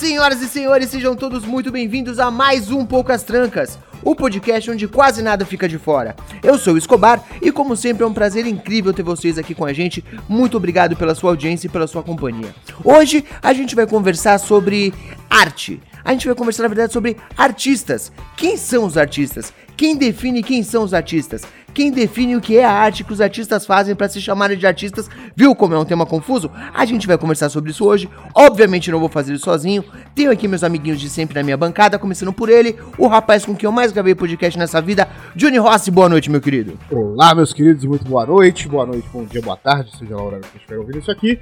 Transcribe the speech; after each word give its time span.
Senhoras 0.00 0.40
e 0.40 0.48
senhores, 0.48 0.88
sejam 0.88 1.14
todos 1.14 1.44
muito 1.44 1.70
bem-vindos 1.70 2.18
a 2.18 2.30
mais 2.30 2.70
um 2.70 2.86
Poucas 2.86 3.22
Trancas, 3.22 3.78
o 4.02 4.16
podcast 4.16 4.70
onde 4.70 4.88
quase 4.88 5.20
nada 5.20 5.44
fica 5.44 5.68
de 5.68 5.76
fora. 5.76 6.16
Eu 6.42 6.58
sou 6.58 6.72
o 6.72 6.78
Escobar 6.78 7.22
e, 7.42 7.52
como 7.52 7.76
sempre, 7.76 8.02
é 8.02 8.06
um 8.06 8.14
prazer 8.14 8.46
incrível 8.46 8.94
ter 8.94 9.02
vocês 9.02 9.36
aqui 9.36 9.54
com 9.54 9.66
a 9.66 9.74
gente. 9.74 10.02
Muito 10.26 10.56
obrigado 10.56 10.96
pela 10.96 11.14
sua 11.14 11.32
audiência 11.32 11.66
e 11.66 11.70
pela 11.70 11.86
sua 11.86 12.02
companhia. 12.02 12.54
Hoje 12.82 13.26
a 13.42 13.52
gente 13.52 13.76
vai 13.76 13.86
conversar 13.86 14.38
sobre 14.38 14.94
arte. 15.28 15.78
A 16.02 16.12
gente 16.12 16.26
vai 16.26 16.34
conversar, 16.34 16.62
na 16.62 16.70
verdade, 16.70 16.94
sobre 16.94 17.18
artistas. 17.36 18.10
Quem 18.38 18.56
são 18.56 18.86
os 18.86 18.96
artistas? 18.96 19.52
Quem 19.76 19.96
define 19.96 20.42
quem 20.42 20.62
são 20.62 20.82
os 20.82 20.94
artistas? 20.94 21.42
Quem 21.72 21.90
define 21.90 22.36
o 22.36 22.40
que 22.40 22.58
é 22.58 22.64
a 22.64 22.72
arte 22.72 23.04
que 23.04 23.12
os 23.12 23.20
artistas 23.20 23.64
fazem 23.64 23.94
para 23.94 24.08
se 24.08 24.20
chamarem 24.20 24.56
de 24.56 24.66
artistas? 24.66 25.08
Viu 25.36 25.54
como 25.54 25.74
é 25.74 25.78
um 25.78 25.84
tema 25.84 26.04
confuso? 26.04 26.50
A 26.74 26.84
gente 26.84 27.06
vai 27.06 27.16
conversar 27.16 27.48
sobre 27.48 27.70
isso 27.70 27.84
hoje. 27.84 28.08
Obviamente 28.34 28.90
não 28.90 28.98
vou 28.98 29.08
fazer 29.08 29.34
isso 29.34 29.44
sozinho. 29.44 29.84
Tenho 30.14 30.30
aqui 30.30 30.48
meus 30.48 30.64
amiguinhos 30.64 31.00
de 31.00 31.08
sempre 31.08 31.36
na 31.36 31.42
minha 31.42 31.56
bancada, 31.56 31.98
começando 31.98 32.32
por 32.32 32.48
ele, 32.48 32.76
o 32.98 33.06
rapaz 33.06 33.44
com 33.44 33.54
quem 33.54 33.66
eu 33.66 33.72
mais 33.72 33.92
gravei 33.92 34.14
podcast 34.14 34.58
nessa 34.58 34.80
vida, 34.80 35.08
Johnny 35.34 35.58
Rossi. 35.58 35.90
Boa 35.90 36.08
noite, 36.08 36.30
meu 36.30 36.40
querido. 36.40 36.78
Olá, 36.90 37.34
meus 37.34 37.52
queridos, 37.52 37.84
muito 37.84 38.04
boa 38.04 38.26
noite. 38.26 38.68
Boa 38.68 38.86
noite, 38.86 39.08
bom 39.12 39.24
dia, 39.24 39.40
boa 39.40 39.56
tarde, 39.56 39.96
seja 39.96 40.16
lá 40.16 40.22
a 40.22 40.24
hora 40.24 40.40
que 40.40 40.56
estiver 40.56 40.78
ouvindo 40.78 40.98
isso 40.98 41.10
aqui. 41.10 41.38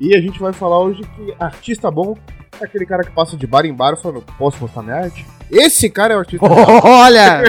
E 0.00 0.16
a 0.16 0.20
gente 0.20 0.38
vai 0.38 0.52
falar 0.52 0.78
hoje 0.80 1.02
que 1.14 1.34
artista 1.38 1.90
bom 1.90 2.16
é 2.60 2.64
aquele 2.64 2.84
cara 2.84 3.02
que 3.02 3.10
passa 3.10 3.36
de 3.36 3.46
bar 3.46 3.64
em 3.64 3.72
bar 3.72 3.96
falando, 3.96 4.22
posso 4.38 4.60
mostrar 4.60 4.82
minha 4.82 4.96
arte? 4.96 5.26
Esse 5.50 5.88
cara 5.88 6.14
é 6.14 6.16
o 6.16 6.20
artista 6.20 6.46
bom. 6.48 6.80
Olha! 6.84 7.42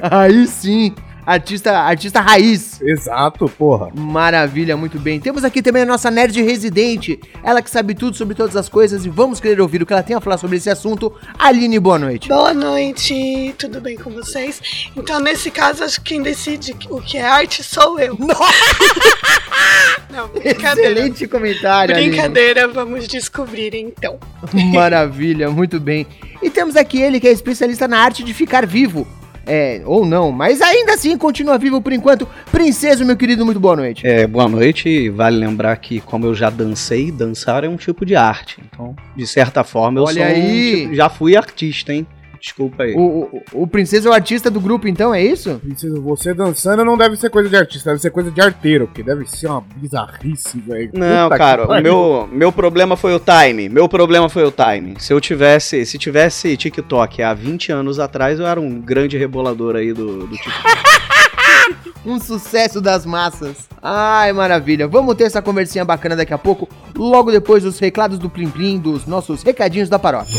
Aí 0.00 0.46
sim! 0.46 0.94
Artista, 1.26 1.78
artista 1.78 2.20
raiz. 2.20 2.80
Exato, 2.82 3.48
porra. 3.48 3.88
Maravilha, 3.94 4.76
muito 4.76 4.98
bem. 4.98 5.18
Temos 5.18 5.42
aqui 5.44 5.62
também 5.62 5.82
a 5.82 5.86
nossa 5.86 6.10
nerd 6.10 6.40
residente, 6.42 7.18
ela 7.42 7.62
que 7.62 7.70
sabe 7.70 7.94
tudo 7.94 8.16
sobre 8.16 8.34
todas 8.34 8.56
as 8.56 8.68
coisas 8.68 9.06
e 9.06 9.08
vamos 9.08 9.40
querer 9.40 9.60
ouvir 9.60 9.82
o 9.82 9.86
que 9.86 9.92
ela 9.92 10.02
tem 10.02 10.14
a 10.14 10.20
falar 10.20 10.36
sobre 10.36 10.58
esse 10.58 10.68
assunto. 10.68 11.12
Aline, 11.38 11.78
boa 11.78 11.98
noite. 11.98 12.28
Boa 12.28 12.52
noite, 12.52 13.54
tudo 13.58 13.80
bem 13.80 13.96
com 13.96 14.10
vocês? 14.10 14.60
Então, 14.94 15.18
nesse 15.18 15.50
caso, 15.50 15.82
acho 15.82 16.00
que 16.00 16.10
quem 16.10 16.22
decide 16.22 16.76
o 16.90 17.00
que 17.00 17.16
é 17.16 17.24
arte 17.24 17.62
sou 17.62 17.98
eu. 17.98 18.16
Não, 20.10 20.28
brincadeira. 20.28 20.92
Excelente 20.92 21.26
comentário, 21.26 21.94
Brincadeira, 21.94 22.68
vamos 22.68 23.08
descobrir 23.08 23.74
então. 23.74 24.18
Aline. 24.42 24.72
Maravilha, 24.72 25.50
muito 25.50 25.80
bem. 25.80 26.06
E 26.42 26.50
temos 26.50 26.76
aqui 26.76 27.00
ele 27.00 27.18
que 27.18 27.26
é 27.26 27.32
especialista 27.32 27.88
na 27.88 27.98
arte 27.98 28.22
de 28.22 28.34
ficar 28.34 28.66
vivo. 28.66 29.06
É, 29.46 29.82
ou 29.84 30.06
não, 30.06 30.32
mas 30.32 30.60
ainda 30.62 30.94
assim 30.94 31.16
continua 31.18 31.58
vivo 31.58 31.80
por 31.80 31.92
enquanto. 31.92 32.26
Princesa, 32.50 33.04
meu 33.04 33.16
querido, 33.16 33.44
muito 33.44 33.60
boa 33.60 33.76
noite. 33.76 34.06
É, 34.06 34.26
boa 34.26 34.48
noite. 34.48 35.08
Vale 35.10 35.36
lembrar 35.36 35.76
que, 35.76 36.00
como 36.00 36.26
eu 36.26 36.34
já 36.34 36.48
dancei, 36.50 37.10
dançar 37.10 37.64
é 37.64 37.68
um 37.68 37.76
tipo 37.76 38.06
de 38.06 38.16
arte. 38.16 38.58
Então, 38.64 38.94
de 39.14 39.26
certa 39.26 39.62
forma, 39.62 40.00
eu 40.00 40.04
Olha 40.04 40.14
sou 40.14 40.22
um 40.22 40.26
aí. 40.44 40.80
tipo- 40.82 40.94
já 40.94 41.08
fui 41.08 41.36
artista, 41.36 41.92
hein? 41.92 42.06
Desculpa 42.44 42.82
aí. 42.82 42.94
O, 42.94 43.42
o, 43.54 43.62
o 43.62 43.66
Princesa 43.66 44.06
é 44.06 44.10
o 44.10 44.12
artista 44.12 44.50
do 44.50 44.60
grupo, 44.60 44.86
então, 44.86 45.14
é 45.14 45.22
isso? 45.24 45.58
Princesa, 45.60 45.98
Você 45.98 46.34
dançando 46.34 46.84
não 46.84 46.94
deve 46.94 47.16
ser 47.16 47.30
coisa 47.30 47.48
de 47.48 47.56
artista, 47.56 47.88
deve 47.88 48.02
ser 48.02 48.10
coisa 48.10 48.30
de 48.30 48.38
arteiro, 48.38 48.86
porque 48.86 49.02
deve 49.02 49.24
ser 49.24 49.46
uma 49.46 49.62
bizarrice, 49.76 50.60
velho. 50.60 50.90
Não, 50.92 51.30
Puta 51.30 51.38
cara, 51.38 51.66
o 51.66 51.80
meu, 51.80 52.28
meu 52.30 52.52
problema 52.52 52.98
foi 52.98 53.14
o 53.14 53.18
time. 53.18 53.70
Meu 53.70 53.88
problema 53.88 54.28
foi 54.28 54.44
o 54.44 54.52
time. 54.52 54.94
Se 54.98 55.10
eu 55.10 55.22
tivesse, 55.22 55.86
se 55.86 55.96
tivesse 55.96 56.54
TikTok 56.54 57.22
há 57.22 57.32
20 57.32 57.72
anos 57.72 57.98
atrás, 57.98 58.38
eu 58.38 58.46
era 58.46 58.60
um 58.60 58.78
grande 58.78 59.16
rebolador 59.16 59.74
aí 59.76 59.94
do, 59.94 60.26
do 60.26 60.36
TikTok. 60.36 60.84
Um 62.06 62.20
sucesso 62.20 62.82
das 62.82 63.06
massas. 63.06 63.66
Ai, 63.82 64.30
maravilha. 64.34 64.86
Vamos 64.86 65.14
ter 65.14 65.24
essa 65.24 65.40
conversinha 65.40 65.86
bacana 65.86 66.14
daqui 66.14 66.34
a 66.34 66.38
pouco, 66.38 66.68
logo 66.94 67.32
depois 67.32 67.62
dos 67.62 67.78
reclados 67.78 68.18
do 68.18 68.28
Plim 68.28 68.50
Plim, 68.50 68.78
dos 68.78 69.06
nossos 69.06 69.42
recadinhos 69.42 69.88
da 69.88 69.98
paróquia. 69.98 70.38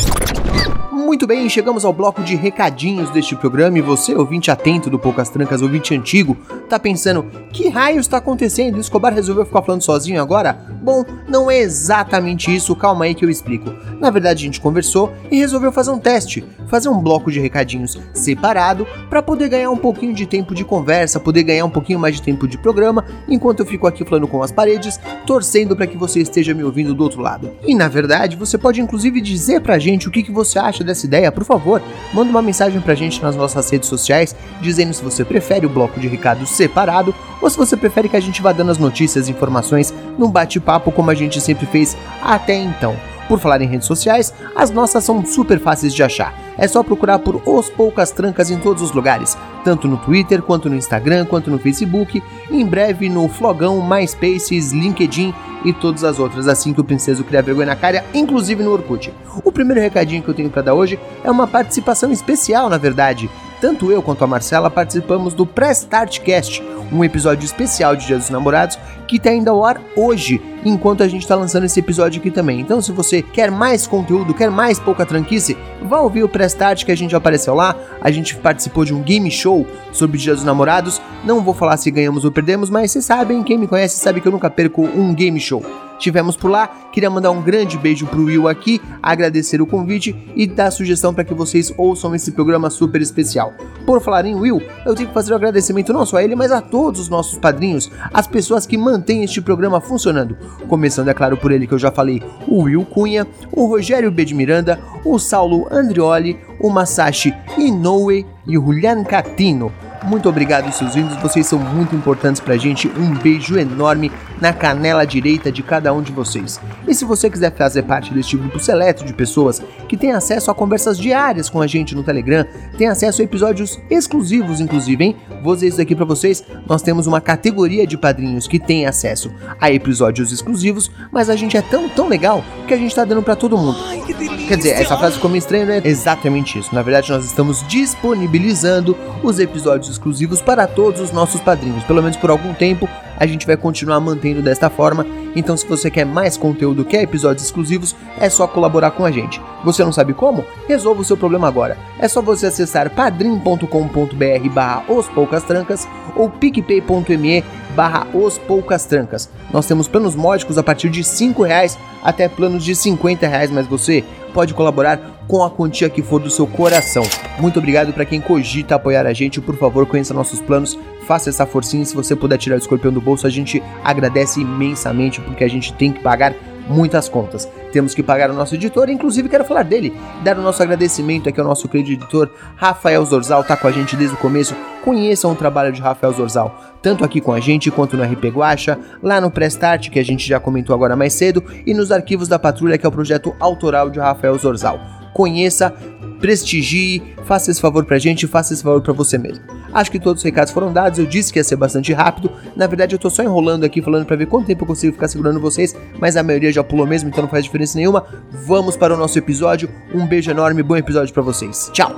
Muito 1.06 1.24
bem, 1.24 1.48
chegamos 1.48 1.84
ao 1.84 1.92
bloco 1.92 2.20
de 2.20 2.34
recadinhos 2.34 3.10
deste 3.10 3.36
programa 3.36 3.78
e 3.78 3.80
você, 3.80 4.12
ouvinte 4.12 4.50
atento 4.50 4.90
do 4.90 4.98
Poucas 4.98 5.28
Trancas, 5.28 5.62
ouvinte 5.62 5.94
antigo, 5.94 6.36
tá 6.68 6.80
pensando, 6.80 7.24
que 7.52 7.68
raio 7.68 8.00
está 8.00 8.16
acontecendo? 8.16 8.80
Escobar 8.80 9.14
resolveu 9.14 9.46
ficar 9.46 9.62
falando 9.62 9.82
sozinho 9.82 10.20
agora? 10.20 10.52
Bom, 10.82 11.04
não 11.28 11.48
é 11.48 11.58
exatamente 11.58 12.52
isso, 12.52 12.74
calma 12.74 13.04
aí 13.04 13.14
que 13.14 13.24
eu 13.24 13.30
explico. 13.30 13.72
Na 14.00 14.10
verdade, 14.10 14.42
a 14.42 14.46
gente 14.46 14.60
conversou 14.60 15.12
e 15.30 15.38
resolveu 15.38 15.70
fazer 15.70 15.92
um 15.92 15.98
teste, 15.98 16.44
fazer 16.66 16.88
um 16.88 16.98
bloco 16.98 17.30
de 17.30 17.38
recadinhos 17.38 17.96
separado 18.12 18.84
para 19.08 19.22
poder 19.22 19.48
ganhar 19.48 19.70
um 19.70 19.76
pouquinho 19.76 20.12
de 20.12 20.26
tempo 20.26 20.56
de 20.56 20.64
conversa, 20.64 21.20
poder 21.20 21.44
ganhar 21.44 21.64
um 21.64 21.70
pouquinho 21.70 22.00
mais 22.00 22.16
de 22.16 22.22
tempo 22.22 22.48
de 22.48 22.58
programa, 22.58 23.04
enquanto 23.28 23.60
eu 23.60 23.66
fico 23.66 23.86
aqui 23.86 24.04
falando 24.04 24.26
com 24.26 24.42
as 24.42 24.50
paredes, 24.50 24.98
torcendo 25.24 25.76
para 25.76 25.86
que 25.86 25.96
você 25.96 26.18
esteja 26.18 26.52
me 26.52 26.64
ouvindo 26.64 26.94
do 26.94 27.04
outro 27.04 27.20
lado. 27.20 27.52
E 27.64 27.76
na 27.76 27.86
verdade, 27.86 28.34
você 28.34 28.58
pode 28.58 28.80
inclusive 28.80 29.20
dizer 29.20 29.60
pra 29.60 29.78
gente 29.78 30.08
o 30.08 30.10
que, 30.10 30.24
que 30.24 30.32
você 30.32 30.58
acha 30.58 30.82
dessa 30.82 30.95
ideia, 31.04 31.32
por 31.32 31.44
favor, 31.44 31.82
manda 32.14 32.30
uma 32.30 32.40
mensagem 32.40 32.80
pra 32.80 32.94
gente 32.94 33.20
nas 33.20 33.36
nossas 33.36 33.68
redes 33.68 33.88
sociais, 33.88 34.34
dizendo 34.60 34.94
se 34.94 35.02
você 35.02 35.24
prefere 35.24 35.66
o 35.66 35.70
bloco 35.70 36.00
de 36.00 36.08
recados 36.08 36.50
separado 36.50 37.14
ou 37.42 37.50
se 37.50 37.58
você 37.58 37.76
prefere 37.76 38.08
que 38.08 38.16
a 38.16 38.20
gente 38.20 38.40
vá 38.40 38.52
dando 38.52 38.70
as 38.70 38.78
notícias 38.78 39.28
e 39.28 39.32
informações 39.32 39.92
num 40.16 40.30
bate-papo 40.30 40.92
como 40.92 41.10
a 41.10 41.14
gente 41.14 41.40
sempre 41.40 41.66
fez 41.66 41.96
até 42.22 42.54
então. 42.54 42.96
Por 43.28 43.40
falar 43.40 43.60
em 43.60 43.66
redes 43.66 43.86
sociais, 43.86 44.32
as 44.54 44.70
nossas 44.70 45.02
são 45.02 45.24
super 45.24 45.58
fáceis 45.58 45.94
de 45.94 46.02
achar. 46.02 46.34
É 46.56 46.66
só 46.68 46.82
procurar 46.82 47.18
por 47.18 47.42
Os 47.44 47.68
Poucas 47.68 48.10
Trancas 48.10 48.50
em 48.50 48.58
todos 48.58 48.82
os 48.82 48.92
lugares, 48.92 49.36
tanto 49.64 49.88
no 49.88 49.96
Twitter, 49.96 50.40
quanto 50.42 50.70
no 50.70 50.76
Instagram, 50.76 51.26
quanto 51.26 51.50
no 51.50 51.58
Facebook, 51.58 52.22
em 52.50 52.64
breve 52.64 53.08
no 53.08 53.28
Flogão, 53.28 53.86
MySpaces, 53.86 54.72
LinkedIn 54.72 55.34
e 55.64 55.72
todas 55.72 56.04
as 56.04 56.18
outras, 56.18 56.46
assim 56.46 56.72
que 56.72 56.80
o 56.80 56.84
Princeso 56.84 57.24
criar 57.24 57.42
vergonha 57.42 57.66
na 57.66 57.76
cara, 57.76 58.04
inclusive 58.14 58.62
no 58.62 58.72
Orkut. 58.72 59.12
O 59.44 59.50
primeiro 59.50 59.80
recadinho 59.80 60.22
que 60.22 60.28
eu 60.28 60.34
tenho 60.34 60.48
pra 60.48 60.62
dar 60.62 60.74
hoje 60.74 60.98
é 61.24 61.30
uma 61.30 61.46
participação 61.46 62.12
especial, 62.12 62.70
na 62.70 62.78
verdade. 62.78 63.28
Tanto 63.60 63.90
eu 63.90 64.02
quanto 64.02 64.22
a 64.22 64.26
Marcela 64.26 64.70
participamos 64.70 65.34
do 65.34 65.46
Pré-Start 65.46 66.20
Cast, 66.20 66.62
um 66.92 67.02
episódio 67.02 67.44
especial 67.44 67.96
de 67.96 68.06
Dia 68.06 68.18
dos 68.18 68.30
Namorados 68.30 68.78
que 69.06 69.18
tá 69.18 69.32
indo 69.32 69.48
ao 69.48 69.64
ar 69.64 69.80
hoje, 69.96 70.40
enquanto 70.64 71.02
a 71.02 71.08
gente 71.08 71.26
tá 71.26 71.34
lançando 71.34 71.64
esse 71.64 71.78
episódio 71.78 72.20
aqui 72.20 72.30
também. 72.30 72.60
Então, 72.60 72.80
se 72.80 72.92
você 72.92 73.22
quer 73.22 73.50
mais 73.50 73.86
conteúdo, 73.86 74.34
quer 74.34 74.50
mais 74.50 74.78
pouca 74.78 75.06
tranquice, 75.06 75.56
vá 75.82 76.00
ouvir 76.00 76.24
o 76.24 76.28
Pré-Start 76.28 76.84
que 76.84 76.92
a 76.92 76.96
gente 76.96 77.14
apareceu 77.14 77.54
lá. 77.54 77.76
A 78.00 78.10
gente 78.10 78.36
participou 78.36 78.84
de 78.84 78.92
um 78.92 79.02
game 79.02 79.30
show 79.30 79.66
sobre 79.92 80.18
Dia 80.18 80.34
dos 80.34 80.44
Namorados. 80.44 81.00
Não 81.24 81.42
vou 81.42 81.54
falar 81.54 81.76
se 81.76 81.90
ganhamos 81.90 82.24
ou 82.24 82.32
perdemos, 82.32 82.68
mas 82.68 82.90
vocês 82.90 83.04
sabem, 83.04 83.42
quem 83.42 83.58
me 83.58 83.66
conhece 83.66 83.98
sabe 83.98 84.20
que 84.20 84.28
eu 84.28 84.32
nunca 84.32 84.50
perco 84.50 84.82
um 84.82 85.14
game 85.14 85.38
show. 85.38 85.62
Tivemos 85.98 86.36
por 86.36 86.50
lá, 86.50 86.68
queria 86.92 87.08
mandar 87.08 87.30
um 87.30 87.40
grande 87.40 87.78
beijo 87.78 88.06
pro 88.06 88.24
Will 88.24 88.48
aqui, 88.48 88.80
agradecer 89.02 89.62
o 89.62 89.66
convite 89.66 90.14
e 90.34 90.46
dar 90.46 90.70
sugestão 90.70 91.14
para 91.14 91.24
que 91.24 91.32
vocês 91.32 91.72
ouçam 91.76 92.14
esse 92.14 92.32
programa 92.32 92.68
super 92.68 93.00
especial. 93.00 93.54
Por 93.86 94.02
falar 94.02 94.26
em 94.26 94.34
Will, 94.34 94.62
eu 94.84 94.94
tenho 94.94 95.08
que 95.08 95.14
fazer 95.14 95.32
um 95.32 95.36
agradecimento 95.36 95.92
não 95.92 96.04
só 96.04 96.18
a 96.18 96.24
ele, 96.24 96.36
mas 96.36 96.52
a 96.52 96.60
todos 96.60 97.00
os 97.00 97.08
nossos 97.08 97.38
padrinhos, 97.38 97.90
as 98.12 98.26
pessoas 98.26 98.66
que 98.66 98.76
mantêm 98.96 99.22
este 99.22 99.42
programa 99.42 99.80
funcionando. 99.80 100.36
Começando, 100.68 101.08
é 101.08 101.14
claro, 101.14 101.36
por 101.36 101.52
ele 101.52 101.66
que 101.66 101.74
eu 101.74 101.78
já 101.78 101.92
falei, 101.92 102.22
o 102.48 102.62
Will 102.62 102.84
Cunha, 102.84 103.26
o 103.52 103.66
Rogério 103.66 104.10
B. 104.10 104.24
de 104.24 104.34
Miranda, 104.34 104.80
o 105.04 105.18
Saulo 105.18 105.66
Andrioli, 105.70 106.38
o 106.58 106.70
Masashi 106.70 107.34
Inoue 107.58 108.26
e 108.46 108.56
o 108.56 108.64
Julian 108.64 109.04
Catino. 109.04 109.70
Muito 110.04 110.28
obrigado, 110.28 110.70
seus 110.72 110.94
lindos. 110.94 111.16
Vocês 111.16 111.46
são 111.46 111.58
muito 111.58 111.94
importantes 111.94 112.40
pra 112.40 112.56
gente. 112.56 112.88
Um 112.88 113.14
beijo 113.14 113.58
enorme 113.58 114.12
na 114.40 114.52
canela 114.52 115.04
direita 115.04 115.50
de 115.50 115.62
cada 115.62 115.92
um 115.92 116.02
de 116.02 116.12
vocês. 116.12 116.60
E 116.86 116.94
se 116.94 117.04
você 117.04 117.28
quiser 117.30 117.54
fazer 117.54 117.82
parte 117.82 118.12
deste 118.12 118.36
grupo 118.36 118.60
seleto 118.60 119.04
de 119.04 119.12
pessoas 119.12 119.62
que 119.88 119.96
tem 119.96 120.12
acesso 120.12 120.50
a 120.50 120.54
conversas 120.54 120.98
diárias 120.98 121.48
com 121.48 121.60
a 121.60 121.66
gente 121.66 121.94
no 121.94 122.02
Telegram, 122.02 122.44
tem 122.76 122.88
acesso 122.88 123.20
a 123.20 123.24
episódios 123.24 123.80
exclusivos, 123.90 124.60
inclusive, 124.60 125.02
hein? 125.02 125.16
Vou 125.42 125.54
dizer 125.54 125.68
isso 125.68 125.80
aqui 125.80 125.94
pra 125.94 126.04
vocês. 126.04 126.44
Nós 126.66 126.82
temos 126.82 127.06
uma 127.06 127.20
categoria 127.20 127.86
de 127.86 127.96
padrinhos 127.96 128.46
que 128.46 128.58
tem 128.58 128.86
acesso 128.86 129.30
a 129.60 129.70
episódios 129.70 130.32
exclusivos, 130.32 130.90
mas 131.10 131.30
a 131.30 131.36
gente 131.36 131.56
é 131.56 131.62
tão, 131.62 131.88
tão 131.88 132.08
legal 132.08 132.44
que 132.66 132.74
a 132.74 132.76
gente 132.76 132.94
tá 132.94 133.04
dando 133.04 133.22
pra 133.22 133.36
todo 133.36 133.56
mundo. 133.56 133.78
Ai, 133.88 134.02
que 134.06 134.14
delícia. 134.14 134.46
Quer 134.46 134.56
dizer, 134.56 134.70
essa 134.70 134.96
frase 134.96 135.16
ficou 135.16 135.30
meio 135.30 135.40
estranha, 135.40 135.64
né? 135.64 135.82
Exatamente 135.84 136.58
isso. 136.58 136.74
Na 136.74 136.82
verdade, 136.82 137.10
nós 137.10 137.24
estamos 137.24 137.66
disponibilizando 137.66 138.96
os 139.22 139.38
episódios 139.38 139.85
exclusivos 139.88 140.40
para 140.40 140.66
todos 140.66 141.00
os 141.00 141.12
nossos 141.12 141.40
padrinhos. 141.40 141.84
Pelo 141.84 142.02
menos 142.02 142.16
por 142.16 142.30
algum 142.30 142.54
tempo, 142.54 142.88
a 143.16 143.26
gente 143.26 143.46
vai 143.46 143.56
continuar 143.56 144.00
mantendo 144.00 144.42
desta 144.42 144.70
forma. 144.70 145.06
Então, 145.36 145.54
se 145.54 145.66
você 145.66 145.90
quer 145.90 146.06
mais 146.06 146.38
conteúdo, 146.38 146.84
quer 146.84 147.02
episódios 147.02 147.44
exclusivos, 147.44 147.94
é 148.18 148.30
só 148.30 148.46
colaborar 148.46 148.92
com 148.92 149.04
a 149.04 149.10
gente. 149.10 149.38
Você 149.62 149.84
não 149.84 149.92
sabe 149.92 150.14
como? 150.14 150.44
Resolva 150.66 151.02
o 151.02 151.04
seu 151.04 151.16
problema 151.16 151.46
agora. 151.46 151.76
É 151.98 152.08
só 152.08 152.22
você 152.22 152.46
acessar 152.46 152.88
padrim.com.br 152.88 154.48
barra 154.50 154.84
os 154.88 155.06
poucas 155.08 155.44
trancas 155.44 155.86
ou 156.16 156.30
picpay.me 156.30 157.44
barra 157.74 158.06
os 158.14 158.38
poucas 158.38 158.86
trancas. 158.86 159.28
Nós 159.52 159.66
temos 159.66 159.86
planos 159.86 160.14
módicos 160.14 160.56
a 160.56 160.62
partir 160.62 160.88
de 160.88 161.04
5 161.04 161.42
reais 161.42 161.78
até 162.02 162.28
planos 162.28 162.64
de 162.64 162.74
50 162.74 163.26
reais, 163.26 163.50
mas 163.50 163.66
você 163.66 164.02
pode 164.32 164.54
colaborar 164.54 165.16
com 165.26 165.42
a 165.42 165.50
quantia 165.50 165.90
que 165.90 166.02
for 166.02 166.20
do 166.20 166.30
seu 166.30 166.46
coração. 166.46 167.02
Muito 167.38 167.58
obrigado 167.58 167.92
para 167.92 168.04
quem 168.04 168.20
cogita 168.20 168.74
apoiar 168.74 169.06
a 169.06 169.12
gente. 169.12 169.40
Por 169.40 169.56
favor, 169.56 169.86
conheça 169.86 170.14
nossos 170.14 170.40
planos, 170.40 170.78
faça 171.06 171.30
essa 171.30 171.46
forcinha. 171.46 171.84
Se 171.84 171.94
você 171.94 172.14
puder 172.14 172.38
tirar 172.38 172.56
o 172.56 172.58
escorpião 172.58 172.92
do 172.92 173.00
bolso, 173.00 173.26
a 173.26 173.30
gente 173.30 173.62
agradece 173.82 174.40
imensamente 174.40 175.20
porque 175.26 175.44
a 175.44 175.48
gente 175.48 175.72
tem 175.74 175.92
que 175.92 176.00
pagar 176.00 176.34
muitas 176.68 177.08
contas. 177.08 177.48
Temos 177.72 177.94
que 177.94 178.02
pagar 178.02 178.30
o 178.30 178.34
nosso 178.34 178.54
editor, 178.54 178.88
inclusive 178.88 179.28
quero 179.28 179.44
falar 179.44 179.62
dele, 179.62 179.92
dar 180.22 180.38
o 180.38 180.42
nosso 180.42 180.62
agradecimento 180.62 181.28
aqui 181.28 181.38
ao 181.38 181.46
nosso 181.46 181.68
querido 181.68 181.92
editor 181.92 182.30
Rafael 182.56 183.04
Zorzal, 183.04 183.44
tá 183.44 183.56
com 183.56 183.68
a 183.68 183.72
gente 183.72 183.96
desde 183.96 184.16
o 184.16 184.18
começo. 184.18 184.54
Conheçam 184.84 185.32
o 185.32 185.36
trabalho 185.36 185.72
de 185.72 185.80
Rafael 185.80 186.12
Zorzal, 186.12 186.60
tanto 186.80 187.04
aqui 187.04 187.20
com 187.20 187.32
a 187.32 187.40
gente 187.40 187.70
quanto 187.70 187.96
no 187.96 188.02
RP 188.02 188.26
Guacha, 188.26 188.78
lá 189.02 189.20
no 189.20 189.30
Prestart, 189.30 189.90
que 189.90 189.98
a 189.98 190.04
gente 190.04 190.26
já 190.26 190.40
comentou 190.40 190.74
agora 190.74 190.96
mais 190.96 191.12
cedo, 191.12 191.42
e 191.66 191.74
nos 191.74 191.92
arquivos 191.92 192.28
da 192.28 192.38
Patrulha, 192.38 192.78
que 192.78 192.86
é 192.86 192.88
o 192.88 192.92
projeto 192.92 193.34
autoral 193.40 193.90
de 193.90 193.98
Rafael 193.98 194.38
Zorzal. 194.38 194.80
Conheça, 195.12 195.74
prestigie, 196.20 197.02
faça 197.24 197.50
esse 197.50 197.60
favor 197.60 197.84
pra 197.84 197.98
gente, 197.98 198.26
faça 198.26 198.52
esse 198.54 198.62
favor 198.62 198.80
pra 198.80 198.92
você 198.92 199.18
mesmo. 199.18 199.55
Acho 199.76 199.90
que 199.90 200.00
todos 200.00 200.20
os 200.20 200.24
recados 200.24 200.54
foram 200.54 200.72
dados, 200.72 200.98
eu 200.98 201.04
disse 201.04 201.30
que 201.30 201.38
ia 201.38 201.44
ser 201.44 201.56
bastante 201.56 201.92
rápido. 201.92 202.30
Na 202.56 202.66
verdade, 202.66 202.94
eu 202.94 202.98
tô 202.98 203.10
só 203.10 203.22
enrolando 203.22 203.62
aqui 203.62 203.82
falando 203.82 204.06
para 204.06 204.16
ver 204.16 204.24
quanto 204.24 204.46
tempo 204.46 204.64
eu 204.64 204.66
consigo 204.66 204.94
ficar 204.94 205.06
segurando 205.06 205.38
vocês, 205.38 205.76
mas 206.00 206.16
a 206.16 206.22
maioria 206.22 206.50
já 206.50 206.64
pulou 206.64 206.86
mesmo, 206.86 207.10
então 207.10 207.20
não 207.20 207.28
faz 207.28 207.44
diferença 207.44 207.76
nenhuma. 207.76 208.06
Vamos 208.30 208.74
para 208.74 208.94
o 208.94 208.96
nosso 208.96 209.18
episódio. 209.18 209.68
Um 209.94 210.06
beijo 210.06 210.30
enorme, 210.30 210.62
bom 210.62 210.78
episódio 210.78 211.12
para 211.12 211.22
vocês. 211.22 211.68
Tchau. 211.74 211.94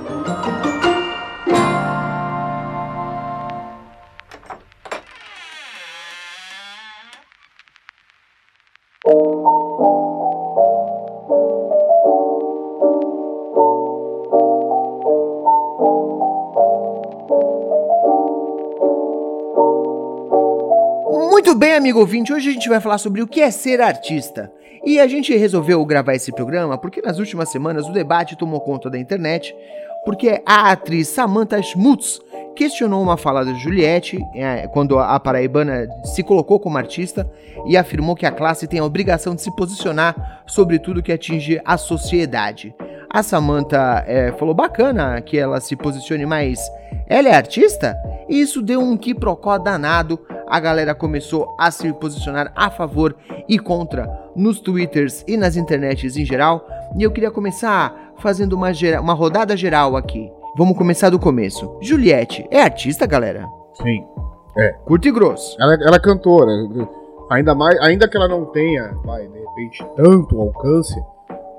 Amigo 21.79 21.99
ouvinte, 21.99 22.33
hoje 22.33 22.49
a 22.49 22.51
gente 22.51 22.67
vai 22.67 22.81
falar 22.81 22.97
sobre 22.97 23.21
o 23.21 23.27
que 23.27 23.39
é 23.39 23.49
ser 23.49 23.79
artista. 23.79 24.51
E 24.85 24.99
a 24.99 25.07
gente 25.07 25.35
resolveu 25.35 25.83
gravar 25.85 26.13
esse 26.13 26.29
programa 26.29 26.77
porque 26.77 27.01
nas 27.01 27.19
últimas 27.19 27.49
semanas 27.49 27.87
o 27.87 27.93
debate 27.93 28.37
tomou 28.37 28.59
conta 28.59 28.89
da 28.89 28.99
internet, 28.99 29.55
porque 30.03 30.41
a 30.45 30.71
atriz 30.71 31.07
Samantha 31.07 31.61
Schmutz 31.61 32.19
questionou 32.53 33.01
uma 33.01 33.15
fala 33.15 33.45
da 33.45 33.53
Juliette 33.53 34.19
é, 34.35 34.67
quando 34.67 34.99
a 34.99 35.17
paraibana 35.21 35.87
se 36.03 36.21
colocou 36.21 36.59
como 36.59 36.77
artista 36.77 37.25
e 37.65 37.77
afirmou 37.77 38.13
que 38.13 38.25
a 38.25 38.31
classe 38.31 38.67
tem 38.67 38.81
a 38.81 38.85
obrigação 38.85 39.33
de 39.33 39.41
se 39.41 39.55
posicionar 39.55 40.43
sobre 40.45 40.79
tudo 40.79 41.01
que 41.01 41.13
atinge 41.13 41.61
a 41.63 41.77
sociedade. 41.77 42.75
A 43.09 43.23
Samantha 43.23 44.03
é, 44.05 44.33
falou 44.33 44.53
bacana 44.53 45.21
que 45.21 45.37
ela 45.37 45.61
se 45.61 45.77
posicione, 45.77 46.25
mas 46.25 46.59
ela 47.07 47.29
é 47.29 47.33
artista? 47.33 47.97
E 48.27 48.41
isso 48.41 48.61
deu 48.61 48.81
um 48.81 48.97
quiprocó 48.97 49.57
danado 49.57 50.19
a 50.49 50.59
galera 50.59 50.95
começou 50.95 51.55
a 51.57 51.69
se 51.69 51.91
posicionar 51.93 52.51
a 52.55 52.69
favor 52.69 53.15
e 53.47 53.59
contra 53.59 54.09
nos 54.35 54.59
twitters 54.59 55.23
e 55.27 55.37
nas 55.37 55.55
internets 55.55 56.17
em 56.17 56.25
geral. 56.25 56.67
E 56.97 57.03
eu 57.03 57.11
queria 57.11 57.31
começar 57.31 58.13
fazendo 58.17 58.53
uma, 58.53 58.69
uma 58.99 59.13
rodada 59.13 59.55
geral 59.55 59.95
aqui. 59.95 60.31
Vamos 60.57 60.77
começar 60.77 61.09
do 61.09 61.19
começo. 61.19 61.77
Juliette 61.81 62.45
é 62.49 62.61
artista, 62.61 63.05
galera? 63.05 63.47
Sim. 63.75 64.03
É. 64.57 64.69
Curto 64.85 65.07
e 65.07 65.11
grosso. 65.11 65.55
Ela, 65.61 65.75
ela 65.75 65.95
é 65.95 65.99
cantora. 65.99 66.51
Ainda, 67.29 67.53
mais, 67.53 67.79
ainda 67.81 68.07
que 68.07 68.17
ela 68.17 68.27
não 68.27 68.45
tenha, 68.45 68.91
vai, 69.05 69.27
de 69.27 69.39
repente, 69.39 69.85
tanto 69.95 70.41
alcance, 70.41 70.99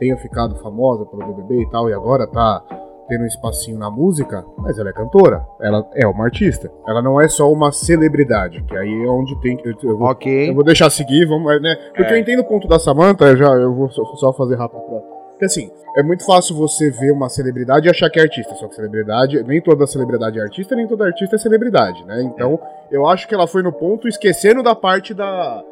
tenha 0.01 0.17
ficado 0.17 0.57
famosa 0.57 1.07
pelo 1.07 1.25
BBB 1.27 1.63
e 1.63 1.71
tal, 1.71 1.89
e 1.89 1.93
agora 1.93 2.27
tá 2.27 2.63
tendo 3.11 3.25
um 3.25 3.27
espacinho 3.27 3.77
na 3.77 3.91
música, 3.91 4.45
mas 4.57 4.79
ela 4.79 4.89
é 4.89 4.93
cantora, 4.93 5.45
ela 5.61 5.85
é 5.95 6.07
uma 6.07 6.25
artista. 6.25 6.71
Ela 6.87 7.03
não 7.03 7.21
é 7.21 7.29
só 7.29 7.53
uma 7.53 7.73
celebridade, 7.73 8.63
que 8.63 8.77
aí 8.77 9.05
é 9.05 9.09
onde 9.09 9.39
tem 9.41 9.57
que. 9.57 9.69
Eu, 9.69 9.75
eu 9.83 9.99
vou, 9.99 10.09
ok. 10.09 10.51
Eu 10.51 10.55
vou 10.55 10.65
deixar 10.65 10.89
seguir, 10.89 11.27
vamos, 11.27 11.61
né? 11.61 11.77
Porque 11.95 12.13
é. 12.13 12.17
eu 12.17 12.21
entendo 12.21 12.41
o 12.41 12.45
ponto 12.45 12.69
da 12.69 12.79
Samantha, 12.79 13.25
eu 13.25 13.37
já 13.37 13.49
eu 13.49 13.75
vou 13.75 13.91
só 13.91 14.33
fazer 14.33 14.55
rápido 14.55 14.81
pra. 14.83 15.01
Porque 15.31 15.47
assim, 15.47 15.71
é 15.97 16.03
muito 16.03 16.25
fácil 16.25 16.55
você 16.55 16.91
ver 16.91 17.11
uma 17.11 17.29
celebridade 17.29 17.89
e 17.89 17.91
achar 17.91 18.09
que 18.11 18.21
é 18.21 18.23
artista. 18.23 18.55
Só 18.55 18.69
que 18.69 18.77
celebridade, 18.77 19.43
nem 19.43 19.61
toda 19.61 19.87
celebridade 19.87 20.39
é 20.39 20.43
artista, 20.43 20.77
nem 20.77 20.87
toda 20.87 21.05
artista 21.05 21.37
é 21.37 21.39
celebridade, 21.39 22.05
né? 22.05 22.23
Então, 22.23 22.61
é. 22.91 22.97
eu 22.97 23.09
acho 23.09 23.27
que 23.27 23.35
ela 23.35 23.47
foi 23.47 23.63
no 23.63 23.73
ponto 23.73 24.07
esquecendo 24.07 24.63
da 24.63 24.75
parte 24.75 25.13
da, 25.13 25.65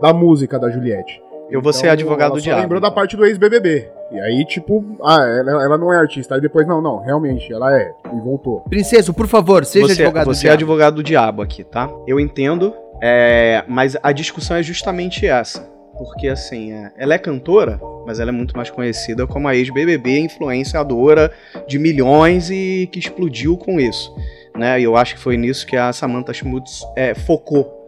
da 0.00 0.12
música 0.12 0.58
da 0.58 0.70
Juliette. 0.70 1.22
Eu 1.50 1.60
vou 1.60 1.70
então, 1.70 1.72
ser 1.72 1.88
advogado 1.88 2.34
do 2.34 2.40
diabo. 2.40 2.62
lembrou 2.62 2.80
da 2.80 2.90
parte 2.90 3.16
do 3.16 3.24
ex-BBB. 3.24 3.90
E 4.14 4.20
aí, 4.20 4.44
tipo, 4.44 4.96
ah, 5.02 5.20
ela, 5.20 5.64
ela, 5.64 5.76
não 5.76 5.92
é 5.92 5.98
artista. 5.98 6.36
Aí 6.36 6.40
depois, 6.40 6.66
não, 6.68 6.80
não, 6.80 7.00
realmente, 7.00 7.52
ela 7.52 7.76
é. 7.76 7.92
E 8.06 8.20
voltou. 8.20 8.60
Princeso, 8.60 9.12
por 9.12 9.26
favor, 9.26 9.64
seja 9.64 9.88
você, 9.88 9.92
advogado 10.02 10.26
você 10.26 10.30
do 10.30 10.32
diabo. 10.32 10.34
Você 10.34 10.48
é 10.48 10.52
advogado 10.52 10.94
do 10.94 11.02
diabo 11.02 11.42
aqui, 11.42 11.64
tá? 11.64 11.90
Eu 12.06 12.20
entendo, 12.20 12.72
é, 13.02 13.64
mas 13.66 13.96
a 14.00 14.12
discussão 14.12 14.56
é 14.56 14.62
justamente 14.62 15.26
essa. 15.26 15.68
Porque, 15.98 16.28
assim, 16.28 16.72
é, 16.72 16.92
ela 16.96 17.14
é 17.14 17.18
cantora, 17.18 17.80
mas 18.06 18.20
ela 18.20 18.30
é 18.30 18.32
muito 18.32 18.56
mais 18.56 18.70
conhecida 18.70 19.26
como 19.26 19.48
a 19.48 19.56
ex-BBB, 19.56 20.20
influenciadora 20.20 21.32
de 21.66 21.78
milhões 21.78 22.50
e 22.50 22.88
que 22.92 23.00
explodiu 23.00 23.56
com 23.56 23.80
isso. 23.80 24.14
Né? 24.56 24.80
E 24.80 24.84
eu 24.84 24.96
acho 24.96 25.14
que 25.14 25.20
foi 25.20 25.36
nisso 25.36 25.66
que 25.66 25.76
a 25.76 25.92
Samantha 25.92 26.32
Schmutz 26.32 26.84
é, 26.94 27.14
focou 27.14 27.84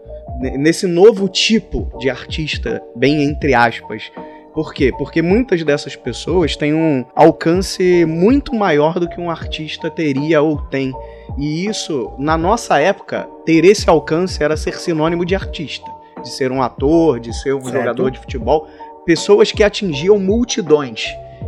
nesse 0.59 0.87
novo 0.87 1.29
tipo 1.29 1.91
de 1.99 2.11
artista, 2.11 2.83
bem 2.95 3.23
entre 3.23 3.55
aspas. 3.55 4.11
Por 4.57 4.73
quê? 4.73 4.91
Porque 4.91 5.21
muitas 5.21 5.63
dessas 5.63 5.95
pessoas 5.95 6.57
têm 6.57 6.73
um 6.73 7.05
alcance 7.15 8.07
muito 8.07 8.55
maior 8.55 8.99
do 8.99 9.07
que 9.07 9.21
um 9.21 9.31
artista 9.31 9.91
teria 9.91 10.41
ou 10.41 10.57
tem. 10.57 10.95
E 11.37 11.67
isso, 11.67 12.11
na 12.19 12.39
nossa 12.39 12.79
época, 12.79 13.29
ter 13.45 13.67
esse 13.67 13.91
alcance 13.91 14.43
era 14.43 14.57
ser 14.57 14.79
sinônimo 14.79 15.27
de 15.27 15.35
artista, 15.35 15.91
de 16.23 16.31
ser 16.31 16.51
um 16.51 16.63
ator, 16.63 17.21
de 17.21 17.35
ser 17.35 17.55
um 17.55 17.61
certo. 17.61 17.77
jogador 17.77 18.11
de 18.11 18.19
futebol, 18.19 18.67
pessoas 19.05 19.53
que 19.53 19.63
atingiam 19.63 20.19
multidões. 20.19 21.05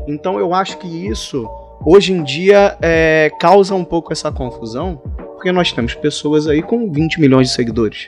Então 0.07 0.39
eu 0.39 0.53
acho 0.53 0.77
que 0.77 1.09
isso, 1.09 1.49
hoje 1.87 2.13
em 2.13 2.23
dia, 2.23 2.77
é, 2.83 3.31
causa 3.41 3.75
um 3.75 3.85
pouco 3.85 4.13
essa 4.13 4.31
confusão, 4.31 5.01
porque 5.33 5.51
nós 5.51 5.73
temos 5.73 5.95
pessoas 5.95 6.47
aí 6.47 6.61
com 6.61 6.93
20 6.93 7.19
milhões 7.23 7.49
de 7.49 7.55
seguidores. 7.55 8.07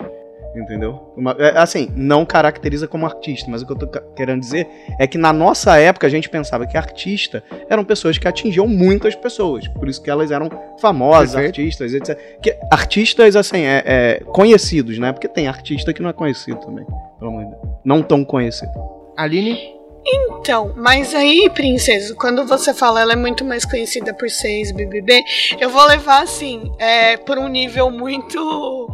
Entendeu? 0.54 1.12
Uma, 1.16 1.36
é, 1.38 1.58
assim, 1.58 1.88
não 1.94 2.24
caracteriza 2.24 2.88
como 2.88 3.06
artista, 3.06 3.48
mas 3.48 3.62
o 3.62 3.66
que 3.66 3.72
eu 3.72 3.76
tô 3.76 3.86
querendo 4.14 4.40
dizer 4.40 4.66
é 4.98 5.06
que 5.06 5.16
na 5.16 5.32
nossa 5.32 5.78
época 5.78 6.06
a 6.06 6.10
gente 6.10 6.28
pensava 6.28 6.66
que 6.66 6.76
artista 6.76 7.42
eram 7.68 7.84
pessoas 7.84 8.18
que 8.18 8.26
atingiam 8.26 8.66
muitas 8.66 9.14
pessoas, 9.14 9.68
por 9.68 9.88
isso 9.88 10.02
que 10.02 10.10
elas 10.10 10.32
eram 10.32 10.50
famosas, 10.80 11.34
Perfeito. 11.34 11.60
artistas, 11.60 11.94
etc. 11.94 12.18
Que, 12.42 12.56
artistas, 12.70 13.36
assim, 13.36 13.60
é, 13.60 13.82
é, 13.86 14.22
conhecidos, 14.26 14.98
né? 14.98 15.12
Porque 15.12 15.28
tem 15.28 15.46
artista 15.46 15.92
que 15.92 16.02
não 16.02 16.10
é 16.10 16.12
conhecido 16.12 16.58
também, 16.58 16.84
pelo 17.18 17.30
amor 17.30 17.44
de 17.44 17.50
Deus. 17.50 17.62
Não 17.84 18.02
tão 18.02 18.24
conhecido. 18.24 18.72
Aline? 19.16 19.78
Então, 20.04 20.72
mas 20.76 21.14
aí, 21.14 21.50
princesa, 21.54 22.14
quando 22.14 22.46
você 22.46 22.72
fala 22.72 23.02
ela 23.02 23.12
é 23.12 23.16
muito 23.16 23.44
mais 23.44 23.64
conhecida 23.64 24.14
por 24.14 24.28
ser 24.30 24.48
ex-BBB, 24.48 25.22
eu 25.60 25.68
vou 25.68 25.86
levar 25.86 26.22
assim, 26.22 26.72
é, 26.78 27.16
por 27.18 27.38
um 27.38 27.48
nível 27.48 27.90
muito 27.90 28.90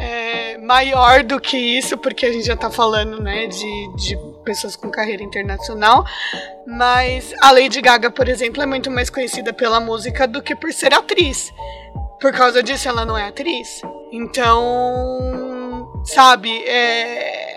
é, 0.00 0.58
maior 0.58 1.22
do 1.22 1.40
que 1.40 1.56
isso, 1.56 1.96
porque 1.98 2.26
a 2.26 2.32
gente 2.32 2.46
já 2.46 2.56
tá 2.56 2.70
falando, 2.70 3.22
né, 3.22 3.46
de, 3.46 3.96
de 3.96 4.16
pessoas 4.44 4.76
com 4.76 4.90
carreira 4.90 5.22
internacional. 5.22 6.04
Mas 6.66 7.32
a 7.40 7.50
Lady 7.50 7.80
Gaga, 7.80 8.10
por 8.10 8.28
exemplo, 8.28 8.62
é 8.62 8.66
muito 8.66 8.90
mais 8.90 9.10
conhecida 9.10 9.52
pela 9.52 9.80
música 9.80 10.26
do 10.26 10.42
que 10.42 10.54
por 10.54 10.72
ser 10.72 10.94
atriz. 10.94 11.52
Por 12.20 12.32
causa 12.32 12.62
disso, 12.62 12.88
ela 12.88 13.04
não 13.04 13.18
é 13.18 13.28
atriz. 13.28 13.82
Então, 14.12 15.90
sabe, 16.04 16.62
é, 16.66 17.51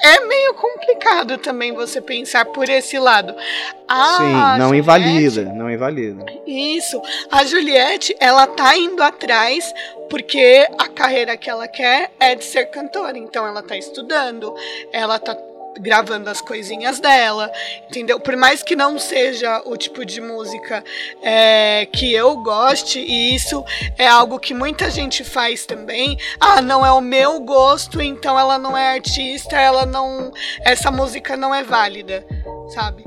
é 0.00 0.20
meio 0.26 0.54
complicado 0.54 1.38
também 1.38 1.72
você 1.72 2.00
pensar 2.00 2.44
por 2.46 2.68
esse 2.68 2.98
lado. 2.98 3.34
Sim, 3.34 4.32
não 4.58 4.68
Juliette, 4.68 4.78
invalida, 4.78 5.44
não 5.52 5.70
invalida. 5.70 6.26
Isso. 6.46 7.00
A 7.30 7.44
Juliette, 7.44 8.14
ela 8.20 8.46
tá 8.46 8.76
indo 8.76 9.02
atrás 9.02 9.72
porque 10.08 10.66
a 10.78 10.88
carreira 10.88 11.36
que 11.36 11.50
ela 11.50 11.66
quer 11.66 12.10
é 12.20 12.34
de 12.34 12.44
ser 12.44 12.66
cantora. 12.66 13.18
Então 13.18 13.46
ela 13.46 13.62
tá 13.62 13.76
estudando, 13.76 14.54
ela 14.92 15.18
tá 15.18 15.36
gravando 15.80 16.28
as 16.28 16.40
coisinhas 16.40 17.00
dela, 17.00 17.50
entendeu? 17.88 18.20
Por 18.20 18.36
mais 18.36 18.62
que 18.62 18.76
não 18.76 18.98
seja 18.98 19.62
o 19.64 19.76
tipo 19.76 20.04
de 20.04 20.20
música 20.20 20.84
é, 21.22 21.86
que 21.92 22.12
eu 22.12 22.36
goste, 22.36 22.98
e 23.00 23.34
isso 23.34 23.64
é 23.96 24.06
algo 24.06 24.38
que 24.38 24.54
muita 24.54 24.90
gente 24.90 25.24
faz 25.24 25.64
também. 25.66 26.18
Ah, 26.40 26.60
não 26.60 26.84
é 26.84 26.92
o 26.92 27.00
meu 27.00 27.40
gosto, 27.40 28.00
então 28.00 28.38
ela 28.38 28.58
não 28.58 28.76
é 28.76 28.94
artista, 28.94 29.56
ela 29.56 29.86
não. 29.86 30.32
Essa 30.64 30.90
música 30.90 31.36
não 31.36 31.54
é 31.54 31.62
válida, 31.62 32.26
sabe? 32.68 33.04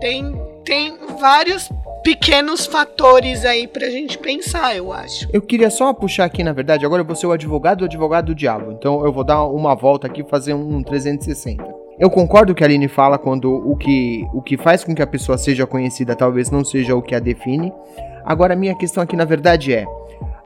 Tem, 0.00 0.32
tem 0.64 0.96
vários 1.18 1.68
pequenos 2.02 2.66
fatores 2.66 3.44
aí 3.44 3.66
pra 3.66 3.90
gente 3.90 4.16
pensar, 4.18 4.76
eu 4.76 4.92
acho. 4.92 5.28
Eu 5.32 5.42
queria 5.42 5.70
só 5.70 5.92
puxar 5.92 6.24
aqui, 6.24 6.42
na 6.42 6.52
verdade, 6.52 6.86
agora 6.86 7.02
eu 7.02 7.06
vou 7.06 7.16
ser 7.16 7.26
o 7.26 7.32
advogado 7.32 7.80
do 7.80 7.84
advogado 7.84 8.26
do 8.26 8.34
diabo. 8.34 8.72
Então 8.72 9.04
eu 9.04 9.12
vou 9.12 9.24
dar 9.24 9.44
uma 9.44 9.74
volta 9.74 10.06
aqui 10.06 10.24
fazer 10.24 10.54
um 10.54 10.82
360. 10.82 11.77
Eu 11.98 12.08
concordo 12.08 12.54
que 12.54 12.62
a 12.62 12.66
Aline 12.66 12.86
fala 12.86 13.18
quando 13.18 13.52
o 13.52 13.76
que, 13.76 14.24
o 14.32 14.40
que 14.40 14.56
faz 14.56 14.84
com 14.84 14.94
que 14.94 15.02
a 15.02 15.06
pessoa 15.06 15.36
seja 15.36 15.66
conhecida 15.66 16.14
talvez 16.14 16.48
não 16.48 16.64
seja 16.64 16.94
o 16.94 17.02
que 17.02 17.14
a 17.14 17.18
define. 17.18 17.72
Agora, 18.24 18.54
minha 18.54 18.74
questão 18.76 19.02
aqui, 19.02 19.16
na 19.16 19.24
verdade, 19.24 19.74
é: 19.74 19.84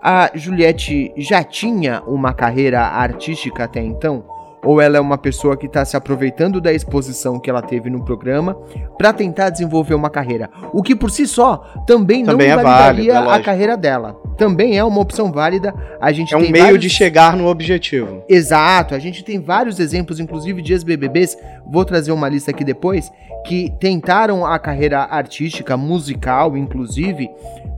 a 0.01 0.31
Juliette 0.35 1.13
já 1.17 1.45
tinha 1.45 2.03
uma 2.07 2.33
carreira 2.33 2.81
artística 2.81 3.65
até 3.65 3.81
então? 3.81 4.25
Ou 4.65 4.81
ela 4.81 4.97
é 4.97 5.01
uma 5.01 5.19
pessoa 5.19 5.57
que 5.57 5.67
está 5.67 5.85
se 5.85 5.97
aproveitando 5.97 6.61
da 6.61 6.73
exposição 6.73 7.39
que 7.39 7.51
ela 7.51 7.63
teve 7.63 7.91
no 7.91 8.05
programa 8.05 8.57
para 8.97 9.13
tentar 9.13 9.51
desenvolver 9.51 9.95
uma 9.95 10.09
carreira. 10.09 10.49
O 10.73 10.83
que 10.83 10.95
por 10.95 11.11
si 11.11 11.27
só 11.27 11.59
também, 11.87 12.25
também 12.25 12.49
não 12.49 12.61
é 12.61 12.63
validaria 12.63 13.15
válido, 13.15 13.33
é 13.33 13.37
a 13.37 13.43
carreira 13.43 13.77
dela. 13.77 14.17
Também 14.37 14.79
é 14.79 14.85
uma 14.85 15.01
opção 15.01 15.31
válida. 15.31 15.75
A 16.01 16.13
gente 16.13 16.35
é 16.35 16.37
um 16.37 16.41
meio 16.41 16.65
vários... 16.65 16.81
de 16.81 16.89
chegar 16.89 17.37
no 17.37 17.47
objetivo. 17.49 18.23
Exato. 18.29 18.95
A 18.95 18.99
gente 18.99 19.25
tem 19.25 19.41
vários 19.41 19.79
exemplos, 19.79 20.21
inclusive 20.21 20.63
de 20.63 20.73
ex-BBBs. 20.73 21.37
Vou 21.67 21.85
trazer 21.85 22.13
uma 22.13 22.29
lista 22.29 22.51
aqui 22.51 22.65
depois 22.65 23.11
que 23.45 23.73
tentaram 23.81 24.47
a 24.47 24.59
carreira 24.59 25.01
artística, 25.01 25.77
musical, 25.77 26.57
inclusive, 26.57 27.29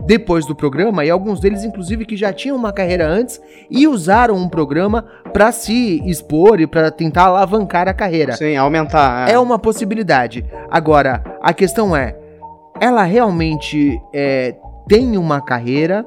depois 0.06 0.46
do 0.46 0.54
programa, 0.54 1.04
e 1.04 1.10
alguns 1.10 1.40
deles, 1.40 1.64
inclusive, 1.64 2.04
que 2.04 2.16
já 2.16 2.32
tinham 2.32 2.56
uma 2.56 2.72
carreira 2.72 3.06
antes 3.06 3.40
e 3.70 3.86
usaram 3.88 4.36
um 4.36 4.48
programa 4.48 5.04
para 5.32 5.50
se 5.50 6.02
expor 6.08 6.60
e 6.60 6.66
para 6.66 6.90
tentar 6.90 7.24
alavancar 7.24 7.88
a 7.88 7.94
carreira. 7.94 8.34
Sim, 8.36 8.56
aumentar. 8.56 9.28
É. 9.28 9.32
é 9.32 9.38
uma 9.38 9.58
possibilidade. 9.58 10.44
Agora, 10.70 11.22
a 11.42 11.52
questão 11.52 11.96
é: 11.96 12.16
ela 12.80 13.02
realmente 13.04 14.00
é, 14.12 14.54
tem 14.86 15.16
uma 15.16 15.40
carreira? 15.40 16.04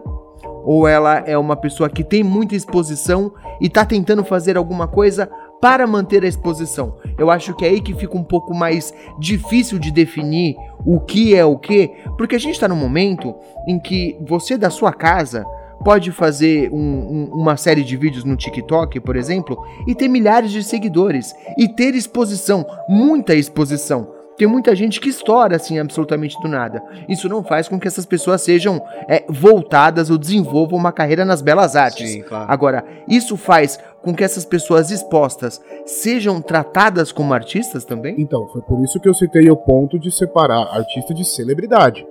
Ou 0.63 0.85
ela 0.85 1.23
é 1.25 1.37
uma 1.37 1.55
pessoa 1.55 1.89
que 1.89 2.03
tem 2.03 2.23
muita 2.23 2.53
exposição 2.53 3.31
e 3.61 3.69
tá 3.69 3.85
tentando 3.85 4.21
fazer 4.25 4.57
alguma 4.57 4.85
coisa 4.85 5.29
para 5.61 5.87
manter 5.87 6.23
a 6.23 6.27
exposição. 6.27 6.97
Eu 7.17 7.31
acho 7.31 7.53
que 7.55 7.65
é 7.65 7.69
aí 7.69 7.81
que 7.81 7.93
fica 7.93 8.17
um 8.17 8.23
pouco 8.23 8.53
mais 8.53 8.93
difícil 9.19 9.79
de 9.79 9.91
definir 9.91 10.55
o 10.85 10.99
que 10.99 11.35
é 11.35 11.43
o 11.43 11.57
que, 11.57 11.91
porque 12.17 12.35
a 12.35 12.39
gente 12.39 12.53
está 12.53 12.67
num 12.67 12.75
momento 12.75 13.35
em 13.67 13.79
que 13.79 14.17
você 14.27 14.57
da 14.57 14.69
sua 14.69 14.93
casa 14.93 15.45
pode 15.83 16.11
fazer 16.11 16.71
um, 16.71 16.77
um, 16.77 17.29
uma 17.33 17.55
série 17.55 17.83
de 17.83 17.95
vídeos 17.95 18.23
no 18.23 18.35
TikTok, 18.35 18.99
por 18.99 19.15
exemplo, 19.15 19.57
e 19.85 19.93
ter 19.93 20.07
milhares 20.07 20.51
de 20.51 20.63
seguidores 20.63 21.35
e 21.57 21.67
ter 21.67 21.95
exposição, 21.95 22.65
muita 22.89 23.35
exposição. 23.35 24.16
Tem 24.37 24.47
muita 24.47 24.75
gente 24.75 25.01
que 25.01 25.09
estoura 25.09 25.55
assim 25.55 25.79
absolutamente 25.79 26.39
do 26.39 26.47
nada. 26.47 26.83
Isso 27.09 27.27
não 27.27 27.43
faz 27.43 27.67
com 27.67 27.79
que 27.79 27.87
essas 27.87 28.05
pessoas 28.05 28.41
sejam 28.41 28.79
é, 29.07 29.25
voltadas 29.27 30.11
ou 30.11 30.17
desenvolvam 30.17 30.77
uma 30.77 30.91
carreira 30.91 31.25
nas 31.25 31.41
belas 31.41 31.75
artes. 31.75 32.11
Sim, 32.11 32.21
claro. 32.21 32.45
Agora, 32.47 32.85
isso 33.07 33.35
faz 33.35 33.79
com 34.03 34.13
que 34.13 34.23
essas 34.23 34.45
pessoas 34.45 34.91
expostas 34.91 35.59
sejam 35.85 36.39
tratadas 36.39 37.11
como 37.11 37.33
artistas 37.33 37.83
também? 37.83 38.15
Então, 38.19 38.47
foi 38.49 38.61
por 38.61 38.83
isso 38.83 38.99
que 38.99 39.09
eu 39.09 39.13
citei 39.13 39.49
o 39.49 39.57
ponto 39.57 39.97
de 39.97 40.11
separar 40.11 40.67
artista 40.71 41.13
de 41.13 41.25
celebridade. 41.25 42.05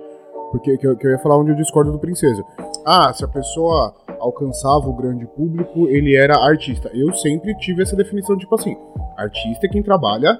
Porque 0.51 0.77
que 0.77 0.87
eu, 0.87 0.95
que 0.97 1.07
eu 1.07 1.11
ia 1.11 1.19
falar 1.19 1.37
onde 1.37 1.51
eu 1.51 1.55
discordo 1.55 1.91
do 1.91 1.99
Princesa. 1.99 2.43
Ah, 2.85 3.11
se 3.13 3.23
a 3.23 3.27
pessoa 3.27 3.93
alcançava 4.19 4.87
o 4.87 4.93
grande 4.93 5.25
público, 5.25 5.87
ele 5.87 6.15
era 6.15 6.37
artista. 6.37 6.89
Eu 6.93 7.13
sempre 7.13 7.55
tive 7.57 7.83
essa 7.83 7.95
definição, 7.95 8.37
tipo 8.37 8.53
assim, 8.55 8.75
artista 9.17 9.65
é 9.65 9.69
quem 9.69 9.83
trabalha 9.83 10.37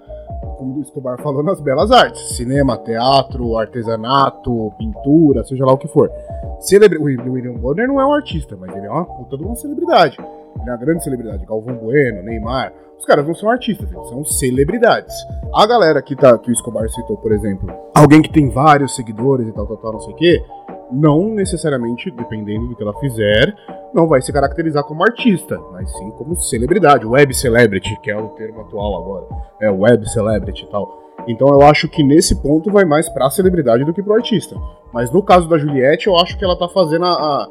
como 0.58 0.78
o 0.78 0.82
Escobar 0.82 1.22
falou, 1.22 1.44
nas 1.44 1.62
belas 1.62 1.92
artes. 1.92 2.36
Cinema, 2.36 2.78
teatro, 2.78 3.58
artesanato, 3.58 4.74
pintura, 4.78 5.44
seja 5.44 5.66
lá 5.66 5.74
o 5.74 5.78
que 5.78 5.88
for. 5.88 6.12
Celebre... 6.60 6.98
O 6.98 7.04
William 7.04 7.54
Bonner 7.54 7.88
não 7.88 8.02
é 8.02 8.06
um 8.06 8.14
artista, 8.14 8.56
mas 8.60 8.76
ele 8.76 8.88
é 8.88 8.90
uma 8.90 9.06
puta 9.06 9.38
de 9.38 9.44
uma 9.44 9.56
celebridade. 9.56 10.18
Ele 10.20 10.70
é 10.70 10.72
uma 10.72 10.78
grande 10.78 11.04
celebridade. 11.04 11.46
Galvão 11.46 11.76
Bueno, 11.76 12.24
Neymar. 12.24 12.74
Os 12.98 13.06
caras 13.06 13.28
não 13.28 13.36
são 13.36 13.50
artistas, 13.50 13.92
eles 13.92 14.10
são 14.10 14.26
celebridades. 14.26 15.14
A 15.54 15.68
galera 15.68 16.02
que, 16.02 16.16
tá, 16.16 16.36
que 16.38 16.50
o 16.50 16.54
Escobar 16.54 16.90
citou, 16.90 17.16
por 17.18 17.32
exemplo, 17.32 17.72
alguém 17.94 18.24
que 18.24 18.32
tem 18.32 18.50
vários 18.50 18.96
seguidores 18.96 19.48
e 19.48 19.52
tal, 19.52 19.68
tal, 19.68 19.78
tal, 19.78 19.94
não 19.94 20.00
sei 20.00 20.14
o 20.14 20.16
quê, 20.16 20.44
não 20.92 21.30
necessariamente, 21.30 22.12
dependendo 22.12 22.68
do 22.68 22.76
que 22.76 22.84
ela 22.84 22.98
fizer, 23.00 23.54
não 23.94 24.08
vai 24.08 24.22
se 24.22 24.32
caracterizar 24.32 24.84
como 24.84 25.04
artista, 25.04 25.60
mas 25.72 25.92
sim 25.98 26.12
como 26.12 26.36
celebridade, 26.36 27.06
web 27.06 27.34
celebrity, 27.34 28.00
que 28.02 28.12
é 28.12 28.18
o 28.18 28.30
termo 28.30 28.62
atual 28.62 29.02
agora, 29.02 29.26
é 29.62 29.70
web 29.70 30.10
celebrity 30.10 30.64
e 30.64 30.70
tal. 30.70 31.08
Então 31.28 31.50
eu 31.50 31.62
acho 31.62 31.90
que 31.90 32.04
nesse 32.04 32.42
ponto 32.42 32.72
vai 32.72 32.86
mais 32.86 33.10
pra 33.10 33.30
celebridade 33.30 33.84
do 33.84 33.94
que 33.94 34.02
pro 34.02 34.14
artista. 34.14 34.56
Mas 34.94 35.12
no 35.12 35.22
caso 35.22 35.50
da 35.50 35.58
Juliette, 35.58 36.08
eu 36.08 36.18
acho 36.18 36.38
que 36.38 36.46
ela 36.46 36.58
tá 36.58 36.70
fazendo 36.70 37.04
a, 37.04 37.48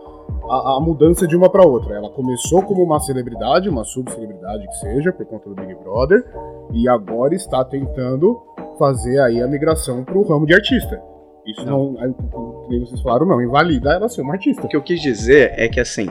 a, 0.48 0.76
a 0.76 0.80
mudança 0.80 1.26
de 1.26 1.36
uma 1.36 1.50
para 1.50 1.66
outra. 1.66 1.94
Ela 1.94 2.08
começou 2.08 2.62
como 2.62 2.82
uma 2.82 2.98
celebridade, 3.00 3.68
uma 3.68 3.84
subcelebridade 3.84 4.66
que 4.66 4.76
seja, 4.76 5.12
por 5.12 5.26
conta 5.26 5.50
do 5.50 5.54
Big 5.54 5.74
Brother, 5.74 6.24
e 6.72 6.88
agora 6.88 7.34
está 7.34 7.62
tentando 7.64 8.40
fazer 8.78 9.20
aí 9.20 9.42
a 9.42 9.46
migração 9.46 10.04
pro 10.04 10.22
ramo 10.22 10.46
de 10.46 10.54
artista. 10.54 11.02
Isso 11.46 11.64
não, 11.64 11.94
como 12.30 12.66
vocês 12.68 13.00
falaram, 13.00 13.26
não, 13.26 13.40
invalida 13.40 13.92
ela 13.92 14.08
ser 14.08 14.22
uma 14.22 14.34
artista. 14.34 14.66
O 14.66 14.68
que 14.68 14.76
eu 14.76 14.82
quis 14.82 15.00
dizer 15.00 15.52
é 15.56 15.68
que 15.68 15.78
assim, 15.78 16.08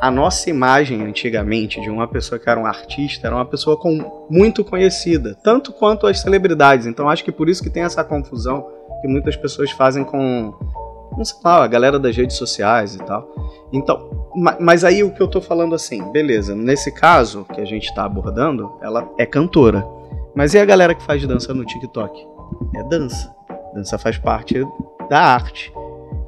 a 0.00 0.10
nossa 0.10 0.48
imagem 0.48 1.02
antigamente 1.02 1.80
de 1.80 1.90
uma 1.90 2.06
pessoa 2.06 2.38
que 2.38 2.48
era 2.48 2.58
um 2.58 2.66
artista 2.66 3.26
era 3.26 3.36
uma 3.36 3.44
pessoa 3.44 3.76
com, 3.76 4.26
muito 4.30 4.64
conhecida, 4.64 5.36
tanto 5.42 5.72
quanto 5.72 6.06
as 6.06 6.20
celebridades. 6.20 6.86
Então 6.86 7.08
acho 7.08 7.24
que 7.24 7.32
por 7.32 7.48
isso 7.48 7.62
que 7.62 7.70
tem 7.70 7.82
essa 7.82 8.04
confusão 8.04 8.66
que 9.00 9.08
muitas 9.08 9.36
pessoas 9.36 9.70
fazem 9.72 10.04
com, 10.04 10.54
não 11.16 11.24
sei 11.24 11.38
lá, 11.44 11.64
a 11.64 11.66
galera 11.66 11.98
das 11.98 12.16
redes 12.16 12.36
sociais 12.36 12.94
e 12.94 12.98
tal. 12.98 13.28
Então, 13.72 14.28
mas 14.60 14.84
aí 14.84 15.02
o 15.02 15.12
que 15.12 15.20
eu 15.20 15.28
tô 15.28 15.40
falando 15.40 15.74
assim, 15.74 16.10
beleza, 16.12 16.54
nesse 16.54 16.92
caso 16.92 17.44
que 17.52 17.60
a 17.60 17.64
gente 17.64 17.92
tá 17.94 18.04
abordando, 18.04 18.72
ela 18.80 19.08
é 19.18 19.26
cantora. 19.26 19.84
Mas 20.34 20.54
e 20.54 20.58
a 20.58 20.64
galera 20.64 20.94
que 20.94 21.02
faz 21.02 21.26
dança 21.26 21.52
no 21.52 21.64
TikTok? 21.64 22.26
É 22.76 22.84
dança. 22.84 23.37
Dança 23.74 23.98
faz 23.98 24.18
parte 24.18 24.62
da 25.08 25.20
arte. 25.20 25.72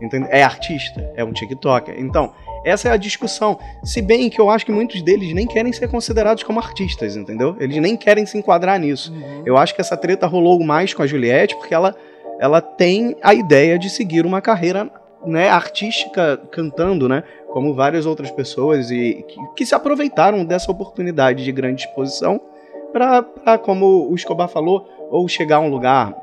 Entende? 0.01 0.29
É 0.31 0.43
artista, 0.43 1.13
é 1.15 1.23
um 1.23 1.33
TikToker. 1.33 1.95
Então, 1.99 2.33
essa 2.65 2.89
é 2.89 2.93
a 2.93 2.97
discussão. 2.97 3.59
Se 3.83 4.03
bem 4.03 4.29
que 4.29 4.41
eu 4.41 4.51
acho 4.51 4.65
que 4.65 4.73
muitos 4.73 5.03
deles 5.03 5.33
nem 5.35 5.47
querem 5.47 5.73
ser 5.73 5.89
considerados 5.89 6.43
como 6.43 6.59
artistas, 6.59 7.17
entendeu? 7.17 7.57
Eles 7.59 7.77
nem 7.79 7.97
querem 7.97 8.27
se 8.27 8.37
enquadrar 8.37 8.79
nisso. 8.79 9.13
Uhum. 9.13 9.43
Eu 9.47 9.57
acho 9.57 9.75
que 9.75 9.81
essa 9.81 9.97
treta 9.97 10.27
rolou 10.27 10.63
mais 10.63 10.93
com 10.93 11.03
a 11.03 11.07
Juliette 11.07 11.57
porque 11.57 11.75
ela, 11.75 11.95
ela 12.39 12.61
tem 12.61 13.17
a 13.23 13.35
ideia 13.35 13.79
de 13.79 13.89
seguir 13.89 14.27
uma 14.27 14.41
carreira 14.41 14.91
né, 15.25 15.49
artística 15.49 16.39
cantando, 16.51 17.09
né? 17.09 17.23
Como 17.49 17.75
várias 17.75 18.07
outras 18.07 18.31
pessoas 18.31 18.91
e 18.91 19.25
que, 19.27 19.37
que 19.57 19.67
se 19.67 19.75
aproveitaram 19.75 20.45
dessa 20.45 20.71
oportunidade 20.71 21.45
de 21.45 21.53
grande 21.53 21.85
exposição 21.85 22.41
para, 22.93 23.23
como 23.63 24.11
o 24.11 24.15
Escobar 24.15 24.49
falou, 24.49 24.89
ou 25.11 25.29
chegar 25.29 25.57
a 25.57 25.61
um 25.61 25.69
lugar 25.69 26.15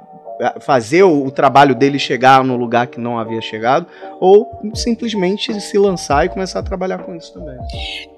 fazer 0.59 1.03
o, 1.03 1.29
trabalho 1.31 1.75
dele 1.75 1.99
chegar 1.99 2.43
no 2.43 2.55
lugar 2.55 2.87
que 2.87 2.99
não 2.99 3.19
havia 3.19 3.41
chegado, 3.41 3.87
ou 4.19 4.49
simplesmente 4.75 5.59
se 5.59 5.77
lançar 5.77 6.25
e 6.25 6.29
começar 6.29 6.59
a 6.59 6.63
trabalhar 6.63 6.99
com 6.99 7.15
isso 7.15 7.33
também. 7.33 7.57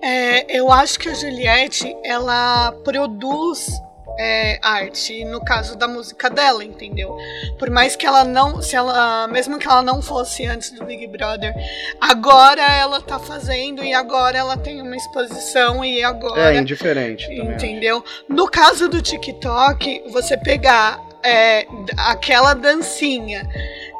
É, 0.02 0.58
eu 0.58 0.72
acho 0.72 1.00
que 1.00 1.10
a 1.10 1.14
Juliette 1.14 1.96
ela 2.04 2.72
produz 2.84 3.68
é, 4.20 4.60
arte, 4.62 5.24
no 5.24 5.40
caso 5.40 5.78
da 5.78 5.88
música 5.88 6.30
dela, 6.30 6.62
entendeu? 6.62 7.18
Por 7.58 7.70
mais 7.70 7.96
que 7.96 8.06
ela 8.06 8.26
não, 8.26 8.62
se 8.62 8.76
ela, 8.76 9.28
mesmo 9.30 9.58
que 9.58 9.66
ela 9.66 9.82
não 9.82 10.02
fosse 10.02 10.46
antes 10.46 10.72
do 10.72 10.84
Big 10.84 11.08
Brother, 11.08 11.54
agora 12.02 12.62
ela 12.62 13.02
tá 13.02 13.18
fazendo 13.18 13.82
e 13.82 13.94
agora 13.94 14.38
ela 14.38 14.58
tem 14.58 14.82
uma 14.82 14.96
exposição 14.96 15.86
e 15.86 16.04
agora 16.04 16.54
é 16.54 16.58
indiferente, 16.58 17.32
entendeu? 17.32 18.04
No 18.28 18.50
caso 18.50 18.90
do 18.90 19.02
TikTok, 19.02 20.04
você 20.12 20.36
pegar 20.36 21.00
é, 21.24 21.68
aquela 21.98 22.54
dancinha 22.54 23.48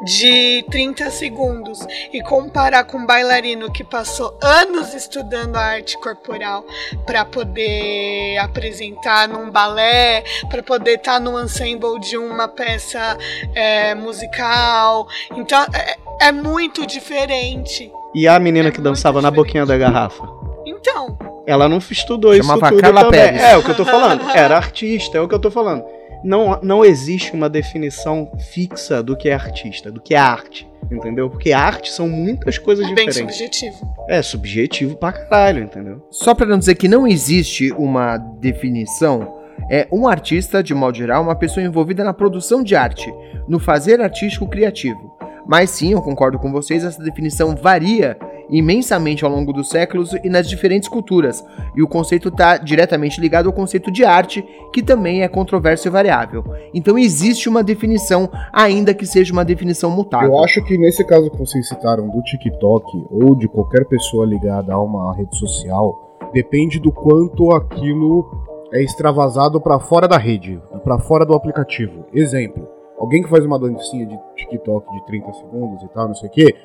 de 0.04 0.64
30 0.70 1.10
segundos 1.12 1.80
e 2.14 2.22
comparar 2.24 2.86
com 2.86 3.00
um 3.00 3.06
bailarino 3.06 3.72
que 3.72 3.84
passou 3.84 4.38
anos 4.42 4.94
estudando 4.94 5.58
a 5.58 5.62
arte 5.62 5.98
corporal 6.00 6.66
para 7.06 7.26
poder 7.26 8.38
apresentar 8.38 9.28
num 9.28 9.50
balé, 9.50 10.24
para 10.50 10.64
poder 10.64 10.96
estar 10.96 11.14
tá 11.14 11.20
no 11.20 11.40
ensemble 11.42 12.00
de 12.00 12.18
uma 12.18 12.48
peça 12.48 13.18
é, 13.54 13.94
musical. 13.94 15.08
Então 15.36 15.66
é, 15.74 16.28
é, 16.28 16.32
muito 16.32 16.86
diferente. 16.86 17.92
E 18.16 18.28
a 18.28 18.40
menina 18.40 18.70
é 18.70 18.72
que 18.72 18.82
dançava 18.82 19.20
diferente. 19.20 19.36
na 19.36 19.44
boquinha 19.44 19.66
da 19.66 19.78
garrafa? 19.78 20.24
Então. 20.66 21.18
Ela 21.46 21.68
não 21.68 21.80
estudou 21.80 22.36
Chamava 22.36 22.68
isso 22.68 22.70
tudo 22.76 22.82
Carla 22.82 23.04
também. 23.06 23.20
Pérez. 23.20 23.42
É 23.42 23.58
o 23.58 23.64
que 23.64 23.72
eu 23.72 23.76
tô 23.76 23.86
falando. 23.86 24.30
Era 24.30 24.56
artista, 24.56 25.18
é 25.18 25.22
o 25.22 25.28
que 25.28 25.36
eu 25.36 25.40
tô 25.40 25.52
falando 25.52 25.99
não, 26.24 26.60
não 26.62 26.84
existe 26.86 27.34
uma 27.34 27.50
definição 27.50 28.32
fixa 28.52 29.02
do 29.04 29.16
que 29.16 29.30
é 29.30 29.34
artista, 29.34 29.92
do 29.92 30.02
que 30.02 30.14
é 30.14 30.18
arte. 30.18 30.68
Entendeu? 30.92 31.30
Porque 31.30 31.52
arte 31.52 31.92
são 31.92 32.08
muitas 32.10 32.58
coisas 32.58 32.86
É 32.86 32.94
bem 32.94 33.08
diferentes. 33.08 33.36
subjetivo. 33.36 33.96
É 34.08 34.22
subjetivo 34.22 34.96
pra 34.96 35.12
caralho, 35.12 35.64
entendeu? 35.64 36.02
Só 36.10 36.34
pra 36.34 36.46
não 36.48 36.58
dizer 36.58 36.76
que 36.76 36.88
não 36.88 37.08
existe 37.08 37.72
uma 37.74 38.18
definição, 38.18 39.38
é 39.70 39.88
um 39.92 40.08
artista, 40.08 40.64
de 40.64 40.74
modo 40.74 40.98
geral, 40.98 41.22
uma 41.22 41.36
pessoa 41.36 41.64
envolvida 41.64 42.04
na 42.04 42.14
produção 42.14 42.64
de 42.64 42.76
arte, 42.76 43.14
no 43.48 43.60
fazer 43.60 44.02
artístico 44.02 44.48
criativo. 44.48 45.09
Mas 45.50 45.72
sim, 45.72 45.94
eu 45.94 46.02
concordo 46.04 46.38
com 46.38 46.52
vocês, 46.52 46.84
essa 46.84 47.02
definição 47.02 47.56
varia 47.56 48.16
imensamente 48.52 49.26
ao 49.26 49.32
longo 49.32 49.52
dos 49.52 49.70
séculos 49.70 50.14
e 50.24 50.30
nas 50.30 50.48
diferentes 50.48 50.88
culturas, 50.88 51.44
e 51.76 51.82
o 51.82 51.88
conceito 51.88 52.30
está 52.30 52.58
diretamente 52.58 53.20
ligado 53.20 53.48
ao 53.48 53.54
conceito 53.54 53.90
de 53.90 54.06
arte, 54.06 54.46
que 54.72 54.84
também 54.84 55.24
é 55.24 55.28
controverso 55.28 55.88
e 55.88 55.92
variável. 55.92 56.44
Então 56.72 57.00
existe 57.00 57.50
uma 57.50 57.64
definição, 57.64 58.30
ainda 58.54 58.94
que 58.94 59.08
seja 59.08 59.34
uma 59.34 59.44
definição 59.44 59.90
mutável. 59.90 60.30
Eu 60.30 60.44
acho 60.44 60.64
que 60.64 60.78
nesse 60.78 61.04
caso 61.04 61.32
que 61.32 61.38
vocês 61.40 61.68
citaram 61.68 62.08
do 62.10 62.22
TikTok 62.22 63.08
ou 63.10 63.34
de 63.34 63.48
qualquer 63.48 63.86
pessoa 63.86 64.28
ligada 64.28 64.72
a 64.72 64.80
uma 64.80 65.16
rede 65.16 65.36
social, 65.36 66.16
depende 66.32 66.80
do 66.80 66.92
quanto 66.92 67.52
aquilo 67.56 68.46
é 68.72 68.84
extravasado 68.84 69.60
pra 69.60 69.80
fora 69.80 70.08
da 70.08 70.18
rede, 70.18 70.62
pra 70.84 71.00
fora 71.00 71.26
do 71.26 71.34
aplicativo. 71.34 72.06
Exemplo, 72.14 72.68
alguém 73.00 73.24
que 73.24 73.30
faz 73.30 73.46
uma 73.46 73.58
dancinha 73.58 74.06
de 74.06 74.20
TikTok 74.36 74.92
de 74.92 75.06
30 75.06 75.34
segundos 75.34 75.84
e 75.84 75.88
tal, 75.90 76.08
não 76.08 76.16
sei 76.16 76.30
o 76.30 76.32
quê, 76.32 76.56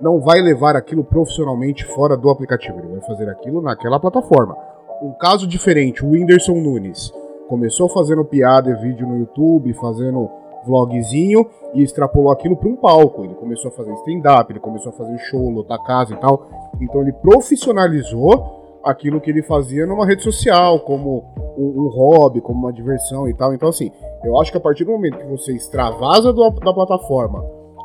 não 0.00 0.20
vai 0.20 0.40
levar 0.40 0.76
aquilo 0.76 1.04
profissionalmente 1.04 1.84
fora 1.84 2.16
do 2.16 2.30
aplicativo, 2.30 2.78
ele 2.78 2.88
vai 2.88 3.00
fazer 3.02 3.28
aquilo 3.28 3.60
naquela 3.60 4.00
plataforma. 4.00 4.56
Um 5.02 5.12
caso 5.12 5.46
diferente, 5.46 6.04
o 6.04 6.10
Whindersson 6.10 6.54
Nunes 6.54 7.12
começou 7.48 7.88
fazendo 7.88 8.24
piada 8.24 8.70
e 8.70 8.74
vídeo 8.74 9.06
no 9.06 9.18
YouTube, 9.18 9.72
fazendo 9.74 10.30
vlogzinho 10.64 11.46
e 11.74 11.82
extrapolou 11.82 12.30
aquilo 12.30 12.56
para 12.56 12.68
um 12.68 12.76
palco. 12.76 13.24
Ele 13.24 13.34
começou 13.34 13.70
a 13.70 13.74
fazer 13.74 13.92
stand-up, 13.94 14.52
ele 14.52 14.60
começou 14.60 14.90
a 14.90 14.94
fazer 14.94 15.18
show, 15.18 15.50
lotar 15.50 15.82
casa 15.82 16.14
e 16.14 16.16
tal. 16.16 16.46
Então 16.80 17.00
ele 17.00 17.12
profissionalizou 17.12 18.59
aquilo 18.84 19.20
que 19.20 19.30
ele 19.30 19.42
fazia 19.42 19.86
numa 19.86 20.06
rede 20.06 20.22
social, 20.22 20.80
como 20.80 21.24
um, 21.56 21.84
um 21.84 21.88
hobby, 21.88 22.40
como 22.40 22.58
uma 22.60 22.72
diversão 22.72 23.28
e 23.28 23.34
tal. 23.34 23.52
Então, 23.54 23.68
assim, 23.68 23.90
eu 24.24 24.40
acho 24.40 24.50
que 24.50 24.58
a 24.58 24.60
partir 24.60 24.84
do 24.84 24.92
momento 24.92 25.18
que 25.18 25.26
você 25.26 25.52
extravasa 25.54 26.32
do- 26.32 26.50
da 26.50 26.72
plataforma 26.72 27.42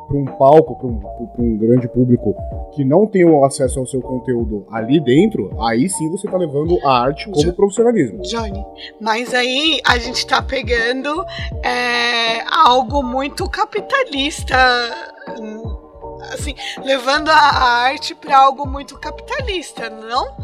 para 0.07 0.17
um 0.17 0.25
palco, 0.25 0.75
para 0.77 0.87
um, 0.87 0.99
pra 0.99 1.43
um 1.43 1.57
grande 1.57 1.87
público 1.87 2.35
que 2.75 2.85
não 2.85 3.07
tem 3.07 3.25
o 3.25 3.43
acesso 3.43 3.79
ao 3.79 3.87
seu 3.87 3.99
conteúdo 4.01 4.67
ali 4.71 4.99
dentro, 4.99 5.49
aí 5.63 5.89
sim 5.89 6.09
você 6.11 6.27
tá 6.27 6.37
levando 6.37 6.77
a 6.85 7.01
arte 7.05 7.25
como 7.25 7.41
Já- 7.41 7.51
profissionalismo. 7.53 8.21
Johnny. 8.21 8.63
Mas 9.01 9.33
aí 9.33 9.79
a 9.87 9.97
gente 9.97 10.25
tá 10.27 10.43
pegando 10.43 11.09
é, 11.63 12.41
algo 12.67 13.01
muito 13.01 13.49
capitalista. 13.49 14.55
Assim, 16.33 16.55
levando 16.83 17.29
a, 17.29 17.35
arte 17.35 18.15
pra 18.15 18.37
algo 18.37 18.67
muito 18.67 18.97
capitalista, 18.99 19.89
não? 19.89 20.35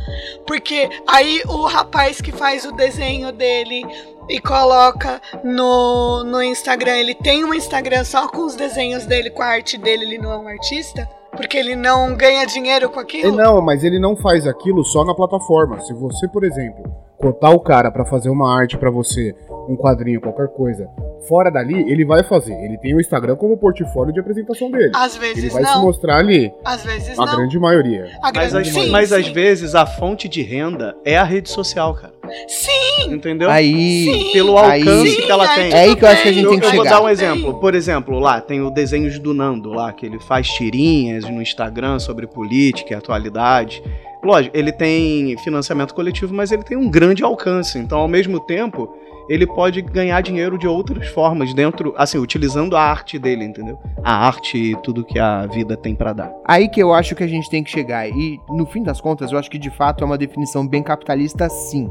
Porque 0.45 0.89
aí 1.07 1.41
o 1.47 1.65
rapaz 1.65 2.21
que 2.21 2.31
faz 2.31 2.65
o 2.65 2.71
desenho 2.71 3.31
dele 3.31 3.83
e 4.29 4.39
coloca 4.39 5.21
no, 5.43 6.23
no 6.23 6.41
Instagram, 6.41 6.97
ele 6.97 7.15
tem 7.15 7.43
um 7.43 7.53
Instagram 7.53 8.03
só 8.03 8.27
com 8.27 8.45
os 8.45 8.55
desenhos 8.55 9.05
dele, 9.05 9.29
com 9.29 9.41
a 9.41 9.47
arte 9.47 9.77
dele, 9.77 10.05
ele 10.05 10.17
não 10.17 10.31
é 10.31 10.37
um 10.37 10.47
artista? 10.47 11.07
Porque 11.31 11.57
ele 11.57 11.75
não 11.75 12.15
ganha 12.15 12.45
dinheiro 12.45 12.89
com 12.89 12.99
aquilo? 12.99 13.35
não, 13.35 13.61
mas 13.61 13.83
ele 13.83 13.99
não 13.99 14.15
faz 14.15 14.45
aquilo 14.45 14.83
só 14.83 15.05
na 15.05 15.15
plataforma. 15.15 15.79
Se 15.79 15.93
você, 15.93 16.27
por 16.27 16.43
exemplo, 16.43 16.83
cotar 17.21 17.51
o 17.53 17.59
cara 17.59 17.91
pra 17.91 18.05
fazer 18.05 18.29
uma 18.29 18.53
arte 18.59 18.77
pra 18.77 18.89
você, 18.89 19.33
um 19.69 19.75
quadrinho, 19.75 20.19
qualquer 20.19 20.47
coisa, 20.49 20.87
fora 21.29 21.49
dali, 21.51 21.89
ele 21.91 22.03
vai 22.03 22.23
fazer. 22.23 22.53
Ele 22.63 22.77
tem 22.79 22.95
o 22.95 22.99
Instagram 22.99 23.35
como 23.35 23.55
portfólio 23.57 24.11
de 24.13 24.19
apresentação 24.19 24.71
dele. 24.71 24.91
Às 24.95 25.15
Ele 25.15 25.25
vezes 25.33 25.53
vai 25.53 25.63
se 25.63 25.71
não. 25.75 25.81
mostrar 25.83 26.17
ali, 26.17 26.51
Às 26.65 26.83
vezes 26.83 27.17
a 27.17 27.25
não. 27.25 27.35
grande 27.35 27.59
maioria. 27.59 28.05
A 28.21 28.31
Mas, 28.33 28.51
grande 28.53 28.69
às, 28.69 28.73
sim, 28.75 28.89
mas 28.89 29.09
sim. 29.09 29.15
às 29.15 29.27
vezes 29.27 29.75
a 29.75 29.85
fonte 29.85 30.27
de 30.27 30.41
renda 30.41 30.95
é 31.05 31.17
a 31.17 31.23
rede 31.23 31.49
social, 31.49 31.93
cara. 31.93 32.11
Sim, 32.47 33.13
Entendeu? 33.13 33.49
Aí. 33.49 34.05
Sim. 34.05 34.31
Pelo 34.33 34.57
Aí- 34.57 34.81
alcance 34.81 35.09
Sim, 35.15 35.21
que 35.21 35.31
ela 35.31 35.43
aí 35.49 35.55
tem. 35.55 35.71
É 35.73 35.79
aí 35.83 35.95
que 35.95 36.03
eu 36.05 36.09
acho 36.09 36.23
que 36.23 36.29
a 36.29 36.33
gente 36.33 36.43
Eu, 36.45 36.49
tem 36.51 36.59
que 36.59 36.65
eu 36.65 36.71
vou 36.71 36.83
chegar. 36.83 36.97
dar 36.99 37.03
um 37.03 37.09
exemplo. 37.09 37.59
Por 37.59 37.75
exemplo, 37.75 38.19
lá 38.19 38.39
tem 38.39 38.61
o 38.61 38.69
Desenhos 38.69 39.19
do 39.19 39.33
Nando 39.33 39.69
lá, 39.69 39.91
que 39.91 40.05
ele 40.05 40.19
faz 40.19 40.47
tirinhas 40.47 41.25
no 41.29 41.41
Instagram 41.41 41.99
sobre 41.99 42.27
política 42.27 42.93
e 42.93 42.95
atualidade. 42.95 43.83
Lógico, 44.23 44.55
ele 44.55 44.71
tem 44.71 45.35
financiamento 45.37 45.95
coletivo, 45.95 46.33
mas 46.33 46.51
ele 46.51 46.63
tem 46.63 46.77
um 46.77 46.89
grande 46.89 47.23
alcance. 47.23 47.79
Então, 47.79 47.99
ao 47.99 48.07
mesmo 48.07 48.39
tempo, 48.39 48.93
ele 49.27 49.47
pode 49.47 49.81
ganhar 49.81 50.21
dinheiro 50.21 50.57
de 50.57 50.67
outras 50.67 51.07
formas 51.07 51.53
dentro, 51.53 51.93
assim, 51.97 52.17
utilizando 52.17 52.75
a 52.75 52.81
arte 52.81 53.17
dele, 53.17 53.45
entendeu? 53.45 53.79
A 54.03 54.27
arte 54.27 54.57
e 54.57 54.75
tudo 54.81 55.05
que 55.05 55.17
a 55.17 55.45
vida 55.47 55.75
tem 55.75 55.95
pra 55.95 56.13
dar. 56.13 56.31
Aí 56.45 56.67
que 56.67 56.81
eu 56.81 56.93
acho 56.93 57.15
que 57.15 57.23
a 57.23 57.27
gente 57.27 57.49
tem 57.49 57.63
que 57.63 57.71
chegar. 57.71 58.07
E 58.07 58.39
no 58.49 58.65
fim 58.65 58.83
das 58.83 59.01
contas, 59.01 59.31
eu 59.31 59.39
acho 59.39 59.49
que 59.49 59.57
de 59.57 59.69
fato 59.69 60.03
é 60.03 60.05
uma 60.05 60.17
definição 60.17 60.67
bem 60.67 60.83
capitalista, 60.83 61.49
sim. 61.49 61.89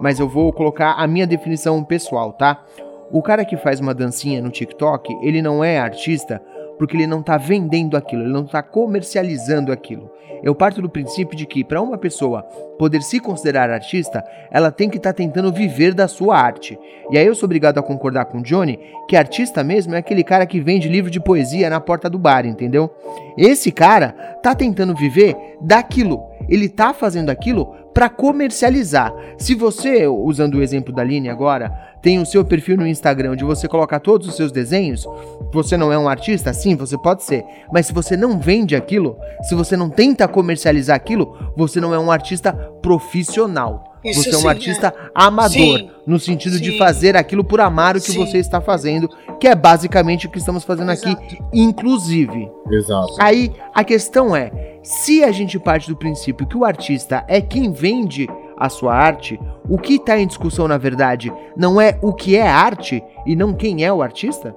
Mas 0.00 0.18
eu 0.18 0.28
vou 0.28 0.52
colocar 0.52 0.92
a 0.92 1.06
minha 1.06 1.26
definição 1.26 1.82
pessoal, 1.82 2.32
tá? 2.32 2.62
O 3.10 3.22
cara 3.22 3.44
que 3.44 3.56
faz 3.56 3.80
uma 3.80 3.94
dancinha 3.94 4.42
no 4.42 4.50
TikTok, 4.50 5.16
ele 5.22 5.40
não 5.40 5.62
é 5.62 5.78
artista 5.78 6.42
porque 6.78 6.96
ele 6.96 7.06
não 7.06 7.22
tá 7.22 7.36
vendendo 7.36 7.96
aquilo, 7.96 8.22
ele 8.22 8.32
não 8.32 8.44
tá 8.44 8.62
comercializando 8.62 9.72
aquilo. 9.72 10.10
Eu 10.42 10.54
parto 10.54 10.82
do 10.82 10.88
princípio 10.88 11.36
de 11.36 11.46
que 11.46 11.64
para 11.64 11.80
uma 11.80 11.98
pessoa 11.98 12.42
poder 12.78 13.02
se 13.02 13.18
considerar 13.20 13.70
artista, 13.70 14.24
ela 14.50 14.70
tem 14.70 14.88
que 14.88 14.98
estar 14.98 15.12
tentando 15.12 15.52
viver 15.52 15.94
da 15.94 16.06
sua 16.06 16.38
arte. 16.38 16.78
E 17.10 17.18
aí 17.18 17.26
eu 17.26 17.34
sou 17.34 17.46
obrigado 17.46 17.78
a 17.78 17.82
concordar 17.82 18.26
com 18.26 18.38
o 18.38 18.42
Johnny 18.42 18.78
que 19.08 19.16
artista 19.16 19.64
mesmo 19.64 19.94
é 19.94 19.98
aquele 19.98 20.22
cara 20.22 20.46
que 20.46 20.60
vende 20.60 20.88
livro 20.88 21.10
de 21.10 21.20
poesia 21.20 21.70
na 21.70 21.80
porta 21.80 22.10
do 22.10 22.18
bar, 22.18 22.46
entendeu? 22.46 22.90
Esse 23.36 23.72
cara 23.72 24.12
tá 24.42 24.54
tentando 24.54 24.94
viver 24.94 25.36
daquilo. 25.60 26.22
Ele 26.48 26.68
tá 26.68 26.92
fazendo 26.92 27.30
aquilo 27.30 27.74
para 27.92 28.08
comercializar. 28.08 29.12
Se 29.38 29.54
você, 29.54 30.06
usando 30.06 30.56
o 30.56 30.62
exemplo 30.62 30.92
da 30.94 31.02
Aline 31.02 31.30
agora, 31.30 31.95
tem 32.06 32.20
o 32.20 32.24
seu 32.24 32.44
perfil 32.44 32.76
no 32.76 32.86
Instagram 32.86 33.32
onde 33.32 33.42
você 33.42 33.66
coloca 33.66 33.98
todos 33.98 34.28
os 34.28 34.36
seus 34.36 34.52
desenhos, 34.52 35.04
você 35.52 35.76
não 35.76 35.92
é 35.92 35.98
um 35.98 36.08
artista? 36.08 36.52
Sim, 36.52 36.76
você 36.76 36.96
pode 36.96 37.24
ser. 37.24 37.44
Mas 37.72 37.86
se 37.86 37.92
você 37.92 38.16
não 38.16 38.38
vende 38.38 38.76
aquilo, 38.76 39.16
se 39.42 39.56
você 39.56 39.76
não 39.76 39.90
tenta 39.90 40.28
comercializar 40.28 40.94
aquilo, 40.94 41.36
você 41.56 41.80
não 41.80 41.92
é 41.92 41.98
um 41.98 42.08
artista 42.08 42.52
profissional. 42.80 43.98
Isso 44.04 44.22
você 44.22 44.30
é 44.30 44.36
um 44.36 44.42
sim, 44.42 44.48
artista 44.48 44.94
amador, 45.12 45.50
Sim. 45.50 45.90
no 46.06 46.20
sentido 46.20 46.60
de 46.60 46.70
Sim. 46.70 46.78
fazer 46.78 47.16
aquilo 47.16 47.42
por 47.42 47.60
amar 47.60 47.96
o 47.96 48.00
que 48.00 48.12
Sim. 48.12 48.24
você 48.24 48.38
está 48.38 48.60
fazendo, 48.60 49.10
que 49.40 49.48
é 49.48 49.56
basicamente 49.56 50.28
o 50.28 50.30
que 50.30 50.38
estamos 50.38 50.62
fazendo 50.62 50.92
aqui, 50.92 51.08
Exato. 51.10 51.48
inclusive. 51.52 52.48
Exato. 52.70 53.14
Aí 53.18 53.52
a 53.74 53.82
questão 53.82 54.36
é: 54.36 54.78
se 54.80 55.24
a 55.24 55.32
gente 55.32 55.58
parte 55.58 55.88
do 55.88 55.96
princípio 55.96 56.46
que 56.46 56.56
o 56.56 56.64
artista 56.64 57.24
é 57.26 57.40
quem 57.40 57.72
vende 57.72 58.28
a 58.56 58.68
sua 58.68 58.94
arte, 58.94 59.38
o 59.68 59.78
que 59.78 59.94
está 59.94 60.18
em 60.18 60.26
discussão 60.26 60.66
na 60.66 60.78
verdade 60.78 61.32
não 61.56 61.80
é 61.80 61.98
o 62.02 62.12
que 62.12 62.36
é 62.36 62.48
arte 62.48 63.02
e 63.26 63.36
não 63.36 63.52
quem 63.52 63.84
é 63.84 63.92
o 63.92 64.02
artista? 64.02 64.54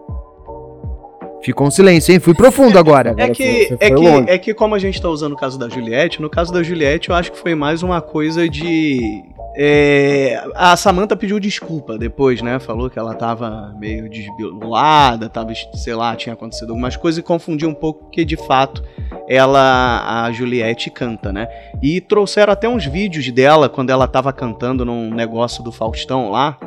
Ficou 1.42 1.68
um 1.68 1.72
silêncio, 1.72 2.14
hein? 2.14 2.20
Fui 2.20 2.34
profundo 2.34 2.78
agora. 2.78 3.10
É 3.10 3.24
Agora 3.24 3.32
que, 3.32 3.78
é, 3.80 3.90
que, 3.90 3.96
longe. 3.96 4.30
é 4.30 4.38
que 4.38 4.54
como 4.54 4.76
a 4.76 4.80
gente 4.80 5.02
tá 5.02 5.08
usando 5.10 5.34
o 5.34 5.38
caso 5.38 5.58
da 5.58 5.70
Juliette, 5.70 6.22
no 6.22 6.30
caso 6.30 6.52
da 6.52 6.62
Juliette 6.62 7.10
eu 7.10 7.16
acho 7.16 7.32
que 7.32 7.38
foi 7.38 7.56
mais 7.56 7.82
uma 7.82 8.02
coisa 8.02 8.48
de. 8.50 9.24
é, 9.56 10.44
a 10.54 10.76
Samantha 10.76 11.16
pediu 11.16 11.40
desculpa 11.40 11.98
depois, 11.98 12.42
né? 12.42 12.60
Falou 12.60 12.90
que 12.90 13.00
ela 13.00 13.14
tava 13.14 13.74
meio 13.80 14.10
desbilolada, 14.10 15.30
tava, 15.30 15.54
sei 15.76 15.96
lá, 15.96 16.14
tinha 16.16 16.34
acontecido 16.34 16.72
algumas 16.72 16.98
coisas 16.98 17.20
e 17.20 17.24
confundiu 17.24 17.70
um 17.70 17.74
pouco 17.74 18.04
porque 18.04 18.26
de 18.26 18.36
fato 18.36 18.84
ela, 19.30 20.24
a 20.26 20.32
Juliette, 20.32 20.90
canta, 20.90 21.32
né? 21.32 21.48
E 21.82 22.02
trouxeram 22.02 22.52
até 22.52 22.68
uns 22.68 22.86
vídeos 22.86 23.30
dela 23.32 23.70
quando 23.70 23.92
ela 23.92 24.08
tava 24.08 24.34
cantando 24.34 24.84
num 24.84 25.14
negócio 25.14 25.64
do 25.64 25.72
Faustão 25.72 26.32
lá. 26.32 26.58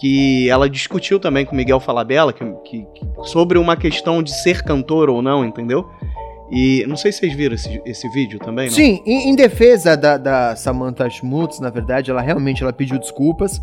Que 0.00 0.48
ela 0.48 0.70
discutiu 0.70 1.18
também 1.18 1.44
com 1.44 1.56
Miguel 1.56 1.80
Falabella 1.80 2.32
que- 2.32 2.44
que- 2.64 2.86
sobre 3.24 3.58
uma 3.58 3.76
questão 3.76 4.22
de 4.22 4.32
ser 4.42 4.62
cantor 4.62 5.10
ou 5.10 5.20
não, 5.20 5.44
entendeu? 5.44 5.88
E 6.50 6.84
não 6.88 6.96
sei 6.96 7.12
se 7.12 7.18
vocês 7.18 7.34
viram 7.34 7.54
esse, 7.54 7.80
esse 7.84 8.08
vídeo 8.08 8.38
também, 8.38 8.66
não? 8.68 8.74
Sim, 8.74 9.02
em, 9.04 9.28
em 9.28 9.34
defesa 9.34 9.96
da, 9.96 10.16
da 10.16 10.56
Samantha 10.56 11.08
Schmutz, 11.10 11.60
na 11.60 11.68
verdade, 11.68 12.10
ela 12.10 12.22
realmente 12.22 12.62
ela 12.62 12.72
pediu 12.72 12.98
desculpas 12.98 13.60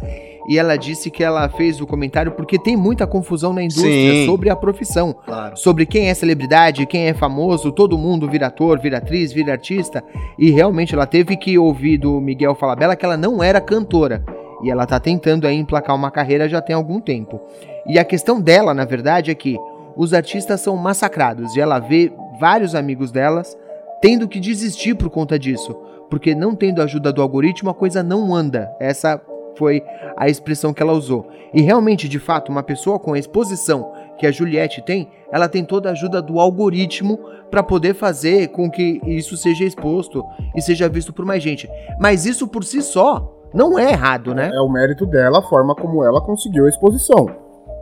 e 0.47 0.59
ela 0.59 0.77
disse 0.77 1.09
que 1.09 1.23
ela 1.23 1.49
fez 1.49 1.81
o 1.81 1.87
comentário 1.87 2.31
porque 2.33 2.59
tem 2.59 2.77
muita 2.77 3.07
confusão 3.07 3.51
na 3.53 3.63
indústria 3.63 4.13
Sim. 4.13 4.25
sobre 4.27 4.49
a 4.49 4.55
profissão. 4.55 5.15
Claro. 5.25 5.57
sobre 5.57 5.85
quem 5.85 6.09
é 6.09 6.13
celebridade, 6.13 6.85
quem 6.85 7.07
é 7.07 7.13
famoso, 7.13 7.71
todo 7.71 7.97
mundo 7.97 8.29
vira 8.29 8.47
ator, 8.47 8.79
vira 8.79 8.97
atriz, 8.97 9.33
vira 9.33 9.53
artista. 9.53 10.03
E 10.37 10.51
realmente 10.51 10.93
ela 10.93 11.07
teve 11.07 11.35
que 11.37 11.57
ouvir 11.57 11.97
do 11.97 12.21
Miguel 12.21 12.53
Falabella 12.53 12.95
que 12.95 13.05
ela 13.05 13.17
não 13.17 13.41
era 13.41 13.59
cantora. 13.59 14.23
E 14.63 14.69
ela 14.69 14.85
tá 14.85 14.99
tentando 14.99 15.47
aí 15.47 15.55
emplacar 15.55 15.95
uma 15.95 16.11
carreira 16.11 16.47
já 16.47 16.61
tem 16.61 16.75
algum 16.75 16.99
tempo. 16.99 17.41
E 17.87 17.97
a 17.97 18.03
questão 18.03 18.39
dela, 18.39 18.73
na 18.73 18.85
verdade, 18.85 19.31
é 19.31 19.35
que 19.35 19.57
os 19.95 20.13
artistas 20.13 20.61
são 20.61 20.75
massacrados 20.75 21.55
e 21.55 21.61
ela 21.61 21.79
vê 21.79 22.11
vários 22.39 22.75
amigos 22.75 23.11
delas 23.11 23.57
tendo 24.01 24.27
que 24.27 24.39
desistir 24.39 24.95
por 24.95 25.09
conta 25.09 25.37
disso. 25.39 25.75
Porque 26.09 26.35
não 26.35 26.55
tendo 26.55 26.81
a 26.81 26.83
ajuda 26.83 27.11
do 27.11 27.21
algoritmo, 27.21 27.69
a 27.69 27.73
coisa 27.73 28.03
não 28.03 28.35
anda. 28.35 28.71
Essa 28.79 29.19
foi 29.57 29.83
a 30.15 30.29
expressão 30.29 30.73
que 30.73 30.83
ela 30.83 30.93
usou. 30.93 31.27
E 31.53 31.61
realmente, 31.61 32.07
de 32.07 32.19
fato, 32.19 32.51
uma 32.51 32.61
pessoa 32.61 32.99
com 32.99 33.13
a 33.13 33.19
exposição 33.19 33.91
que 34.17 34.27
a 34.27 34.31
Juliette 34.31 34.81
tem, 34.81 35.09
ela 35.31 35.49
tem 35.49 35.63
toda 35.63 35.89
a 35.89 35.91
ajuda 35.91 36.21
do 36.21 36.39
algoritmo 36.39 37.19
para 37.49 37.63
poder 37.63 37.93
fazer 37.93 38.49
com 38.49 38.69
que 38.69 39.01
isso 39.05 39.35
seja 39.35 39.65
exposto 39.65 40.23
e 40.55 40.61
seja 40.61 40.87
visto 40.87 41.11
por 41.11 41.25
mais 41.25 41.41
gente. 41.41 41.69
Mas 41.99 42.25
isso 42.25 42.47
por 42.47 42.63
si 42.63 42.81
só 42.81 43.33
não 43.53 43.79
é 43.79 43.91
errado, 43.91 44.33
né? 44.33 44.51
É 44.53 44.61
o 44.61 44.69
mérito 44.69 45.05
dela, 45.05 45.39
a 45.39 45.41
forma 45.41 45.75
como 45.75 46.03
ela 46.03 46.21
conseguiu 46.21 46.65
a 46.65 46.69
exposição. 46.69 47.25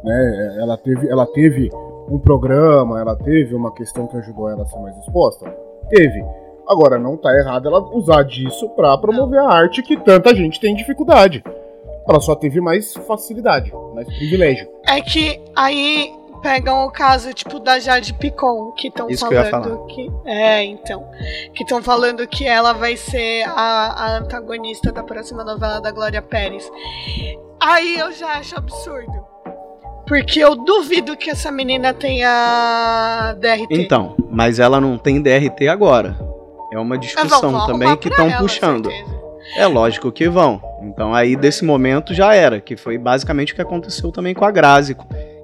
Né? 0.04 0.58
Ela, 0.60 0.78
teve, 0.78 1.10
ela 1.10 1.26
teve 1.26 1.70
um 2.10 2.20
programa, 2.20 3.00
ela 3.00 3.16
teve 3.16 3.56
uma 3.56 3.74
questão 3.74 4.08
que 4.08 4.18
ajudou 4.18 4.50
ela 4.50 4.63
a 4.63 4.66
ser 4.66 4.80
mais 4.80 4.98
exposta? 4.98 5.50
Teve. 5.89 6.24
Agora, 6.68 6.98
não 6.98 7.18
tá 7.18 7.30
errado 7.38 7.68
ela 7.68 7.82
usar 7.96 8.24
disso 8.24 8.70
para 8.70 8.98
promover 8.98 9.39
a 9.39 9.50
arte 9.50 9.84
que 9.84 9.98
tanta 9.98 10.34
gente 10.34 10.60
tem 10.60 10.76
dificuldade. 10.76 11.44
Ela 12.08 12.20
só 12.20 12.36
teve 12.36 12.60
mais 12.62 12.94
facilidade, 12.94 13.72
mais 13.94 14.08
privilégio. 14.08 14.68
É 14.88 15.02
que 15.02 15.42
aí 15.56 16.13
pegam 16.42 16.86
o 16.86 16.92
caso, 16.92 17.34
tipo, 17.34 17.60
da 17.60 17.80
Jade 17.80 18.13
Picon, 18.13 18.74
que 18.74 18.89
estão 18.89 19.10
falando 19.18 19.86
que, 19.88 20.10
que, 20.10 20.30
É, 20.30 20.63
então. 20.63 21.10
Que 21.54 21.63
estão 21.63 21.82
falando 21.82 22.28
que 22.28 22.46
ela 22.46 22.74
vai 22.74 22.98
ser 22.98 23.44
a, 23.48 23.54
a, 23.54 24.18
antagonista 24.18 24.92
da 24.92 25.04
próxima 25.04 25.44
novela 25.44 25.80
da 25.80 25.92
Glória 25.92 26.22
Pérez. 26.22 26.70
Aí 27.60 27.98
eu 27.98 28.12
já 28.12 28.38
acho 28.38 28.58
absurdo. 28.58 29.33
Porque 30.08 30.39
eu 30.39 30.56
duvido 30.56 31.16
que 31.16 31.30
essa 31.30 31.52
menina 31.52 31.94
tenha 31.94 33.36
DRT. 33.39 33.68
Então, 33.72 34.16
mas 34.30 34.60
ela 34.60 34.82
não 34.82 34.98
tem 34.98 35.22
DRT 35.22 35.68
agora. 35.68 36.18
É 36.72 36.78
uma 36.78 36.98
discussão 36.98 37.66
também 37.66 37.96
que 37.96 38.10
estão 38.10 38.32
puxando. 38.32 38.89
Certeza. 38.89 39.24
É 39.56 39.68
lógico 39.68 40.12
que 40.12 40.28
vão. 40.28 40.62
Então 40.82 41.13
aí 41.13 41.36
desse 41.36 41.63
momento 41.63 42.13
já 42.13 42.34
era, 42.34 42.60
que 42.60 42.76
foi 42.76 42.98
basicamente 42.98 43.54
o 43.54 43.56
que 43.56 43.62
aconteceu 43.62 44.12
também 44.12 44.34
com 44.34 44.46
a 44.46 44.52
Grazi, 44.52 44.96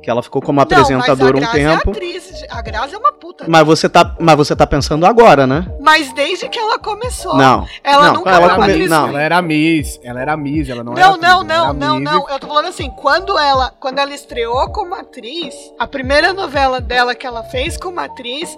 que 0.01 0.09
ela 0.09 0.23
ficou 0.23 0.41
como 0.41 0.61
apresentadora 0.61 1.37
um 1.37 1.45
tempo. 1.45 1.89
É 1.89 1.91
atriz, 1.91 2.45
a 2.49 2.61
Grazi 2.61 2.95
é 2.95 2.97
uma 2.97 3.13
puta. 3.13 3.45
Mas 3.47 3.65
você 3.65 3.89
tá, 3.89 4.15
mas 4.19 4.35
você 4.35 4.55
tá 4.55 4.65
pensando 4.65 5.05
agora, 5.05 5.45
né? 5.45 5.65
Mas 5.79 6.13
desde 6.13 6.47
que 6.49 6.57
ela 6.57 6.79
começou. 6.79 7.35
Não. 7.35 7.67
Ela 7.83 8.07
não, 8.07 8.13
nunca 8.15 8.31
ela 8.31 8.55
come... 8.55 8.87
não. 8.87 9.07
Ela 9.09 9.21
era 9.21 9.41
Miss, 9.41 9.99
ela 10.03 10.21
era 10.21 10.37
Miss, 10.37 10.69
ela 10.69 10.83
não, 10.83 10.93
não 10.93 10.99
era 10.99 11.09
atriz, 11.09 11.21
Não, 11.21 11.43
não, 11.43 11.73
não, 11.73 11.99
não, 11.99 12.29
eu 12.29 12.39
tô 12.39 12.47
falando 12.47 12.67
assim, 12.67 12.89
quando 12.89 13.37
ela, 13.37 13.73
quando 13.79 13.99
ela 13.99 14.13
estreou 14.13 14.69
como 14.69 14.95
atriz, 14.95 15.55
a 15.77 15.87
primeira 15.87 16.33
novela 16.33 16.79
dela 16.79 17.13
que 17.13 17.27
ela 17.27 17.43
fez 17.43 17.77
como 17.77 17.99
atriz, 17.99 18.57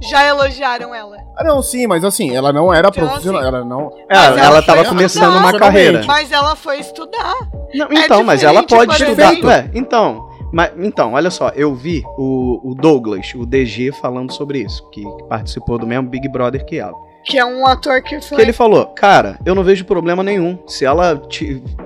já 0.00 0.24
elogiaram 0.24 0.94
ela. 0.94 1.16
Ah, 1.36 1.44
não, 1.44 1.62
sim, 1.62 1.86
mas 1.86 2.04
assim, 2.04 2.34
ela 2.34 2.52
não 2.52 2.72
era 2.72 2.88
então, 2.88 3.06
profissional, 3.06 3.40
assim, 3.40 3.48
ela 3.48 3.64
não. 3.64 3.92
É, 4.08 4.16
ela, 4.16 4.40
ela 4.40 4.62
tava 4.62 4.84
começando 4.84 5.36
uma 5.36 5.58
carreira. 5.58 6.04
Mas 6.06 6.30
ela 6.32 6.54
foi 6.54 6.78
estudar. 6.78 7.34
Não, 7.74 7.88
então, 7.90 8.20
é 8.20 8.24
mas 8.24 8.42
ela 8.42 8.62
pode 8.62 8.92
estudar. 8.92 9.32
Ué, 9.44 9.70
então, 9.74 10.28
mas, 10.52 10.72
então, 10.78 11.12
olha 11.12 11.30
só, 11.30 11.48
eu 11.50 11.74
vi 11.74 12.02
o, 12.16 12.70
o 12.70 12.74
Douglas, 12.74 13.32
o 13.34 13.44
DG, 13.44 13.92
falando 13.92 14.32
sobre 14.32 14.60
isso, 14.60 14.88
que, 14.90 15.04
participou 15.28 15.78
do 15.78 15.86
mesmo 15.86 16.08
Big 16.08 16.28
Brother 16.28 16.64
que 16.64 16.78
ela. 16.78 16.94
Que 17.24 17.38
é 17.38 17.44
um 17.44 17.66
ator 17.66 18.00
que 18.02 18.20
foi. 18.20 18.36
Que 18.36 18.42
ele 18.42 18.52
falou, 18.52 18.86
cara, 18.86 19.38
eu 19.44 19.54
não 19.54 19.64
vejo 19.64 19.84
problema 19.84 20.22
nenhum. 20.22 20.56
Se 20.66 20.84
ela 20.84 21.20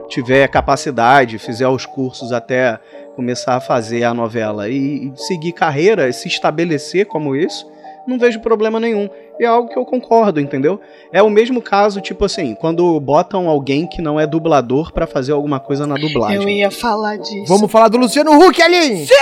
tiver 0.06 0.46
capacidade, 0.48 1.38
fizer 1.38 1.66
os 1.66 1.86
cursos 1.86 2.30
até 2.30 2.78
começar 3.16 3.56
a 3.56 3.60
fazer 3.60 4.04
a 4.04 4.12
novela 4.12 4.68
e, 4.68 5.08
e 5.08 5.12
seguir 5.16 5.52
carreira, 5.52 6.12
se 6.12 6.28
estabelecer 6.28 7.06
como 7.06 7.34
isso, 7.34 7.66
não 8.06 8.18
vejo 8.18 8.40
problema 8.40 8.78
nenhum. 8.80 9.08
E 9.38 9.44
é 9.44 9.46
algo 9.46 9.68
que 9.68 9.78
eu 9.78 9.84
concordo, 9.84 10.40
entendeu? 10.40 10.80
É 11.12 11.22
o 11.22 11.30
mesmo 11.30 11.62
caso, 11.62 12.00
tipo 12.00 12.24
assim, 12.24 12.54
quando 12.54 12.98
botam 13.00 13.48
alguém 13.48 13.86
que 13.86 14.02
não 14.02 14.18
é 14.18 14.26
dublador 14.26 14.92
para 14.92 15.06
fazer 15.06 15.32
alguma 15.32 15.60
coisa 15.60 15.86
na 15.86 15.94
dublagem. 15.94 16.42
Eu 16.42 16.48
ia 16.48 16.70
falar 16.70 17.16
disso. 17.16 17.46
Vamos 17.46 17.70
falar 17.70 17.88
do 17.88 17.98
Luciano 17.98 18.32
Huck, 18.32 18.60
Aline! 18.62 19.06
Sim! 19.06 19.14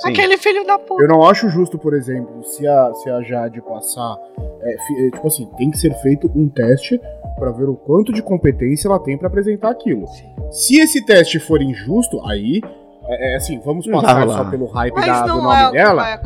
Sim. 0.00 0.08
Aquele 0.08 0.38
filho 0.38 0.64
da 0.64 0.78
puta. 0.78 1.02
Eu 1.02 1.08
não 1.08 1.28
acho 1.28 1.50
justo, 1.50 1.78
por 1.78 1.92
exemplo, 1.92 2.42
se 2.42 2.66
a, 2.66 2.92
se 2.94 3.10
a 3.10 3.20
Jade 3.20 3.60
passar. 3.60 4.16
É, 4.62 5.06
é, 5.06 5.10
tipo 5.10 5.26
assim, 5.26 5.46
tem 5.58 5.70
que 5.70 5.76
ser 5.76 5.92
feito 6.00 6.30
um 6.34 6.48
teste 6.48 6.98
para 7.38 7.50
ver 7.52 7.68
o 7.68 7.74
quanto 7.74 8.10
de 8.10 8.22
competência 8.22 8.88
ela 8.88 8.98
tem 8.98 9.18
para 9.18 9.28
apresentar 9.28 9.70
aquilo. 9.70 10.06
Sim. 10.06 10.24
Se 10.50 10.80
esse 10.80 11.04
teste 11.04 11.38
for 11.38 11.60
injusto, 11.60 12.18
aí 12.26 12.62
é, 13.10 13.32
é, 13.32 13.36
assim, 13.36 13.60
vamos 13.64 13.86
passar 13.86 14.28
só 14.28 14.44
pelo 14.44 14.66
hype 14.66 14.94
da, 14.94 15.22
do 15.22 15.42
nome 15.42 15.62
é 15.62 15.70
dela. 15.72 16.20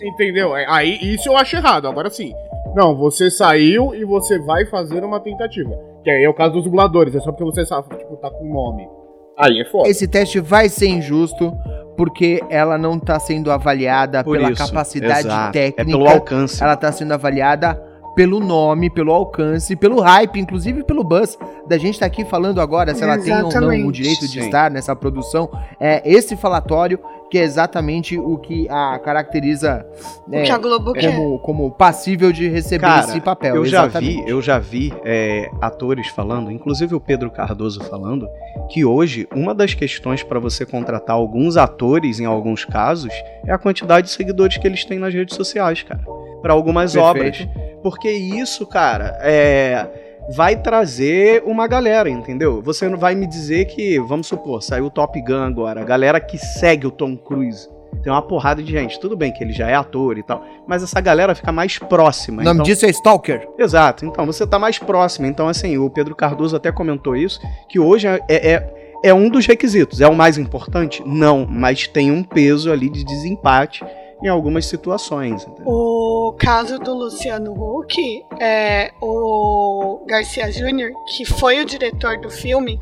Entendeu? 0.00 0.56
É, 0.56 0.64
aí 0.68 0.98
isso 1.02 1.28
eu 1.28 1.36
acho 1.36 1.56
errado. 1.56 1.88
Agora 1.88 2.08
sim. 2.08 2.32
Não, 2.76 2.96
você 2.96 3.30
saiu 3.30 3.94
e 3.94 4.04
você 4.04 4.38
vai 4.38 4.64
fazer 4.66 5.02
uma 5.02 5.18
tentativa. 5.18 5.70
Que 6.04 6.10
aí 6.10 6.22
é 6.22 6.28
o 6.28 6.34
caso 6.34 6.54
dos 6.54 6.64
dubladores, 6.64 7.14
é 7.14 7.20
só 7.20 7.32
porque 7.32 7.44
você 7.44 7.66
sabe, 7.66 7.88
tipo, 7.96 8.16
tá 8.16 8.30
com 8.30 8.44
nome. 8.44 8.88
Aí 9.36 9.60
é 9.60 9.64
foda. 9.64 9.88
Esse 9.88 10.06
teste 10.06 10.38
vai 10.38 10.68
ser 10.68 10.88
injusto 10.88 11.52
porque 11.96 12.40
ela 12.48 12.78
não 12.78 12.98
tá 12.98 13.18
sendo 13.18 13.50
avaliada 13.50 14.22
Por 14.22 14.36
pela 14.36 14.52
isso, 14.52 14.64
capacidade 14.64 15.26
exato. 15.26 15.52
técnica. 15.52 15.82
É 15.82 15.84
pelo 15.84 16.08
alcance. 16.08 16.62
Ela 16.62 16.76
tá 16.76 16.92
sendo 16.92 17.12
avaliada 17.12 17.80
pelo 18.18 18.40
nome, 18.40 18.90
pelo 18.90 19.12
alcance, 19.12 19.76
pelo 19.76 20.00
hype, 20.00 20.40
inclusive 20.40 20.82
pelo 20.82 21.04
buzz 21.04 21.38
da 21.68 21.78
gente 21.78 21.94
estar 21.94 22.06
tá 22.06 22.12
aqui 22.12 22.24
falando 22.24 22.60
agora 22.60 22.92
se 22.92 23.04
ela 23.04 23.14
Exatamente. 23.14 23.52
tem 23.52 23.62
ou 23.62 23.78
não 23.78 23.86
o 23.86 23.92
direito 23.92 24.22
de 24.22 24.40
Sim. 24.40 24.46
estar 24.46 24.68
nessa 24.72 24.96
produção. 24.96 25.48
É 25.78 26.02
esse 26.04 26.36
falatório 26.36 26.98
que 27.30 27.38
é 27.38 27.42
exatamente 27.42 28.18
o 28.18 28.36
que 28.36 28.68
a 28.68 28.98
caracteriza 28.98 29.86
é, 30.32 30.42
que 30.42 30.50
a 30.50 30.58
Globo 30.58 30.94
como, 30.94 31.38
como 31.38 31.70
passível 31.70 32.32
de 32.32 32.48
receber 32.48 32.86
Cara, 32.86 33.06
esse 33.06 33.20
papel. 33.20 33.54
Eu 33.54 33.64
já 33.66 33.86
vi, 33.86 34.24
eu 34.26 34.42
já 34.42 34.58
vi 34.58 34.92
é, 35.04 35.48
atores 35.60 36.08
falando, 36.08 36.50
inclusive 36.50 36.96
o 36.96 37.00
Pedro 37.00 37.30
Cardoso 37.30 37.84
falando, 37.84 38.28
que 38.68 38.84
hoje 38.84 39.28
uma 39.32 39.54
das 39.54 39.74
questões 39.74 40.24
para 40.24 40.40
você 40.40 40.66
contratar 40.66 41.14
alguns 41.14 41.56
atores, 41.56 42.18
em 42.18 42.24
alguns 42.24 42.64
casos, 42.64 43.12
é 43.46 43.52
a 43.52 43.58
quantidade 43.58 44.08
de 44.08 44.12
seguidores 44.12 44.56
que 44.56 44.66
eles 44.66 44.84
têm 44.84 44.98
nas 44.98 45.14
redes 45.14 45.36
sociais, 45.36 45.84
cara. 45.84 46.02
Para 46.42 46.52
algumas 46.52 46.94
Perfeito. 46.94 47.46
obras. 47.46 47.67
Porque 47.82 48.10
isso, 48.10 48.66
cara, 48.66 49.18
é 49.20 50.06
vai 50.30 50.56
trazer 50.56 51.42
uma 51.46 51.66
galera, 51.66 52.10
entendeu? 52.10 52.60
Você 52.62 52.88
não 52.88 52.98
vai 52.98 53.14
me 53.14 53.26
dizer 53.26 53.64
que, 53.64 53.98
vamos 53.98 54.26
supor, 54.26 54.62
saiu 54.62 54.86
o 54.86 54.90
Top 54.90 55.18
Gun 55.20 55.42
agora, 55.42 55.80
a 55.80 55.84
galera 55.84 56.20
que 56.20 56.36
segue 56.36 56.86
o 56.86 56.90
Tom 56.90 57.16
Cruise. 57.16 57.68
Tem 58.02 58.12
uma 58.12 58.20
porrada 58.20 58.62
de 58.62 58.70
gente. 58.70 59.00
Tudo 59.00 59.16
bem 59.16 59.32
que 59.32 59.42
ele 59.42 59.52
já 59.52 59.68
é 59.68 59.74
ator 59.74 60.18
e 60.18 60.22
tal, 60.22 60.44
mas 60.66 60.82
essa 60.82 61.00
galera 61.00 61.34
fica 61.34 61.50
mais 61.50 61.78
próxima. 61.78 62.42
O 62.42 62.44
nome 62.44 62.58
então... 62.58 62.64
disso 62.64 62.84
é 62.84 62.90
Stalker. 62.90 63.48
Exato. 63.58 64.04
Então 64.04 64.26
você 64.26 64.46
tá 64.46 64.58
mais 64.58 64.78
próximo. 64.78 65.26
Então, 65.26 65.48
assim, 65.48 65.78
o 65.78 65.88
Pedro 65.88 66.14
Cardoso 66.14 66.54
até 66.54 66.70
comentou 66.70 67.16
isso, 67.16 67.40
que 67.66 67.80
hoje 67.80 68.06
é, 68.06 68.20
é, 68.28 68.74
é 69.02 69.14
um 69.14 69.30
dos 69.30 69.46
requisitos. 69.46 70.02
É 70.02 70.06
o 70.06 70.14
mais 70.14 70.36
importante? 70.36 71.02
Não, 71.06 71.46
mas 71.48 71.88
tem 71.88 72.10
um 72.10 72.22
peso 72.22 72.70
ali 72.70 72.90
de 72.90 73.02
desempate 73.04 73.82
em 74.22 74.28
algumas 74.28 74.66
situações. 74.66 75.44
Entendeu? 75.44 75.72
O 75.72 76.34
caso 76.38 76.78
do 76.78 76.94
Luciano 76.94 77.52
Huck, 77.52 78.24
é, 78.40 78.92
o 79.00 80.04
Garcia 80.06 80.50
Júnior, 80.50 80.92
que 81.16 81.24
foi 81.24 81.60
o 81.60 81.64
diretor 81.64 82.18
do 82.18 82.30
filme, 82.30 82.78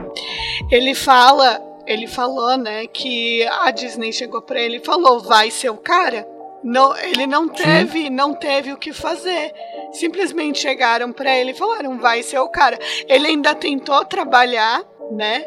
ele 0.70 0.94
fala, 0.94 1.61
ele 1.87 2.07
falou, 2.07 2.57
né, 2.57 2.87
que 2.87 3.44
a 3.46 3.70
Disney 3.70 4.12
chegou 4.12 4.42
para 4.42 4.61
ele 4.61 4.79
e 4.79 4.85
falou, 4.85 5.20
vai 5.20 5.51
ser 5.51 5.70
o 5.70 5.77
cara. 5.77 6.27
Não, 6.64 6.96
ele 6.96 7.27
não 7.27 7.49
teve, 7.49 8.05
Sim. 8.05 8.11
não 8.11 8.35
teve 8.35 8.72
o 8.72 8.77
que 8.77 8.92
fazer. 8.92 9.53
Simplesmente 9.92 10.59
chegaram 10.59 11.12
para 11.12 11.37
ele 11.37 11.53
e 11.53 11.55
falaram, 11.55 11.99
vai 11.99 12.22
ser 12.22 12.40
o 12.40 12.49
cara. 12.49 12.79
Ele 13.07 13.29
ainda 13.29 13.55
tentou 13.55 14.05
trabalhar, 14.05 14.83
né, 15.12 15.44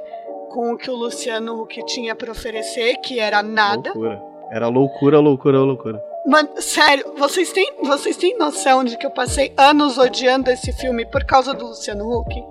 com 0.49 0.73
o 0.73 0.77
que 0.77 0.89
o 0.89 0.95
Luciano 0.95 1.61
Huck 1.61 1.85
tinha 1.85 2.15
para 2.15 2.31
oferecer, 2.31 2.97
que 2.97 3.19
era 3.19 3.43
nada. 3.43 3.91
Loucura. 3.93 4.28
Era 4.51 4.67
loucura, 4.67 5.19
loucura, 5.19 5.59
loucura. 5.59 6.01
Mano, 6.25 6.49
sério, 6.57 7.13
vocês 7.17 7.51
têm, 7.51 7.71
vocês 7.83 8.17
têm 8.17 8.37
noção 8.37 8.83
de 8.83 8.97
que 8.97 9.05
eu 9.05 9.11
passei 9.11 9.53
anos 9.57 9.97
odiando 9.97 10.49
esse 10.49 10.71
filme 10.73 11.05
por 11.05 11.23
causa 11.23 11.53
do 11.53 11.67
Luciano 11.67 12.09
Huck? 12.11 12.43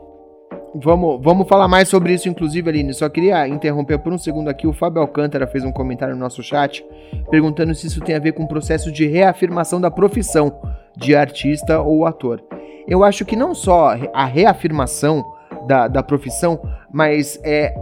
Vamos, 0.75 1.21
vamos 1.23 1.49
falar 1.49 1.67
mais 1.67 1.89
sobre 1.89 2.13
isso, 2.13 2.29
inclusive, 2.29 2.69
Aline. 2.69 2.95
Só 2.95 3.09
queria 3.09 3.49
interromper 3.49 3.99
por 3.99 4.13
um 4.13 4.19
segundo 4.19 4.49
aqui. 4.49 4.67
O 4.67 4.73
Fábio 4.73 5.01
Alcântara 5.01 5.47
fez 5.47 5.65
um 5.65 5.73
comentário 5.73 6.15
no 6.15 6.21
nosso 6.21 6.43
chat 6.43 6.85
perguntando 7.31 7.75
se 7.75 7.87
isso 7.87 8.01
tem 8.01 8.15
a 8.15 8.21
ver 8.21 8.33
com 8.33 8.45
o 8.45 8.49
processo 8.49 8.93
de 8.93 9.07
reafirmação 9.07 9.81
da 9.81 9.91
profissão 9.91 10.61
de 10.97 11.17
artista 11.17 11.81
ou 11.81 12.07
ator. 12.07 12.43
Eu 12.87 13.03
acho 13.03 13.25
que 13.25 13.37
não 13.37 13.55
só 13.55 13.97
a 14.15 14.25
reafirmação 14.25 15.25
da, 15.67 15.89
da 15.89 16.03
profissão, 16.03 16.61
mas 16.93 17.41
é 17.43 17.75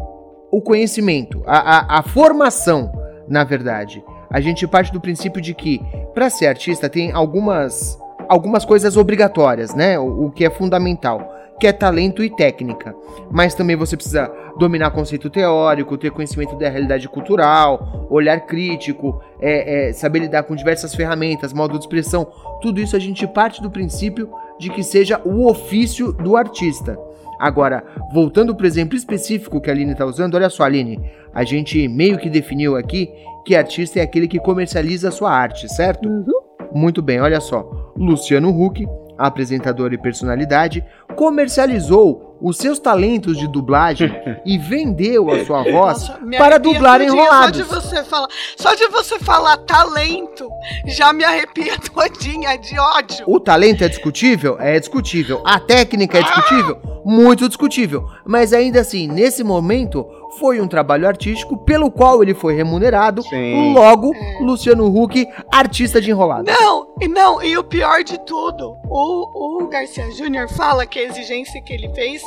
o 0.50 0.60
conhecimento, 0.60 1.42
a, 1.46 1.96
a, 1.96 1.98
a 1.98 2.02
formação 2.02 2.90
na 3.28 3.44
verdade. 3.44 4.04
A 4.30 4.40
gente 4.40 4.66
parte 4.66 4.92
do 4.92 5.00
princípio 5.00 5.40
de 5.40 5.54
que, 5.54 5.80
para 6.14 6.30
ser 6.30 6.46
artista, 6.46 6.88
tem 6.88 7.12
algumas, 7.12 7.98
algumas 8.28 8.64
coisas 8.64 8.96
obrigatórias, 8.96 9.74
né? 9.74 9.98
O, 9.98 10.26
o, 10.26 10.30
que 10.30 10.44
é 10.44 10.50
fundamental, 10.50 11.32
que 11.60 11.66
é 11.66 11.72
talento 11.72 12.22
e 12.22 12.30
técnica. 12.30 12.94
Mas 13.30 13.54
também 13.54 13.76
você 13.76 13.96
precisa 13.96 14.30
dominar 14.58 14.90
conceito 14.90 15.30
teórico, 15.30 15.98
ter 15.98 16.10
conhecimento 16.10 16.56
da 16.56 16.68
realidade 16.68 17.08
cultural, 17.08 18.06
olhar 18.10 18.40
crítico, 18.40 19.20
é, 19.40 19.88
é, 19.88 19.92
saber 19.92 20.20
lidar 20.20 20.42
com 20.44 20.56
diversas 20.56 20.94
ferramentas, 20.94 21.52
modo 21.52 21.78
de 21.78 21.84
expressão. 21.84 22.26
Tudo 22.60 22.80
isso 22.80 22.96
a 22.96 23.00
gente 23.00 23.26
parte 23.26 23.62
do 23.62 23.70
princípio 23.70 24.30
de 24.58 24.70
que 24.70 24.82
seja 24.82 25.20
o 25.24 25.48
ofício 25.48 26.12
do 26.12 26.36
artista. 26.36 26.98
Agora, 27.38 27.84
voltando 28.12 28.54
pro 28.54 28.66
exemplo 28.66 28.96
específico 28.96 29.60
que 29.60 29.68
a 29.68 29.72
Aline 29.72 29.94
tá 29.94 30.06
usando, 30.06 30.34
olha 30.34 30.48
só, 30.48 30.64
Aline, 30.64 30.98
a 31.36 31.44
gente 31.44 31.86
meio 31.86 32.16
que 32.16 32.30
definiu 32.30 32.76
aqui 32.76 33.10
que 33.44 33.54
artista 33.54 34.00
é 34.00 34.02
aquele 34.02 34.26
que 34.26 34.40
comercializa 34.40 35.10
a 35.10 35.12
sua 35.12 35.30
arte, 35.30 35.68
certo? 35.68 36.08
Uhum. 36.08 36.24
Muito 36.72 37.02
bem, 37.02 37.20
olha 37.20 37.40
só. 37.42 37.92
Luciano 37.94 38.48
Huck, 38.48 38.86
apresentador 39.18 39.92
e 39.92 39.98
personalidade, 39.98 40.82
comercializou 41.14 42.38
os 42.40 42.56
seus 42.56 42.78
talentos 42.78 43.38
de 43.38 43.46
dublagem 43.48 44.10
e 44.46 44.56
vendeu 44.56 45.30
a 45.30 45.44
sua 45.44 45.62
voz 45.62 46.08
Nossa, 46.08 46.18
para 46.38 46.58
dublar 46.58 47.02
enrolados. 47.02 47.58
Só 47.58 47.64
de 47.64 47.80
você 47.80 48.04
falar, 48.04 48.28
só 48.56 48.74
de 48.74 48.88
você 48.88 49.18
falar 49.18 49.58
talento, 49.58 50.48
já 50.86 51.12
me 51.12 51.22
arrepia 51.22 51.78
todinha 51.92 52.56
de 52.56 52.78
ódio. 52.78 53.24
O 53.26 53.38
talento 53.38 53.84
é 53.84 53.88
discutível? 53.88 54.56
É 54.58 54.80
discutível. 54.80 55.42
A 55.44 55.60
técnica 55.60 56.18
é 56.18 56.22
discutível? 56.22 56.78
Muito 57.04 57.46
discutível. 57.46 58.08
Mas 58.24 58.52
ainda 58.52 58.80
assim, 58.80 59.06
nesse 59.06 59.44
momento, 59.44 60.04
foi 60.38 60.60
um 60.60 60.68
trabalho 60.68 61.06
artístico 61.06 61.56
pelo 61.56 61.90
qual 61.90 62.22
ele 62.22 62.34
foi 62.34 62.54
remunerado. 62.54 63.22
Sim. 63.22 63.72
Logo, 63.72 64.12
Luciano 64.40 64.86
Huck, 64.86 65.26
artista 65.50 66.00
de 66.00 66.10
enrolado. 66.10 66.50
Não, 66.50 66.88
e 67.00 67.08
não, 67.08 67.42
e 67.42 67.56
o 67.56 67.64
pior 67.64 68.02
de 68.02 68.18
tudo, 68.20 68.76
o, 68.88 69.64
o 69.64 69.68
Garcia 69.68 70.10
Júnior 70.10 70.48
fala 70.48 70.86
que 70.86 70.98
a 70.98 71.04
exigência 71.04 71.60
que 71.62 71.72
ele 71.72 71.88
fez 71.94 72.22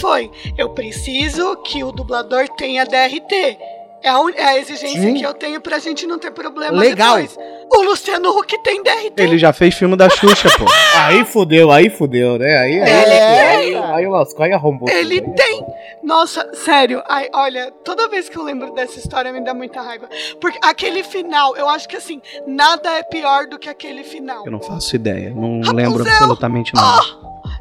foi: 0.00 0.30
eu 0.56 0.70
preciso 0.70 1.56
que 1.62 1.82
o 1.84 1.92
dublador 1.92 2.48
tenha 2.48 2.84
DRT. 2.84 3.79
É 4.02 4.08
a, 4.08 4.18
un- 4.20 4.30
é 4.30 4.44
a 4.44 4.58
exigência 4.58 5.00
Sim. 5.00 5.14
que 5.14 5.22
eu 5.22 5.34
tenho 5.34 5.60
pra 5.60 5.78
gente 5.78 6.06
não 6.06 6.18
ter 6.18 6.30
problema 6.30 6.78
Legal. 6.78 7.16
depois. 7.18 7.36
O 7.72 7.82
Luciano 7.82 8.30
Huck 8.30 8.62
tem 8.62 8.82
DRT. 8.82 9.12
Ele 9.22 9.36
já 9.38 9.52
fez 9.52 9.74
filme 9.74 9.94
da 9.96 10.08
Xuxa, 10.08 10.48
pô. 10.58 10.64
Aí 10.96 11.24
fudeu, 11.24 11.70
aí 11.70 11.88
fudeu, 11.90 12.38
né? 12.38 12.56
Aí, 12.58 12.80
aí, 12.82 12.90
É. 12.90 13.48
aí, 13.56 13.76
aí 13.76 14.08
lascou, 14.08 14.44
aí 14.44 14.52
arrombou. 14.52 14.88
Ele 14.88 15.20
tudo. 15.20 15.34
tem! 15.34 15.64
Nossa, 16.02 16.50
sério, 16.54 17.02
ai, 17.08 17.28
olha, 17.34 17.70
toda 17.84 18.08
vez 18.08 18.28
que 18.28 18.36
eu 18.36 18.42
lembro 18.42 18.72
dessa 18.74 18.98
história 18.98 19.32
me 19.32 19.40
dá 19.44 19.52
muita 19.54 19.80
raiva. 19.82 20.08
Porque 20.40 20.58
aquele 20.64 21.02
final, 21.04 21.54
eu 21.56 21.68
acho 21.68 21.88
que 21.88 21.96
assim, 21.96 22.20
nada 22.46 22.90
é 22.98 23.02
pior 23.02 23.46
do 23.46 23.58
que 23.58 23.68
aquele 23.68 24.02
final. 24.02 24.44
Eu 24.46 24.52
não 24.52 24.60
faço 24.60 24.96
ideia. 24.96 25.30
Não 25.30 25.60
Rapunzel! 25.60 25.74
lembro 25.74 26.02
absolutamente 26.08 26.74
nada. 26.74 27.02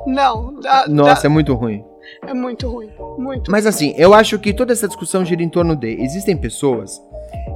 Não, 0.07 0.53
dá- 0.59 0.85
Nossa, 0.87 1.21
dá- 1.23 1.27
é 1.27 1.29
muito 1.29 1.53
ruim. 1.53 1.83
É 2.29 2.33
muito 2.33 2.69
ruim. 2.69 2.89
Muito 3.17 3.51
Mas 3.51 3.65
assim, 3.65 3.93
eu 3.97 4.13
acho 4.13 4.37
que 4.39 4.53
toda 4.53 4.71
essa 4.71 4.87
discussão 4.87 5.25
gira 5.25 5.41
em 5.41 5.49
torno 5.49 5.75
de. 5.75 6.01
Existem 6.01 6.37
pessoas 6.37 7.01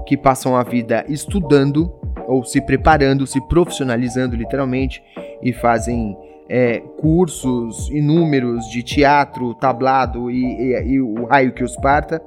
que 0.07 0.17
passam 0.17 0.55
a 0.55 0.63
vida 0.63 1.05
estudando, 1.07 1.93
ou 2.27 2.43
se 2.43 2.59
preparando, 2.59 3.25
se 3.27 3.39
profissionalizando 3.47 4.35
literalmente, 4.35 5.01
e 5.41 5.53
fazem 5.53 6.17
é, 6.49 6.79
cursos 6.99 7.89
inúmeros 7.89 8.65
de 8.69 8.83
teatro, 8.83 9.53
tablado 9.55 10.29
e, 10.29 10.43
e- 10.43 10.83
e 10.93 11.01
o 11.01 11.25
raio 11.25 11.53
que 11.53 11.63
os 11.63 11.75
parta. 11.77 12.21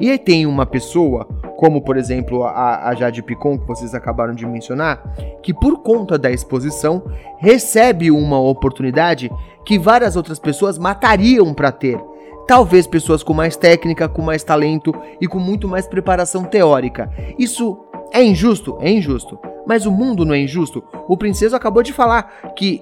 E 0.00 0.10
aí 0.10 0.18
tem 0.18 0.46
uma 0.46 0.64
pessoa, 0.64 1.26
como 1.56 1.82
por 1.82 1.96
exemplo 1.96 2.44
a, 2.44 2.88
a 2.88 2.94
Jade 2.94 3.22
Picon, 3.22 3.58
que 3.58 3.66
vocês 3.66 3.94
acabaram 3.94 4.34
de 4.34 4.46
mencionar, 4.46 5.02
que 5.42 5.52
por 5.52 5.82
conta 5.82 6.16
da 6.18 6.30
exposição 6.30 7.02
recebe 7.38 8.10
uma 8.10 8.40
oportunidade 8.40 9.30
que 9.66 9.78
várias 9.78 10.16
outras 10.16 10.38
pessoas 10.38 10.78
matariam 10.78 11.52
para 11.52 11.70
ter. 11.70 12.00
Talvez 12.46 12.86
pessoas 12.86 13.22
com 13.22 13.34
mais 13.34 13.56
técnica, 13.56 14.08
com 14.08 14.22
mais 14.22 14.42
talento 14.42 14.92
e 15.20 15.26
com 15.28 15.38
muito 15.38 15.68
mais 15.68 15.86
preparação 15.86 16.44
teórica. 16.44 17.10
Isso 17.38 17.78
é 18.12 18.24
injusto? 18.24 18.78
É 18.80 18.90
injusto. 18.90 19.38
Mas 19.66 19.84
o 19.86 19.92
mundo 19.92 20.24
não 20.24 20.34
é 20.34 20.40
injusto? 20.40 20.82
O 21.06 21.16
Princeso 21.16 21.54
acabou 21.54 21.82
de 21.82 21.92
falar 21.92 22.52
que 22.56 22.80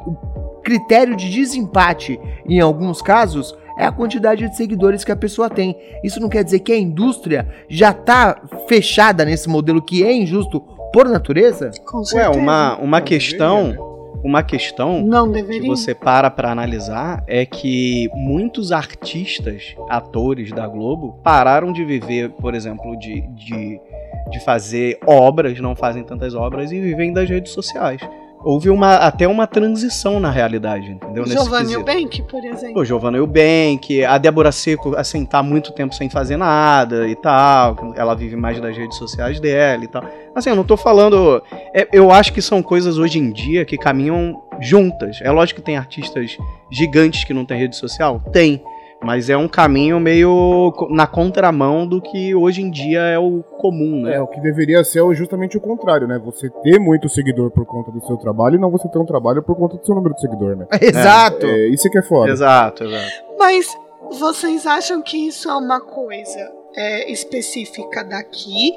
critério 0.68 1.16
de 1.16 1.31
desempate, 1.31 2.20
em 2.46 2.61
alguns 2.61 3.00
casos, 3.00 3.57
é 3.78 3.87
a 3.87 3.90
quantidade 3.90 4.46
de 4.46 4.54
seguidores 4.54 5.02
que 5.02 5.11
a 5.11 5.16
pessoa 5.16 5.48
tem. 5.48 5.74
Isso 6.04 6.20
não 6.20 6.28
quer 6.28 6.44
dizer 6.44 6.59
que 6.61 6.72
a 6.72 6.78
indústria 6.78 7.48
já 7.70 7.90
tá 7.94 8.38
fechada 8.68 9.24
nesse 9.24 9.48
modelo 9.48 9.81
que 9.81 10.04
é 10.04 10.12
injusto 10.12 10.61
por 10.92 11.09
natureza? 11.09 11.70
Com 11.87 12.00
Ué, 12.00 12.04
certeza. 12.04 12.38
uma, 12.38 12.76
uma 12.76 12.98
Não 12.98 13.07
questão. 13.07 13.88
Uma 14.22 14.42
questão 14.42 15.00
Não 15.00 15.31
que 15.31 15.61
você 15.61 15.94
para 15.94 16.28
pra 16.28 16.50
analisar 16.50 17.22
é 17.28 17.46
que 17.46 18.11
muitos 18.14 18.72
artistas, 18.72 19.76
atores 19.88 20.50
da 20.50 20.66
Globo, 20.66 21.20
pararam 21.22 21.72
de 21.72 21.85
viver, 21.85 22.31
por 22.31 22.52
exemplo, 22.52 22.98
de, 22.98 23.20
de, 23.28 23.81
de 24.28 24.40
fazer 24.44 24.98
obras, 25.07 25.61
não 25.61 25.76
fazem 25.76 26.02
tantas 26.02 26.35
obras 26.35 26.72
e 26.72 26.81
vivem 26.81 27.12
das 27.12 27.31
redes 27.31 27.52
sociais. 27.52 28.00
Houve 28.42 28.70
uma, 28.70 28.94
até 28.96 29.27
uma 29.27 29.46
transição 29.46 30.20
na 30.20 30.31
realidade, 30.31 30.90
entendeu? 30.92 31.27
Giovanni. 31.27 31.72
Eubank, 31.72 32.22
por 32.22 32.44
exemplo. 32.44 32.74
Pô, 32.74 32.85
Giovanna 32.85 33.18
Eubank, 33.18 34.05
a 34.05 34.16
Débora 34.16 34.53
Seco, 34.53 34.94
assim, 34.96 35.24
tá 35.24 35.38
há 35.38 35.42
muito 35.42 35.72
tempo 35.72 35.94
sem 35.94 36.09
fazer 36.09 36.37
nada 36.37 37.09
e 37.09 37.16
tal. 37.16 37.92
Ela 37.96 38.14
vive 38.14 38.37
mais 38.37 38.61
das 38.61 38.77
redes 38.77 38.96
sociais 38.96 39.40
dela 39.40 39.85
e 39.85 39.88
tal. 39.88 40.05
Assim, 40.35 40.51
eu 40.51 40.57
não 40.57 40.64
tô 40.64 40.77
falando. 40.77 41.42
é, 41.74 41.88
eu 41.92 42.11
acho 42.12 42.33
que 42.33 42.40
são 42.40 42.62
coisas 42.62 42.96
hoje 42.96 43.18
em 43.18 43.33
dia 43.33 43.64
que 43.64 43.77
caminham 43.77 44.40
juntas. 44.61 45.18
É 45.22 45.31
lógico 45.31 45.61
que 45.61 45.66
tem 45.66 45.77
artistas 45.77 46.37
gigantes 46.70 47.24
que 47.24 47.35
não 47.35 47.44
têm 47.44 47.59
rede 47.59 47.77
social? 47.77 48.20
Tem. 48.33 48.62
Mas 49.02 49.30
é 49.30 49.37
um 49.37 49.46
caminho 49.46 50.00
meio 50.00 50.72
na 50.90 51.06
contramão 51.06 51.87
do 51.87 52.00
que 52.02 52.34
hoje 52.34 52.62
em 52.62 52.70
dia 52.70 53.00
é 53.00 53.18
o 53.18 53.42
comum, 53.42 54.02
né? 54.02 54.16
É, 54.16 54.20
o 54.20 54.26
que 54.26 54.40
deveria 54.40 54.82
ser 54.82 55.00
é 55.00 55.14
justamente 55.14 55.56
o 55.56 55.61
contrário, 55.61 56.08
né? 56.08 56.20
Você 56.24 56.50
ter 56.62 56.78
muito 56.80 57.08
seguidor 57.08 57.50
por 57.50 57.64
conta 57.64 57.92
do 57.92 58.04
seu 58.04 58.16
trabalho 58.16 58.56
e 58.56 58.58
não 58.58 58.70
você 58.70 58.88
ter 58.88 58.98
um 58.98 59.06
trabalho 59.06 59.42
por 59.42 59.56
conta 59.56 59.76
do 59.76 59.87
seu 59.87 59.94
número 59.94 60.14
de 60.14 60.20
seguidor, 60.20 60.56
né? 60.56 60.66
Exato! 60.82 61.46
É, 61.46 61.68
isso 61.68 61.87
é 61.87 61.90
que 61.90 61.98
é 61.98 62.02
foda. 62.02 62.30
Exato, 62.30 62.84
exato. 62.84 63.24
Mas 63.38 63.78
vocês 64.18 64.66
acham 64.66 65.00
que 65.00 65.28
isso 65.28 65.48
é 65.48 65.54
uma 65.54 65.80
coisa 65.80 66.57
é, 66.76 67.11
específica 67.11 68.04
daqui 68.04 68.72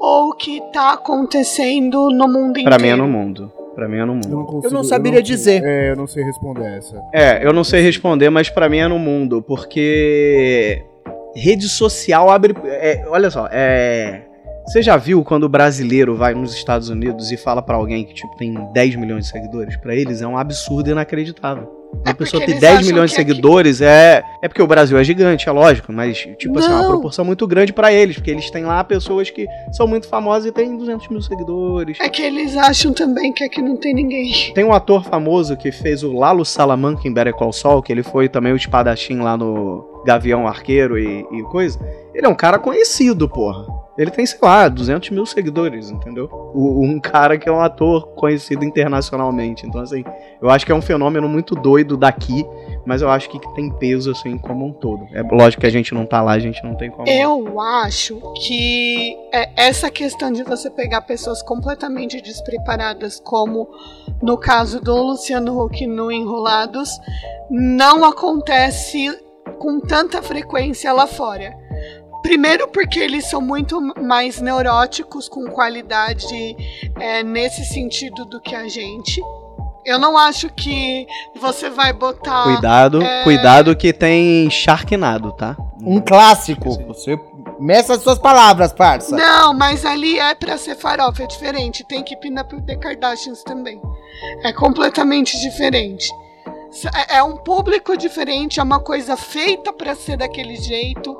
ou 0.00 0.34
que 0.34 0.60
tá 0.72 0.92
acontecendo 0.94 2.08
no 2.10 2.26
mundo 2.28 2.58
inteiro? 2.58 2.68
Pra 2.70 2.78
mim 2.78 2.88
é 2.88 2.96
no 2.96 3.06
mundo. 3.08 3.52
Pra 3.74 3.88
mim 3.88 3.96
é 3.98 4.04
no 4.04 4.14
mundo. 4.14 4.28
Eu 4.28 4.36
não, 4.36 4.44
consigo- 4.46 4.74
não 4.74 4.84
saberia 4.84 5.18
sei- 5.20 5.22
dizer. 5.36 5.64
É, 5.64 5.90
eu 5.92 5.96
não 5.96 6.06
sei 6.06 6.22
responder 6.24 6.76
essa. 6.78 7.02
É, 7.14 7.46
eu 7.46 7.52
não 7.52 7.64
sei 7.64 7.80
responder, 7.80 8.28
mas 8.28 8.50
pra 8.50 8.68
mim 8.68 8.78
é 8.78 8.88
no 8.88 8.98
mundo, 8.98 9.40
porque 9.42 10.84
rede 11.34 11.68
social 11.68 12.28
abre. 12.28 12.54
é, 12.64 13.04
olha 13.08 13.30
só, 13.30 13.48
é. 13.50 14.22
Você 14.66 14.80
já 14.80 14.96
viu 14.96 15.24
quando 15.24 15.42
o 15.44 15.48
brasileiro 15.48 16.14
vai 16.14 16.34
nos 16.34 16.54
Estados 16.54 16.88
Unidos 16.88 17.32
e 17.32 17.36
fala 17.36 17.60
pra 17.60 17.74
alguém 17.74 18.04
que 18.04 18.14
tipo 18.14 18.36
tem 18.36 18.54
10 18.72 18.94
milhões 18.94 19.24
de 19.24 19.30
seguidores? 19.32 19.76
Pra 19.76 19.92
eles 19.94 20.22
é 20.22 20.26
um 20.26 20.36
absurdo 20.38 20.88
inacreditável. 20.90 21.68
Uma 21.92 22.10
É 22.10 22.14
pessoa 22.14 22.42
ter 22.44 22.52
eles 22.52 22.60
10 22.60 22.74
acham 22.78 22.86
milhões 22.88 23.10
de 23.10 23.16
aqui- 23.16 23.28
seguidores 23.28 23.80
é 23.80 24.22
é 24.42 24.48
porque 24.48 24.62
o 24.62 24.66
Brasil 24.66 24.98
é 24.98 25.04
gigante, 25.04 25.48
é 25.48 25.52
lógico, 25.52 25.92
mas 25.92 26.18
tipo 26.38 26.58
assim, 26.58 26.68
é 26.68 26.72
uma 26.74 26.82
Não. 26.82 26.88
proporção 26.90 27.24
muito 27.24 27.46
grande 27.46 27.72
pra 27.72 27.92
eles, 27.92 28.16
porque 28.16 28.30
eles 28.30 28.50
têm 28.50 28.64
lá 28.64 28.82
pessoas 28.82 29.30
que 29.30 29.46
são 29.72 29.86
muito 29.86 30.08
famosas 30.08 30.46
e 30.46 30.52
têm 30.52 30.76
200 30.76 31.06
mil 31.08 31.20
seguidores. 31.22 31.98
É 32.00 32.08
que 32.08 32.22
eles 32.22 32.56
acham 32.56 32.92
também 32.92 33.32
que 33.32 33.44
aqui 33.44 33.62
não 33.62 33.76
tem 33.76 33.94
ninguém. 33.94 34.32
Tem 34.54 34.64
um 34.64 34.72
ator 34.72 35.04
famoso 35.04 35.56
que 35.56 35.70
fez 35.70 36.02
o 36.02 36.12
Lalo 36.12 36.44
Salamanca 36.44 37.06
em 37.06 37.12
Better 37.12 37.34
Call 37.34 37.52
Saul, 37.52 37.82
que 37.82 37.92
ele 37.92 38.02
foi 38.02 38.28
também 38.28 38.52
o 38.52 38.56
espadachim 38.56 39.18
lá 39.20 39.36
no 39.36 39.84
Gavião 40.04 40.46
Arqueiro 40.46 40.98
e, 40.98 41.26
e 41.32 41.42
coisa. 41.44 41.78
Ele 42.14 42.26
é 42.26 42.28
um 42.28 42.34
cara 42.34 42.58
conhecido, 42.58 43.28
porra. 43.28 43.66
Ele 43.98 44.10
tem, 44.10 44.24
sei 44.24 44.38
lá, 44.42 44.68
200 44.68 45.10
mil 45.10 45.26
seguidores, 45.26 45.90
entendeu? 45.90 46.26
O- 46.54 46.82
um 46.82 46.98
cara 46.98 47.36
que 47.36 47.46
é 47.46 47.52
um 47.52 47.60
ator 47.60 48.08
conhecido 48.14 48.64
internacionalmente. 48.64 49.66
Então, 49.66 49.82
assim, 49.82 50.02
eu 50.40 50.48
acho 50.48 50.64
que 50.64 50.72
é 50.72 50.74
um 50.74 50.80
fenômeno 50.80 51.28
muito 51.28 51.54
doido 51.54 51.94
daqui, 51.94 52.42
mas 52.86 53.02
eu 53.02 53.10
acho 53.10 53.28
que 53.28 53.38
tem 53.54 53.70
peso, 53.70 54.10
assim, 54.10 54.38
como 54.38 54.64
um 54.66 54.72
todo. 54.72 55.06
É 55.12 55.22
lógico 55.22 55.60
que 55.60 55.66
a 55.66 55.70
gente 55.70 55.92
não 55.92 56.06
tá 56.06 56.22
lá, 56.22 56.32
a 56.32 56.38
gente 56.38 56.62
não 56.64 56.74
tem 56.74 56.90
como. 56.90 57.06
Eu 57.06 57.60
acho 57.60 58.18
que 58.46 59.14
é, 59.30 59.50
essa 59.68 59.90
questão 59.90 60.32
de 60.32 60.42
você 60.42 60.70
pegar 60.70 61.02
pessoas 61.02 61.42
completamente 61.42 62.18
despreparadas, 62.22 63.20
como 63.20 63.68
no 64.22 64.38
caso 64.38 64.80
do 64.80 64.96
Luciano 64.96 65.62
Huck 65.62 65.86
no 65.86 66.10
Enrolados, 66.10 66.88
não 67.50 68.06
acontece 68.06 69.06
com 69.62 69.78
tanta 69.78 70.20
frequência 70.20 70.92
lá 70.92 71.06
fora. 71.06 71.56
Primeiro 72.20 72.66
porque 72.66 72.98
eles 72.98 73.30
são 73.30 73.40
muito 73.40 73.80
mais 74.02 74.40
neuróticos, 74.40 75.28
com 75.28 75.46
qualidade 75.46 76.56
é, 76.98 77.22
nesse 77.22 77.64
sentido 77.64 78.24
do 78.24 78.40
que 78.40 78.56
a 78.56 78.66
gente. 78.66 79.22
Eu 79.84 80.00
não 80.00 80.18
acho 80.18 80.48
que 80.50 81.06
você 81.40 81.70
vai 81.70 81.92
botar. 81.92 82.42
Cuidado, 82.42 83.00
É. 83.02 83.22
cuidado 83.22 83.76
que 83.76 83.92
tem 83.92 84.50
Sharknado, 84.50 85.32
tá? 85.32 85.56
Um 85.80 86.00
clássico. 86.00 86.70
Você 86.88 87.16
meça 87.60 87.94
as 87.94 88.02
suas 88.02 88.18
palavras, 88.18 88.72
parça. 88.72 89.16
Não, 89.16 89.54
mas 89.54 89.84
ali 89.84 90.18
é 90.18 90.34
pra 90.34 90.56
ser 90.56 90.74
farofa, 90.74 91.22
é 91.22 91.26
diferente. 91.26 91.84
Tem 91.84 92.02
que 92.02 92.16
pinar 92.16 92.44
pro 92.44 92.60
The 92.60 92.76
Kardashians 92.76 93.44
também. 93.44 93.80
É 94.44 94.52
completamente 94.52 95.40
diferente. 95.40 96.08
É- 96.94 97.16
É 97.18 97.22
um 97.22 97.36
público 97.36 97.96
diferente, 97.96 98.58
é 98.58 98.62
uma 98.62 98.80
coisa 98.80 99.16
feita 99.16 99.72
pra 99.72 99.94
ser 99.94 100.16
daquele 100.16 100.56
jeito. 100.56 101.16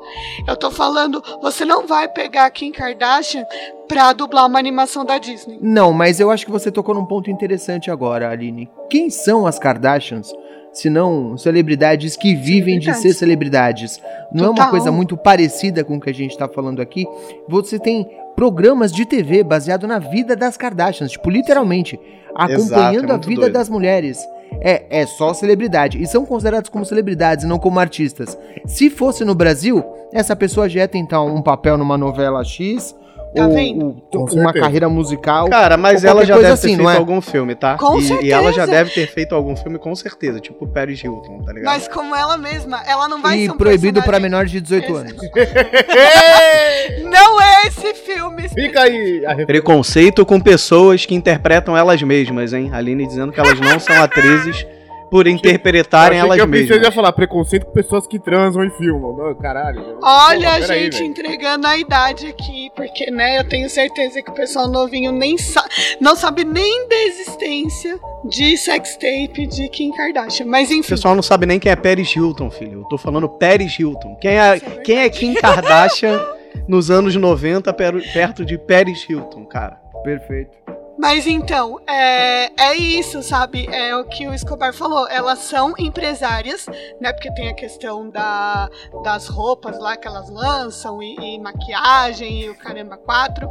Eu 0.47 0.57
tô 0.57 0.71
falando, 0.71 1.23
você 1.41 1.63
não 1.63 1.85
vai 1.87 2.07
pegar 2.07 2.49
Kim 2.51 2.71
Kardashian 2.71 3.45
pra 3.87 4.11
dublar 4.13 4.47
uma 4.47 4.57
animação 4.59 5.05
da 5.05 5.17
Disney. 5.17 5.59
Não, 5.61 5.93
mas 5.93 6.19
eu 6.19 6.31
acho 6.31 6.45
que 6.45 6.51
você 6.51 6.71
tocou 6.71 6.95
num 6.95 7.05
ponto 7.05 7.29
interessante 7.29 7.91
agora, 7.91 8.29
Aline. 8.29 8.69
Quem 8.89 9.09
são 9.09 9.45
as 9.45 9.59
Kardashians 9.59 10.33
senão 10.71 11.37
celebridades 11.37 12.15
que 12.17 12.33
vivem 12.33 12.79
de 12.79 12.91
ser 12.95 13.13
celebridades. 13.13 14.01
Não 14.31 14.45
é 14.45 14.49
uma 14.49 14.55
Total. 14.55 14.71
coisa 14.71 14.91
muito 14.91 15.15
parecida 15.15 15.83
com 15.83 15.97
o 15.97 16.01
que 16.01 16.09
a 16.09 16.13
gente 16.13 16.35
tá 16.35 16.47
falando 16.47 16.81
aqui. 16.81 17.05
Você 17.47 17.77
tem 17.77 18.09
programas 18.35 18.91
de 18.91 19.05
TV 19.05 19.43
baseado 19.43 19.87
na 19.87 19.99
vida 19.99 20.35
das 20.35 20.57
Kardashians, 20.57 21.11
tipo, 21.11 21.29
literalmente, 21.29 21.99
acompanhando 22.33 23.11
é 23.11 23.13
a 23.13 23.17
vida 23.17 23.41
doido. 23.41 23.53
das 23.53 23.69
mulheres. 23.69 24.17
É, 24.63 25.01
é 25.01 25.05
só 25.05 25.33
celebridade. 25.33 26.01
E 26.01 26.07
são 26.07 26.25
considerados 26.25 26.69
como 26.69 26.85
celebridades, 26.85 27.45
não 27.45 27.59
como 27.59 27.79
artistas. 27.79 28.37
Se 28.65 28.89
fosse 28.89 29.25
no 29.25 29.35
Brasil, 29.35 29.83
essa 30.13 30.35
pessoa 30.35 30.69
já 30.69 30.79
ia 30.79 30.87
tentar 30.87 31.21
um 31.21 31.41
papel 31.41 31.77
numa 31.77 31.97
novela 31.97 32.43
X, 32.45 32.95
Tá 33.35 33.47
vendo? 33.47 34.01
Com 34.11 34.19
uma 34.19 34.29
certeza. 34.29 34.53
carreira 34.59 34.89
musical. 34.89 35.49
Cara, 35.49 35.75
mas 35.77 36.03
ela 36.03 36.23
já 36.23 36.35
deve 36.35 36.47
ter 36.47 36.51
assim, 36.53 36.67
feito 36.69 36.83
não 36.83 36.89
é? 36.91 36.97
algum 36.97 37.19
filme, 37.21 37.55
tá? 37.55 37.77
Com 37.77 37.99
e, 37.99 38.25
e 38.25 38.31
ela 38.31 38.51
já 38.51 38.65
certeza. 38.65 38.71
deve 38.71 38.89
ter 38.91 39.07
feito 39.07 39.33
algum 39.33 39.55
filme 39.55 39.79
com 39.79 39.95
certeza, 39.95 40.39
tipo 40.39 40.67
Paris 40.67 41.03
Hilton, 41.03 41.41
tá 41.43 41.51
ligado? 41.51 41.73
Mas 41.73 41.87
como 41.87 42.15
ela 42.15 42.37
mesma, 42.37 42.81
ela 42.87 43.07
não 43.09 43.21
vai 43.21 43.39
e 43.39 43.45
ser 43.45 43.51
um 43.51 43.57
proibido 43.57 44.01
para 44.01 44.19
personagem- 44.19 44.21
menores 44.29 44.51
de 44.51 44.61
18 44.61 44.95
anos. 44.95 45.13
Não 47.03 47.41
é 47.41 47.67
esse 47.67 47.93
filme. 47.93 48.47
Fica 48.49 48.81
aí. 48.83 49.23
Preconceito 49.45 50.25
com 50.25 50.39
pessoas 50.39 51.05
que 51.05 51.15
interpretam 51.15 51.75
elas 51.77 52.01
mesmas, 52.01 52.53
hein? 52.53 52.69
Aline 52.73 53.05
dizendo 53.07 53.31
que 53.31 53.39
elas 53.39 53.59
não 53.59 53.79
são 53.79 54.01
atrizes 54.01 54.65
por 55.13 55.27
interpretarem 55.27 56.17
Achei 56.19 56.27
elas 56.31 56.41
que 56.41 56.47
mesmas. 56.47 56.81
ia 56.83 56.91
falar 56.91 57.11
preconceito 57.13 57.67
com 57.67 57.71
pessoas 57.71 58.07
que 58.07 58.17
transam 58.17 58.63
e 58.63 58.71
filmam. 58.71 59.15
Não, 59.15 59.35
caralho. 59.35 59.99
Olha 60.01 60.49
Porra, 60.49 60.55
a 60.55 60.61
gente 60.79 60.93
velho. 60.97 61.05
entregando 61.05 61.67
a 61.67 61.77
idade 61.77 62.25
aqui, 62.25 62.71
porque, 62.75 63.11
né, 63.11 63.37
eu 63.37 63.43
tenho 63.47 63.69
certeza 63.69 64.23
que 64.23 64.31
o 64.31 64.33
pessoal 64.33 64.67
novinho 64.67 65.11
nem 65.11 65.37
sa 65.37 65.63
não 66.01 66.15
sabe 66.15 66.43
nem 66.43 66.87
da 66.87 66.95
existência 67.03 67.99
de 68.25 68.57
sextape 68.57 69.45
de 69.45 69.69
Kim 69.69 69.91
Kardashian. 69.91 70.47
Mas 70.47 70.71
O 70.71 70.73
enfim, 70.73 70.89
pessoal 70.89 71.13
não 71.13 71.21
sabe 71.21 71.45
nem 71.45 71.59
quem 71.59 71.71
é 71.71 71.75
Paris 71.75 72.15
Hilton, 72.15 72.49
filho. 72.49 72.79
Eu 72.81 72.85
tô 72.85 72.97
falando 72.97 73.29
Paris 73.29 73.77
Hilton. 73.77 74.15
Quem 74.19 74.31
é, 74.31 74.55
é 74.55 74.59
quem 74.59 74.97
é 74.97 75.09
Kim 75.09 75.35
Kardashian 75.35 76.19
nos 76.67 76.89
anos 76.89 77.15
90 77.15 77.71
per- 77.73 78.13
perto 78.13 78.43
de 78.43 78.57
Paris 78.57 79.05
Hilton, 79.07 79.45
cara? 79.45 79.77
Perfeito. 80.03 80.57
Mas 80.97 81.25
então, 81.25 81.79
é, 81.87 82.51
é 82.61 82.75
isso, 82.75 83.23
sabe? 83.23 83.67
É 83.71 83.95
o 83.95 84.05
que 84.05 84.27
o 84.27 84.33
Escobar 84.33 84.73
falou. 84.73 85.07
Elas 85.09 85.39
são 85.39 85.73
empresárias, 85.77 86.65
né? 87.01 87.11
Porque 87.11 87.33
tem 87.33 87.49
a 87.49 87.53
questão 87.53 88.09
da, 88.09 88.69
das 89.03 89.27
roupas 89.27 89.79
lá 89.79 89.97
que 89.97 90.07
elas 90.07 90.29
lançam 90.29 91.01
e, 91.01 91.15
e 91.15 91.39
maquiagem 91.39 92.41
e 92.41 92.49
o 92.49 92.55
caramba 92.55 92.97
quatro. 92.97 93.49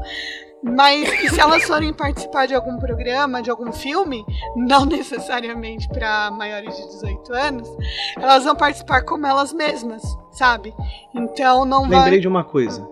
Mas 0.63 1.09
se 1.29 1.41
elas 1.41 1.65
forem 1.65 1.93
participar 1.93 2.47
de 2.47 2.55
algum 2.55 2.79
programa, 2.79 3.43
de 3.43 3.51
algum 3.51 3.73
filme, 3.73 4.25
não 4.55 4.85
necessariamente 4.87 5.89
para 5.89 6.31
maiores 6.31 6.77
de 6.77 6.87
18 6.87 7.35
anos, 7.35 7.69
elas 8.17 8.45
vão 8.45 8.55
participar 8.55 9.03
como 9.03 9.27
elas 9.27 9.53
mesmas, 9.53 10.03
sabe? 10.31 10.73
Então 11.13 11.65
não 11.65 11.89
vai. 11.89 11.99
Lembrei 12.03 12.21
de 12.21 12.29
uma 12.29 12.45
coisa. 12.45 12.92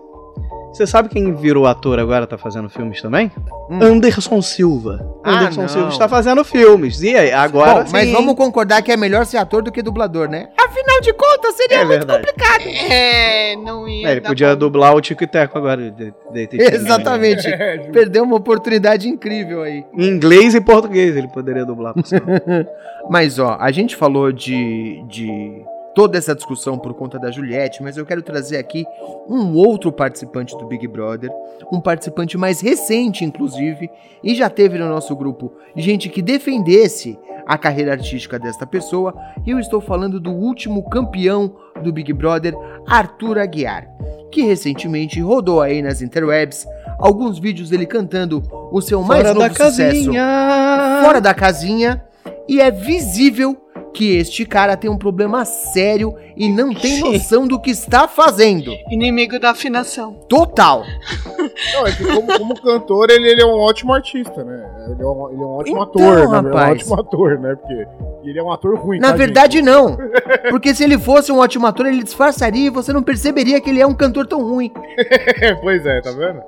Você 0.73 0.87
sabe 0.87 1.09
quem 1.09 1.33
virou 1.35 1.67
ator 1.67 1.99
agora, 1.99 2.25
tá 2.25 2.37
fazendo 2.37 2.69
filmes 2.69 3.01
também? 3.01 3.29
Hum. 3.69 3.79
Anderson 3.83 4.41
Silva. 4.41 5.05
Ah, 5.23 5.39
Anderson 5.41 5.61
não. 5.61 5.67
Silva 5.69 5.89
está 5.89 6.07
fazendo 6.07 6.43
filmes. 6.45 7.01
E 7.01 7.15
aí, 7.15 7.31
agora 7.31 7.83
Bom, 7.83 7.89
mas 7.91 8.07
sim. 8.07 8.13
vamos 8.13 8.35
concordar 8.35 8.81
que 8.81 8.91
é 8.91 8.95
melhor 8.97 9.25
ser 9.25 9.37
ator 9.37 9.61
do 9.61 9.71
que 9.71 9.81
dublador, 9.81 10.29
né? 10.29 10.47
Afinal 10.57 11.01
de 11.01 11.11
contas, 11.13 11.55
seria 11.55 11.77
É 11.77 11.85
muito 11.85 11.89
verdade. 12.07 12.25
complicado. 12.25 12.61
É, 12.89 13.55
não 13.57 13.85
ia. 13.87 14.07
É, 14.07 14.11
ele 14.13 14.21
podia 14.21 14.51
bom. 14.51 14.55
dublar 14.59 14.95
o 14.95 15.01
Tico 15.01 15.23
e 15.23 15.27
Teco 15.27 15.57
agora. 15.57 15.91
de- 15.91 16.13
detetive. 16.31 16.73
Exatamente. 16.75 17.47
É. 17.47 17.77
Perdeu 17.91 18.23
uma 18.23 18.37
oportunidade 18.37 19.09
incrível 19.09 19.63
aí. 19.63 19.83
Em 19.93 20.07
inglês 20.07 20.55
e 20.55 20.61
português 20.61 21.15
ele 21.17 21.27
poderia 21.27 21.65
dublar. 21.65 21.93
Mas 23.09 23.39
ó, 23.39 23.57
a 23.59 23.71
gente 23.71 23.95
falou 23.95 24.31
de, 24.31 25.03
de 25.09 25.63
toda 25.93 26.17
essa 26.17 26.35
discussão 26.35 26.77
por 26.77 26.93
conta 26.93 27.19
da 27.19 27.31
Juliette, 27.31 27.83
mas 27.83 27.97
eu 27.97 28.05
quero 28.05 28.21
trazer 28.21 28.57
aqui 28.57 28.85
um 29.27 29.53
outro 29.55 29.91
participante 29.91 30.57
do 30.57 30.65
Big 30.65 30.87
Brother, 30.87 31.29
um 31.71 31.79
participante 31.79 32.37
mais 32.37 32.61
recente, 32.61 33.25
inclusive, 33.25 33.89
e 34.23 34.35
já 34.35 34.49
teve 34.49 34.77
no 34.77 34.87
nosso 34.87 35.15
grupo 35.15 35.51
gente 35.75 36.09
que 36.09 36.21
defendesse 36.21 37.17
a 37.45 37.57
carreira 37.57 37.93
artística 37.93 38.39
desta 38.39 38.65
pessoa, 38.65 39.13
e 39.45 39.51
eu 39.51 39.59
estou 39.59 39.81
falando 39.81 40.19
do 40.19 40.31
último 40.31 40.87
campeão 40.89 41.55
do 41.83 41.91
Big 41.91 42.13
Brother, 42.13 42.55
Arthur 42.87 43.39
Aguiar, 43.39 43.89
que 44.31 44.43
recentemente 44.43 45.19
rodou 45.19 45.61
aí 45.61 45.81
nas 45.81 46.01
interwebs 46.01 46.65
alguns 46.99 47.39
vídeos 47.39 47.69
dele 47.69 47.85
cantando 47.85 48.41
o 48.71 48.79
seu 48.81 49.01
mais 49.01 49.23
Fora 49.23 49.33
novo 49.33 49.49
da 49.49 49.53
sucesso 49.53 50.05
casinha. 50.05 51.01
fora 51.03 51.19
da 51.19 51.33
casinha 51.33 52.03
e 52.47 52.61
é 52.61 52.69
visível 52.69 53.57
que 53.93 54.15
este 54.15 54.45
cara 54.45 54.77
tem 54.77 54.89
um 54.89 54.97
problema 54.97 55.45
sério 55.45 56.15
e 56.35 56.49
não 56.49 56.73
tem 56.73 56.99
noção 56.99 57.47
do 57.47 57.59
que 57.59 57.69
está 57.69 58.07
fazendo. 58.07 58.71
Inimigo 58.89 59.39
da 59.39 59.51
afinação. 59.51 60.13
Total. 60.27 60.83
Não, 61.73 61.87
é 61.87 61.91
que 61.91 62.05
como, 62.05 62.37
como 62.37 62.61
cantor, 62.61 63.09
ele, 63.09 63.27
ele 63.29 63.41
é 63.41 63.45
um 63.45 63.59
ótimo 63.59 63.93
artista, 63.93 64.43
né? 64.43 64.69
Ele 64.89 65.01
é 65.01 65.05
um, 65.05 65.29
ele 65.29 65.41
é 65.41 65.45
um 65.45 65.49
ótimo 65.49 65.77
Então, 65.77 65.83
ator, 65.83 66.01
né? 66.01 66.11
Ele 66.11 66.23
é 66.23 66.27
um 66.27 66.31
rapaz. 66.31 66.71
ótimo 66.71 66.99
ator, 66.99 67.39
né? 67.39 67.55
Porque 67.55 67.87
ele 68.23 68.39
é 68.39 68.43
um 68.43 68.51
ator 68.51 68.79
ruim, 68.79 68.99
Na 68.99 69.11
tá, 69.11 69.17
verdade, 69.17 69.61
não. 69.61 69.97
Porque 70.49 70.73
se 70.73 70.83
ele 70.83 70.97
fosse 70.97 71.31
um 71.31 71.39
ótimo 71.39 71.67
ator, 71.67 71.85
ele 71.85 72.03
disfarçaria 72.03 72.67
e 72.67 72.69
você 72.69 72.93
não 72.93 73.03
perceberia 73.03 73.59
que 73.59 73.69
ele 73.69 73.81
é 73.81 73.85
um 73.85 73.93
cantor 73.93 74.25
tão 74.27 74.41
ruim. 74.43 74.71
pois 75.61 75.85
é, 75.85 76.01
tá 76.01 76.11
vendo? 76.11 76.41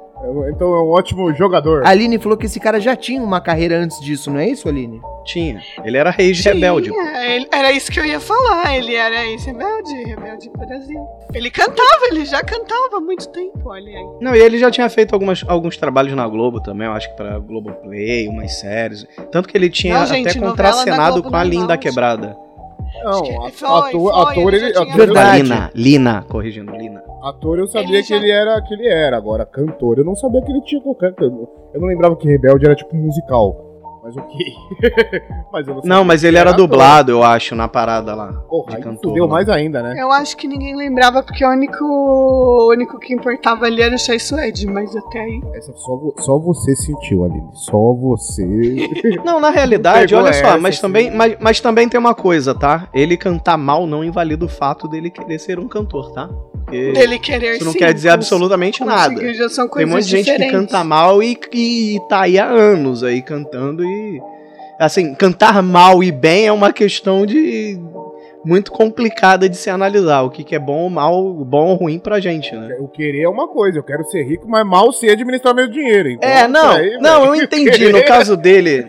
Então 0.49 0.73
é 0.73 0.81
um 0.81 0.89
ótimo 0.89 1.33
jogador. 1.33 1.86
A 1.86 1.89
Aline 1.89 2.17
falou 2.17 2.38
que 2.38 2.45
esse 2.45 2.59
cara 2.59 2.79
já 2.79 2.95
tinha 2.95 3.21
uma 3.21 3.41
carreira 3.41 3.77
antes 3.77 3.99
disso, 3.99 4.31
não 4.31 4.39
é 4.39 4.47
isso, 4.47 4.69
Aline? 4.69 5.01
Tinha. 5.25 5.62
Ele 5.83 5.97
era 5.97 6.12
rei 6.12 6.31
de 6.31 6.41
rebelde. 6.41 6.89
ele- 6.89 7.47
era 7.51 7.71
isso 7.71 7.91
que 7.91 7.99
eu 7.99 8.05
ia 8.05 8.19
falar. 8.19 8.75
Ele 8.75 8.95
era 8.95 9.25
ex-rebelde, 9.25 9.93
rebelde 10.05 10.49
Brasil. 10.57 10.99
Ele 11.33 11.49
cantava, 11.51 12.05
ele 12.09 12.25
já 12.25 12.41
cantava 12.43 12.97
há 12.97 12.99
muito 13.01 13.27
tempo, 13.29 13.59
olha 13.65 13.86
aí. 13.97 14.05
Não, 14.21 14.36
e 14.36 14.39
ele 14.39 14.57
já 14.57 14.69
tinha 14.71 14.89
feito 14.89 15.13
algumas, 15.13 15.43
alguns 15.47 15.77
trabalhos 15.77 16.13
na 16.13 16.27
Globo 16.27 16.62
também, 16.62 16.88
eu 16.88 16.93
acho 16.93 17.09
que 17.09 17.15
pra 17.15 17.39
Globoplay, 17.39 18.27
umas 18.27 18.59
séries. 18.59 19.05
Tanto 19.31 19.47
que 19.49 19.57
ele 19.57 19.69
tinha 19.69 19.99
Não, 19.99 20.05
gente, 20.05 20.29
até 20.29 20.39
contracenado 20.39 21.21
com 21.23 21.36
a 21.36 21.43
Linda 21.43 21.77
Quebrada. 21.77 22.38
Não, 23.03 23.45
a- 23.45 23.49
foi, 23.51 23.67
ator, 23.69 23.91
foi, 23.91 24.21
ator, 24.21 24.53
ele 24.53 24.71
tinha- 24.71 24.83
ator, 24.83 24.95
Verdade. 24.95 25.41
Lina, 25.43 25.71
Lina, 25.75 26.25
corrigindo, 26.29 26.71
Lina. 26.75 27.03
ator 27.23 27.59
eu 27.59 27.67
sabia 27.67 27.89
Ele 27.97 28.03
que 28.03 28.09
já- 28.09 28.15
ele 28.17 28.31
era 28.31 28.61
que 28.61 28.73
ele 28.73 28.87
era. 28.87 29.17
Agora, 29.17 29.45
cantor, 29.45 29.97
eu 29.99 30.05
não 30.05 30.15
sabia 30.15 30.41
que 30.41 30.51
ele 30.51 30.61
tinha 30.61 30.81
qualquer. 30.81 31.13
Eu 31.19 31.49
não 31.81 31.87
lembrava 31.87 32.15
que 32.15 32.27
Rebelde 32.27 32.65
era 32.65 32.75
tipo 32.75 32.95
musical. 32.95 33.72
Mas 34.03 34.17
ok. 34.17 34.53
mas 35.49 35.65
eu 35.65 35.75
não 35.75 35.81
Não, 35.85 36.03
mas 36.03 36.25
ele 36.25 36.37
era 36.37 36.49
ator. 36.49 36.67
dublado, 36.67 37.11
eu 37.13 37.23
acho, 37.23 37.55
na 37.55 37.69
parada 37.69 38.13
lá. 38.13 38.33
Porra, 38.49 38.75
de 38.75 38.83
cantor. 38.83 39.11
fudeu 39.11 39.23
lá. 39.25 39.31
mais 39.31 39.47
ainda, 39.47 39.81
né? 39.81 39.95
Eu 39.97 40.11
acho 40.11 40.35
que 40.35 40.45
ninguém 40.45 40.75
lembrava, 40.75 41.23
porque 41.23 41.45
o 41.45 41.49
único, 41.49 41.85
o 41.85 42.69
único 42.69 42.99
que 42.99 43.13
importava 43.13 43.65
ali 43.65 43.81
era 43.81 43.95
o 43.95 43.97
Chai 43.97 44.19
Suede, 44.19 44.67
mas 44.67 44.93
até 44.93 45.21
aí. 45.21 45.41
Essa 45.53 45.71
só, 45.73 45.97
só 46.19 46.37
você 46.37 46.75
sentiu, 46.75 47.23
Aline. 47.23 47.49
Só 47.53 47.93
você. 47.93 48.43
Não, 49.23 49.39
na 49.39 49.51
realidade, 49.51 50.13
olha 50.13 50.33
só, 50.33 50.59
mas 50.59 50.75
sim. 50.75 50.81
também, 50.81 51.09
mas, 51.09 51.37
mas 51.39 51.61
também 51.61 51.87
tem 51.87 51.97
uma 51.97 52.13
coisa, 52.13 52.53
tá? 52.53 52.89
Ele 52.93 53.15
cantar 53.15 53.57
mal 53.57 53.87
não 53.87 54.03
invalida 54.03 54.43
o 54.43 54.49
fato 54.49 54.85
dele 54.89 55.09
querer 55.09 55.39
ser 55.39 55.59
um 55.59 55.67
cantor, 55.69 56.11
tá? 56.11 56.29
Porque 56.63 56.91
Dele 56.93 57.19
querer 57.19 57.55
isso 57.55 57.65
não 57.65 57.71
sim, 57.71 57.77
quer 57.77 57.93
dizer 57.93 58.09
absolutamente 58.09 58.83
nada. 58.83 59.13
conseguir, 59.13 59.33
Já 59.35 59.49
são 59.49 59.67
Tem 59.67 59.85
um 59.85 59.89
monte 59.89 60.05
de 60.05 60.09
gente 60.09 60.33
que 60.33 60.49
canta 60.49 60.83
mal 60.83 61.21
e, 61.21 61.37
e 61.53 61.99
tá 62.09 62.21
aí 62.21 62.39
há 62.39 62.47
anos 62.47 63.03
aí 63.03 63.21
cantando 63.21 63.83
e. 63.83 63.92
Assim, 64.79 65.13
cantar 65.13 65.62
mal 65.62 66.03
e 66.03 66.12
bem 66.12 66.47
é 66.47 66.51
uma 66.51 66.73
questão 66.73 67.25
de. 67.25 67.79
Muito 68.45 68.71
complicada 68.71 69.47
de 69.47 69.56
se 69.58 69.69
analisar. 69.69 70.21
O 70.21 70.29
que, 70.29 70.43
que 70.43 70.56
é 70.56 70.60
bom 70.60 70.82
ou 70.84 70.89
mal, 70.89 71.34
bom 71.45 71.67
ou 71.69 71.75
ruim 71.75 71.99
pra 71.99 72.19
gente, 72.19 72.53
né? 72.56 72.75
O 72.79 72.88
querer 72.88 73.21
é 73.23 73.29
uma 73.29 73.47
coisa, 73.47 73.77
eu 73.79 73.84
quero 73.84 74.03
ser 74.06 74.23
rico, 74.23 74.47
mas 74.47 74.65
mal 74.65 74.91
sei 74.91 75.12
administrar 75.12 75.53
meu 75.56 75.67
dinheiro. 75.69 76.10
Então, 76.10 76.29
É, 76.29 76.47
não, 76.47 76.73
peraí, 76.75 76.97
não, 76.99 77.25
eu 77.25 77.36
entendi. 77.36 77.91
No 77.91 78.03
caso 78.06 78.36
dele, 78.38 78.88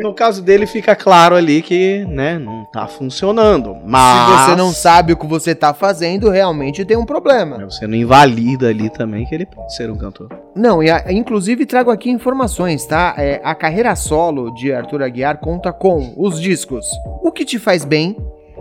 no 0.00 0.12
caso 0.14 0.42
dele 0.42 0.66
fica 0.66 0.94
claro 0.96 1.34
ali 1.36 1.62
que, 1.62 2.04
né, 2.08 2.38
não 2.38 2.64
tá 2.72 2.86
funcionando. 2.86 3.76
Mas 3.84 4.40
Se 4.40 4.50
você 4.50 4.56
não 4.56 4.72
sabe 4.72 5.12
o 5.12 5.16
que 5.16 5.26
você 5.26 5.54
tá 5.54 5.72
fazendo, 5.72 6.28
realmente 6.30 6.84
tem 6.84 6.96
um 6.96 7.04
problema. 7.06 7.58
você 7.64 7.86
não 7.86 7.94
invalida 7.96 8.68
ali 8.68 8.90
também 8.90 9.24
que 9.24 9.34
ele 9.34 9.46
pode 9.46 9.74
ser 9.74 9.90
um 9.90 9.96
cantor. 9.96 10.28
Não, 10.54 10.82
e 10.82 10.90
a- 10.90 11.04
inclusive 11.12 11.64
trago 11.66 11.90
aqui 11.90 12.10
informações, 12.10 12.84
tá? 12.86 13.14
É, 13.18 13.40
a 13.44 13.54
carreira 13.54 13.94
solo 13.94 14.52
de 14.54 14.72
Arthur 14.72 15.02
Aguiar 15.02 15.38
conta 15.38 15.72
com 15.72 16.14
os 16.16 16.40
discos 16.40 16.86
O 17.22 17.30
Que 17.30 17.44
Te 17.44 17.58
Faz 17.58 17.84
Bem, 17.84 18.16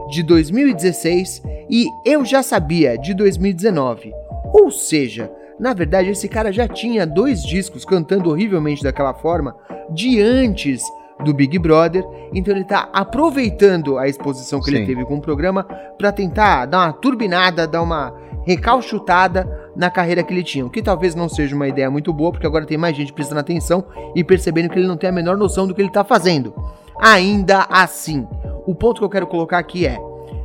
de 0.10 0.24
2016, 0.24 1.42
e 1.70 1.88
Eu 2.06 2.26
Já 2.26 2.44
Sabia, 2.44 2.98
de 2.98 3.14
2019. 3.14 4.14
Ou 4.54 4.72
seja, 4.72 5.32
na 5.60 5.74
verdade, 5.74 6.10
esse 6.10 6.28
cara 6.28 6.52
já 6.52 6.68
tinha 6.68 7.06
dois 7.06 7.44
discos 7.44 7.86
cantando 7.86 8.30
horrivelmente 8.30 8.84
daquela 8.84 9.14
forma 9.14 9.56
de 9.90 10.22
antes 10.22 10.84
do 11.24 11.34
Big 11.34 11.58
Brother, 11.58 12.06
então 12.34 12.54
ele 12.54 12.66
tá 12.66 12.90
aproveitando 12.92 13.98
a 13.98 14.08
exposição 14.08 14.60
que 14.60 14.70
ele 14.70 14.80
Sim. 14.80 14.86
teve 14.86 15.06
com 15.06 15.16
o 15.16 15.22
programa 15.22 15.64
para 15.98 16.12
tentar 16.12 16.66
dar 16.66 16.80
uma 16.80 16.94
turbinada, 16.94 17.66
dar 17.66 17.82
uma 17.82 18.14
recalchutada 18.46 19.72
na 19.76 19.90
carreira 19.90 20.24
que 20.24 20.34
ele 20.34 20.44
tinha. 20.44 20.66
O 20.66 20.70
que 20.70 20.82
talvez 20.82 21.16
não 21.16 21.28
seja 21.28 21.56
uma 21.56 21.68
ideia 21.68 21.90
muito 21.90 22.14
boa, 22.14 22.32
porque 22.32 22.46
agora 22.46 22.66
tem 22.66 22.78
mais 22.78 22.96
gente 22.96 23.14
prestando 23.14 23.40
atenção 23.40 23.84
e 24.14 24.24
percebendo 24.24 24.70
que 24.70 24.78
ele 24.78 24.88
não 24.88 24.98
tem 24.98 25.10
a 25.10 25.14
menor 25.14 25.38
noção 25.38 25.66
do 25.66 25.74
que 25.74 25.82
ele 25.82 25.90
tá 25.90 26.04
fazendo. 26.04 26.54
Ainda 27.02 27.66
assim, 27.70 28.28
o 28.66 28.74
ponto 28.74 29.00
que 29.00 29.06
eu 29.06 29.10
quero 29.10 29.28
colocar 29.28 29.58
aqui 29.58 29.86
é: 29.86 29.98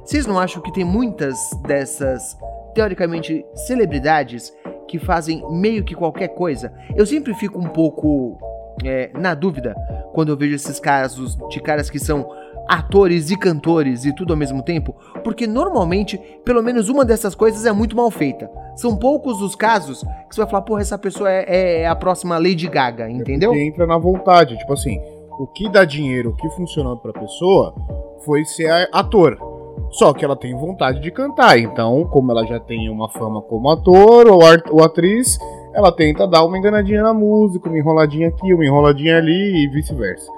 vocês 0.04 0.26
não 0.26 0.38
acham 0.38 0.62
que 0.62 0.72
tem 0.72 0.84
muitas 0.84 1.38
dessas, 1.62 2.36
teoricamente, 2.74 3.44
celebridades 3.54 4.52
que 4.88 4.98
fazem 4.98 5.42
meio 5.50 5.84
que 5.84 5.94
qualquer 5.94 6.28
coisa? 6.28 6.72
Eu 6.96 7.06
sempre 7.06 7.34
fico 7.34 7.58
um 7.58 7.68
pouco 7.68 8.38
é, 8.84 9.10
na 9.14 9.34
dúvida 9.34 9.74
quando 10.12 10.30
eu 10.30 10.36
vejo 10.36 10.54
esses 10.54 10.80
casos 10.80 11.36
de 11.48 11.60
caras 11.60 11.88
que 11.88 11.98
são 11.98 12.28
atores 12.68 13.30
e 13.30 13.36
cantores 13.36 14.04
e 14.04 14.14
tudo 14.14 14.32
ao 14.32 14.36
mesmo 14.36 14.62
tempo, 14.62 14.94
porque 15.24 15.44
normalmente, 15.44 16.18
pelo 16.44 16.62
menos 16.62 16.88
uma 16.88 17.04
dessas 17.04 17.34
coisas 17.34 17.66
é 17.66 17.72
muito 17.72 17.96
mal 17.96 18.10
feita. 18.12 18.48
São 18.76 18.96
poucos 18.96 19.42
os 19.42 19.56
casos 19.56 20.02
que 20.28 20.34
você 20.34 20.40
vai 20.42 20.50
falar, 20.50 20.62
porra, 20.62 20.80
essa 20.80 20.96
pessoa 20.96 21.30
é, 21.30 21.82
é 21.82 21.86
a 21.88 21.96
próxima 21.96 22.38
Lady 22.38 22.68
Gaga, 22.68 23.10
entendeu? 23.10 23.52
É 23.52 23.58
entra 23.58 23.86
na 23.86 23.98
vontade, 23.98 24.56
tipo 24.56 24.72
assim, 24.72 25.00
o 25.40 25.46
que 25.46 25.70
dá 25.70 25.86
dinheiro, 25.86 26.30
o 26.30 26.36
que 26.36 26.50
funcionou 26.50 26.98
pra 26.98 27.14
pessoa 27.14 27.74
foi 28.26 28.44
ser 28.44 28.90
ator. 28.92 29.38
Só 29.88 30.12
que 30.12 30.22
ela 30.22 30.36
tem 30.36 30.54
vontade 30.54 31.00
de 31.00 31.10
cantar, 31.10 31.58
então, 31.58 32.04
como 32.04 32.30
ela 32.30 32.44
já 32.44 32.60
tem 32.60 32.90
uma 32.90 33.08
fama 33.08 33.40
como 33.40 33.70
ator 33.70 34.26
ou 34.28 34.84
atriz, 34.84 35.38
ela 35.72 35.90
tenta 35.90 36.28
dar 36.28 36.44
uma 36.44 36.58
enganadinha 36.58 37.02
na 37.02 37.14
música, 37.14 37.70
uma 37.70 37.78
enroladinha 37.78 38.28
aqui, 38.28 38.52
uma 38.52 38.64
enroladinha 38.64 39.16
ali 39.16 39.64
e 39.64 39.68
vice-versa. 39.68 40.30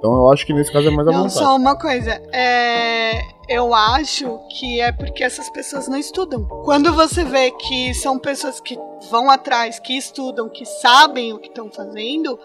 Então 0.00 0.14
eu 0.14 0.32
acho 0.32 0.46
que 0.46 0.54
nesse 0.54 0.72
caso 0.72 0.88
é 0.88 0.90
mais 0.90 1.06
a 1.06 1.12
Não, 1.12 1.18
vontade. 1.24 1.34
só 1.38 1.54
uma 1.56 1.78
coisa. 1.78 2.10
É, 2.32 3.20
eu 3.46 3.74
acho 3.74 4.38
que 4.48 4.80
é 4.80 4.90
porque 4.90 5.22
essas 5.22 5.50
pessoas 5.50 5.88
não 5.88 5.98
estudam. 5.98 6.42
Quando 6.64 6.90
você 6.94 7.22
vê 7.22 7.50
que 7.50 7.92
são 7.92 8.18
pessoas 8.18 8.60
que 8.60 8.78
vão 9.10 9.30
atrás, 9.30 9.78
que 9.78 9.94
estudam, 9.94 10.48
que 10.48 10.64
sabem 10.64 11.34
o 11.34 11.38
que 11.38 11.48
estão 11.48 11.70
fazendo, 11.70 12.38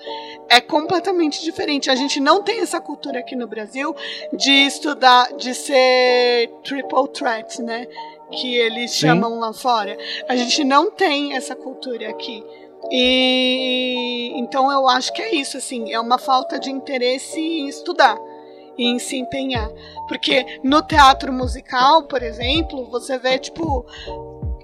é 0.50 0.60
completamente 0.60 1.42
diferente. 1.46 1.90
A 1.90 1.96
gente 1.96 2.20
não 2.20 2.44
tem 2.44 2.60
essa 2.60 2.82
cultura 2.82 3.20
aqui 3.20 3.38
no 3.38 3.48
Brasil 3.48 3.96
de 4.34 4.52
estudar, 4.52 5.32
de 5.38 5.54
ser 5.54 6.50
triple 6.62 7.08
threat, 7.14 7.62
né? 7.62 7.88
Que 8.32 8.54
eles 8.54 8.92
Sim. 8.92 9.08
chamam 9.08 9.40
lá 9.40 9.54
fora. 9.54 9.98
A 10.28 10.36
gente 10.36 10.62
não 10.66 10.92
tem 10.92 11.38
essa 11.38 11.56
cultura 11.56 12.10
aqui. 12.10 12.44
E 12.92 14.32
então 14.40 14.72
eu 14.72 14.88
acho 14.88 15.12
que 15.14 15.22
é 15.22 15.36
isso, 15.36 15.58
assim, 15.58 15.92
é 15.92 16.00
uma 16.00 16.18
falta 16.18 16.60
de 16.60 16.70
interesse 16.72 17.40
em 17.40 17.68
estudar 17.68 18.18
e 18.78 18.88
em 18.88 19.00
se 19.00 19.18
empenhar. 19.18 19.70
Porque 20.08 20.46
no 20.64 20.82
teatro 20.82 21.32
musical, 21.34 22.04
por 22.04 22.22
exemplo, 22.22 22.86
você 22.90 23.18
vê, 23.18 23.38
tipo, 23.40 23.86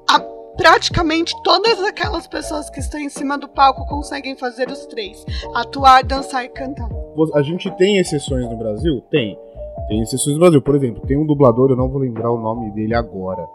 a- 0.10 0.20
praticamente 0.58 1.34
todas 1.44 1.82
aquelas 1.84 2.28
pessoas 2.28 2.70
que 2.70 2.80
estão 2.80 3.00
em 3.00 3.10
cima 3.10 3.38
do 3.38 3.48
palco 3.48 3.86
conseguem 3.88 4.36
fazer 4.36 4.70
os 4.70 4.86
três: 4.86 5.26
atuar, 5.56 6.04
dançar 6.04 6.44
e 6.46 6.50
cantar. 6.50 6.90
A 7.34 7.42
gente 7.42 7.70
tem 7.78 7.98
exceções 7.98 8.48
no 8.50 8.58
Brasil? 8.58 9.02
Tem. 9.10 9.38
Tem 9.88 10.02
exceções 10.02 10.36
no 10.36 10.40
Brasil. 10.42 10.62
Por 10.62 10.76
exemplo, 10.76 11.06
tem 11.08 11.18
um 11.18 11.26
dublador, 11.26 11.70
eu 11.72 11.76
não 11.76 11.90
vou 11.90 12.00
lembrar 12.00 12.32
o 12.32 12.40
nome 12.40 12.72
dele 12.72 12.94
agora. 12.94 13.46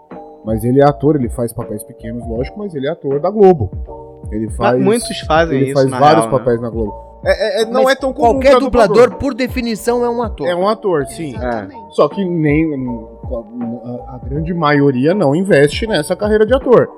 Mas 0.45 0.63
ele 0.65 0.81
é 0.81 0.85
ator, 0.85 1.17
ele 1.17 1.29
faz 1.29 1.53
papéis 1.53 1.83
pequenos, 1.83 2.27
lógico, 2.29 2.59
mas 2.59 2.75
ele 2.75 2.87
é 2.87 2.91
ator 2.91 3.19
da 3.21 3.31
Globo. 3.31 3.71
Ele 4.31 4.51
faz. 4.51 4.81
muitos 4.83 5.21
fazem 5.21 5.57
ele 5.57 5.65
isso, 5.67 5.75
faz 5.75 5.91
na 5.91 5.99
vários 5.99 6.25
real, 6.25 6.33
né? 6.33 6.39
papéis 6.39 6.61
na 6.61 6.71
Globo. 6.71 7.07
É, 7.25 7.31
é- 7.31 7.63
é- 7.63 7.65
não 7.67 7.85
Mas 7.85 7.97
é 7.97 7.97
tão 7.97 8.13
comum 8.13 8.29
Qualquer 8.35 8.51
pra 8.51 8.59
dublador, 8.61 9.15
por 9.17 9.35
definição, 9.35 10.05
é 10.05 10.09
um 10.11 10.23
ator. 10.23 10.47
É 10.47 10.55
um 10.55 10.69
ator, 10.69 11.07
sim. 11.07 11.35
Exatamente. 11.35 11.95
Só 11.95 12.09
que 12.09 12.25
nem 12.25 12.73
a, 12.75 14.15
a 14.15 14.21
grande 14.23 14.55
maioria 14.55 15.15
não 15.15 15.35
investe 15.35 15.87
nessa 15.87 16.15
carreira 16.15 16.47
de 16.47 16.55
ator. 16.55 16.89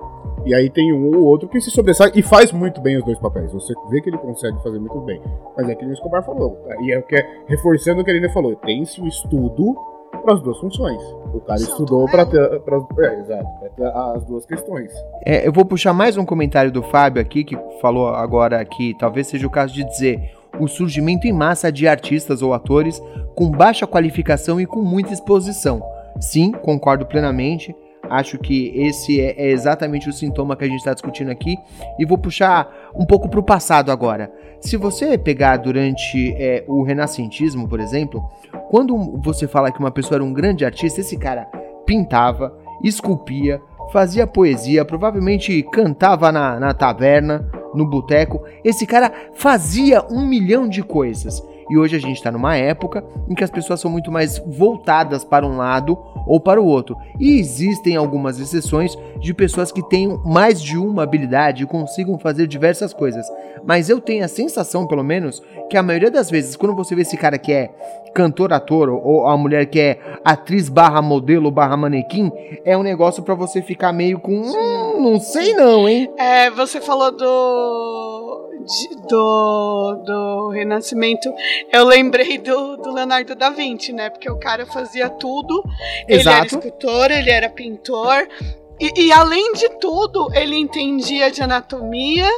E 0.44 0.54
aí 0.54 0.70
tem 0.70 0.92
um 0.92 1.16
ou 1.16 1.24
outro 1.24 1.48
que 1.48 1.60
se 1.60 1.70
sobressai 1.70 2.10
e 2.14 2.22
faz 2.22 2.52
muito 2.52 2.80
bem 2.80 2.96
os 2.96 3.04
dois 3.04 3.18
papéis. 3.18 3.52
Você 3.52 3.74
vê 3.90 4.00
que 4.00 4.08
ele 4.10 4.18
consegue 4.18 4.56
fazer 4.62 4.78
muito 4.78 5.00
bem. 5.00 5.20
Mas 5.56 5.68
é 5.68 5.74
que 5.74 5.84
o 5.84 5.92
Escobar 5.92 6.22
falou. 6.24 6.58
E 6.82 6.92
é 6.92 6.98
o 6.98 7.02
que 7.02 7.16
é, 7.16 7.26
reforçando 7.46 8.00
o 8.00 8.04
que 8.04 8.10
ele 8.10 8.18
ainda 8.18 8.32
falou. 8.32 8.54
Tem-se 8.56 9.00
o 9.00 9.06
estudo 9.06 9.76
para 10.28 10.34
as 10.34 10.42
duas 10.42 10.58
funções. 10.58 11.00
O 11.32 11.40
cara 11.40 11.58
Só 11.58 11.70
estudou 11.70 12.04
para 12.06 12.22
é. 12.22 12.26
ter, 12.26 12.60
pra, 12.60 12.76
é, 12.76 13.20
exato, 13.20 13.48
pra 13.60 13.68
ter 13.70 13.86
as 13.86 14.24
duas 14.26 14.44
questões. 14.44 14.92
É, 15.24 15.46
eu 15.46 15.52
vou 15.52 15.64
puxar 15.64 15.94
mais 15.94 16.18
um 16.18 16.24
comentário 16.26 16.70
do 16.70 16.82
Fábio 16.82 17.22
aqui, 17.22 17.44
que 17.44 17.58
falou 17.80 18.08
agora 18.08 18.62
que 18.64 18.94
talvez 18.98 19.26
seja 19.26 19.46
o 19.46 19.50
caso 19.50 19.72
de 19.72 19.84
dizer 19.84 20.32
o 20.60 20.68
surgimento 20.68 21.26
em 21.26 21.32
massa 21.32 21.72
de 21.72 21.88
artistas 21.88 22.42
ou 22.42 22.52
atores 22.52 23.02
com 23.34 23.50
baixa 23.50 23.86
qualificação 23.86 24.60
e 24.60 24.66
com 24.66 24.82
muita 24.82 25.14
exposição. 25.14 25.82
Sim, 26.20 26.52
concordo 26.52 27.06
plenamente. 27.06 27.74
Acho 28.10 28.38
que 28.38 28.72
esse 28.74 29.20
é, 29.20 29.34
é 29.38 29.50
exatamente 29.50 30.08
o 30.08 30.12
sintoma 30.12 30.56
que 30.56 30.64
a 30.64 30.68
gente 30.68 30.78
está 30.78 30.92
discutindo 30.92 31.30
aqui. 31.30 31.56
E 31.98 32.04
vou 32.04 32.18
puxar 32.18 32.90
um 32.94 33.06
pouco 33.06 33.28
para 33.28 33.40
o 33.40 33.42
passado 33.42 33.90
agora. 33.90 34.30
Se 34.60 34.76
você 34.76 35.16
pegar 35.16 35.56
durante 35.58 36.34
é, 36.36 36.64
o 36.66 36.82
renascentismo, 36.82 37.68
por 37.68 37.80
exemplo, 37.80 38.22
quando 38.70 39.18
você 39.22 39.48
fala 39.48 39.72
que 39.72 39.78
uma 39.78 39.90
pessoa 39.90 40.16
era 40.16 40.24
um 40.24 40.32
grande 40.32 40.64
artista, 40.64 41.00
esse 41.00 41.16
cara 41.16 41.46
pintava, 41.86 42.56
esculpia, 42.82 43.60
fazia 43.92 44.26
poesia, 44.26 44.84
provavelmente 44.84 45.62
cantava 45.72 46.30
na, 46.30 46.60
na 46.60 46.74
taverna, 46.74 47.50
no 47.74 47.86
boteco. 47.88 48.42
Esse 48.62 48.86
cara 48.86 49.12
fazia 49.34 50.04
um 50.10 50.26
milhão 50.26 50.68
de 50.68 50.82
coisas. 50.82 51.42
E 51.70 51.76
hoje 51.76 51.96
a 51.96 52.00
gente 52.00 52.16
está 52.16 52.30
numa 52.30 52.56
época 52.56 53.04
em 53.28 53.34
que 53.34 53.44
as 53.44 53.50
pessoas 53.50 53.80
são 53.80 53.90
muito 53.90 54.10
mais 54.10 54.38
voltadas 54.38 55.24
para 55.24 55.46
um 55.46 55.56
lado 55.56 55.98
ou 56.26 56.40
para 56.40 56.60
o 56.60 56.66
outro. 56.66 56.96
E 57.18 57.38
existem 57.38 57.96
algumas 57.96 58.38
exceções 58.38 58.96
de 59.20 59.34
pessoas 59.34 59.72
que 59.72 59.82
tenham 59.88 60.22
mais 60.24 60.62
de 60.62 60.76
uma 60.76 61.02
habilidade 61.02 61.62
e 61.62 61.66
consigam 61.66 62.18
fazer 62.18 62.46
diversas 62.46 62.92
coisas. 62.92 63.26
Mas 63.64 63.88
eu 63.88 64.00
tenho 64.00 64.24
a 64.24 64.28
sensação, 64.28 64.86
pelo 64.86 65.02
menos, 65.02 65.42
que 65.68 65.76
a 65.76 65.82
maioria 65.82 66.10
das 66.10 66.30
vezes, 66.30 66.56
quando 66.56 66.74
você 66.74 66.94
vê 66.94 67.02
esse 67.02 67.16
cara 67.16 67.38
que 67.38 67.52
é 67.52 67.70
cantor, 68.14 68.52
ator, 68.52 68.88
ou 68.88 69.26
a 69.26 69.36
mulher 69.36 69.66
que 69.66 69.78
é 69.78 69.98
atriz 70.24 70.68
barra 70.68 71.00
modelo 71.02 71.50
barra 71.50 71.76
manequim, 71.76 72.32
é 72.64 72.76
um 72.76 72.82
negócio 72.82 73.22
para 73.22 73.34
você 73.34 73.62
ficar 73.62 73.92
meio 73.92 74.18
com. 74.18 74.42
Não 74.98 75.20
sei 75.20 75.54
não, 75.54 75.88
hein? 75.88 76.10
É, 76.18 76.50
você 76.50 76.80
falou 76.80 77.10
do, 77.12 78.50
de- 78.66 79.08
do 79.08 79.94
do 80.04 80.48
Renascimento. 80.50 81.32
Eu 81.72 81.84
lembrei 81.84 82.38
do, 82.38 82.76
do 82.76 82.92
Leonardo 82.92 83.34
da 83.34 83.50
Vinci, 83.50 83.92
né? 83.92 84.10
Porque 84.10 84.30
o 84.30 84.38
cara 84.38 84.66
fazia 84.66 85.08
tudo. 85.08 85.62
Ele 86.08 86.20
era 86.20 86.30
Exato. 86.30 86.46
escultor, 86.46 87.10
ele 87.10 87.30
era 87.30 87.48
pintor. 87.48 88.26
E, 88.80 89.06
e, 89.06 89.12
além 89.12 89.52
de 89.54 89.68
tudo, 89.80 90.28
ele 90.34 90.54
entendia 90.56 91.32
de 91.32 91.42
anatomia, 91.42 92.28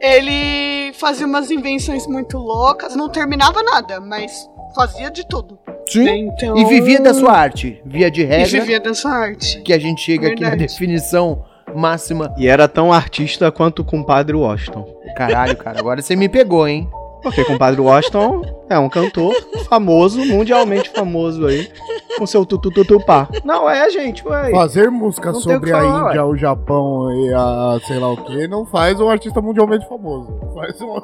ele 0.00 0.90
fazia 0.94 1.26
umas 1.26 1.50
invenções 1.50 2.06
muito 2.06 2.38
loucas, 2.38 2.96
não 2.96 3.10
terminava 3.10 3.62
nada, 3.62 4.00
mas 4.00 4.48
fazia 4.74 5.10
de 5.10 5.26
tudo. 5.28 5.58
Então, 5.94 6.56
E 6.56 6.64
vivia 6.64 6.98
da 6.98 7.12
sua 7.12 7.32
arte, 7.32 7.82
via 7.84 8.10
de 8.10 8.22
E 8.22 8.24
regra, 8.24 8.60
vivia 8.60 8.80
da 8.80 8.94
sua 8.94 9.10
arte. 9.12 9.60
que 9.60 9.70
a 9.72 9.78
gente 9.78 10.00
chega 10.00 10.28
aqui 10.28 10.40
na 10.40 10.50
Verdade. 10.50 10.72
definição 10.72 11.44
máxima. 11.74 12.34
E 12.36 12.46
era 12.48 12.66
tão 12.68 12.92
artista 12.92 13.50
quanto 13.50 13.80
o 13.80 13.84
compadre 13.84 14.36
Washington. 14.36 14.86
Caralho, 15.16 15.56
cara, 15.56 15.78
agora 15.78 16.00
você 16.02 16.16
me 16.16 16.28
pegou, 16.28 16.66
hein? 16.66 16.88
Porque 17.22 17.40
o 17.42 17.46
compadre 17.46 17.80
Washington 17.80 18.42
é 18.68 18.76
um 18.78 18.88
cantor 18.88 19.32
famoso, 19.68 20.24
mundialmente 20.26 20.90
famoso 20.90 21.46
aí, 21.46 21.70
com 22.18 22.26
seu 22.26 22.44
tututupá. 22.44 23.28
Não, 23.44 23.70
é, 23.70 23.88
gente, 23.90 24.26
ué. 24.26 24.50
Fazer 24.50 24.90
música 24.90 25.32
sobre 25.34 25.70
que 25.70 25.76
a 25.76 25.80
falar, 25.80 26.08
Índia, 26.08 26.26
o 26.26 26.36
Japão 26.36 27.08
e 27.14 27.32
a 27.32 27.78
sei 27.86 27.98
lá 28.00 28.10
o 28.10 28.16
que 28.16 28.48
não 28.48 28.66
faz 28.66 29.00
um 29.00 29.08
artista 29.08 29.40
mundialmente 29.40 29.88
famoso. 29.88 30.36
Faz 30.52 30.80
um. 30.80 31.00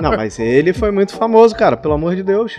Não, 0.00 0.12
mas 0.16 0.38
ele 0.38 0.72
foi 0.72 0.90
muito 0.90 1.14
famoso, 1.14 1.54
cara, 1.54 1.76
pelo 1.76 1.92
amor 1.94 2.16
de 2.16 2.22
Deus. 2.22 2.58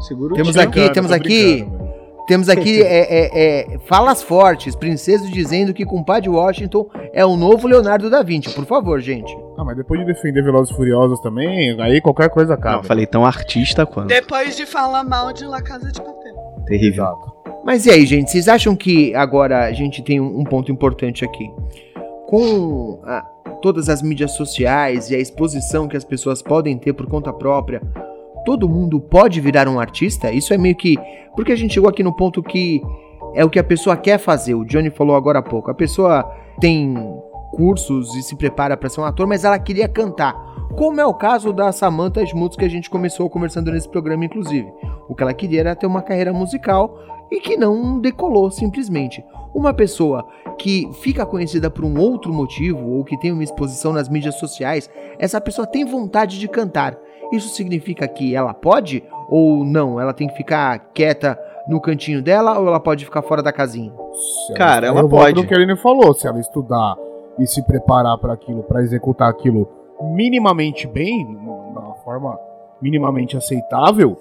Segura 0.00 0.34
o 0.34 0.36
Temos 0.36 0.56
aqui, 0.58 0.90
temos 0.90 1.12
aqui- 1.12 1.62
brincando. 1.64 1.89
Temos 2.30 2.48
aqui 2.48 2.80
é, 2.80 2.86
é, 2.86 3.74
é, 3.74 3.78
falas 3.88 4.22
fortes, 4.22 4.76
princesas 4.76 5.28
dizendo 5.32 5.74
que 5.74 5.84
compadre 5.84 6.28
Washington 6.28 6.88
é 7.12 7.26
o 7.26 7.36
novo 7.36 7.66
Leonardo 7.66 8.08
da 8.08 8.22
Vinci. 8.22 8.54
Por 8.54 8.64
favor, 8.66 9.00
gente. 9.00 9.36
Ah, 9.58 9.64
mas 9.64 9.76
depois 9.76 9.98
de 9.98 10.06
defender 10.06 10.40
Velozes 10.44 10.72
e 10.72 10.76
Furiosos 10.76 11.18
também, 11.20 11.80
aí 11.80 12.00
qualquer 12.00 12.30
coisa 12.30 12.54
acaba. 12.54 12.76
Não, 12.76 12.84
falei 12.84 13.04
tão 13.04 13.26
artista 13.26 13.84
quanto. 13.84 14.06
Depois 14.06 14.56
de 14.56 14.64
falar 14.64 15.02
mal 15.02 15.32
de 15.32 15.44
La 15.44 15.60
Casa 15.60 15.90
de 15.90 16.00
Papel. 16.00 16.36
Terrível. 16.66 17.02
Exato. 17.04 17.32
Mas 17.64 17.84
e 17.84 17.90
aí, 17.90 18.06
gente? 18.06 18.30
Vocês 18.30 18.46
acham 18.46 18.76
que 18.76 19.12
agora 19.12 19.64
a 19.66 19.72
gente 19.72 20.00
tem 20.00 20.20
um, 20.20 20.38
um 20.38 20.44
ponto 20.44 20.70
importante 20.70 21.24
aqui? 21.24 21.50
Com 22.28 23.00
a- 23.04 23.22
todas 23.60 23.88
as 23.88 24.00
mídias 24.02 24.30
sociais 24.32 25.10
e 25.10 25.16
a 25.16 25.18
exposição 25.18 25.88
que 25.88 25.96
as 25.96 26.04
pessoas 26.04 26.40
podem 26.40 26.78
ter 26.78 26.92
por 26.92 27.06
conta 27.06 27.32
própria, 27.32 27.82
todo 28.44 28.68
mundo 28.68 29.00
pode 29.00 29.40
virar 29.40 29.68
um 29.68 29.78
artista? 29.78 30.30
Isso 30.32 30.52
é 30.52 30.58
meio 30.58 30.74
que. 30.74 30.98
Porque 31.34 31.52
a 31.52 31.56
gente 31.56 31.74
chegou 31.74 31.88
aqui 31.88 32.02
no 32.02 32.14
ponto 32.14 32.42
que 32.42 32.82
é 33.34 33.44
o 33.44 33.50
que 33.50 33.58
a 33.58 33.64
pessoa 33.64 33.96
quer 33.96 34.18
fazer. 34.18 34.54
O 34.54 34.64
Johnny 34.64 34.90
falou 34.90 35.16
agora 35.16 35.38
há 35.38 35.42
pouco. 35.42 35.70
A 35.70 35.74
pessoa 35.74 36.24
tem 36.60 36.94
cursos 37.52 38.14
e 38.14 38.22
se 38.22 38.36
prepara 38.36 38.76
para 38.76 38.88
ser 38.88 39.00
um 39.00 39.04
ator, 39.04 39.26
mas 39.26 39.44
ela 39.44 39.58
queria 39.58 39.88
cantar. 39.88 40.34
Como 40.76 41.00
é 41.00 41.06
o 41.06 41.14
caso 41.14 41.52
da 41.52 41.72
Samantha 41.72 42.24
Schmutz, 42.24 42.56
que 42.56 42.64
a 42.64 42.68
gente 42.68 42.88
começou 42.88 43.28
conversando 43.28 43.72
nesse 43.72 43.88
programa, 43.88 44.24
inclusive. 44.24 44.72
O 45.08 45.14
que 45.14 45.22
ela 45.22 45.34
queria 45.34 45.60
era 45.60 45.76
ter 45.76 45.86
uma 45.86 46.02
carreira 46.02 46.32
musical 46.32 46.96
e 47.30 47.40
que 47.40 47.56
não 47.56 48.00
decolou 48.00 48.50
simplesmente. 48.50 49.24
Uma 49.52 49.74
pessoa 49.74 50.26
que 50.58 50.88
fica 51.00 51.26
conhecida 51.26 51.68
por 51.70 51.84
um 51.84 51.98
outro 51.98 52.32
motivo 52.32 52.88
ou 52.88 53.04
que 53.04 53.18
tem 53.18 53.32
uma 53.32 53.42
exposição 53.42 53.92
nas 53.92 54.08
mídias 54.08 54.36
sociais, 54.36 54.88
essa 55.18 55.40
pessoa 55.40 55.66
tem 55.66 55.84
vontade 55.84 56.38
de 56.38 56.46
cantar. 56.46 56.96
Isso 57.32 57.48
significa 57.50 58.06
que 58.08 58.34
ela 58.34 58.52
pode 58.54 59.02
ou 59.28 59.64
não? 59.64 60.00
Ela 60.00 60.12
tem 60.12 60.28
que 60.28 60.34
ficar 60.36 60.78
quieta 60.94 61.38
no 61.68 61.80
cantinho 61.80 62.22
dela 62.22 62.58
ou 62.58 62.66
ela 62.66 62.80
pode 62.80 63.04
ficar 63.04 63.22
fora 63.22 63.42
da 63.42 63.52
casinha? 63.52 63.92
Se 64.46 64.54
Cara, 64.54 64.88
ela 64.88 65.08
pode. 65.08 65.40
no 65.40 65.46
que 65.46 65.54
a 65.54 65.56
Aline 65.56 65.76
falou, 65.76 66.12
se 66.14 66.26
ela 66.26 66.40
estudar 66.40 66.96
e 67.38 67.46
se 67.46 67.62
preparar 67.62 68.18
para 68.18 68.32
aquilo, 68.32 68.62
para 68.64 68.82
executar 68.82 69.28
aquilo 69.30 69.68
minimamente 70.14 70.86
bem, 70.86 71.24
da 71.74 71.94
forma 72.04 72.36
minimamente 72.82 73.36
aceitável, 73.36 74.16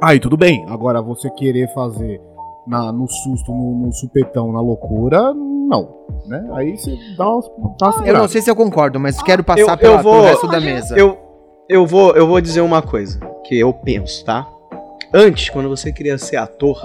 aí 0.00 0.18
tudo 0.18 0.36
bem. 0.36 0.64
Agora 0.68 1.02
você 1.02 1.28
querer 1.30 1.72
fazer 1.74 2.20
na, 2.66 2.90
no 2.92 3.06
susto, 3.08 3.52
no, 3.52 3.86
no 3.86 3.92
supetão, 3.92 4.52
na 4.52 4.60
loucura, 4.60 5.34
não. 5.34 5.96
Né? 6.26 6.48
Aí 6.52 6.76
você 6.76 6.96
dá 7.16 7.28
umas. 7.28 7.50
Dá 7.78 7.86
umas 7.88 8.06
Eu 8.06 8.14
não 8.14 8.28
sei 8.28 8.40
se 8.40 8.50
eu 8.50 8.56
concordo, 8.56 8.98
mas 8.98 9.20
quero 9.22 9.44
passar 9.44 9.72
eu 9.72 9.78
pela, 9.78 10.02
vou- 10.02 10.22
resto 10.22 10.48
da 10.48 10.60
mesa. 10.60 10.96
Eu, 10.96 11.18
eu, 11.68 11.86
vou, 11.86 12.14
eu 12.14 12.26
vou 12.26 12.40
dizer 12.40 12.60
uma 12.60 12.82
coisa 12.82 13.18
que 13.44 13.58
eu 13.58 13.72
penso, 13.72 14.24
tá? 14.24 14.46
Antes, 15.12 15.48
quando 15.50 15.68
você 15.68 15.92
queria 15.92 16.18
ser 16.18 16.36
ator, 16.36 16.80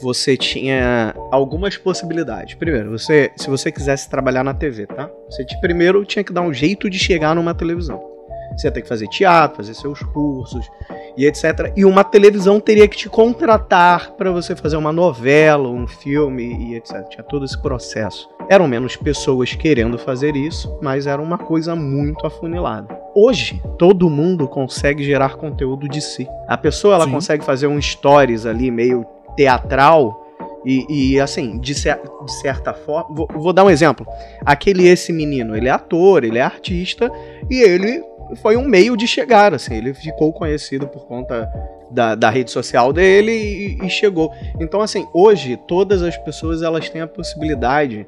você 0.00 0.36
tinha 0.36 1.14
algumas 1.30 1.76
possibilidades. 1.76 2.54
Primeiro, 2.54 2.90
você, 2.90 3.30
se 3.36 3.48
você 3.48 3.70
quisesse 3.70 4.08
trabalhar 4.08 4.44
na 4.44 4.54
TV, 4.54 4.86
tá? 4.86 5.10
Você 5.28 5.44
primeiro 5.60 6.04
tinha 6.04 6.24
que 6.24 6.32
dar 6.32 6.42
um 6.42 6.52
jeito 6.52 6.90
de 6.90 6.98
chegar 6.98 7.34
numa 7.34 7.54
televisão. 7.54 8.13
Você 8.56 8.66
ia 8.68 8.72
ter 8.72 8.82
que 8.82 8.88
fazer 8.88 9.08
teatro, 9.08 9.56
fazer 9.58 9.74
seus 9.74 10.00
cursos 10.00 10.68
e 11.16 11.26
etc. 11.26 11.72
E 11.76 11.84
uma 11.84 12.02
televisão 12.04 12.58
teria 12.60 12.86
que 12.88 12.96
te 12.96 13.08
contratar 13.08 14.12
para 14.12 14.30
você 14.30 14.54
fazer 14.56 14.76
uma 14.76 14.92
novela, 14.92 15.68
um 15.68 15.86
filme 15.86 16.70
e 16.70 16.76
etc. 16.76 17.04
Tinha 17.08 17.22
todo 17.22 17.44
esse 17.44 17.60
processo. 17.60 18.28
Eram 18.48 18.68
menos 18.68 18.94
pessoas 18.96 19.54
querendo 19.54 19.96
fazer 19.98 20.36
isso, 20.36 20.78
mas 20.82 21.06
era 21.06 21.20
uma 21.22 21.38
coisa 21.38 21.74
muito 21.74 22.26
afunilada. 22.26 22.98
Hoje, 23.14 23.62
todo 23.78 24.10
mundo 24.10 24.46
consegue 24.48 25.02
gerar 25.04 25.36
conteúdo 25.36 25.88
de 25.88 26.00
si. 26.00 26.28
A 26.46 26.56
pessoa 26.58 26.94
ela 26.96 27.04
Sim. 27.06 27.12
consegue 27.12 27.44
fazer 27.44 27.66
um 27.68 27.80
stories 27.80 28.44
ali 28.44 28.70
meio 28.70 29.06
teatral 29.36 30.20
e, 30.66 31.12
e, 31.14 31.20
assim, 31.20 31.58
de, 31.58 31.74
cer- 31.74 32.00
de 32.24 32.32
certa 32.40 32.72
forma. 32.74 33.14
Vou, 33.14 33.28
vou 33.34 33.52
dar 33.52 33.64
um 33.64 33.70
exemplo. 33.70 34.06
Aquele 34.44 34.86
esse 34.88 35.12
menino, 35.12 35.56
ele 35.56 35.68
é 35.68 35.70
ator, 35.70 36.24
ele 36.24 36.38
é 36.38 36.42
artista 36.42 37.10
e 37.50 37.60
ele 37.62 38.02
foi 38.36 38.56
um 38.56 38.66
meio 38.66 38.96
de 38.96 39.06
chegar, 39.06 39.54
assim. 39.54 39.74
Ele 39.74 39.94
ficou 39.94 40.32
conhecido 40.32 40.86
por 40.86 41.06
conta 41.06 41.50
da, 41.90 42.14
da 42.14 42.30
rede 42.30 42.50
social 42.50 42.92
dele 42.92 43.32
e, 43.32 43.86
e 43.86 43.90
chegou. 43.90 44.32
Então, 44.60 44.80
assim, 44.80 45.06
hoje 45.12 45.56
todas 45.68 46.02
as 46.02 46.16
pessoas 46.16 46.62
elas 46.62 46.88
têm 46.88 47.00
a 47.00 47.06
possibilidade 47.06 48.06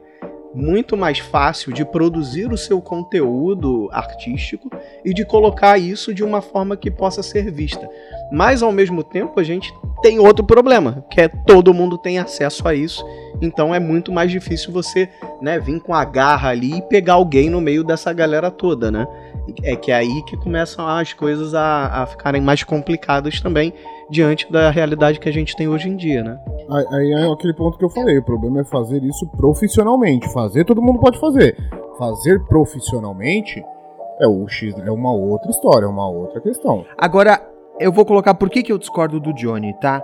muito 0.57 0.97
mais 0.97 1.19
fácil 1.19 1.71
de 1.71 1.85
produzir 1.85 2.51
o 2.51 2.57
seu 2.57 2.81
conteúdo 2.81 3.91
artístico 3.93 4.71
e 5.05 5.13
de 5.13 5.25
colocar 5.25 5.77
isso 5.77 6.15
de 6.15 6.25
uma 6.25 6.41
forma 6.41 6.77
que 6.77 6.91
possa 6.91 7.23
ser 7.23 7.53
vista. 7.53 7.87
Mas 8.33 8.63
ao 8.63 8.73
mesmo 8.73 9.05
tempo 9.05 9.39
a 9.39 9.43
gente 9.43 9.73
tem 10.03 10.19
outro 10.19 10.45
problema, 10.45 11.05
que 11.11 11.21
é 11.21 11.29
todo 11.29 11.75
mundo 11.75 11.99
tem 11.99 12.19
acesso 12.19 12.67
a 12.67 12.75
isso. 12.75 13.05
Então 13.41 13.75
é 13.75 13.81
muito 13.81 14.13
mais 14.13 14.31
difícil 14.31 14.73
você, 14.73 15.09
né, 15.41 15.59
vir 15.59 15.81
com 15.81 15.95
a 15.95 16.05
garra 16.05 16.51
ali 16.51 16.79
e 16.79 16.83
pegar 16.83 17.15
alguém 17.15 17.51
no 17.51 17.61
meio 17.61 17.85
dessa 17.85 18.13
galera 18.13 18.51
toda, 18.51 18.91
né? 18.91 19.07
É 19.63 19.77
que 19.77 19.93
é 19.93 19.95
aí 19.95 20.23
que 20.25 20.37
começam 20.37 20.87
as 20.87 21.13
coisas 21.13 21.55
a, 21.55 22.03
a 22.03 22.07
ficarem 22.07 22.41
mais 22.41 22.65
complicadas 22.65 23.41
também 23.41 23.73
diante 24.11 24.51
da 24.51 24.71
realidade 24.71 25.21
que 25.21 25.29
a 25.29 25.33
gente 25.33 25.55
tem 25.55 25.69
hoje 25.69 25.89
em 25.89 25.97
dia, 25.97 26.23
né? 26.23 26.39
Aí, 26.93 27.13
é 27.13 27.33
aquele 27.33 27.55
ponto 27.55 27.79
que 27.79 27.85
eu 27.85 27.91
falei, 27.91 28.19
o 28.19 28.25
problema 28.25 28.61
é 28.61 28.65
fazer 28.65 29.03
isso 29.05 29.27
profissionalmente. 29.37 30.33
Fazer 30.33 30.65
todo 30.65 30.83
mundo 30.83 30.99
pode 30.99 31.19
fazer. 31.21 31.57
Fazer 31.99 32.45
profissionalmente 32.47 33.63
é 34.21 34.27
o 34.27 34.49
X, 34.49 34.75
é 34.79 34.91
uma 34.91 35.13
outra 35.13 35.51
história, 35.51 35.87
é 35.87 35.89
uma 35.89 36.09
outra 36.09 36.41
questão. 36.41 36.85
Agora, 36.99 37.41
eu 37.79 37.93
vou 37.93 38.05
colocar 38.05 38.35
por 38.35 38.49
que, 38.49 38.63
que 38.63 38.73
eu 38.73 38.79
discordo 38.79 39.21
do 39.21 39.33
Johnny, 39.33 39.75
tá? 39.75 40.03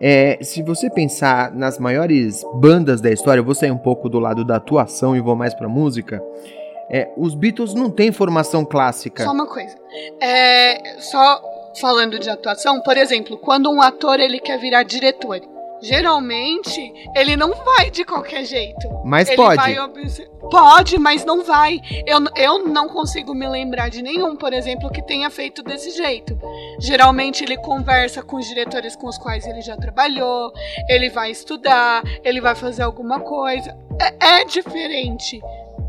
É, 0.00 0.38
se 0.42 0.62
você 0.62 0.88
pensar 0.88 1.52
nas 1.52 1.78
maiores 1.78 2.42
bandas 2.54 3.00
da 3.00 3.10
história, 3.10 3.40
eu 3.40 3.44
vou 3.44 3.54
sair 3.54 3.70
um 3.70 3.78
pouco 3.78 4.08
do 4.08 4.18
lado 4.18 4.44
da 4.44 4.56
atuação 4.56 5.14
e 5.14 5.20
vou 5.20 5.36
mais 5.36 5.52
pra 5.52 5.68
música. 5.68 6.22
É, 6.90 7.12
os 7.16 7.34
Beatles 7.34 7.74
não 7.74 7.90
têm 7.90 8.10
formação 8.10 8.64
clássica. 8.64 9.24
Só 9.24 9.32
uma 9.32 9.46
coisa. 9.46 9.76
É, 10.20 10.98
só 11.00 11.42
falando 11.80 12.18
de 12.18 12.28
atuação, 12.30 12.80
por 12.80 12.96
exemplo, 12.96 13.36
quando 13.38 13.70
um 13.70 13.80
ator 13.80 14.18
ele 14.18 14.40
quer 14.40 14.58
virar 14.58 14.82
diretor, 14.82 15.40
geralmente 15.82 16.92
ele 17.16 17.36
não 17.36 17.52
vai 17.54 17.90
de 17.90 18.04
qualquer 18.04 18.44
jeito. 18.44 18.88
Mas 19.04 19.28
ele 19.28 19.36
pode. 19.36 19.56
vai 19.56 19.78
Pode, 20.50 20.98
mas 20.98 21.24
não 21.24 21.44
vai. 21.44 21.80
Eu, 22.06 22.18
eu 22.36 22.66
não 22.66 22.88
consigo 22.88 23.34
me 23.34 23.48
lembrar 23.48 23.88
de 23.88 24.02
nenhum, 24.02 24.34
por 24.34 24.52
exemplo, 24.52 24.90
que 24.90 25.00
tenha 25.00 25.30
feito 25.30 25.62
desse 25.62 25.90
jeito. 25.90 26.36
Geralmente 26.80 27.44
ele 27.44 27.56
conversa 27.56 28.22
com 28.22 28.36
os 28.36 28.46
diretores 28.46 28.96
com 28.96 29.06
os 29.06 29.16
quais 29.16 29.46
ele 29.46 29.60
já 29.60 29.76
trabalhou, 29.76 30.52
ele 30.88 31.08
vai 31.08 31.30
estudar, 31.30 32.02
ele 32.24 32.40
vai 32.40 32.54
fazer 32.54 32.82
alguma 32.82 33.20
coisa. 33.20 33.76
É, 34.20 34.40
é 34.40 34.44
diferente. 34.44 35.40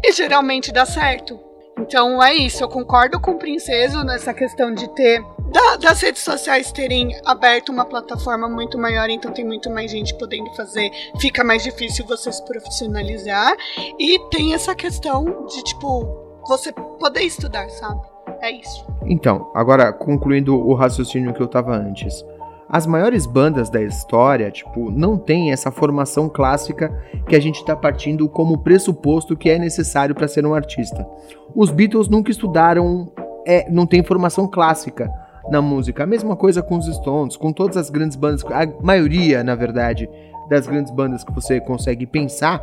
E 0.04 0.12
geralmente 0.12 0.72
dá 0.72 0.86
certo. 0.86 1.40
Então 1.80 2.22
é 2.22 2.34
isso, 2.34 2.64
eu 2.64 2.70
concordo 2.70 3.20
com 3.20 3.32
o 3.32 3.38
Princeso 3.38 4.04
nessa 4.04 4.34
questão 4.34 4.74
de 4.74 4.88
ter. 4.94 5.24
Da- 5.52 5.76
das 5.78 6.02
redes 6.02 6.22
sociais 6.24 6.72
terem 6.72 7.10
aberto 7.26 7.70
uma 7.70 7.86
plataforma 7.86 8.48
muito 8.50 8.78
maior, 8.78 9.10
então 9.10 9.32
tem 9.32 9.46
muito 9.46 9.70
mais 9.70 9.92
gente 9.92 10.16
podendo 10.18 10.50
fazer, 10.56 10.90
fica 11.20 11.44
mais 11.44 11.64
difícil 11.64 12.06
você 12.06 12.32
se 12.32 12.44
profissionalizar. 12.46 13.56
E 14.00 14.20
tem 14.30 14.54
essa 14.54 14.74
questão 14.76 15.46
de, 15.48 15.64
tipo, 15.64 16.06
você 16.48 16.72
poder 16.72 17.22
estudar, 17.22 17.70
sabe? 17.70 18.02
É 18.42 18.52
isso. 18.52 18.86
Então, 19.06 19.52
agora 19.54 19.92
concluindo 19.94 20.56
o 20.58 20.74
raciocínio 20.74 21.34
que 21.34 21.42
eu 21.42 21.48
tava 21.48 21.76
antes. 21.76 22.26
As 22.70 22.86
maiores 22.88 23.26
bandas 23.26 23.70
da 23.70 23.82
história, 23.82 24.50
tipo, 24.50 24.90
não 24.90 25.18
tem 25.18 25.52
essa 25.52 25.70
formação 25.72 26.30
clássica 26.30 26.90
que 27.28 27.36
a 27.36 27.40
gente 27.40 27.64
tá 27.66 27.76
partindo 27.76 28.30
como 28.30 28.60
pressuposto 28.60 29.36
que 29.36 29.50
é 29.50 29.60
necessário 29.60 30.16
para 30.16 30.28
ser 30.28 30.46
um 30.46 30.54
artista. 30.54 31.06
Os 31.54 31.70
Beatles 31.70 32.08
nunca 32.08 32.32
estudaram, 32.32 33.12
é, 33.46 33.70
não 33.70 33.86
tem 33.86 34.02
formação 34.04 34.48
clássica 34.48 35.12
na 35.50 35.62
música. 35.62 36.04
A 36.04 36.08
mesma 36.08 36.36
coisa 36.36 36.62
com 36.62 36.78
os 36.78 36.86
Stones, 36.86 37.36
com 37.36 37.52
todas 37.52 37.78
as 37.78 37.90
grandes 37.90 38.18
bandas, 38.18 38.44
a 38.46 38.68
maioria, 38.84 39.44
na 39.44 39.56
verdade, 39.56 40.10
das 40.50 40.68
grandes 40.68 40.92
bandas 40.92 41.24
que 41.24 41.32
você 41.32 41.62
consegue 41.62 42.06
pensar, 42.06 42.62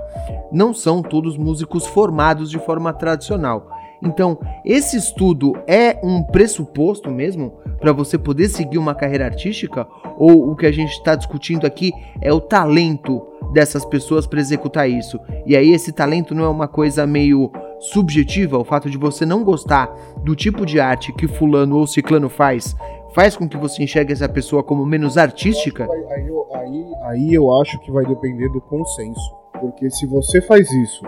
não 0.52 0.74
são 0.74 1.02
todos 1.02 1.38
músicos 1.38 1.86
formados 1.86 2.50
de 2.50 2.58
forma 2.58 2.92
tradicional. 2.92 3.66
Então, 4.02 4.38
esse 4.64 4.96
estudo 4.96 5.54
é 5.66 5.98
um 6.02 6.22
pressuposto 6.22 7.10
mesmo 7.10 7.54
para 7.80 7.92
você 7.92 8.16
poder 8.16 8.48
seguir 8.48 8.78
uma 8.78 8.94
carreira 8.94 9.24
artística? 9.24 9.86
Ou 10.16 10.50
o 10.50 10.56
que 10.56 10.66
a 10.66 10.72
gente 10.72 10.92
está 10.92 11.14
discutindo 11.14 11.66
aqui 11.66 11.92
é 12.20 12.32
o 12.32 12.40
talento 12.40 13.26
dessas 13.52 13.84
pessoas 13.84 14.26
para 14.26 14.40
executar 14.40 14.88
isso? 14.88 15.18
E 15.46 15.56
aí, 15.56 15.72
esse 15.72 15.92
talento 15.92 16.34
não 16.34 16.44
é 16.44 16.48
uma 16.48 16.68
coisa 16.68 17.06
meio 17.06 17.50
subjetiva? 17.80 18.58
O 18.58 18.64
fato 18.64 18.90
de 18.90 18.98
você 18.98 19.24
não 19.24 19.44
gostar 19.44 19.92
do 20.22 20.34
tipo 20.34 20.64
de 20.66 20.80
arte 20.80 21.12
que 21.12 21.26
Fulano 21.28 21.76
ou 21.78 21.86
Ciclano 21.86 22.28
faz, 22.28 22.74
faz 23.14 23.36
com 23.36 23.48
que 23.48 23.56
você 23.56 23.82
enxergue 23.82 24.12
essa 24.12 24.28
pessoa 24.28 24.62
como 24.62 24.84
menos 24.84 25.16
artística? 25.16 25.84
Aí, 25.90 26.04
aí 26.12 26.28
eu- 26.28 26.46
aí- 26.54 26.94
aí 27.02 27.34
eu 27.34 27.52
acho 27.60 27.78
que 27.80 27.90
vai 27.90 28.04
depender 28.04 28.48
do 28.50 28.60
consenso. 28.60 29.36
Porque 29.60 29.90
se 29.90 30.06
você 30.06 30.40
faz 30.40 30.70
isso 30.70 31.02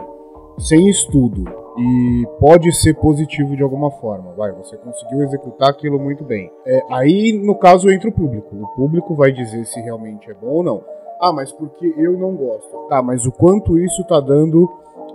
sem 0.59 0.89
estudo 0.89 1.45
e 1.79 2.27
pode 2.41 2.71
ser 2.73 2.95
positivo 2.95 3.57
de 3.57 3.63
alguma 3.63 3.91
forma, 3.93 4.33
vai, 4.37 4.53
você 4.53 4.77
conseguiu 4.77 5.23
executar 5.23 5.71
aquilo 5.71 5.99
muito 5.99 6.25
bem. 6.25 6.51
É, 6.67 6.83
aí, 6.91 7.33
no 7.33 7.55
caso, 7.55 7.89
entra 7.91 8.09
o 8.09 8.13
público. 8.13 8.55
O 8.57 8.67
público 8.69 9.15
vai 9.15 9.33
dizer 9.33 9.65
se 9.67 9.81
realmente 9.81 10.31
é 10.31 10.35
bom 10.35 10.49
ou 10.49 10.63
não. 10.63 10.83
Ah, 11.21 11.33
mas 11.33 11.53
porque 11.53 11.95
eu 11.97 12.19
não 12.19 12.35
gosto. 12.35 12.77
Tá, 12.89 13.03
mas 13.03 13.25
o 13.27 13.33
quanto 13.33 13.79
isso 13.79 14.03
tá 14.05 14.19
dando 14.21 14.69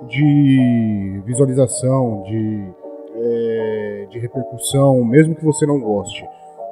de 0.08 1.22
visualização, 1.26 2.24
de, 2.24 2.68
é, 3.16 4.08
de 4.10 4.20
repercussão, 4.20 5.04
mesmo 5.04 5.36
que 5.36 5.44
você 5.44 5.66
não 5.66 5.80
goste. 5.80 6.26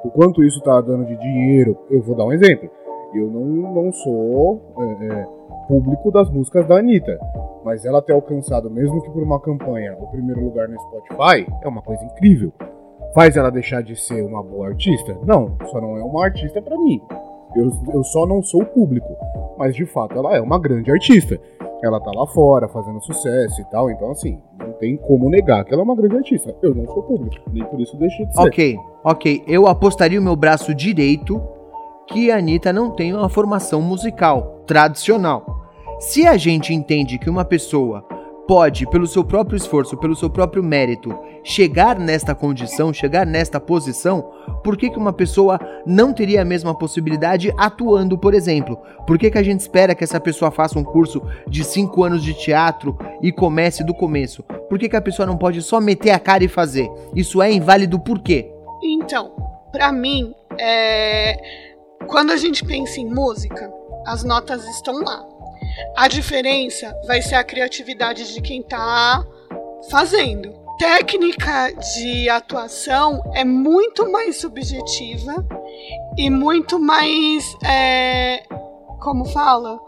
O 0.04 0.10
quanto 0.10 0.44
isso 0.44 0.60
tá 0.60 0.80
dando 0.80 1.06
de 1.06 1.16
dinheiro. 1.16 1.76
Eu 1.90 2.02
vou 2.02 2.14
dar 2.14 2.26
um 2.26 2.32
exemplo. 2.32 2.70
Eu 3.14 3.30
não, 3.30 3.44
não 3.72 3.92
sou 3.92 4.60
é, 4.78 5.06
é, 5.06 5.26
público 5.66 6.10
das 6.10 6.28
músicas 6.28 6.66
da 6.66 6.78
Anitta. 6.78 7.18
Mas 7.64 7.84
ela 7.86 8.02
ter 8.02 8.12
alcançado, 8.12 8.70
mesmo 8.70 9.00
que 9.00 9.10
por 9.10 9.22
uma 9.22 9.40
campanha, 9.40 9.96
o 9.98 10.06
primeiro 10.08 10.44
lugar 10.44 10.68
no 10.68 10.78
Spotify, 10.78 11.50
é 11.62 11.68
uma 11.68 11.80
coisa 11.80 12.04
incrível. 12.04 12.52
Faz 13.14 13.36
ela 13.36 13.50
deixar 13.50 13.82
de 13.82 13.96
ser 13.96 14.22
uma 14.22 14.42
boa 14.42 14.68
artista? 14.68 15.16
Não, 15.24 15.56
só 15.70 15.80
não 15.80 15.96
é 15.96 16.02
uma 16.02 16.24
artista 16.24 16.60
pra 16.60 16.76
mim. 16.76 17.00
Eu, 17.56 17.70
eu 17.94 18.04
só 18.04 18.26
não 18.26 18.42
sou 18.42 18.62
o 18.62 18.66
público. 18.66 19.16
Mas 19.56 19.74
de 19.74 19.86
fato 19.86 20.18
ela 20.18 20.36
é 20.36 20.40
uma 20.40 20.58
grande 20.58 20.90
artista. 20.90 21.40
Ela 21.84 22.00
tá 22.00 22.10
lá 22.14 22.26
fora 22.28 22.66
fazendo 22.66 22.98
sucesso 23.02 23.60
e 23.60 23.64
tal. 23.66 23.90
Então, 23.90 24.10
assim, 24.10 24.40
não 24.58 24.72
tem 24.72 24.96
como 24.96 25.28
negar 25.28 25.64
que 25.64 25.74
ela 25.74 25.82
é 25.82 25.84
uma 25.84 25.94
grande 25.94 26.16
artista. 26.16 26.56
Eu 26.62 26.74
não 26.74 26.86
sou 26.86 27.02
público, 27.02 27.36
nem 27.52 27.62
por 27.64 27.78
isso 27.78 27.94
deixei 27.98 28.24
de 28.24 28.32
ser. 28.32 28.40
Ok, 28.40 28.78
ok. 29.04 29.44
Eu 29.46 29.66
apostaria 29.66 30.18
o 30.18 30.22
meu 30.22 30.34
braço 30.34 30.74
direito 30.74 31.42
que 32.08 32.30
a 32.30 32.38
Anitta 32.38 32.72
não 32.72 32.90
tem 32.90 33.12
uma 33.12 33.28
formação 33.28 33.82
musical 33.82 34.62
tradicional. 34.66 35.44
Se 36.00 36.26
a 36.26 36.38
gente 36.38 36.72
entende 36.72 37.18
que 37.18 37.28
uma 37.28 37.44
pessoa 37.44 38.02
pode, 38.46 38.86
pelo 38.90 39.06
seu 39.06 39.24
próprio 39.24 39.56
esforço, 39.56 39.96
pelo 39.96 40.14
seu 40.14 40.28
próprio 40.28 40.62
mérito, 40.62 41.16
chegar 41.42 41.98
nesta 41.98 42.34
condição, 42.34 42.92
chegar 42.92 43.26
nesta 43.26 43.60
posição, 43.60 44.30
por 44.62 44.76
que, 44.76 44.90
que 44.90 44.98
uma 44.98 45.12
pessoa 45.12 45.58
não 45.86 46.12
teria 46.12 46.42
a 46.42 46.44
mesma 46.44 46.74
possibilidade 46.74 47.52
atuando, 47.56 48.16
por 48.18 48.34
exemplo? 48.34 48.78
Por 49.06 49.18
que, 49.18 49.30
que 49.30 49.38
a 49.38 49.42
gente 49.42 49.60
espera 49.60 49.94
que 49.94 50.04
essa 50.04 50.18
pessoa 50.18 50.50
faça 50.50 50.78
um 50.78 50.84
curso 50.84 51.22
de 51.46 51.64
5 51.64 52.02
anos 52.02 52.22
de 52.22 52.34
teatro 52.34 52.96
e 53.22 53.30
comece 53.30 53.84
do 53.84 53.94
começo? 53.94 54.42
Por 54.68 54.78
que, 54.78 54.88
que 54.88 54.96
a 54.96 55.02
pessoa 55.02 55.26
não 55.26 55.36
pode 55.36 55.60
só 55.62 55.80
meter 55.80 56.10
a 56.10 56.18
cara 56.18 56.44
e 56.44 56.48
fazer? 56.48 56.90
Isso 57.14 57.42
é 57.42 57.52
inválido 57.52 58.00
por 58.00 58.20
quê? 58.20 58.50
Então, 58.82 59.32
pra 59.70 59.92
mim, 59.92 60.34
é... 60.58 61.36
quando 62.06 62.30
a 62.30 62.36
gente 62.36 62.64
pensa 62.64 63.00
em 63.00 63.06
música, 63.06 63.70
as 64.06 64.24
notas 64.24 64.64
estão 64.68 64.94
lá. 65.02 65.33
A 65.96 66.08
diferença 66.08 66.94
vai 67.06 67.22
ser 67.22 67.36
a 67.36 67.44
criatividade 67.44 68.32
de 68.32 68.40
quem 68.40 68.62
tá 68.62 69.24
fazendo. 69.90 70.52
Técnica 70.78 71.72
de 71.72 72.28
atuação 72.28 73.22
é 73.34 73.44
muito 73.44 74.10
mais 74.10 74.40
subjetiva 74.40 75.32
e 76.16 76.28
muito 76.28 76.78
mais. 76.80 77.56
É, 77.64 78.42
como 79.00 79.24
fala? 79.26 79.78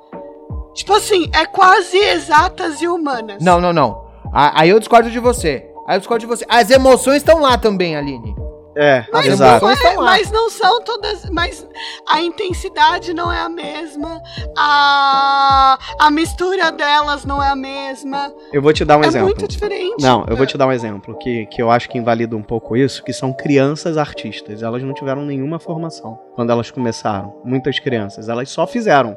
Tipo 0.74 0.92
assim, 0.92 1.28
é 1.34 1.44
quase 1.46 1.96
exatas 1.96 2.80
e 2.82 2.86
humanas. 2.86 3.42
Não, 3.42 3.60
não, 3.60 3.72
não. 3.72 4.06
Aí 4.32 4.68
eu 4.68 4.78
discordo 4.78 5.10
de 5.10 5.18
você. 5.18 5.68
Aí 5.88 5.96
eu 5.96 6.00
discordo 6.00 6.20
de 6.20 6.26
você. 6.26 6.44
As 6.48 6.70
emoções 6.70 7.18
estão 7.18 7.40
lá 7.40 7.56
também, 7.56 7.96
Aline. 7.96 8.34
É, 8.78 9.06
As 9.10 9.26
exato. 9.26 9.66
É, 9.66 9.92
lá. 9.96 10.02
mas 10.04 10.30
não 10.30 10.50
são 10.50 10.82
todas. 10.82 11.24
Mas 11.30 11.66
a 12.06 12.20
intensidade 12.20 13.14
não 13.14 13.32
é 13.32 13.40
a 13.40 13.48
mesma. 13.48 14.20
A, 14.56 15.78
a 15.98 16.10
mistura 16.10 16.70
delas 16.70 17.24
não 17.24 17.42
é 17.42 17.48
a 17.48 17.56
mesma. 17.56 18.32
Eu 18.52 18.60
vou 18.60 18.72
te 18.72 18.84
dar 18.84 18.98
um 18.98 19.04
é 19.04 19.06
exemplo. 19.06 19.28
muito 19.28 19.48
diferente. 19.48 20.02
Não, 20.02 20.24
eu 20.28 20.36
vou 20.36 20.44
É. 20.44 20.46
te 20.46 20.58
dar 20.58 20.66
um 20.66 20.72
exemplo 20.72 21.16
que, 21.18 21.46
que 21.46 21.62
eu 21.62 21.70
acho 21.70 21.88
que 21.88 21.96
invalida 21.96 22.36
um 22.36 22.42
pouco 22.42 22.76
isso, 22.76 23.02
que 23.02 23.12
são 23.12 23.32
crianças 23.32 23.96
artistas. 23.96 24.62
Elas 24.62 24.82
não 24.82 24.92
tiveram 24.92 25.24
nenhuma 25.24 25.58
formação 25.58 26.18
quando 26.34 26.50
elas 26.50 26.70
começaram. 26.70 27.34
Muitas 27.44 27.78
crianças, 27.78 28.28
elas 28.28 28.50
só 28.50 28.66
fizeram. 28.66 29.16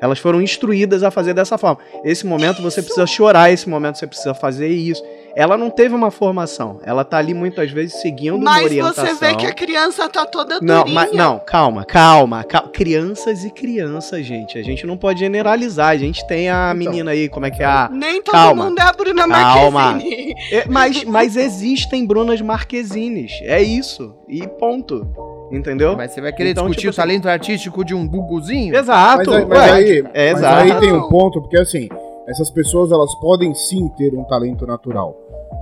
Elas 0.00 0.18
foram 0.18 0.42
instruídas 0.42 1.02
a 1.02 1.10
fazer 1.10 1.34
dessa 1.34 1.56
forma. 1.56 1.78
Esse 2.04 2.26
momento 2.26 2.60
você 2.60 2.82
precisa 2.82 3.06
chorar, 3.06 3.50
esse 3.52 3.68
momento 3.68 3.96
você 3.98 4.06
precisa 4.06 4.34
fazer 4.34 4.68
isso. 4.68 5.02
Ela 5.36 5.56
não 5.58 5.68
teve 5.68 5.94
uma 5.94 6.10
formação. 6.10 6.78
Ela 6.84 7.04
tá 7.04 7.18
ali 7.18 7.34
muitas 7.34 7.70
vezes 7.70 8.00
seguindo 8.00 8.36
uma 8.36 8.44
Mas 8.52 8.64
orientação. 8.66 9.04
você 9.04 9.14
vê 9.14 9.34
que 9.34 9.46
a 9.46 9.52
criança 9.52 10.08
tá 10.08 10.24
toda 10.24 10.60
Não, 10.60 10.78
durinha. 10.84 10.94
mas, 10.94 11.12
não, 11.12 11.38
calma, 11.40 11.84
calma, 11.84 12.44
cal- 12.44 12.68
Crianças 12.68 13.44
e 13.44 13.50
crianças, 13.50 14.24
gente. 14.24 14.56
A 14.58 14.62
gente 14.62 14.86
não 14.86 14.96
pode 14.96 15.18
generalizar. 15.20 15.88
A 15.88 15.96
gente 15.96 16.24
tem 16.26 16.48
a 16.48 16.72
Então. 16.74 16.76
menina 16.90 17.10
aí, 17.10 17.28
como 17.28 17.46
é 17.46 17.50
que 17.50 17.62
é 17.62 17.66
a. 17.66 17.88
Nem 17.92 18.22
todo 18.22 18.32
Calma. 18.32 18.64
mundo 18.66 18.78
é 18.78 18.82
a 18.82 18.92
Bruna 18.92 19.26
Calma. 19.28 19.80
Marquezine. 19.92 20.34
É, 20.52 20.64
mas, 20.68 21.04
mas 21.04 21.36
existem 21.36 22.06
Brunas 22.06 22.40
Marquezines. 22.40 23.32
É 23.42 23.60
isso. 23.62 24.14
E 24.28 24.46
ponto. 24.46 25.06
Entendeu? 25.52 25.96
Mas 25.96 26.12
você 26.12 26.20
vai 26.20 26.32
querer 26.32 26.50
Então, 26.50 26.64
discutir 26.64 26.80
tipo 26.88 26.92
o 26.92 26.96
talento 26.96 27.28
artístico 27.28 27.84
de 27.84 27.94
um 27.94 28.06
guguzinho? 28.08 28.74
Exato. 28.76 29.30
Mas, 29.30 29.38
aí- 29.38 29.44
mas 29.46 29.58
ué. 29.58 29.70
aí, 29.72 30.04
é 30.14 30.32
mas 30.32 30.38
exato. 30.40 30.62
aí 30.72 30.80
tem 30.80 30.92
um 30.92 31.08
ponto, 31.08 31.40
porque 31.40 31.58
assim, 31.58 31.88
essas 32.26 32.50
pessoas 32.50 32.90
elas 32.90 33.14
podem 33.16 33.54
sim 33.54 33.88
ter 33.96 34.14
um 34.14 34.24
talento 34.24 34.66
natural, 34.66 35.16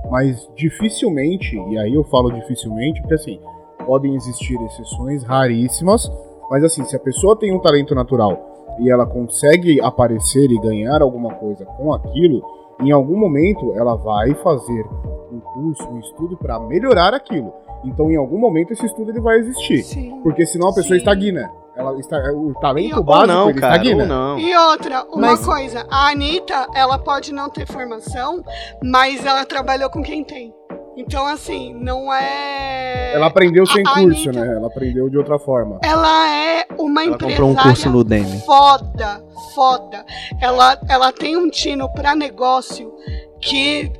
mas 0.09 0.49
dificilmente, 0.55 1.55
e 1.55 1.77
aí 1.77 1.93
eu 1.93 2.03
falo 2.05 2.31
dificilmente, 2.31 3.01
porque 3.01 3.15
assim, 3.15 3.39
podem 3.85 4.15
existir 4.15 4.59
exceções 4.61 5.23
raríssimas, 5.23 6.11
mas 6.49 6.63
assim, 6.63 6.83
se 6.85 6.95
a 6.95 6.99
pessoa 6.99 7.37
tem 7.37 7.53
um 7.53 7.59
talento 7.59 7.93
natural 7.93 8.75
e 8.79 8.89
ela 8.89 9.05
consegue 9.05 9.79
aparecer 9.81 10.49
e 10.49 10.59
ganhar 10.59 11.01
alguma 11.01 11.33
coisa 11.35 11.65
com 11.65 11.93
aquilo, 11.93 12.41
em 12.79 12.91
algum 12.91 13.17
momento 13.17 13.73
ela 13.75 13.95
vai 13.95 14.33
fazer 14.35 14.85
um 15.31 15.39
curso, 15.39 15.87
um 15.89 15.99
estudo 15.99 16.37
para 16.37 16.59
melhorar 16.59 17.13
aquilo. 17.13 17.53
Então, 17.83 18.09
em 18.09 18.15
algum 18.15 18.37
momento 18.37 18.71
esse 18.71 18.85
estudo 18.85 19.11
ele 19.11 19.19
vai 19.19 19.39
existir. 19.39 19.83
Sim. 19.83 20.19
Porque 20.23 20.45
senão 20.45 20.69
a 20.69 20.73
pessoa 20.73 20.95
Sim. 20.95 20.97
estagna. 20.97 21.51
Ela 21.75 21.97
está, 21.99 22.17
o 22.31 22.53
talento 22.61 22.99
E- 22.99 23.03
básico 23.03 23.27
não, 23.27 23.49
ele 23.49 23.59
cara. 23.59 23.75
estagna. 23.77 24.03
Ou 24.03 24.07
não. 24.09 24.39
E 24.39 24.55
outra, 24.55 25.03
uma 25.05 25.31
Mas- 25.31 25.45
coisa, 25.45 25.85
a 25.89 26.09
Anitta, 26.09 26.67
ela 26.75 26.99
pode 26.99 27.33
não 27.33 27.49
ter 27.49 27.65
formação, 27.67 28.43
mas 28.83 29.25
ela 29.25 29.43
trabalhou 29.45 29.89
com 29.89 30.03
quem 30.03 30.23
tem. 30.23 30.53
Então, 30.95 31.25
assim, 31.25 31.73
não 31.73 32.13
é. 32.13 33.13
Ela 33.15 33.25
aprendeu 33.25 33.65
sem 33.65 33.83
A- 33.85 33.89
a 33.89 33.93
curso, 33.95 34.29
Anitta- 34.29 34.45
né? 34.45 34.55
Ela 34.55 34.67
aprendeu 34.67 35.09
de 35.09 35.17
outra 35.17 35.39
forma. 35.39 35.79
Ela 35.83 36.29
é 36.29 36.65
uma 36.77 37.01
Ela 37.01 37.11
empresária 37.15 37.35
comprou 37.41 37.49
um 37.49 37.55
curso 37.55 37.89
no 37.89 37.99
Udemy. 37.99 38.41
foda, 38.45 39.23
foda. 39.55 40.05
Ela, 40.39 40.79
ela 40.87 41.11
tem 41.11 41.35
um 41.35 41.49
tino 41.49 41.91
pra 41.93 42.15
negócio 42.15 42.93
que 43.41 43.91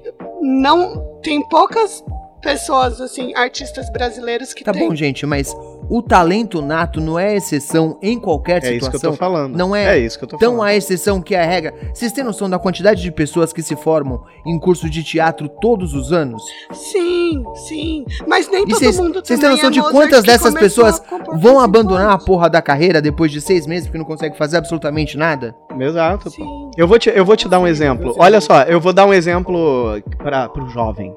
não 0.42 1.20
tem 1.24 1.42
poucas 1.50 2.04
pessoas 2.42 3.02
assim, 3.02 3.34
artistas 3.36 3.90
brasileiros 3.90 4.54
que 4.54 4.64
Tá 4.64 4.72
tem. 4.74 4.88
bom, 4.88 4.94
gente, 4.94 5.26
mas 5.26 5.56
o 5.90 6.02
talento 6.02 6.62
nato 6.62 7.00
não 7.02 7.18
é 7.20 7.36
exceção 7.36 7.98
em 8.02 8.20
qualquer 8.20 8.64
É 8.64 8.72
isso 8.76 8.90
que 8.90 8.96
eu 8.96 9.00
situação. 9.00 9.12
tô 9.12 9.18
falando. 9.18 9.56
Não 9.58 9.76
é 9.76 9.98
É 9.98 10.00
isso 10.00 10.18
que 10.18 10.24
eu 10.26 10.30
tô 10.30 10.38
Tão 10.38 10.54
falando. 10.58 10.68
a 10.68 10.76
exceção 10.76 11.22
que 11.22 11.36
é 11.36 11.42
a 11.44 11.46
regra. 11.46 11.74
Vocês 11.94 12.12
têm 12.12 12.24
noção 12.24 12.50
da 12.50 12.58
quantidade 12.60 13.02
de 13.02 13.12
pessoas 13.12 13.52
que 13.54 13.62
se 13.62 13.76
formam 13.76 14.24
em 14.46 14.58
curso 14.60 14.90
de 14.90 15.04
teatro 15.04 15.48
todos 15.50 15.94
os 15.94 16.12
anos? 16.12 16.42
Sim, 16.72 17.44
sim. 17.68 18.06
Mas 18.28 18.50
nem 18.50 18.64
E 18.64 18.66
todo 18.68 18.80
vocês 18.80 19.00
mundo 19.00 19.22
vocês 19.24 19.40
têm 19.40 19.50
noção 19.50 19.70
é 19.70 19.72
de 19.72 19.82
quantas 19.82 20.24
dessas 20.24 20.54
pessoas 20.54 21.02
vão 21.36 21.60
abandonar 21.60 22.12
a 22.12 22.18
porra 22.18 22.50
da 22.50 22.62
carreira 22.62 23.02
depois 23.02 23.32
de 23.32 23.42
seis 23.42 23.68
meses 23.68 23.86
porque 23.88 23.98
não 23.98 24.06
consegue 24.06 24.38
fazer 24.38 24.58
absolutamente 24.58 25.18
nada? 25.18 25.56
Exato. 25.80 26.30
Sim. 26.30 26.72
Eu 26.78 26.88
vou 26.88 26.98
te, 26.98 27.10
eu 27.14 27.26
vou 27.26 27.36
te 27.36 27.48
dar 27.48 27.60
um 27.60 27.68
exemplo. 27.68 28.14
Olha 28.18 28.40
só, 28.42 28.64
eu 28.64 28.80
vou 28.80 28.94
dar 28.94 29.06
um 29.06 29.14
exemplo 29.14 30.02
para 30.18 30.50
pro 30.50 30.68
jovem. 30.70 31.14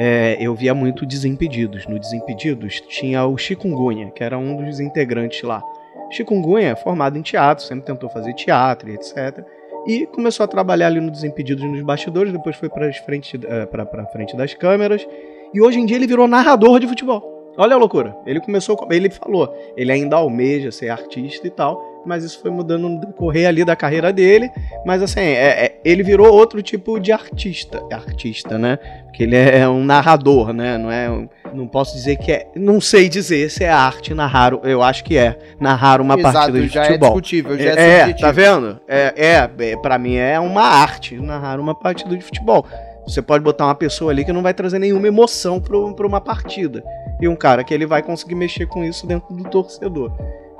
É, 0.00 0.36
eu 0.40 0.54
via 0.54 0.72
muito 0.74 1.04
Desimpedidos. 1.04 1.86
No 1.88 1.98
Desimpedidos 1.98 2.80
tinha 2.82 3.26
o 3.26 3.36
Chikungunya, 3.36 4.10
que 4.12 4.22
era 4.22 4.38
um 4.38 4.54
dos 4.64 4.78
integrantes 4.78 5.42
lá. 5.42 5.60
Chikungunya 6.12 6.68
é 6.68 6.76
formado 6.76 7.18
em 7.18 7.22
teatro, 7.22 7.64
sempre 7.64 7.84
tentou 7.84 8.08
fazer 8.08 8.32
teatro 8.34 8.88
etc. 8.90 9.44
E 9.86 10.06
começou 10.06 10.44
a 10.44 10.46
trabalhar 10.46 10.86
ali 10.86 11.00
no 11.00 11.10
Desimpedidos 11.10 11.64
nos 11.64 11.82
bastidores, 11.82 12.32
depois 12.32 12.54
foi 12.56 12.68
para 12.68 12.92
frente, 12.92 13.38
eh, 13.44 13.66
pra, 13.66 13.84
frente 14.06 14.36
das 14.36 14.54
câmeras. 14.54 15.06
E 15.52 15.60
hoje 15.60 15.80
em 15.80 15.86
dia 15.86 15.96
ele 15.96 16.06
virou 16.06 16.28
narrador 16.28 16.78
de 16.78 16.86
futebol. 16.86 17.52
Olha 17.56 17.74
a 17.74 17.78
loucura. 17.78 18.16
Ele 18.24 18.38
começou, 18.40 18.76
com- 18.76 18.92
ele 18.92 19.10
falou, 19.10 19.52
ele 19.76 19.90
ainda 19.90 20.14
almeja 20.16 20.70
ser 20.70 20.90
artista 20.90 21.44
e 21.46 21.50
tal, 21.50 21.82
mas 22.08 22.24
isso 22.24 22.40
foi 22.40 22.50
mudando 22.50 22.88
no 22.88 22.98
decorrer 23.00 23.46
ali 23.46 23.64
da 23.64 23.76
carreira 23.76 24.10
dele. 24.12 24.50
Mas 24.84 25.02
assim, 25.02 25.20
é- 25.20 25.66
é- 25.66 25.80
ele 25.84 26.02
virou 26.02 26.32
outro 26.32 26.62
tipo 26.62 26.98
de 26.98 27.12
artista, 27.12 27.82
artista, 27.92 28.56
né? 28.58 28.78
Porque 29.04 29.22
ele 29.24 29.36
é 29.36 29.68
um 29.68 29.84
narrador, 29.84 30.52
né? 30.52 30.78
Não 30.78 30.90
é, 30.90 31.28
não 31.52 31.68
posso 31.68 31.94
dizer 31.94 32.16
que 32.16 32.32
é, 32.32 32.48
não 32.56 32.80
sei 32.80 33.08
dizer 33.08 33.50
se 33.50 33.62
é 33.62 33.68
arte 33.70 34.14
narrar. 34.14 34.54
Eu 34.64 34.82
acho 34.82 35.04
que 35.04 35.16
é 35.18 35.38
narrar 35.60 36.00
uma 36.00 36.16
partida 36.16 36.60
de 36.60 36.68
já 36.68 36.80
é 36.82 36.86
futebol. 36.86 37.08
discutível, 37.10 37.58
já 37.58 37.70
é, 37.70 37.74
É, 37.74 37.98
é, 38.10 38.12
tá 38.14 38.32
vendo? 38.32 38.80
É, 38.88 39.12
é, 39.16 39.50
é, 39.70 39.76
pra 39.76 39.98
mim 39.98 40.16
é 40.16 40.40
uma 40.40 40.62
arte 40.62 41.16
narrar 41.16 41.60
uma 41.60 41.74
partida 41.74 42.16
de 42.16 42.24
futebol. 42.24 42.64
Você 43.06 43.22
pode 43.22 43.42
botar 43.42 43.64
uma 43.66 43.74
pessoa 43.74 44.10
ali 44.10 44.24
que 44.24 44.32
não 44.32 44.42
vai 44.42 44.52
trazer 44.52 44.78
nenhuma 44.78 45.06
emoção 45.08 45.60
pro, 45.60 45.94
pra 45.94 46.06
uma 46.06 46.20
partida. 46.20 46.82
E 47.20 47.26
um 47.26 47.34
cara 47.34 47.64
que 47.64 47.72
ele 47.72 47.86
vai 47.86 48.02
conseguir 48.02 48.34
mexer 48.34 48.66
com 48.66 48.84
isso 48.84 49.06
dentro 49.06 49.34
do 49.34 49.44
torcedor. 49.44 50.12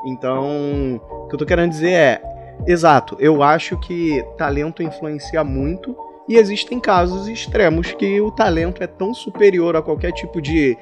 Então, 0.09 1.01
o 1.11 1.29
que 1.29 1.35
eu 1.35 1.39
tô 1.39 1.45
querendo 1.47 1.71
dizer 1.71 1.93
é, 1.93 2.23
exato, 2.67 3.17
eu 3.21 3.43
acho 3.43 3.79
que 3.79 4.25
talento 4.37 4.83
influencia 4.83 5.45
muito 5.45 5.97
e 6.29 6.37
existem 6.37 6.81
casos 6.81 7.29
extremos 7.29 7.93
que 7.93 8.21
o 8.21 8.31
talento 8.31 8.83
é 8.83 8.87
tão 8.87 9.15
superior 9.15 9.77
a 9.77 9.83
qualquer 9.83 10.13
tipo 10.13 10.41
de 10.41 10.77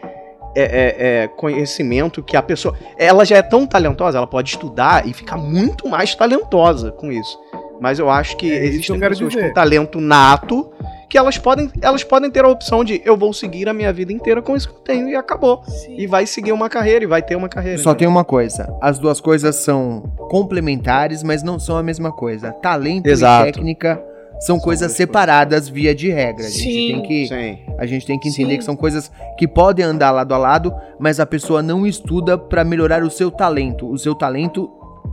é, 0.55 0.63
é, 0.63 1.23
é, 1.25 1.29
conhecimento 1.29 2.23
que 2.23 2.37
a 2.37 2.43
pessoa. 2.43 2.75
Ela 2.97 3.25
já 3.25 3.37
é 3.37 3.43
tão 3.43 3.67
talentosa, 3.67 4.19
ela 4.19 4.27
pode 4.27 4.51
estudar 4.51 5.07
e 5.07 5.13
ficar 5.13 5.37
muito 5.37 5.89
mais 5.89 6.15
talentosa 6.15 6.91
com 6.91 7.13
isso. 7.13 7.39
Mas 7.81 7.99
eu 7.99 8.09
acho 8.09 8.37
que 8.37 8.51
É 8.51 8.65
existem 8.65 8.99
pessoas 8.99 9.35
com 9.35 9.53
talento 9.53 10.01
nato 10.01 10.71
que 11.09 11.17
elas 11.17 11.39
podem, 11.39 11.71
elas 11.81 12.03
podem 12.03 12.31
ter 12.31 12.45
a 12.45 12.49
opção 12.49 12.85
de 12.85 13.01
eu 13.05 13.17
vou 13.17 13.33
seguir 13.33 13.69
a 13.69 13.73
minha 13.73 13.93
vida 13.93 14.13
inteira 14.13 14.43
com 14.43 14.57
isso 14.57 14.69
que 14.69 14.75
eu 14.75 14.81
tenho 14.81 15.09
e 15.09 15.15
acabou. 15.15 15.63
Sim. 15.65 15.97
E 15.99 16.07
vai 16.07 16.27
seguir 16.27 16.53
uma 16.53 16.69
carreira 16.69 17.05
e 17.05 17.07
vai 17.07 17.23
ter 17.23 17.37
uma 17.37 17.49
carreira. 17.49 17.79
Só 17.79 17.95
tem 17.95 18.09
uma 18.09 18.25
coisa, 18.25 18.75
as 18.81 18.99
duas 18.99 19.21
coisas 19.21 19.57
são 19.57 20.03
complementares, 20.29 21.23
mas 21.23 21.43
não 21.43 21.59
são 21.59 21.77
a 21.77 21.83
mesma 21.83 22.13
coisa. 22.13 22.53
Talento 22.53 23.07
Exato. 23.07 23.49
e 23.49 23.53
técnica 23.53 24.03
são 24.39 24.57
São 24.57 24.61
coisas 24.61 24.93
separadas 24.93 25.69
via 25.69 25.95
de 25.95 26.11
regra. 26.11 26.45
A 26.45 26.49
gente 26.49 26.63
Sim. 26.63 26.89
tem 26.89 27.03
que 27.03 27.27
Sim. 27.27 27.59
A 27.79 27.87
gente 27.87 28.07
tem 28.07 28.19
que 28.19 28.29
entender 28.29 28.53
Sim. 28.53 28.59
que 28.59 28.65
são 28.65 28.77
coisas 28.77 29.11
que 29.39 29.49
podem 29.49 29.85
andar 29.85 30.11
lado 30.11 30.35
a 30.35 30.39
lado, 30.39 30.75
mas 30.99 31.19
a 31.21 31.27
pessoa 31.27 31.63
não 31.63 31.87
estuda 31.87 32.37
pra 32.37 32.65
melhorar 32.65 33.03
o 33.03 33.11
seu 33.11 33.31
talento. 33.31 33.89
O 33.89 33.99
seu 33.99 34.15
talento 34.15 34.71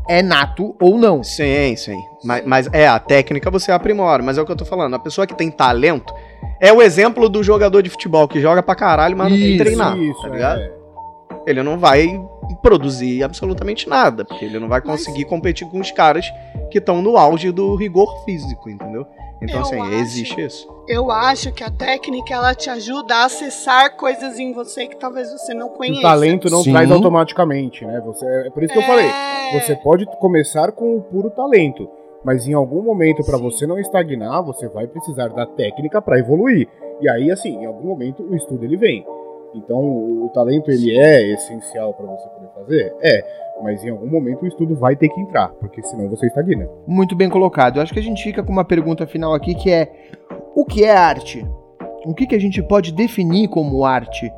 é 0.07 0.21
nato 0.21 0.75
ou 0.79 0.97
não. 0.97 1.23
Sim, 1.23 1.75
sim. 1.75 1.97
Mas, 2.23 2.45
mas 2.45 2.69
é, 2.71 2.87
a 2.87 2.99
técnica 2.99 3.49
você 3.49 3.71
aprimora, 3.71 4.21
mas 4.23 4.37
é 4.37 4.41
o 4.41 4.45
que 4.45 4.51
eu 4.51 4.55
tô 4.55 4.65
falando. 4.65 4.93
A 4.95 4.99
pessoa 4.99 5.27
que 5.27 5.35
tem 5.35 5.49
talento 5.49 6.13
é 6.59 6.71
o 6.71 6.81
exemplo 6.81 7.29
do 7.29 7.43
jogador 7.43 7.81
de 7.81 7.89
futebol 7.89 8.27
que 8.27 8.39
joga 8.39 8.61
pra 8.63 8.75
caralho, 8.75 9.17
mas 9.17 9.31
não 9.31 9.37
tem 9.37 9.55
Isso, 9.55 9.63
treinar. 9.63 9.97
Isso, 9.97 10.21
tá 10.21 10.29
ligado? 10.29 10.61
é. 10.61 10.71
Ele 11.45 11.61
não 11.61 11.77
vai 11.77 12.07
produzir 12.61 13.23
absolutamente 13.23 13.89
nada, 13.89 14.23
porque 14.23 14.45
ele 14.45 14.59
não 14.59 14.69
vai 14.69 14.81
conseguir 14.81 15.25
competir 15.25 15.67
com 15.67 15.79
os 15.79 15.91
caras 15.91 16.25
que 16.71 16.77
estão 16.77 17.01
no 17.01 17.17
auge 17.17 17.51
do 17.51 17.75
rigor 17.75 18.23
físico, 18.23 18.69
entendeu? 18.69 19.05
Então, 19.43 19.55
Eu 19.57 19.61
assim, 19.61 19.79
acho- 19.79 19.93
existe 19.93 20.41
isso. 20.41 20.67
Eu 20.87 21.11
acho 21.11 21.51
que 21.51 21.63
a 21.63 21.69
técnica 21.69 22.33
ela 22.33 22.53
te 22.55 22.69
ajuda 22.69 23.15
a 23.15 23.25
acessar 23.25 23.95
coisas 23.97 24.39
em 24.39 24.53
você 24.53 24.87
que 24.87 24.95
talvez 24.97 25.31
você 25.31 25.53
não 25.53 25.69
conheça. 25.69 25.99
o 25.99 26.01
talento 26.01 26.49
não 26.49 26.63
Sim. 26.63 26.71
traz 26.71 26.91
automaticamente, 26.91 27.85
né? 27.85 28.01
Você, 28.05 28.25
é 28.25 28.49
por 28.49 28.63
isso 28.63 28.73
que 28.73 28.79
eu 28.79 28.83
falei. 28.83 29.05
É. 29.05 29.59
Você 29.59 29.75
pode 29.75 30.05
começar 30.19 30.71
com 30.71 30.95
o 30.97 31.01
puro 31.01 31.29
talento, 31.29 31.89
mas 32.23 32.47
em 32.47 32.53
algum 32.53 32.81
momento, 32.81 33.23
para 33.23 33.37
você 33.37 33.67
não 33.67 33.79
estagnar, 33.79 34.43
você 34.43 34.67
vai 34.67 34.87
precisar 34.87 35.27
da 35.29 35.45
técnica 35.45 36.01
para 36.01 36.19
evoluir. 36.19 36.67
E 37.01 37.09
aí, 37.09 37.31
assim, 37.31 37.55
em 37.57 37.65
algum 37.65 37.87
momento 37.87 38.23
o 38.23 38.35
estudo 38.35 38.63
ele 38.63 38.77
vem. 38.77 39.05
Então, 39.53 39.77
o, 39.79 40.29
talento 40.33 40.71
ele 40.71 40.97
é 40.97 41.33
essencial 41.33 41.93
para 41.93 42.07
você 42.07 42.27
poder 42.29 42.49
fazer? 42.55 42.95
É, 43.01 43.23
mas 43.61 43.83
em 43.83 43.89
algum 43.89 44.07
momento 44.07 44.43
o 44.43 44.47
estudo 44.47 44.75
vai 44.75 44.95
ter 44.95 45.09
que 45.09 45.21
entrar, 45.21 45.49
porque 45.49 45.81
senão 45.83 46.09
você 46.09 46.27
estagna. 46.27 46.67
Muito 46.87 47.15
bem 47.15 47.29
colocado. 47.29 47.77
Eu 47.77 47.83
acho 47.83 47.93
que 47.93 47.99
a 47.99 48.03
gente 48.03 48.23
fica 48.23 48.43
com 48.43 48.51
uma 48.51 48.65
pergunta 48.65 49.05
final 49.05 49.33
aqui 49.33 49.53
que 49.53 49.69
é: 49.69 49.91
o 50.55 50.65
que 50.65 50.83
é 50.83 50.91
arte? 50.91 51.45
O 52.05 52.13
que, 52.13 52.27
que 52.27 52.35
a 52.35 52.39
gente 52.39 52.61
pode 52.61 52.91
definir 52.91 53.47
como 53.47 53.85
arte? 53.85 54.31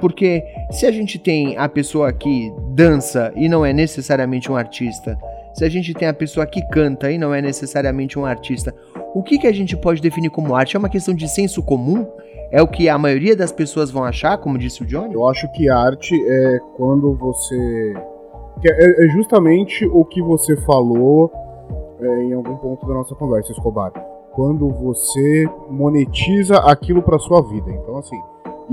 Porque 0.00 0.44
se 0.70 0.86
a 0.86 0.92
gente 0.92 1.18
tem 1.18 1.56
a 1.56 1.68
pessoa 1.68 2.12
que 2.12 2.52
dança 2.70 3.32
e 3.34 3.48
não 3.48 3.64
é 3.64 3.72
necessariamente 3.72 4.50
um 4.50 4.56
artista, 4.56 5.18
se 5.52 5.64
a 5.64 5.68
gente 5.68 5.92
tem 5.92 6.06
a 6.06 6.14
pessoa 6.14 6.46
que 6.46 6.62
canta 6.68 7.10
e 7.10 7.18
não 7.18 7.34
é 7.34 7.42
necessariamente 7.42 8.16
um 8.18 8.24
artista, 8.24 8.72
o 9.14 9.22
que, 9.22 9.38
que 9.38 9.46
a 9.46 9.52
gente 9.52 9.76
pode 9.76 10.00
definir 10.00 10.30
como 10.30 10.54
arte? 10.54 10.76
É 10.76 10.78
uma 10.78 10.88
questão 10.88 11.14
de 11.14 11.28
senso 11.28 11.62
comum? 11.62 12.06
É 12.50 12.62
o 12.62 12.66
que 12.66 12.88
a 12.88 12.96
maioria 12.96 13.36
das 13.36 13.52
pessoas 13.52 13.90
vão 13.90 14.04
achar, 14.04 14.38
como 14.38 14.56
disse 14.56 14.82
o 14.82 14.86
Johnny? 14.86 15.14
Eu 15.14 15.28
acho 15.28 15.50
que 15.52 15.68
arte 15.68 16.14
é 16.26 16.58
quando 16.76 17.14
você. 17.14 17.94
É, 18.64 19.04
é 19.04 19.08
justamente 19.10 19.86
o 19.86 20.04
que 20.04 20.22
você 20.22 20.56
falou 20.62 21.30
é, 22.00 22.24
em 22.24 22.32
algum 22.32 22.56
ponto 22.56 22.86
da 22.86 22.94
nossa 22.94 23.14
conversa, 23.14 23.52
Escobar. 23.52 23.92
Quando 24.32 24.68
você 24.70 25.46
monetiza 25.68 26.56
aquilo 26.58 27.02
para 27.02 27.18
sua 27.18 27.42
vida. 27.42 27.70
Então, 27.70 27.98
assim, 27.98 28.18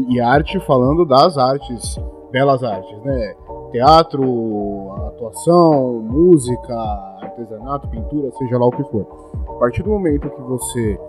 e 0.09 0.21
arte 0.21 0.59
falando 0.61 1.05
das 1.05 1.38
artes, 1.38 1.99
belas 2.32 2.63
artes, 2.63 2.97
né? 3.03 3.36
Teatro, 3.71 4.91
atuação, 5.07 5.99
música, 5.99 6.73
artesanato, 7.21 7.89
pintura, 7.89 8.32
seja 8.38 8.57
lá 8.57 8.67
o 8.67 8.71
que 8.71 8.84
for. 8.84 9.05
A 9.49 9.53
partir 9.53 9.84
do 9.84 9.89
momento 9.89 10.30
que 10.30 10.41
você 10.41 10.99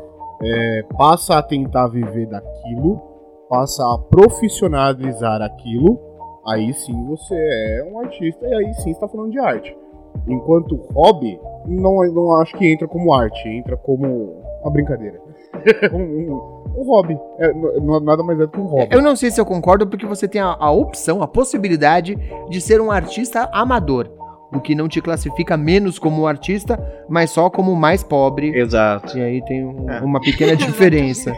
é, 0.42 0.84
passa 0.96 1.38
a 1.38 1.42
tentar 1.42 1.88
viver 1.88 2.26
daquilo, 2.26 3.00
passa 3.48 3.82
a 3.82 3.98
profissionalizar 3.98 5.40
aquilo, 5.42 5.98
aí 6.46 6.72
sim 6.74 7.04
você 7.06 7.34
é 7.34 7.88
um 7.92 8.00
artista 8.00 8.46
e 8.46 8.54
aí 8.54 8.74
sim 8.74 8.90
está 8.90 9.08
falando 9.08 9.30
de 9.30 9.38
arte. 9.38 9.76
Enquanto 10.26 10.76
hobby, 10.94 11.38
não, 11.66 11.96
não 12.12 12.32
acho 12.40 12.56
que 12.56 12.66
entra 12.66 12.88
como 12.88 13.12
arte, 13.12 13.48
entra 13.48 13.76
como 13.76 14.42
uma 14.62 14.70
brincadeira. 14.70 15.20
um, 15.92 16.32
um- 16.32 16.82
hobby. 16.84 17.18
É, 17.38 17.52
nada 18.00 18.22
mais 18.22 18.38
é 18.38 18.42
do 18.42 18.48
que 18.48 18.60
um 18.60 18.66
hobby. 18.66 18.88
Eu 18.90 19.02
não 19.02 19.16
sei 19.16 19.30
se 19.30 19.40
eu 19.40 19.46
concordo, 19.46 19.86
porque 19.86 20.06
você 20.06 20.28
tem 20.28 20.40
a, 20.40 20.56
a 20.58 20.70
opção, 20.70 21.22
a 21.22 21.28
possibilidade 21.28 22.16
de 22.48 22.60
ser 22.60 22.80
um 22.80 22.90
artista 22.90 23.48
amador. 23.52 24.10
O 24.52 24.60
que 24.60 24.74
não 24.76 24.88
te 24.88 25.00
classifica 25.00 25.56
menos 25.56 25.98
como 25.98 26.22
um 26.22 26.26
artista, 26.26 26.78
mas 27.08 27.30
só 27.30 27.50
como 27.50 27.74
mais 27.74 28.02
pobre. 28.04 28.56
Exato. 28.56 29.18
E 29.18 29.20
aí 29.22 29.44
tem 29.44 29.64
um- 29.66 29.90
É. 29.90 30.00
uma 30.00 30.20
pequena 30.20 30.54
diferença. 30.56 31.32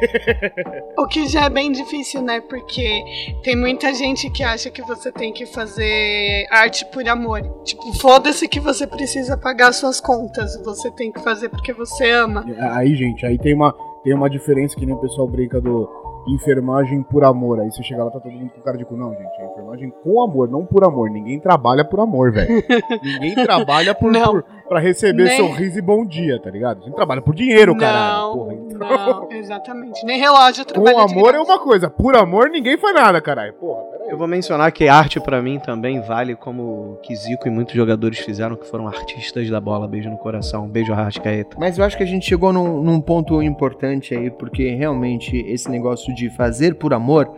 O 0.96 1.06
que 1.06 1.26
já 1.26 1.44
é 1.46 1.50
bem 1.50 1.72
difícil, 1.72 2.20
né? 2.22 2.40
Porque 2.40 3.02
tem 3.42 3.56
muita 3.56 3.94
gente 3.94 4.30
que 4.30 4.42
acha 4.42 4.70
que 4.70 4.82
você 4.82 5.10
tem 5.10 5.32
que 5.32 5.46
fazer 5.46 6.46
arte 6.50 6.84
por 6.92 7.06
amor. 7.08 7.40
Tipo, 7.64 7.92
foda-se 7.98 8.46
que 8.46 8.60
você 8.60 8.86
precisa 8.86 9.36
pagar 9.36 9.72
suas 9.72 10.00
contas. 10.00 10.60
Você 10.64 10.90
tem 10.90 11.10
que 11.10 11.20
fazer 11.20 11.48
porque 11.48 11.72
você 11.72 12.10
ama. 12.10 12.44
Aí, 12.72 12.94
gente, 12.94 13.24
aí 13.24 13.38
tem 13.38 13.54
uma, 13.54 13.74
tem 14.04 14.12
uma 14.14 14.28
diferença 14.28 14.76
que 14.76 14.84
nem 14.84 14.94
o 14.94 14.98
pessoal 14.98 15.26
brinca 15.26 15.60
do 15.60 15.88
enfermagem 16.26 17.02
por 17.02 17.24
amor. 17.24 17.60
Aí 17.60 17.70
você 17.70 17.82
chega 17.82 18.04
lá, 18.04 18.10
tá 18.10 18.20
todo 18.20 18.32
mundo 18.32 18.50
com 18.50 18.60
cara 18.60 18.76
de 18.76 18.84
cu. 18.84 18.96
Não, 18.96 19.10
gente, 19.12 19.40
é 19.40 19.46
enfermagem 19.50 19.90
com 20.02 20.22
amor, 20.22 20.48
não 20.48 20.64
por 20.66 20.84
amor. 20.84 21.10
Ninguém 21.10 21.38
trabalha 21.40 21.84
por 21.84 22.00
amor, 22.00 22.32
velho. 22.32 22.62
Ninguém 23.02 23.34
trabalha 23.34 23.94
por, 23.94 24.10
Não. 24.12 24.32
por- 24.32 24.44
pra 24.68 24.78
receber 24.78 25.24
Nem- 25.24 25.36
sorriso 25.36 25.78
e 25.78 25.82
bom 25.82 26.04
dia, 26.04 26.40
tá 26.40 26.50
ligado? 26.50 26.82
A 26.82 26.84
gente 26.84 26.94
trabalha 26.94 27.22
por 27.22 27.34
dinheiro, 27.34 27.76
caralho. 27.76 28.32
Porra, 28.32 28.54
então... 28.54 28.78
não, 28.78 29.32
exatamente. 29.32 30.04
Nem 30.04 30.18
relógio 30.20 30.64
Com 30.64 30.72
trabalha 30.72 31.06
de 31.06 31.12
amor 31.14 31.34
é 31.34 31.40
uma 31.40 31.58
coisa, 31.58 31.88
por 31.90 32.16
amor 32.16 32.50
ninguém 32.50 32.76
faz 32.76 32.94
nada, 32.94 33.20
caralho. 33.20 33.54
Porra, 33.54 33.82
peraí. 33.84 34.10
Eu 34.10 34.18
vou 34.18 34.26
mencionar 34.26 34.70
que 34.72 34.88
arte 34.88 35.20
pra 35.20 35.42
mim 35.42 35.58
também 35.58 36.00
vale 36.00 36.34
como 36.34 36.62
o 36.62 36.96
que 37.02 37.14
Zico 37.14 37.46
e 37.48 37.50
muitos 37.50 37.74
jogadores 37.74 38.18
fizeram, 38.18 38.56
que 38.56 38.66
foram 38.66 38.86
artistas 38.86 39.48
da 39.50 39.60
bola. 39.60 39.88
Beijo 39.88 40.08
no 40.10 40.18
coração, 40.18 40.68
beijo 40.68 40.92
Arrascaeta. 40.92 41.56
Mas 41.58 41.78
eu 41.78 41.84
acho 41.84 41.96
que 41.96 42.02
a 42.02 42.06
gente 42.06 42.26
chegou 42.26 42.52
num, 42.52 42.82
num 42.82 43.00
ponto 43.00 43.42
importante 43.42 44.14
aí, 44.14 44.30
porque 44.30 44.70
realmente 44.74 45.36
esse 45.46 45.70
negócio 45.70 46.14
de 46.14 46.30
fazer 46.30 46.74
por 46.76 46.94
amor 46.94 47.30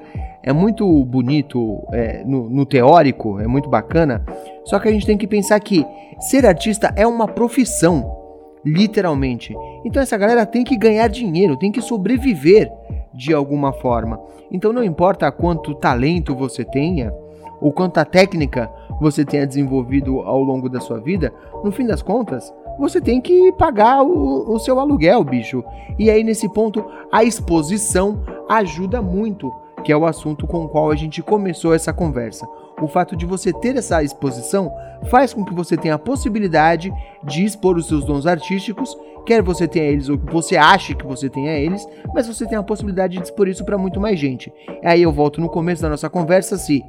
é 0.42 0.52
muito 0.52 1.04
bonito 1.04 1.82
é, 1.92 2.24
no, 2.24 2.48
no 2.48 2.64
teórico, 2.64 3.38
é 3.40 3.46
muito 3.46 3.68
bacana. 3.68 4.24
Só 4.64 4.78
que 4.78 4.88
a 4.88 4.92
gente 4.92 5.06
tem 5.06 5.18
que 5.18 5.26
pensar 5.26 5.58
que 5.60 5.84
ser 6.18 6.46
artista 6.46 6.92
é 6.96 7.06
uma 7.06 7.28
profissão, 7.28 8.18
literalmente. 8.64 9.54
Então 9.84 10.02
essa 10.02 10.16
galera 10.16 10.46
tem 10.46 10.64
que 10.64 10.76
ganhar 10.76 11.08
dinheiro, 11.08 11.56
tem 11.56 11.72
que 11.72 11.80
sobreviver 11.80 12.70
de 13.12 13.34
alguma 13.34 13.72
forma. 13.72 14.20
Então 14.50 14.72
não 14.72 14.84
importa 14.84 15.30
quanto 15.30 15.74
talento 15.74 16.34
você 16.34 16.64
tenha, 16.64 17.12
ou 17.60 17.72
quanta 17.72 18.04
técnica 18.04 18.70
você 19.00 19.24
tenha 19.24 19.46
desenvolvido 19.46 20.20
ao 20.20 20.42
longo 20.42 20.68
da 20.68 20.80
sua 20.80 20.98
vida, 20.98 21.32
no 21.62 21.70
fim 21.70 21.86
das 21.86 22.02
contas, 22.02 22.52
você 22.78 23.00
tem 23.00 23.20
que 23.20 23.52
pagar 23.52 24.02
o, 24.02 24.54
o 24.54 24.58
seu 24.58 24.80
aluguel, 24.80 25.22
bicho. 25.22 25.62
E 25.98 26.10
aí, 26.10 26.24
nesse 26.24 26.48
ponto, 26.48 26.84
a 27.12 27.22
exposição 27.22 28.22
ajuda 28.48 29.02
muito, 29.02 29.52
que 29.82 29.92
é 29.92 29.96
o 29.96 30.06
assunto 30.06 30.46
com 30.46 30.64
o 30.64 30.68
qual 30.68 30.90
a 30.90 30.96
gente 30.96 31.22
começou 31.22 31.74
essa 31.74 31.92
conversa. 31.92 32.46
O 32.80 32.88
fato 32.88 33.14
de 33.16 33.26
você 33.26 33.52
ter 33.52 33.76
essa 33.76 34.02
exposição 34.02 34.72
faz 35.10 35.34
com 35.34 35.44
que 35.44 35.54
você 35.54 35.76
tenha 35.76 35.94
a 35.94 35.98
possibilidade 35.98 36.92
de 37.24 37.44
expor 37.44 37.76
os 37.76 37.86
seus 37.86 38.04
dons 38.04 38.26
artísticos, 38.26 38.96
quer 39.26 39.42
você 39.42 39.68
tenha 39.68 39.86
eles 39.86 40.08
ou 40.08 40.18
você 40.30 40.56
ache 40.56 40.94
que 40.94 41.06
você 41.06 41.28
tenha 41.28 41.58
eles, 41.58 41.86
mas 42.14 42.26
você 42.26 42.46
tem 42.46 42.56
a 42.56 42.62
possibilidade 42.62 43.18
de 43.18 43.22
expor 43.22 43.48
isso 43.48 43.64
para 43.64 43.76
muito 43.76 44.00
mais 44.00 44.18
gente. 44.18 44.52
Aí 44.84 45.02
eu 45.02 45.12
volto 45.12 45.40
no 45.40 45.48
começo 45.48 45.82
da 45.82 45.88
nossa 45.88 46.08
conversa 46.08 46.56
se 46.56 46.82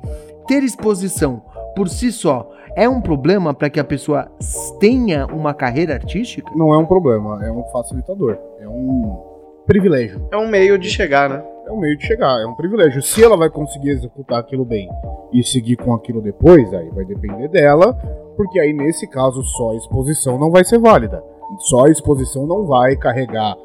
ter 0.47 0.63
exposição 0.63 1.41
por 1.75 1.89
si 1.89 2.11
só 2.11 2.49
é 2.75 2.87
um 2.87 3.01
problema 3.01 3.53
para 3.53 3.69
que 3.69 3.79
a 3.79 3.83
pessoa 3.83 4.31
tenha 4.79 5.25
uma 5.27 5.53
carreira 5.53 5.93
artística? 5.93 6.49
Não 6.55 6.73
é 6.73 6.77
um 6.77 6.85
problema, 6.85 7.45
é 7.45 7.51
um 7.51 7.63
facilitador. 7.65 8.37
É 8.59 8.67
um 8.67 9.19
privilégio. 9.65 10.27
É 10.31 10.37
um 10.37 10.47
meio 10.47 10.77
de 10.77 10.89
chegar, 10.89 11.29
né? 11.29 11.43
É 11.67 11.71
um 11.71 11.79
meio 11.79 11.97
de 11.97 12.05
chegar, 12.05 12.41
é 12.41 12.45
um 12.45 12.55
privilégio. 12.55 13.01
Se 13.01 13.23
ela 13.23 13.37
vai 13.37 13.49
conseguir 13.49 13.89
executar 13.91 14.39
aquilo 14.39 14.65
bem 14.65 14.89
e 15.31 15.43
seguir 15.43 15.77
com 15.77 15.93
aquilo 15.93 16.21
depois, 16.21 16.73
aí 16.73 16.89
vai 16.89 17.05
depender 17.05 17.47
dela, 17.47 17.93
porque 18.35 18.59
aí 18.59 18.73
nesse 18.73 19.07
caso 19.07 19.41
só 19.43 19.71
a 19.71 19.75
exposição 19.75 20.37
não 20.37 20.51
vai 20.51 20.63
ser 20.63 20.79
válida. 20.79 21.23
Só 21.59 21.85
a 21.85 21.89
exposição 21.89 22.45
não 22.47 22.65
vai 22.65 22.95
carregar 22.95 23.55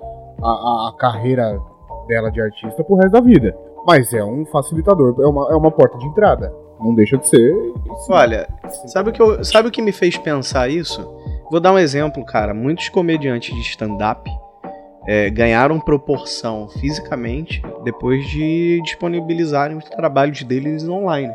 a, 0.42 0.48
a- 0.48 0.88
a 0.90 0.96
carreira 0.98 1.58
dela 2.06 2.30
de 2.30 2.40
artista 2.40 2.84
pro 2.84 2.96
resto 2.96 3.12
da 3.12 3.20
vida. 3.20 3.56
Mas 3.86 4.12
é 4.12 4.22
um 4.24 4.44
facilitador, 4.46 5.14
é 5.20 5.26
uma, 5.26 5.52
é 5.52 5.56
uma 5.56 5.70
porta 5.70 5.96
de 5.98 6.06
entrada. 6.06 6.52
Não 6.80 6.94
deixa 6.94 7.16
de 7.16 7.26
ser. 7.28 7.54
Olha, 8.10 8.46
sabe 8.86 9.10
o, 9.10 9.12
que 9.12 9.22
eu- 9.22 9.42
sabe 9.44 9.68
o 9.68 9.70
que 9.70 9.80
me 9.80 9.92
fez 9.92 10.16
pensar 10.18 10.68
isso? 10.68 11.00
Vou 11.50 11.60
dar 11.60 11.72
um 11.72 11.78
exemplo, 11.78 12.24
cara. 12.24 12.52
Muitos 12.52 12.88
comediantes 12.88 13.54
de 13.54 13.60
stand-up 13.62 14.28
é, 15.06 15.30
ganharam 15.30 15.78
proporção 15.80 16.68
fisicamente 16.68 17.62
depois 17.84 18.26
de 18.28 18.80
disponibilizarem 18.84 19.76
os 19.76 19.84
trabalhos 19.84 20.42
deles 20.42 20.88
online. 20.88 21.32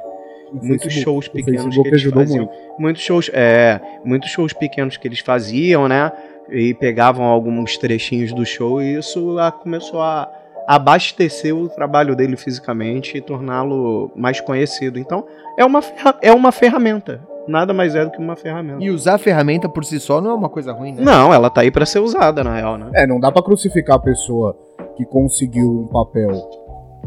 O 0.52 0.56
Muitos 0.56 0.84
Facebook- 0.94 1.04
shows 1.04 1.28
pequenos 1.30 1.76
que 1.78 1.88
eles 1.88 2.04
faziam. 2.04 2.38
muito. 2.46 2.52
Muitos 2.78 3.02
shows, 3.04 3.30
é, 3.34 3.80
muitos 4.04 4.30
shows 4.30 4.52
pequenos 4.54 4.98
que 4.98 5.08
eles 5.08 5.20
faziam, 5.20 5.88
né? 5.88 6.12
E 6.50 6.74
pegavam 6.74 7.24
alguns 7.26 7.78
trechinhos 7.78 8.34
do 8.34 8.46
show 8.46 8.82
e 8.82 8.96
isso 8.98 9.40
ah, 9.40 9.52
começou 9.52 10.02
a 10.02 10.30
abastecer 10.68 11.56
o 11.56 11.70
trabalho 11.70 12.16
dele 12.16 12.36
fisicamente 12.36 13.18
e 13.18 13.22
torná-lo 13.22 14.12
mais 14.16 14.42
conhecido. 14.42 15.00
Então, 15.00 15.26
é 15.58 15.64
uma, 15.64 15.80
é 16.22 16.32
uma 16.34 16.52
ferramenta. 16.52 17.22
Nada 17.48 17.74
mais 17.74 17.96
é 17.96 18.06
do 18.06 18.12
que 18.12 18.20
uma 18.20 18.36
ferramenta. 18.36 18.84
E 18.84 18.90
usar 18.90 19.16
a 19.16 19.18
ferramenta 19.18 19.68
por 19.68 19.84
si 19.84 20.00
só 20.00 20.22
não 20.22 20.32
é 20.32 20.34
uma 20.34 20.50
coisa 20.50 20.72
ruim, 20.72 20.94
né? 20.94 21.02
Não, 21.02 21.34
ela 21.34 21.50
tá 21.50 21.62
aí 21.62 21.72
pra 21.72 21.86
ser 21.86 22.00
usada, 22.00 22.44
na 22.44 22.56
real, 22.56 22.78
né? 22.78 22.92
É, 22.94 23.08
não 23.08 23.20
dá 23.20 23.32
pra 23.32 23.42
crucificar 23.42 23.96
a 23.98 24.00
pessoa 24.00 24.56
que 24.96 25.06
conseguiu 25.06 25.82
um 25.82 25.88
papel 25.88 26.32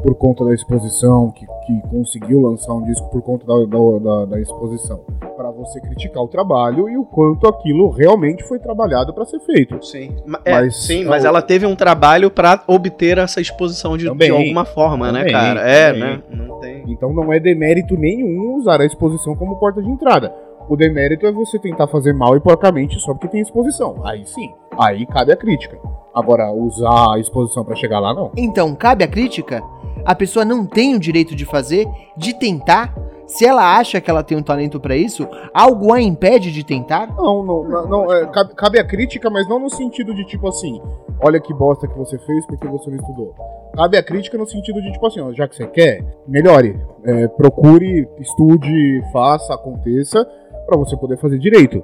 por 0.03 0.14
conta 0.16 0.45
da 0.45 0.53
exposição, 0.53 1.30
que, 1.30 1.47
que 1.47 1.88
conseguiu 1.88 2.40
lançar 2.40 2.72
um 2.74 2.82
disco 2.84 3.09
por 3.11 3.22
conta 3.22 3.47
da, 3.47 3.55
da, 3.66 3.99
da- 3.99 4.24
da 4.26 4.40
exposição. 4.40 5.01
Pra 5.36 5.51
você 5.51 5.80
criticar 5.80 6.22
o 6.22 6.28
trabalho 6.28 6.88
e 6.88 6.97
o 6.97 7.05
quanto 7.05 7.47
aquilo 7.49 7.90
realmente 7.90 8.42
foi 8.45 8.59
trabalhado 8.59 9.12
pra 9.14 9.24
ser 9.24 9.40
feito. 9.40 9.84
Sim, 9.84 10.14
é, 10.45 10.53
Mas- 10.53 10.76
sim, 10.84 11.05
mas 11.05 11.24
ela 11.24 11.42
teve 11.42 11.66
um 11.66 11.74
trabalho 11.74 12.30
pra 12.30 12.62
obter 12.66 13.18
essa 13.18 13.40
exposição 13.40 13.97
de, 13.97 14.07
Também, 14.07 14.30
de 14.30 14.36
alguma 14.36 14.64
forma, 14.64 15.11
né, 15.11 15.20
também, 15.20 15.32
cara? 15.32 15.61
É, 15.68 15.92
também. 15.92 16.01
né? 16.16 16.22
Não 16.30 16.61
tem. 16.61 16.84
Então 16.88 17.12
não 17.12 17.32
é 17.32 17.40
demérito 17.40 17.97
nenhum 17.97 18.57
usar 18.57 18.80
a 18.80 18.84
exposição 18.86 19.34
como 19.34 19.57
porta 19.57 19.82
de 19.82 19.90
entrada. 19.90 20.32
O 20.68 20.76
demérito 20.76 21.26
é 21.26 21.32
você 21.32 21.59
tentar 21.59 21.86
fazer 21.88 22.14
mal 22.14 22.36
e 22.36 22.40
porcamente 22.40 22.99
só 23.01 23.12
porque 23.12 23.28
tem 23.28 23.40
exposição. 23.40 23.97
Aí 24.05 24.24
sim, 24.24 24.51
aí 24.78 25.05
cabe 25.07 25.32
a 25.32 25.36
crítica. 25.36 25.76
Agora, 26.14 26.51
usar 26.53 27.14
a 27.14 27.18
exposição 27.18 27.64
para 27.64 27.74
chegar 27.74 27.99
lá, 27.99 28.14
não. 28.14 28.30
Então, 28.36 28.72
cabe 28.74 29.03
a 29.03 29.09
crítica? 29.09 29.61
A 30.05 30.14
pessoa 30.14 30.44
não 30.44 30.66
tem 30.66 30.94
o 30.94 31.00
direito 31.00 31.34
de 31.34 31.44
fazer, 31.44 31.86
de 32.16 32.34
tentar? 32.38 32.94
Se 33.26 33.46
ela 33.46 33.76
acha 33.78 34.00
que 34.00 34.11
ela 34.11 34.22
tem 34.22 34.36
um 34.36 34.42
talento 34.42 34.78
para 34.78 34.94
isso, 34.94 35.26
algo 35.55 35.92
a 35.92 36.00
impede 36.00 36.52
de 36.52 36.62
tentar? 36.62 37.07
Não, 37.07 37.42
não, 37.42 37.64
não, 37.64 37.88
não 37.88 38.12
é, 38.12 38.26
cabe, 38.26 38.55
cabe 38.55 38.78
a 38.78 38.84
crítica, 38.84 39.30
mas 39.30 39.48
não 39.48 39.59
no 39.59 39.70
sentido 39.70 40.14
de 40.14 40.24
tipo 40.26 40.46
assim, 40.46 40.80
olha 41.20 41.40
que 41.40 41.55
bosta 41.55 41.88
que 41.88 41.96
você 41.96 42.18
fez 42.18 42.46
porque 42.46 42.68
você 42.68 42.90
não 42.90 42.98
estudou. 42.98 43.34
Cabe 43.74 43.96
a 43.96 44.02
crítica 44.02 44.36
no 44.36 44.46
sentido 44.46 44.80
de 44.82 44.92
tipo 44.92 45.07
assim, 45.07 45.20
ó, 45.20 45.32
já 45.32 45.48
que 45.48 45.57
você 45.57 45.66
quer, 45.66 46.05
melhore, 46.28 46.78
é, 47.02 47.26
procure, 47.28 48.07
estude, 48.20 49.02
faça, 49.11 49.55
aconteça, 49.55 50.24
para 50.66 50.76
você 50.76 50.96
poder 50.96 51.16
fazer 51.18 51.38
direito. 51.38 51.82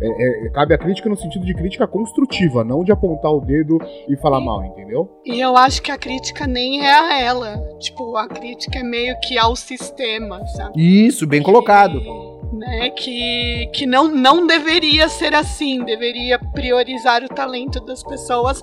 É, 0.00 0.46
é, 0.46 0.50
cabe 0.50 0.74
a 0.74 0.78
crítica 0.78 1.08
no 1.08 1.16
sentido 1.16 1.44
de 1.44 1.54
crítica 1.54 1.86
construtiva, 1.86 2.64
não 2.64 2.82
de 2.84 2.92
apontar 2.92 3.32
o 3.32 3.40
dedo 3.40 3.78
e 4.08 4.16
falar 4.16 4.40
mal, 4.40 4.64
entendeu? 4.64 5.08
E 5.24 5.40
eu 5.40 5.56
acho 5.56 5.82
que 5.82 5.90
a 5.90 5.98
crítica 5.98 6.46
nem 6.46 6.84
é 6.84 6.92
a 6.92 7.20
ela. 7.20 7.58
Tipo, 7.78 8.16
a 8.16 8.26
crítica 8.26 8.78
é 8.78 8.82
meio 8.82 9.18
que 9.20 9.38
ao 9.38 9.54
sistema, 9.54 10.44
sabe? 10.46 11.06
Isso, 11.06 11.26
bem 11.26 11.42
colocado. 11.42 12.00
Que, 12.00 12.56
né, 12.56 12.90
que, 12.90 13.70
que 13.72 13.86
não, 13.86 14.08
não 14.08 14.46
deveria 14.46 15.08
ser 15.08 15.34
assim, 15.34 15.84
deveria 15.84 16.38
priorizar 16.38 17.22
o 17.22 17.28
talento 17.28 17.80
das 17.80 18.02
pessoas, 18.02 18.62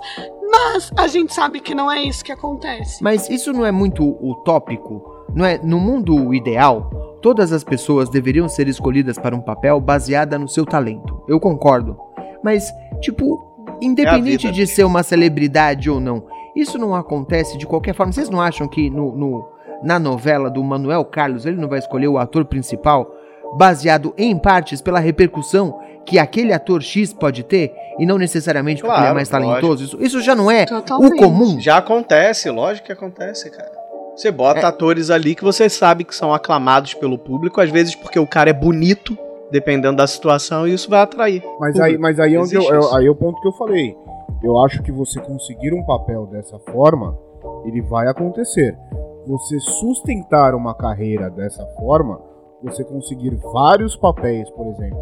mas 0.52 0.92
a 0.98 1.08
gente 1.08 1.34
sabe 1.34 1.60
que 1.60 1.76
não 1.76 1.92
é 1.92 2.02
isso 2.02 2.24
que 2.24 2.32
acontece. 2.32 3.04
Mas 3.04 3.30
isso 3.30 3.54
não 3.54 3.66
é 3.66 3.72
muito 3.72 4.04
utópico? 4.22 5.20
Não 5.34 5.46
é? 5.46 5.60
No 5.60 5.80
mundo 5.80 6.34
ideal, 6.34 6.90
Todas 7.22 7.51
as 7.51 7.63
pessoas 7.63 8.09
deveriam 8.09 8.47
ser 8.47 8.67
escolhidas 8.67 9.17
para 9.17 9.36
um 9.36 9.41
papel 9.41 9.80
baseada 9.80 10.38
no 10.39 10.47
seu 10.47 10.65
talento. 10.65 11.24
Eu 11.28 11.39
concordo. 11.39 11.99
Mas, 12.43 12.72
tipo, 13.01 13.65
independente 13.82 14.47
é 14.47 14.51
de 14.51 14.65
ser 14.65 14.86
uma 14.86 15.03
celebridade 15.03 15.89
ou 15.89 15.99
não, 15.99 16.24
isso 16.55 16.78
não 16.78 16.95
acontece 16.95 17.57
de 17.57 17.65
qualquer 17.65 17.93
forma. 17.93 18.11
Vocês 18.11 18.30
não 18.30 18.41
acham 18.41 18.67
que 18.67 18.89
no, 18.89 19.15
no, 19.15 19.49
na 19.84 19.99
novela 19.99 20.49
do 20.49 20.63
Manuel 20.63 21.05
Carlos 21.05 21.45
ele 21.45 21.57
não 21.57 21.70
vai 21.70 21.80
escolher 21.80 22.07
o 22.07 22.17
ator 22.17 22.45
principal 22.45 23.15
baseado 23.55 24.13
em 24.17 24.38
partes 24.38 24.82
pela 24.82 24.99
repercussão 24.99 25.80
que 26.05 26.17
aquele 26.17 26.53
ator 26.53 26.82
X 26.82 27.13
pode 27.13 27.43
ter 27.43 27.74
e 27.99 28.05
não 28.05 28.17
necessariamente 28.17 28.82
porque 28.82 28.93
claro, 28.93 29.05
ele 29.05 29.11
é 29.11 29.15
mais 29.15 29.30
talentoso? 29.30 29.84
Isso, 29.84 29.97
isso, 30.01 30.22
já 30.22 30.36
não 30.36 30.49
é 30.49 30.65
Totalmente. 30.65 31.13
o 31.13 31.17
comum? 31.17 31.59
Já 31.59 31.78
acontece, 31.78 32.49
lógico 32.49 32.88
que 32.88 32.91
acontece, 32.91 33.49
cara. 33.49 33.79
Você 34.20 34.32
bota 34.32 34.59
é. 34.59 34.65
atores 34.65 35.09
ali 35.09 35.34
que 35.34 35.45
você 35.45 35.70
sabe 35.70 36.03
que 36.03 36.13
são 36.13 36.34
aclamados 36.34 36.93
pelo 36.93 37.17
público, 37.17 37.61
às 37.61 37.70
vezes 37.70 37.95
porque 37.95 38.20
o 38.20 38.28
cara 38.28 38.49
é 38.49 38.53
bonito, 38.53 39.17
dependendo 39.49 39.95
da 39.95 40.05
situação, 40.05 40.67
e 40.67 40.74
isso 40.74 40.89
vai 40.89 40.99
atrair. 40.99 41.41
Mas 41.57 41.80
aí, 41.80 41.97
mas 41.97 42.20
aí, 42.20 42.36
é 42.36 42.39
onde 42.41 42.53
eu, 42.53 42.93
aí 42.93 43.05
é 43.05 43.09
o 43.09 43.15
ponto 43.15 43.39
que 43.39 43.47
eu 43.47 43.53
falei. 43.53 43.95
Eu 44.43 44.59
acho 44.59 44.84
que 44.84 44.91
você 44.91 45.22
conseguir 45.22 45.74
um 45.74 45.86
papel 45.86 46.26
dessa 46.26 46.59
forma, 46.59 47.17
ele 47.63 47.82
vai 47.82 48.09
acontecer. 48.09 48.78
Você 49.26 49.57
sustentar 49.61 50.53
uma 50.53 50.74
carreira 50.74 51.30
dessa 51.30 51.65
forma, 51.80 52.20
você 52.61 52.84
conseguir 52.84 53.34
vários 53.53 53.95
papéis, 53.95 54.49
por 54.49 54.67
exemplo, 54.67 54.99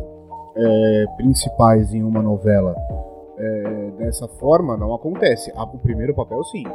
é, 0.55 1.05
principais 1.17 1.91
em 1.91 2.03
uma 2.03 2.21
novela, 2.21 2.75
é, 3.35 3.91
dessa 3.97 4.27
forma, 4.27 4.77
não 4.77 4.93
acontece. 4.93 5.51
O 5.55 5.79
primeiro 5.79 6.13
papel, 6.13 6.43
sim. 6.43 6.65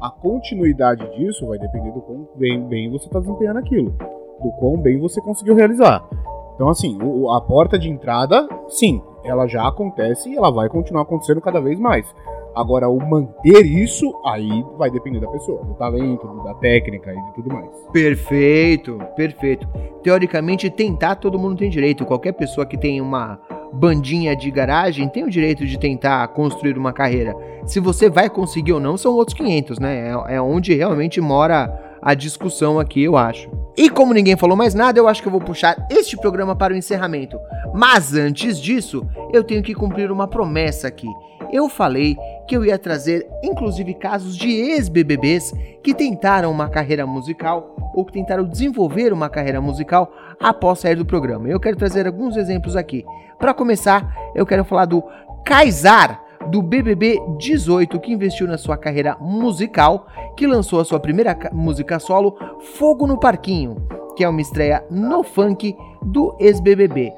A 0.00 0.10
continuidade 0.10 1.08
disso 1.16 1.46
vai 1.46 1.58
depender 1.58 1.92
do 1.92 2.00
quão 2.00 2.28
bem, 2.36 2.60
bem 2.66 2.90
você 2.90 3.06
está 3.06 3.20
desempenhando 3.20 3.58
aquilo, 3.58 3.90
do 3.90 4.50
quão 4.58 4.76
bem 4.76 4.98
você 4.98 5.20
conseguiu 5.20 5.54
realizar. 5.54 6.04
Então, 6.54 6.68
assim, 6.68 6.98
o, 7.02 7.32
a 7.32 7.40
porta 7.40 7.78
de 7.78 7.88
entrada, 7.88 8.48
sim, 8.68 9.02
ela 9.24 9.46
já 9.46 9.66
acontece 9.66 10.30
e 10.30 10.36
ela 10.36 10.50
vai 10.50 10.68
continuar 10.68 11.02
acontecendo 11.02 11.40
cada 11.40 11.60
vez 11.60 11.78
mais. 11.78 12.06
Agora, 12.54 12.88
o 12.88 12.98
manter 13.00 13.64
isso, 13.64 14.12
aí 14.26 14.64
vai 14.76 14.90
depender 14.90 15.20
da 15.20 15.28
pessoa, 15.28 15.64
do 15.64 15.74
talento, 15.74 16.26
da 16.44 16.52
técnica 16.54 17.10
e 17.12 17.24
de 17.24 17.34
tudo 17.34 17.52
mais. 17.52 17.68
Perfeito, 17.92 18.98
perfeito. 19.16 19.66
Teoricamente, 20.02 20.68
tentar 20.68 21.16
todo 21.16 21.38
mundo 21.38 21.56
tem 21.58 21.70
direito. 21.70 22.04
Qualquer 22.04 22.32
pessoa 22.32 22.66
que 22.66 22.76
tem 22.76 23.00
uma 23.00 23.40
bandinha 23.72 24.36
de 24.36 24.50
garagem 24.50 25.08
tem 25.08 25.24
o 25.24 25.30
direito 25.30 25.66
de 25.66 25.78
tentar 25.78 26.26
construir 26.28 26.76
uma 26.76 26.92
carreira. 26.92 27.34
Se 27.66 27.80
você 27.80 28.10
vai 28.10 28.28
conseguir 28.28 28.72
ou 28.72 28.80
não, 28.80 28.96
são 28.96 29.12
outros 29.12 29.36
500, 29.36 29.78
né? 29.78 30.10
É, 30.28 30.34
é 30.34 30.40
onde 30.40 30.74
realmente 30.74 31.20
mora 31.20 31.96
a 32.02 32.14
discussão 32.14 32.80
aqui, 32.80 33.04
eu 33.04 33.16
acho. 33.16 33.48
E 33.76 33.88
como 33.88 34.12
ninguém 34.12 34.36
falou 34.36 34.56
mais 34.56 34.74
nada, 34.74 34.98
eu 34.98 35.08
acho 35.08 35.22
que 35.22 35.28
eu 35.28 35.32
vou 35.32 35.40
puxar 35.40 35.86
este 35.88 36.16
programa 36.16 36.54
para 36.54 36.74
o 36.74 36.76
encerramento. 36.76 37.38
Mas 37.72 38.14
antes 38.14 38.60
disso, 38.60 39.06
eu 39.32 39.44
tenho 39.44 39.62
que 39.62 39.74
cumprir 39.74 40.10
uma 40.10 40.26
promessa 40.26 40.88
aqui. 40.88 41.08
Eu 41.52 41.68
falei 41.68 42.16
que 42.46 42.56
eu 42.56 42.64
ia 42.64 42.78
trazer, 42.78 43.26
inclusive, 43.42 43.94
casos 43.94 44.36
de 44.36 44.50
ex-BBBs 44.50 45.52
que 45.82 45.94
tentaram 45.94 46.50
uma 46.50 46.68
carreira 46.68 47.06
musical 47.06 47.76
ou 47.94 48.04
que 48.04 48.12
tentaram 48.12 48.44
desenvolver 48.44 49.12
uma 49.12 49.28
carreira 49.28 49.60
musical 49.60 50.12
após 50.40 50.80
sair 50.80 50.96
do 50.96 51.06
programa. 51.06 51.48
Eu 51.48 51.60
quero 51.60 51.76
trazer 51.76 52.06
alguns 52.06 52.36
exemplos 52.36 52.76
aqui. 52.76 53.04
Para 53.38 53.54
começar, 53.54 54.14
eu 54.34 54.46
quero 54.46 54.64
falar 54.64 54.86
do 54.86 55.02
Kaysar, 55.44 56.22
do 56.50 56.62
BBB 56.62 57.20
18, 57.38 58.00
que 58.00 58.12
investiu 58.12 58.46
na 58.46 58.58
sua 58.58 58.76
carreira 58.76 59.16
musical, 59.20 60.06
que 60.36 60.46
lançou 60.46 60.80
a 60.80 60.84
sua 60.84 60.98
primeira 60.98 61.36
música 61.52 61.98
solo, 61.98 62.36
Fogo 62.76 63.06
no 63.06 63.18
Parquinho, 63.18 63.86
que 64.16 64.24
é 64.24 64.28
uma 64.28 64.40
estreia 64.40 64.84
no 64.90 65.22
funk 65.22 65.76
do 66.02 66.36
ex-BBB. 66.40 67.12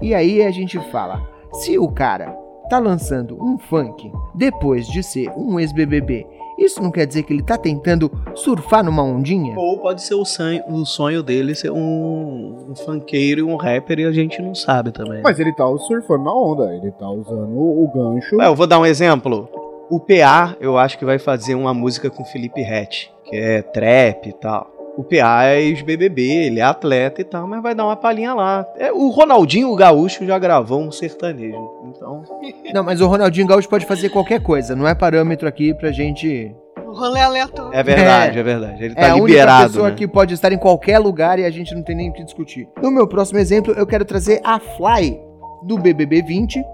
E 0.00 0.14
aí 0.14 0.42
a 0.42 0.50
gente 0.50 0.78
fala, 0.90 1.20
se 1.52 1.78
o 1.78 1.88
cara 1.88 2.36
tá 2.68 2.78
lançando 2.78 3.36
um 3.42 3.58
funk 3.58 4.12
depois 4.34 4.86
de 4.86 5.02
ser 5.02 5.30
um 5.36 5.58
ex-BBB 5.58 6.26
isso 6.58 6.82
não 6.82 6.90
quer 6.90 7.06
dizer 7.06 7.22
que 7.22 7.32
ele 7.32 7.42
tá 7.42 7.56
tentando 7.56 8.10
surfar 8.34 8.82
numa 8.82 9.02
ondinha? 9.02 9.56
Ou 9.56 9.78
pode 9.78 10.02
ser 10.02 10.14
o 10.14 10.24
sonho, 10.24 10.60
o 10.68 10.84
sonho 10.84 11.22
dele 11.22 11.54
ser 11.54 11.70
um, 11.70 12.66
um 12.70 12.74
funkeiro 12.74 13.40
e 13.40 13.44
um 13.44 13.54
rapper 13.54 14.00
e 14.00 14.04
a 14.04 14.10
gente 14.10 14.42
não 14.42 14.56
sabe 14.56 14.90
também. 14.90 15.22
Mas 15.22 15.38
ele 15.38 15.52
tá 15.52 15.64
surfando 15.78 16.24
na 16.24 16.34
onda, 16.34 16.74
ele 16.74 16.90
tá 16.90 17.08
usando 17.08 17.56
o 17.56 17.88
gancho. 17.94 18.42
É, 18.42 18.48
eu 18.48 18.56
vou 18.56 18.66
dar 18.66 18.80
um 18.80 18.86
exemplo. 18.86 19.48
O 19.88 20.00
PA, 20.00 20.56
eu 20.60 20.76
acho 20.76 20.98
que 20.98 21.04
vai 21.04 21.18
fazer 21.18 21.54
uma 21.54 21.72
música 21.72 22.10
com 22.10 22.24
Felipe 22.24 22.60
Rett, 22.60 23.10
que 23.24 23.36
é 23.36 23.62
trap 23.62 24.28
e 24.28 24.32
tal 24.32 24.77
o 24.98 25.04
PA 25.04 25.44
é 25.44 25.62
ex-BBB, 25.62 26.22
ele 26.22 26.58
é 26.58 26.64
atleta 26.64 27.20
e 27.20 27.24
tal, 27.24 27.46
mas 27.46 27.62
vai 27.62 27.72
dar 27.72 27.84
uma 27.84 27.94
palhinha 27.94 28.34
lá. 28.34 28.66
É, 28.76 28.90
o 28.90 29.10
Ronaldinho 29.10 29.72
Gaúcho 29.76 30.26
já 30.26 30.36
gravou 30.40 30.82
um 30.82 30.90
sertanejo, 30.90 31.70
então... 31.84 32.24
Não, 32.74 32.82
mas 32.82 33.00
o 33.00 33.06
Ronaldinho 33.06 33.46
Gaúcho 33.46 33.68
pode 33.68 33.86
fazer 33.86 34.08
qualquer 34.08 34.42
coisa, 34.42 34.74
não 34.74 34.88
é 34.88 34.96
parâmetro 34.96 35.46
aqui 35.46 35.72
pra 35.72 35.92
gente... 35.92 36.52
O 36.84 36.92
rolê 36.92 37.20
aleatório. 37.20 37.78
É 37.78 37.80
verdade, 37.80 38.38
é, 38.38 38.40
é 38.40 38.42
verdade. 38.42 38.84
Ele 38.84 38.94
tá 38.96 39.08
é 39.08 39.14
liberado. 39.14 39.62
É 39.62 39.64
a 39.64 39.68
pessoa 39.68 39.90
né? 39.90 39.94
que 39.94 40.08
pode 40.08 40.34
estar 40.34 40.52
em 40.52 40.58
qualquer 40.58 40.98
lugar 40.98 41.38
e 41.38 41.44
a 41.44 41.50
gente 41.50 41.72
não 41.76 41.82
tem 41.84 41.94
nem 41.94 42.10
o 42.10 42.12
que 42.12 42.24
discutir. 42.24 42.68
No 42.82 42.90
meu 42.90 43.06
próximo 43.06 43.38
exemplo, 43.38 43.72
eu 43.74 43.86
quero 43.86 44.04
trazer 44.04 44.40
a 44.42 44.58
Fly, 44.58 45.20
do 45.62 45.78
BBB 45.78 46.22
20, 46.22 46.64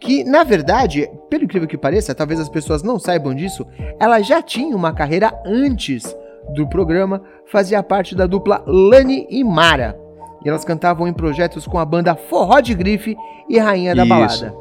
que, 0.00 0.24
na 0.24 0.44
verdade, 0.44 1.10
pelo 1.28 1.44
incrível 1.44 1.68
que 1.68 1.76
pareça, 1.76 2.14
talvez 2.14 2.40
as 2.40 2.48
pessoas 2.48 2.82
não 2.82 2.98
saibam 2.98 3.34
disso, 3.34 3.66
ela 4.00 4.22
já 4.22 4.40
tinha 4.40 4.74
uma 4.74 4.94
carreira 4.94 5.30
antes 5.44 6.16
do 6.54 6.66
programa 6.66 7.22
fazia 7.46 7.82
parte 7.82 8.14
da 8.14 8.26
dupla 8.26 8.62
Lani 8.66 9.26
e 9.30 9.42
Mara. 9.44 9.98
E 10.44 10.48
elas 10.48 10.64
cantavam 10.64 11.08
em 11.08 11.12
projetos 11.12 11.66
com 11.66 11.78
a 11.78 11.84
banda 11.84 12.14
Forró 12.14 12.60
de 12.60 12.74
Grife 12.74 13.16
e 13.48 13.58
Rainha 13.58 13.94
da 13.94 14.02
Isso. 14.04 14.08
Balada. 14.08 14.54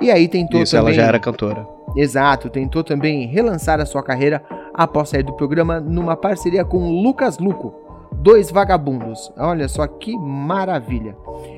E 0.00 0.10
aí 0.10 0.28
tentou 0.28 0.62
Isso, 0.62 0.76
também. 0.76 0.94
ela 0.94 1.02
já 1.02 1.08
era 1.08 1.18
cantora. 1.18 1.66
Exato, 1.96 2.48
tentou 2.48 2.82
também 2.82 3.26
relançar 3.26 3.80
a 3.80 3.86
sua 3.86 4.02
carreira 4.02 4.42
após 4.72 5.10
sair 5.10 5.22
do 5.22 5.34
programa 5.34 5.80
numa 5.80 6.16
parceria 6.16 6.64
com 6.64 6.90
Lucas 7.02 7.38
Luco, 7.38 7.74
dois 8.12 8.50
vagabundos. 8.50 9.32
Olha 9.36 9.68
só 9.68 9.86
que 9.86 10.16
maravilha. 10.16 11.16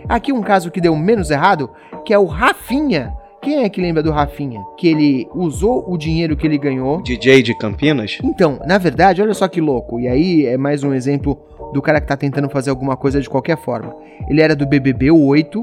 Aqui 0.09 0.33
um 0.33 0.43
caso 0.43 0.71
que 0.71 0.81
deu 0.81 0.97
menos 0.97 1.31
errado, 1.31 1.71
que 2.05 2.13
é 2.13 2.19
o 2.19 2.27
Rafinha, 2.27 3.15
quem 3.45 3.63
é 3.63 3.69
que 3.69 3.79
lembra 3.79 4.03
do 4.03 4.11
Rafinha? 4.11 4.65
Que 4.79 4.89
ele 4.89 5.29
usou 5.35 5.85
o 5.87 5.99
dinheiro 5.99 6.35
que 6.35 6.47
ele 6.47 6.57
ganhou. 6.57 7.03
DJ 7.03 7.43
de 7.43 7.55
Campinas? 7.55 8.19
Então, 8.25 8.59
na 8.67 8.79
verdade, 8.79 9.21
olha 9.21 9.35
só 9.35 9.47
que 9.47 9.61
louco. 9.61 10.01
E 10.01 10.09
aí 10.09 10.47
é 10.47 10.57
mais 10.57 10.83
um 10.83 10.95
exemplo 10.95 11.39
do 11.75 11.83
cara 11.83 12.01
que 12.01 12.07
tá 12.07 12.17
tentando 12.17 12.49
fazer 12.49 12.71
alguma 12.71 12.97
coisa 12.97 13.21
de 13.21 13.29
qualquer 13.29 13.59
forma. 13.59 13.95
Ele 14.31 14.41
era 14.41 14.57
do 14.57 14.67
BBB 14.67 15.11
8 15.11 15.63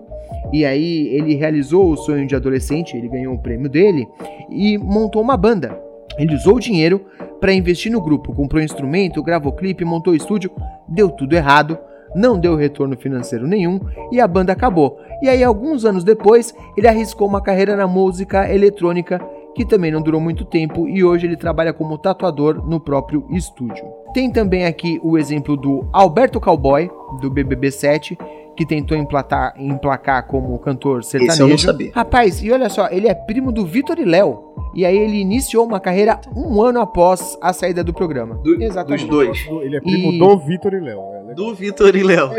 e 0.53 0.63
aí 0.63 1.07
ele 1.07 1.33
realizou 1.33 1.91
o 1.91 1.97
sonho 1.97 2.27
de 2.27 2.35
adolescente, 2.35 2.95
ele 2.95 3.09
ganhou 3.09 3.33
o 3.33 3.39
prêmio 3.39 3.67
dele 3.67 4.07
e 4.47 4.77
montou 4.77 5.19
uma 5.19 5.35
banda. 5.35 5.75
Ele 6.19 6.35
usou 6.35 6.57
o 6.57 6.59
dinheiro 6.59 7.03
para 7.39 7.51
investir 7.51 7.91
no 7.91 7.99
grupo, 7.99 8.31
comprou 8.31 8.61
instrumento, 8.61 9.23
gravou 9.23 9.53
clipe, 9.53 9.83
montou 9.83 10.13
estúdio, 10.13 10.51
deu 10.87 11.09
tudo 11.09 11.33
errado 11.33 11.79
não 12.15 12.39
deu 12.39 12.55
retorno 12.55 12.97
financeiro 12.97 13.47
nenhum 13.47 13.79
e 14.11 14.19
a 14.19 14.27
banda 14.27 14.53
acabou. 14.53 14.99
E 15.21 15.29
aí, 15.29 15.43
alguns 15.43 15.85
anos 15.85 16.03
depois, 16.03 16.53
ele 16.77 16.87
arriscou 16.87 17.27
uma 17.27 17.41
carreira 17.41 17.75
na 17.75 17.87
música 17.87 18.51
eletrônica 18.51 19.19
que 19.53 19.65
também 19.65 19.91
não 19.91 20.01
durou 20.01 20.21
muito 20.21 20.45
tempo 20.45 20.87
e 20.87 21.03
hoje 21.03 21.27
ele 21.27 21.35
trabalha 21.35 21.73
como 21.73 21.97
tatuador 21.97 22.65
no 22.67 22.79
próprio 22.79 23.25
estúdio. 23.31 23.83
Tem 24.13 24.31
também 24.31 24.65
aqui 24.65 24.99
o 25.03 25.17
exemplo 25.17 25.57
do 25.57 25.87
Alberto 25.91 26.39
Cowboy, 26.39 26.89
do 27.21 27.29
BBB 27.29 27.71
7, 27.71 28.17
que 28.55 28.65
tentou 28.65 28.97
emplatar, 28.97 29.53
emplacar 29.57 30.27
como 30.27 30.57
cantor 30.59 31.03
sertanejo. 31.03 31.33
Esse 31.33 31.41
eu 31.41 31.47
não 31.47 31.57
sabia. 31.57 31.91
Rapaz, 31.93 32.43
e 32.43 32.51
olha 32.51 32.69
só, 32.69 32.89
ele 32.89 33.07
é 33.07 33.13
primo 33.13 33.51
do 33.51 33.65
Vitor 33.65 33.99
e 33.99 34.05
Léo. 34.05 34.50
E 34.73 34.85
aí 34.85 34.97
ele 34.97 35.17
iniciou 35.19 35.65
uma 35.65 35.79
carreira 35.79 36.19
um 36.35 36.61
ano 36.61 36.79
após 36.79 37.37
a 37.41 37.51
saída 37.53 37.83
do 37.83 37.93
programa. 37.93 38.35
Do- 38.35 38.57
dos 38.85 39.03
dois. 39.05 39.37
Ele 39.61 39.75
é 39.77 39.81
primo 39.81 40.11
E- 40.13 40.17
do 40.19 40.37
Vitor 40.37 40.73
e 40.73 40.79
Léo. 40.79 40.99
é. 41.29 41.33
Do 41.33 41.53
Vitor 41.55 41.95
e 41.95 42.03
Léo. 42.03 42.29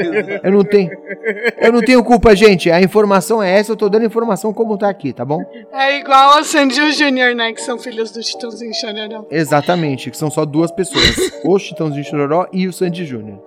Eu 0.42 0.52
não 0.52 0.64
tenho. 0.64 0.90
Eu 1.60 1.72
não 1.72 1.80
tenho 1.80 2.02
culpa, 2.04 2.34
gente. 2.36 2.70
A 2.70 2.80
informação 2.82 3.42
é 3.42 3.58
essa, 3.58 3.72
eu 3.72 3.76
tô 3.76 3.88
dando 3.88 4.04
informação 4.04 4.52
como 4.52 4.76
tá 4.76 4.88
aqui, 4.88 5.12
tá 5.12 5.24
bom? 5.24 5.40
É 5.72 5.98
igual 5.98 6.38
a 6.38 6.44
Sandy 6.44 6.78
e 6.78 6.82
o 6.88 6.92
Junior, 6.92 7.34
né? 7.34 7.52
Que 7.52 7.60
são 7.62 7.78
filhos 7.78 8.10
do 8.10 8.22
Chitãozinho 8.22 8.72
Chororó. 8.74 9.24
Exatamente, 9.30 10.10
que 10.10 10.16
são 10.16 10.30
só 10.30 10.44
duas 10.44 10.70
pessoas. 10.70 11.16
o 11.44 11.58
Chitãozinho 11.58 12.04
Chororó 12.04 12.46
e 12.52 12.66
o 12.68 12.72
Sandy 12.72 13.04
Júnior. 13.04 13.38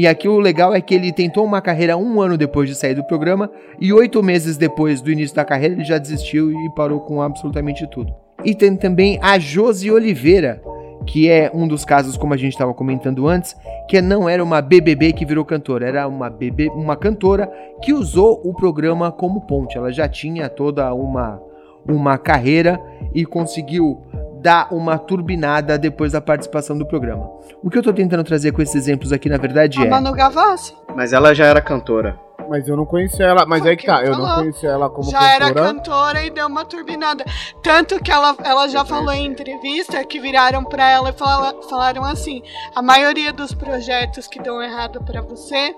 E 0.00 0.06
aqui 0.06 0.26
o 0.26 0.38
legal 0.38 0.74
é 0.74 0.80
que 0.80 0.94
ele 0.94 1.12
tentou 1.12 1.44
uma 1.44 1.60
carreira 1.60 1.94
um 1.94 2.22
ano 2.22 2.38
depois 2.38 2.66
de 2.66 2.74
sair 2.74 2.94
do 2.94 3.04
programa 3.04 3.50
e 3.78 3.92
oito 3.92 4.22
meses 4.22 4.56
depois 4.56 5.02
do 5.02 5.12
início 5.12 5.36
da 5.36 5.44
carreira 5.44 5.74
ele 5.74 5.84
já 5.84 5.98
desistiu 5.98 6.50
e 6.50 6.70
parou 6.74 7.00
com 7.00 7.20
absolutamente 7.20 7.86
tudo. 7.86 8.10
E 8.42 8.54
tem 8.54 8.74
também 8.76 9.18
a 9.20 9.38
Josi 9.38 9.90
Oliveira, 9.90 10.62
que 11.06 11.28
é 11.28 11.50
um 11.52 11.68
dos 11.68 11.84
casos, 11.84 12.16
como 12.16 12.32
a 12.32 12.36
gente 12.38 12.52
estava 12.52 12.72
comentando 12.72 13.28
antes, 13.28 13.54
que 13.90 14.00
não 14.00 14.26
era 14.26 14.42
uma 14.42 14.62
BBB 14.62 15.12
que 15.12 15.26
virou 15.26 15.44
cantora, 15.44 15.86
era 15.86 16.08
uma, 16.08 16.30
BB, 16.30 16.70
uma 16.70 16.96
cantora 16.96 17.52
que 17.82 17.92
usou 17.92 18.40
o 18.42 18.54
programa 18.54 19.12
como 19.12 19.42
ponte. 19.42 19.76
Ela 19.76 19.92
já 19.92 20.08
tinha 20.08 20.48
toda 20.48 20.94
uma, 20.94 21.42
uma 21.86 22.16
carreira 22.16 22.80
e 23.14 23.26
conseguiu 23.26 24.00
dar 24.40 24.72
uma 24.72 24.98
turbinada 24.98 25.76
depois 25.78 26.12
da 26.12 26.20
participação 26.20 26.76
do 26.78 26.86
programa. 26.86 27.28
O 27.62 27.68
que 27.70 27.78
eu 27.78 27.82
tô 27.82 27.92
tentando 27.92 28.24
trazer 28.24 28.52
com 28.52 28.62
esses 28.62 28.74
exemplos 28.74 29.12
aqui, 29.12 29.28
na 29.28 29.36
verdade, 29.36 29.80
A 29.80 29.84
é. 29.84 29.88
Manu 29.88 30.12
Gavassi. 30.12 30.74
Mas 30.94 31.12
ela 31.12 31.34
já 31.34 31.46
era 31.46 31.60
cantora. 31.60 32.18
Mas 32.48 32.66
eu 32.66 32.76
não 32.76 32.84
conhecia 32.84 33.26
ela. 33.26 33.46
Mas 33.46 33.60
Foi 33.62 33.72
é 33.72 33.76
que 33.76 33.86
tá, 33.86 34.02
eu 34.02 34.10
não 34.10 34.26
falou. 34.26 34.34
conhecia 34.42 34.70
ela 34.70 34.90
como 34.90 35.08
já 35.08 35.34
era 35.34 35.52
cantora. 35.52 35.66
cantora 35.74 36.24
e 36.24 36.30
deu 36.30 36.46
uma 36.48 36.64
turbinada. 36.64 37.24
Tanto 37.62 38.02
que 38.02 38.10
ela, 38.10 38.34
ela 38.42 38.66
já 38.66 38.84
falou 38.84 39.12
em 39.12 39.24
entrevista 39.26 40.02
que 40.04 40.18
viraram 40.18 40.64
pra 40.64 40.90
ela 40.90 41.10
e 41.10 41.12
fala- 41.12 41.54
falaram 41.68 42.02
assim: 42.04 42.42
a 42.74 42.82
maioria 42.82 43.32
dos 43.32 43.54
projetos 43.54 44.26
que 44.26 44.42
dão 44.42 44.60
errado 44.60 45.00
pra 45.04 45.20
você 45.20 45.72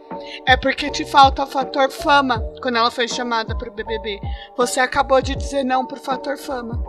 é 0.46 0.56
porque 0.56 0.88
te 0.88 1.04
falta 1.04 1.42
o 1.42 1.46
fator 1.46 1.90
fama 1.90 2.42
quando 2.62 2.76
ela 2.78 2.90
foi 2.90 3.06
chamada 3.06 3.54
pro 3.54 3.70
BBB. 3.72 4.18
Você 4.56 4.80
acabou 4.80 5.20
de 5.20 5.34
dizer 5.36 5.64
não 5.64 5.84
pro 5.84 6.00
fator 6.00 6.38
fama. 6.38 6.82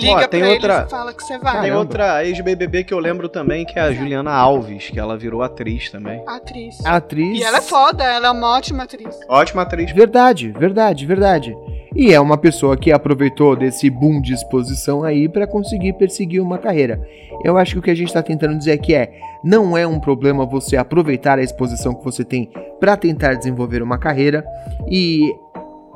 Liga 0.00 0.28
tem 0.28 0.40
pra 0.40 0.50
outra- 0.50 0.74
eles 0.76 0.86
e 0.86 0.90
fala 0.90 1.12
que 1.14 1.22
você 1.22 1.38
vai. 1.38 1.60
Tem 1.62 1.72
outra 1.72 2.24
ex-BBB 2.24 2.84
que 2.84 2.92
eu 2.94 2.98
lembro 2.98 3.28
também, 3.28 3.64
que 3.64 3.78
é 3.78 3.82
a 3.82 3.92
Juliana 3.92 4.32
Alves, 4.32 4.90
que 4.90 4.98
ela 4.98 5.16
virou 5.16 5.42
atriz 5.42 5.90
também. 5.90 6.22
Atriz. 6.26 6.84
Atriz. 6.84 7.38
E 7.38 7.42
ela 7.42 7.58
é 7.58 7.62
foda, 7.62 8.04
ela 8.04 8.28
é 8.28 8.30
uma 8.30 8.56
ótima 8.56 8.82
atriz. 8.84 9.18
Ótima 9.28 9.62
atriz. 9.62 9.90
Verdade, 9.92 10.50
verdade, 10.52 11.06
verdade. 11.06 11.56
E 11.94 12.12
é 12.12 12.20
uma 12.20 12.36
pessoa 12.36 12.76
que 12.76 12.92
aproveitou 12.92 13.56
desse 13.56 13.88
boom 13.88 14.20
de 14.20 14.34
exposição 14.34 15.02
aí 15.02 15.28
pra 15.28 15.46
conseguir 15.46 15.94
perseguir 15.94 16.42
uma 16.42 16.58
carreira. 16.58 17.00
Eu 17.42 17.56
acho 17.56 17.72
que 17.72 17.78
o 17.78 17.82
que 17.82 17.90
a 17.90 17.94
gente 17.94 18.12
tá 18.12 18.22
tentando 18.22 18.58
dizer 18.58 18.72
aqui 18.72 18.94
é: 18.94 19.12
não 19.42 19.76
é 19.76 19.86
um 19.86 19.98
problema 19.98 20.44
você 20.44 20.76
aproveitar 20.76 21.38
a 21.38 21.42
exposição 21.42 21.94
que 21.94 22.04
você 22.04 22.22
tem 22.22 22.50
pra 22.78 22.96
tentar 22.98 23.34
desenvolver 23.34 23.82
uma 23.82 23.96
carreira 23.96 24.44
e 24.90 25.34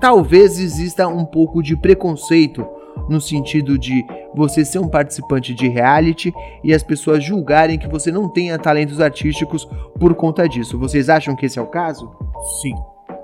talvez 0.00 0.58
exista 0.58 1.06
um 1.06 1.24
pouco 1.26 1.62
de 1.62 1.76
preconceito 1.76 2.66
no 3.08 3.20
sentido 3.20 3.78
de 3.78 4.04
você 4.34 4.64
ser 4.64 4.78
um 4.78 4.88
participante 4.88 5.54
de 5.54 5.68
reality 5.68 6.32
e 6.62 6.72
as 6.72 6.82
pessoas 6.82 7.22
julgarem 7.24 7.78
que 7.78 7.88
você 7.88 8.10
não 8.12 8.28
tenha 8.28 8.58
talentos 8.58 9.00
artísticos 9.00 9.64
por 9.98 10.14
conta 10.14 10.48
disso. 10.48 10.78
Vocês 10.78 11.08
acham 11.08 11.34
que 11.34 11.46
esse 11.46 11.58
é 11.58 11.62
o 11.62 11.66
caso? 11.66 12.10
Sim, 12.60 12.74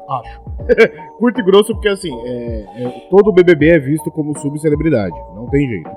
acho. 0.09 0.41
Curto 1.19 1.41
e 1.41 1.45
grosso, 1.45 1.73
porque 1.75 1.89
assim, 1.89 2.13
é- 2.27 2.85
é- 2.85 3.07
todo 3.11 3.33
BBB 3.33 3.71
é 3.71 3.79
visto 3.79 4.11
como 4.11 4.39
subcelebridade. 4.39 5.17
Não 5.35 5.47
tem 5.47 5.69
jeito. 5.69 5.91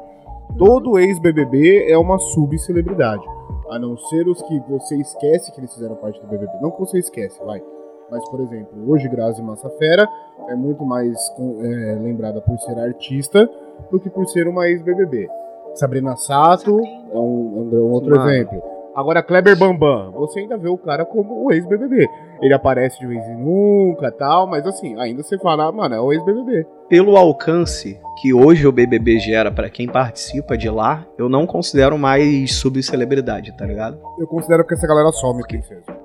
Todo 0.58 0.98
ex-BBB 0.98 1.92
é 1.92 1.98
uma 1.98 2.18
subcelebridade. 2.18 3.24
A 3.70 3.78
não 3.78 3.96
ser 3.98 4.28
os 4.28 4.42
que 4.42 4.60
você 4.68 4.96
esquece 4.98 5.52
que 5.52 5.60
eles 5.60 5.72
fizeram 5.74 5.96
parte 5.96 6.20
do 6.20 6.28
BBB. 6.28 6.52
Não 6.62 6.72
que 6.72 6.80
você 6.80 6.98
esquece, 6.98 7.40
vai. 7.46 7.62
Mas, 8.10 8.28
por 8.30 8.40
exemplo, 8.42 8.92
hoje 8.92 9.08
Grazi 9.08 9.42
Massafera 9.44 10.10
é 10.50 10.56
muito 10.56 10.84
mais 10.84 11.16
é, 11.38 12.00
lembrada 12.02 12.42
por 12.42 12.58
ser 12.60 12.78
artista 12.80 13.48
do 13.92 14.00
que 14.00 14.10
por 14.10 14.26
ser 14.28 14.48
uma 14.48 14.68
ex-BBB. 14.68 15.28
Sabrina 15.76 16.16
Sato 16.16 16.80
é 16.80 17.18
um, 17.18 17.70
é 17.72 17.76
um 17.76 17.92
outro 17.92 18.16
Mano. 18.16 18.30
exemplo. 18.30 18.62
Agora, 18.96 19.24
Kleber 19.24 19.58
Bambam, 19.58 20.12
você 20.12 20.42
ainda 20.42 20.58
vê 20.58 20.68
o 20.68 20.78
cara 20.78 21.06
como 21.06 21.46
o 21.46 21.52
ex-BBB. 21.54 22.06
Ele 22.42 22.54
aparece 22.54 23.00
de 23.00 23.08
vez 23.08 23.26
em 23.28 23.38
nunca 23.38 24.12
tal, 24.12 24.48
mas 24.48 24.66
assim, 24.66 25.00
ainda 25.00 25.24
você 25.24 25.38
fala, 25.38 25.68
ah, 25.68 25.72
mano, 25.72 25.96
é 25.96 26.02
o 26.02 26.12
ex-BBB. 26.12 26.66
Pelo 26.90 27.16
alcance 27.16 28.00
que 28.22 28.34
hoje 28.34 28.68
o 28.68 28.72
BBB 28.72 29.20
gera 29.20 29.52
pra 29.52 29.70
quem 29.70 29.88
participa 29.88 30.58
de 30.58 30.70
lá, 30.70 31.06
eu 31.18 31.30
não 31.30 31.46
considero 31.46 31.98
mais 31.98 32.56
subcelebridade, 32.56 33.56
tá 33.56 33.66
ligado? 33.66 34.00
Eu 34.20 34.28
considero 34.28 34.66
que 34.66 34.74
essa 34.74 34.88
galera 34.88 35.12
some, 35.12 35.44
princesa. 35.48 35.99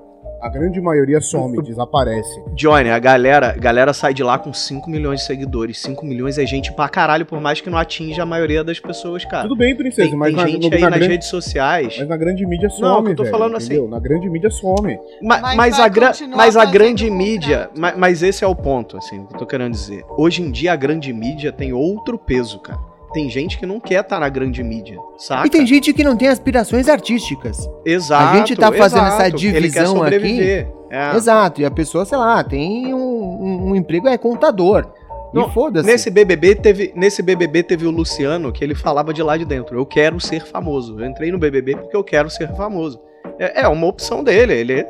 A 0.45 0.49
grande 0.49 0.79
maioria 0.79 1.19
some, 1.19 1.57
desaparece. 1.63 2.39
Johnny, 2.53 2.91
a 2.91 2.99
galera, 2.99 3.47
a 3.49 3.57
galera 3.57 3.93
sai 3.93 4.13
de 4.13 4.21
lá 4.21 4.37
com 4.37 4.53
5 4.53 4.87
milhões 4.87 5.21
de 5.21 5.25
seguidores. 5.25 5.79
5 5.79 6.05
milhões 6.05 6.37
é 6.37 6.45
gente 6.45 6.71
pra 6.71 6.87
caralho, 6.87 7.25
por 7.25 7.41
mais 7.41 7.61
que 7.61 7.67
não 7.67 7.79
atinja 7.79 8.21
a 8.21 8.25
maioria 8.27 8.63
das 8.63 8.79
pessoas, 8.79 9.25
cara. 9.25 9.41
Tudo 9.47 9.55
bem, 9.55 9.75
princesa, 9.75 10.07
Tem, 10.09 10.15
mas 10.15 10.35
tem 10.35 10.43
na, 10.43 10.47
gente 10.47 10.69
no- 10.69 10.75
aí 10.75 10.81
na 10.81 10.89
nas 10.91 10.99
grande, 10.99 11.11
redes 11.13 11.27
sociais. 11.29 11.95
mas 11.97 12.07
na 12.07 12.15
grande 12.15 12.45
mídia 12.45 12.69
some, 12.69 12.81
Não, 12.83 13.07
eu 13.09 13.15
tô 13.15 13.23
velho, 13.23 13.35
falando 13.35 13.57
assim. 13.57 13.73
entendeu? 13.73 13.87
Na 13.89 13.99
grande 13.99 14.29
mídia 14.29 14.51
some. 14.51 14.99
Ma- 15.19 15.39
Mas 15.41 15.55
Mas, 15.55 15.79
a, 15.79 15.87
gra- 15.87 16.11
mas 16.35 16.55
a 16.55 16.65
grande 16.65 17.09
mídia. 17.09 17.71
ma- 17.75 17.93
Mas, 17.97 18.21
esse 18.21 18.43
é 18.43 18.47
o 18.47 18.55
ponto, 18.55 18.97
assim, 18.97 19.21
o 19.21 19.25
que 19.25 19.33
eu 19.33 19.39
tô 19.39 19.45
querendo 19.47 19.71
dizer. 19.71 20.05
Hoje 20.15 20.43
em 20.43 20.51
dia 20.51 20.73
a 20.73 20.75
grande 20.75 21.11
mídia 21.11 21.51
tem 21.51 21.73
outro 21.73 22.19
peso, 22.19 22.59
cara. 22.59 22.79
Tem 23.15 23.29
gente 23.29 23.57
que 23.57 23.65
não 23.65 23.79
quer 23.79 24.01
estar 24.01 24.19
na 24.19 24.27
grande 24.27 24.61
mídia, 24.61 24.97
saca? 25.17 25.47
E 25.47 25.49
tem 25.49 25.65
gente 25.65 25.93
que 25.93 26.03
não 26.03 26.17
tem 26.17 26.27
aspirações 26.27 26.89
artísticas. 26.89 27.57
Exato. 27.85 28.35
A 28.35 28.37
gente 28.37 28.55
tá 28.57 28.69
fazendo 28.73 29.05
essa 29.05 29.27
exato. 29.27 29.31
Quer 29.31 29.61
divisão 29.61 29.85
sobreviver. 29.95 30.67
É. 30.91 31.15
Exato. 31.15 31.61
E 31.61 31.65
a 31.65 31.71
pessoa, 31.71 32.03
sei 32.03 32.17
lá, 32.17 32.43
tem 32.43 32.93
um, 32.93 32.97
um- 32.99 33.69
um 33.71 33.75
emprego, 33.75 34.09
é 34.09 34.17
contador. 34.17 34.85
Não, 35.33 35.47
e 35.47 35.51
foda-se. 35.51 35.87
Nesse 35.87 36.09
BBB 36.11 36.55
teve, 36.55 36.91
nesse 36.93 37.21
BBB 37.21 37.63
teve 37.63 37.85
o 37.87 37.91
Luciano 37.91 38.51
que 38.51 38.61
ele 38.63 38.75
falava 38.75 39.13
de 39.13 39.23
lá 39.23 39.37
de 39.37 39.45
dentro. 39.45 39.77
Eu 39.79 39.85
quero 39.85 40.19
ser 40.19 40.41
famoso. 40.45 40.99
Eu 40.99 41.05
entrei 41.05 41.31
no 41.31 41.37
BBB 41.39 41.77
porque 41.77 41.95
eu 41.95 42.03
quero 42.03 42.29
ser 42.29 42.53
famoso. 42.55 42.99
É, 43.39 43.61
é 43.61 43.67
uma 43.69 43.87
opção 43.87 44.23
dele. 44.25 44.53
Ele, 44.53 44.73
é- 44.73 44.89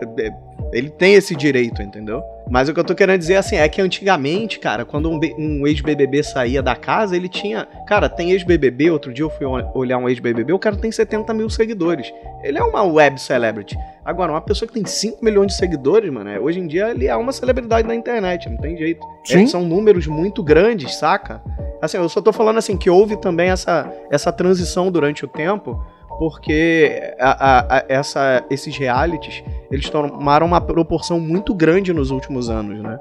ele 0.73 0.89
tem 0.89 1.13
esse 1.13 1.35
direito, 1.35 1.79
entendeu? 1.81 2.21
Mas 2.49 2.69
o 2.69 2.73
que 2.73 2.79
eu 2.79 2.83
tô 2.83 2.93
querendo 2.93 3.17
dizer 3.19 3.37
assim 3.37 3.55
é 3.55 3.67
que 3.67 3.81
antigamente, 3.81 4.59
cara, 4.59 4.85
quando 4.85 5.09
um, 5.09 5.19
um 5.37 5.65
ex-BBB 5.67 6.21
saía 6.23 6.61
da 6.61 6.75
casa, 6.75 7.15
ele 7.15 7.27
tinha. 7.27 7.67
Cara, 7.87 8.07
tem 8.07 8.31
ex-BBB. 8.31 8.91
Outro 8.91 9.11
dia 9.11 9.23
eu 9.25 9.29
fui 9.31 9.45
ol- 9.45 9.71
olhar 9.73 9.97
um 9.97 10.07
ex-BBB, 10.07 10.53
o 10.53 10.59
cara 10.59 10.75
tem 10.75 10.91
70 10.91 11.33
mil 11.33 11.49
seguidores. 11.49 12.13
Ele 12.43 12.57
é 12.59 12.63
uma 12.63 12.83
web 12.83 13.19
celebrity. 13.19 13.75
Agora, 14.03 14.31
uma 14.31 14.41
pessoa 14.41 14.67
que 14.67 14.75
tem 14.75 14.85
5 14.85 15.25
milhões 15.25 15.47
de 15.47 15.57
seguidores, 15.57 16.11
mano, 16.11 16.29
é- 16.29 16.39
hoje 16.39 16.59
em 16.59 16.67
dia 16.67 16.91
ele 16.91 17.07
é 17.07 17.15
uma 17.15 17.31
celebridade 17.31 17.87
na 17.87 17.95
internet, 17.95 18.47
não 18.47 18.57
tem 18.57 18.77
jeito. 18.77 19.05
É, 19.43 19.47
são 19.47 19.63
números 19.63 20.05
muito 20.05 20.43
grandes, 20.43 20.95
saca? 20.95 21.41
Assim, 21.81 21.97
eu 21.97 22.07
só 22.07 22.21
tô 22.21 22.31
falando 22.31 22.57
assim 22.57 22.77
que 22.77 22.89
houve 22.89 23.17
também 23.17 23.49
essa, 23.49 23.91
essa 24.11 24.31
transição 24.31 24.91
durante 24.91 25.25
o 25.25 25.27
tempo, 25.27 25.83
porque 26.17 27.13
a- 27.19 27.31
a- 27.59 27.77
a- 27.79 27.85
essa, 27.89 28.43
esses 28.49 28.75
realities, 28.77 29.43
eles 29.71 29.89
tomaram 29.89 30.45
uma 30.47 30.61
proporção 30.61 31.19
muito 31.19 31.53
grande 31.53 31.93
nos 31.93 32.11
últimos 32.11 32.49
anos, 32.49 32.81
né? 32.81 32.99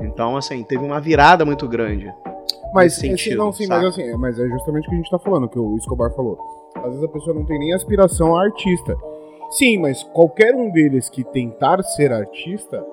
Então, 0.00 0.36
assim, 0.36 0.62
teve 0.62 0.84
uma 0.84 1.00
virada 1.00 1.44
muito 1.44 1.66
grande. 1.68 2.12
Mas, 2.74 2.94
Nesse 2.94 3.06
esse- 3.06 3.16
sentido, 3.24 3.38
não, 3.38 3.52
sim, 3.52 3.66
mas 3.66 3.84
assim, 3.84 4.02
é- 4.02 4.16
mas 4.16 4.38
é 4.38 4.46
justamente 4.48 4.86
o 4.86 4.88
que 4.90 4.94
a 4.94 4.98
gente 4.98 5.10
tá 5.10 5.18
falando, 5.18 5.48
que 5.48 5.58
o 5.58 5.76
Escobar 5.76 6.10
falou. 6.14 6.38
Às 6.76 6.84
vezes 6.90 7.04
a 7.04 7.08
pessoa 7.08 7.34
não 7.34 7.44
tem 7.44 7.58
nem 7.58 7.72
aspiração 7.72 8.36
a 8.36 8.44
artista. 8.44 8.94
Sim, 9.50 9.78
mas 9.78 10.02
qualquer 10.02 10.54
um 10.54 10.70
deles 10.70 11.08
que 11.08 11.24
tentar 11.24 11.82
ser 11.82 12.12
artista 12.12 12.84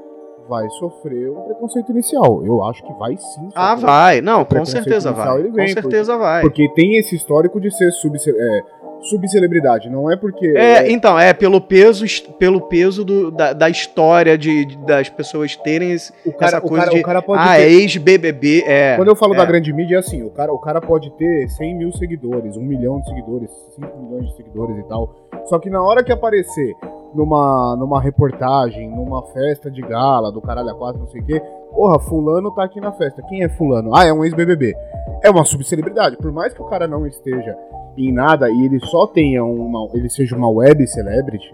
vai 0.48 0.70
sofrer 0.72 1.30
um 1.32 1.42
preconceito 1.42 1.92
inicial. 1.92 2.46
Eu 2.46 2.64
acho 2.64 2.84
que 2.84 2.94
vai 2.94 3.18
sim. 3.18 3.50
Ah, 3.56 3.76
vai. 3.76 4.22
Não, 4.22 4.46
com 4.46 4.64
certeza 4.66 5.12
vai. 5.12 5.44
Com 5.44 5.68
certeza 5.68 6.18
vai. 6.18 6.42
Porque 6.42 6.70
tem 6.76 6.96
esse 6.98 7.16
histórico 7.16 7.60
de 7.60 7.72
ser 7.76 7.92
subce 7.92 8.30
é, 8.30 8.62
subcelebridade. 9.04 9.90
Não 9.90 10.12
é 10.12 10.16
porque. 10.16 10.48
É, 10.56 10.92
então, 10.92 11.20
é 11.20 11.34
pelo 11.34 11.60
peso, 11.62 12.06
pelo 12.38 12.62
peso 12.62 13.04
do- 13.04 13.32
da, 13.32 13.54
da 13.54 13.70
história 13.70 14.38
de, 14.38 14.66
de- 14.66 14.78
das 14.78 15.10
pessoas 15.10 15.56
terem 15.56 15.92
esse, 15.92 16.12
o, 16.26 16.32
cara, 16.32 16.58
essa 16.58 16.66
o, 16.66 16.70
coisa 16.70 16.86
cara, 16.86 16.96
de. 16.96 17.02
o 17.02 17.04
cara 17.04 17.22
pode 17.22 17.42
ah, 17.42 17.56
ter. 17.56 17.72
ex-BBB, 17.72 18.64
é. 18.66 18.96
Quando 18.96 19.10
eu 19.10 19.16
falo 19.16 19.34
é. 19.34 19.38
da 19.38 19.46
grande 19.46 19.72
mídia, 19.74 19.98
é 19.98 20.00
assim: 20.00 20.24
o 20.24 20.30
cara, 20.30 20.54
o 20.54 20.60
cara 20.60 20.82
pode 20.82 21.12
ter 21.12 21.48
100 21.50 21.76
mil 21.76 21.92
seguidores, 21.92 22.56
1 22.56 22.62
milhão 22.62 23.00
de 23.00 23.10
seguidores, 23.10 23.50
5 23.76 24.00
milhões 24.00 24.30
de 24.30 24.36
seguidores 24.36 24.78
e 24.78 24.84
tal. 24.84 25.16
Só 25.46 25.60
que 25.60 25.70
na 25.70 25.82
hora 25.82 26.04
que 26.04 26.12
aparecer 26.12 26.74
numa, 27.14 27.76
numa 27.76 28.02
reportagem, 28.02 28.90
numa 28.90 29.22
festa 29.28 29.70
de 29.70 29.82
gala, 29.82 30.32
do 30.32 30.42
caralho 30.42 30.70
a 30.70 30.76
4, 30.76 31.00
não 31.00 31.08
sei 31.08 31.22
o 31.22 31.26
quê, 31.26 31.42
porra, 31.72 32.00
Fulano 32.00 32.52
tá 32.52 32.64
aqui 32.64 32.80
na 32.80 32.92
festa. 32.92 33.22
Quem 33.24 33.44
é 33.44 33.50
Fulano? 33.50 33.96
Ah, 33.96 34.06
é 34.06 34.14
um 34.14 34.24
ex-BBB. 34.24 34.76
É 35.22 35.30
uma 35.30 35.46
subcelebridade. 35.46 36.18
Por 36.18 36.32
mais 36.32 36.54
que 36.54 36.62
o 36.62 36.66
cara 36.66 36.88
não 36.88 37.06
esteja 37.06 37.56
em 37.98 38.12
nada 38.12 38.50
e 38.50 38.66
ele 38.66 38.80
só 38.80 39.08
tenha 39.08 39.44
uma. 39.44 39.88
ele 39.94 40.10
seja 40.10 40.36
uma 40.36 40.50
web 40.50 40.86
celebrity. 40.88 41.54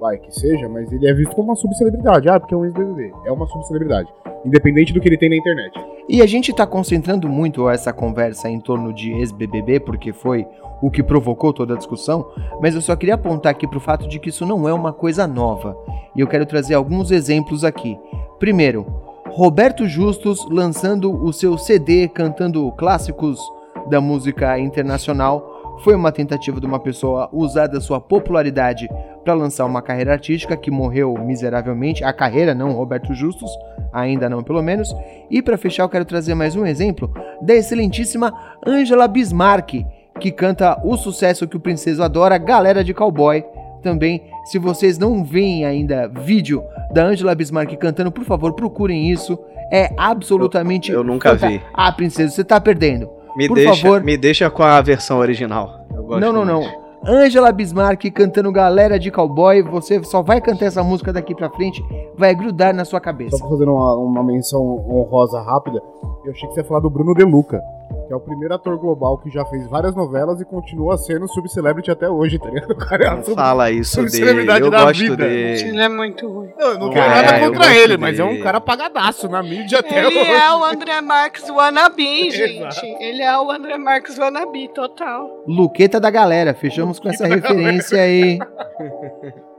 vai, 0.00 0.18
que 0.18 0.32
seja, 0.32 0.68
mas 0.68 0.90
ele 0.92 1.08
é 1.08 1.14
visto 1.14 1.34
como 1.34 1.48
uma 1.48 1.56
subcelebridade. 1.56 2.28
Ah, 2.28 2.38
porque 2.38 2.54
é 2.54 2.56
um 2.56 2.64
ex-BBB. 2.64 3.12
É 3.24 3.32
uma 3.32 3.46
subcelebridade. 3.46 4.08
Independente 4.44 4.92
do 4.92 5.00
que 5.00 5.08
ele 5.08 5.18
tem 5.18 5.30
na 5.30 5.36
internet. 5.36 5.72
E 6.08 6.22
a 6.22 6.26
gente 6.26 6.54
tá 6.54 6.66
concentrando 6.66 7.28
muito 7.28 7.68
essa 7.68 7.92
conversa 7.92 8.48
em 8.48 8.60
torno 8.60 8.92
de 8.92 9.10
ex-BBB, 9.12 9.80
porque 9.80 10.12
foi 10.12 10.46
o 10.80 10.90
que 10.90 11.02
provocou 11.02 11.52
toda 11.52 11.74
a 11.74 11.76
discussão, 11.76 12.26
mas 12.60 12.74
eu 12.74 12.80
só 12.80 12.94
queria 12.94 13.14
apontar 13.14 13.50
aqui 13.50 13.66
pro 13.66 13.80
fato 13.80 14.06
de 14.06 14.18
que 14.18 14.28
isso 14.28 14.44
não 14.44 14.68
é 14.68 14.72
uma 14.72 14.92
coisa 14.92 15.26
nova. 15.26 15.76
E 16.14 16.20
eu 16.20 16.26
quero 16.26 16.46
trazer 16.46 16.74
alguns 16.74 17.10
exemplos 17.10 17.64
aqui. 17.64 17.98
Primeiro, 18.38 18.86
Roberto 19.30 19.86
Justus 19.86 20.46
lançando 20.50 21.12
o 21.12 21.32
seu 21.32 21.58
CD 21.58 22.08
cantando 22.08 22.70
clássicos 22.72 23.40
da 23.88 24.00
música 24.00 24.58
internacional 24.58 25.55
foi 25.82 25.94
uma 25.94 26.12
tentativa 26.12 26.60
de 26.60 26.66
uma 26.66 26.78
pessoa 26.78 27.28
usar 27.32 27.66
da 27.66 27.80
sua 27.80 28.00
popularidade 28.00 28.88
para 29.24 29.34
lançar 29.34 29.64
uma 29.64 29.82
carreira 29.82 30.12
artística 30.12 30.56
que 30.56 30.70
morreu 30.70 31.14
miseravelmente. 31.18 32.04
A 32.04 32.12
carreira, 32.12 32.54
não 32.54 32.72
Roberto 32.72 33.14
Justus, 33.14 33.50
ainda 33.92 34.28
não 34.28 34.42
pelo 34.42 34.62
menos. 34.62 34.94
E 35.30 35.42
para 35.42 35.58
fechar, 35.58 35.84
eu 35.84 35.88
quero 35.88 36.04
trazer 36.04 36.34
mais 36.34 36.54
um 36.56 36.66
exemplo 36.66 37.12
da 37.42 37.54
excelentíssima 37.54 38.32
Angela 38.64 39.08
Bismarck, 39.08 39.84
que 40.20 40.30
canta 40.30 40.80
o 40.84 40.96
sucesso 40.96 41.46
que 41.46 41.56
o 41.56 41.60
princeso 41.60 42.02
adora, 42.02 42.38
Galera 42.38 42.82
de 42.82 42.94
Cowboy. 42.94 43.44
Também, 43.82 44.22
se 44.44 44.58
vocês 44.58 44.98
não 44.98 45.22
veem 45.22 45.64
ainda 45.64 46.08
vídeo 46.08 46.62
da 46.92 47.04
Angela 47.04 47.34
Bismarck 47.34 47.76
cantando, 47.76 48.10
por 48.10 48.24
favor, 48.24 48.52
procurem 48.54 49.10
isso. 49.10 49.38
É 49.70 49.90
absolutamente. 49.96 50.90
Eu, 50.90 50.98
eu 50.98 51.04
nunca 51.04 51.34
vi. 51.34 51.60
Ah, 51.74 51.92
princesa, 51.92 52.32
você 52.32 52.44
tá 52.44 52.60
perdendo. 52.60 53.15
Me 53.36 53.48
Por 53.48 53.54
deixa, 53.54 53.82
favor. 53.82 54.02
me 54.02 54.16
deixa 54.16 54.50
com 54.50 54.62
a 54.62 54.80
versão 54.80 55.18
original. 55.18 55.86
Eu 55.94 56.02
gosto 56.04 56.20
Não, 56.20 56.32
não, 56.32 56.44
não. 56.44 56.86
Angela 57.04 57.52
Bismarck 57.52 58.10
cantando 58.10 58.50
Galera 58.50 58.98
de 58.98 59.10
Cowboy, 59.12 59.62
você 59.62 60.02
só 60.02 60.22
vai 60.22 60.40
cantar 60.40 60.66
essa 60.66 60.82
música 60.82 61.12
daqui 61.12 61.34
pra 61.34 61.48
frente, 61.50 61.84
vai 62.16 62.34
grudar 62.34 62.74
na 62.74 62.84
sua 62.84 62.98
cabeça. 63.00 63.36
Só 63.36 63.48
fazendo 63.48 63.72
uma, 63.74 63.94
uma 63.94 64.24
menção 64.24 64.60
honrosa 64.88 65.40
rápida, 65.40 65.80
eu 66.24 66.32
achei 66.32 66.48
que 66.48 66.54
você 66.54 66.60
ia 66.62 66.64
falar 66.66 66.80
do 66.80 66.90
Bruno 66.90 67.14
De 67.14 67.22
Luca, 67.22 67.60
que 68.06 68.12
é 68.12 68.16
o 68.16 68.20
primeiro 68.20 68.54
ator 68.54 68.78
global 68.78 69.18
que 69.18 69.28
já 69.30 69.44
fez 69.46 69.66
várias 69.68 69.94
novelas 69.94 70.40
e 70.40 70.44
continua 70.44 70.96
sendo 70.96 71.26
subcelebrity 71.28 71.90
até 71.90 72.08
hoje, 72.08 72.38
tá 72.38 72.48
ligado? 72.48 72.70
O 72.76 72.76
cara 72.76 73.04
é 73.04 73.10
Não 73.10 73.22
sub... 73.24 73.34
fala 73.34 73.70
isso 73.70 73.96
dele. 73.96 74.10
celebridade 74.10 74.60
Eu 74.64 74.70
da 74.70 74.84
gosto 74.84 75.00
vida. 75.00 75.16
dele. 75.16 75.60
Ele 75.68 75.80
é 75.80 75.88
muito 75.88 76.28
ruim. 76.28 76.50
Não, 76.58 76.68
eu 76.68 76.78
não 76.78 76.90
Cara, 76.92 77.12
tenho 77.12 77.24
nada 77.32 77.44
eu 77.44 77.52
contra 77.52 77.74
ele, 77.76 77.96
mas 77.96 78.18
é 78.18 78.24
um 78.24 78.28
dele. 78.28 78.42
cara 78.42 78.58
apagadaço 78.58 79.28
na 79.28 79.42
mídia 79.42 79.80
até 79.80 79.98
Ele 80.06 80.18
hoje. 80.20 80.30
é 80.30 80.52
o 80.54 80.64
André 80.64 81.00
Marques 81.00 81.48
wannabe, 81.50 82.30
gente. 82.30 82.86
Ele 83.00 83.22
é 83.22 83.38
o 83.38 83.50
André 83.50 83.76
Marques 83.76 84.18
wannabe, 84.18 84.68
total. 84.68 85.44
Luqueta 85.46 85.98
da 86.00 86.10
galera, 86.10 86.54
fechamos 86.54 86.98
com 87.00 87.08
essa 87.08 87.26
referência 87.26 88.00
aí. 88.00 88.38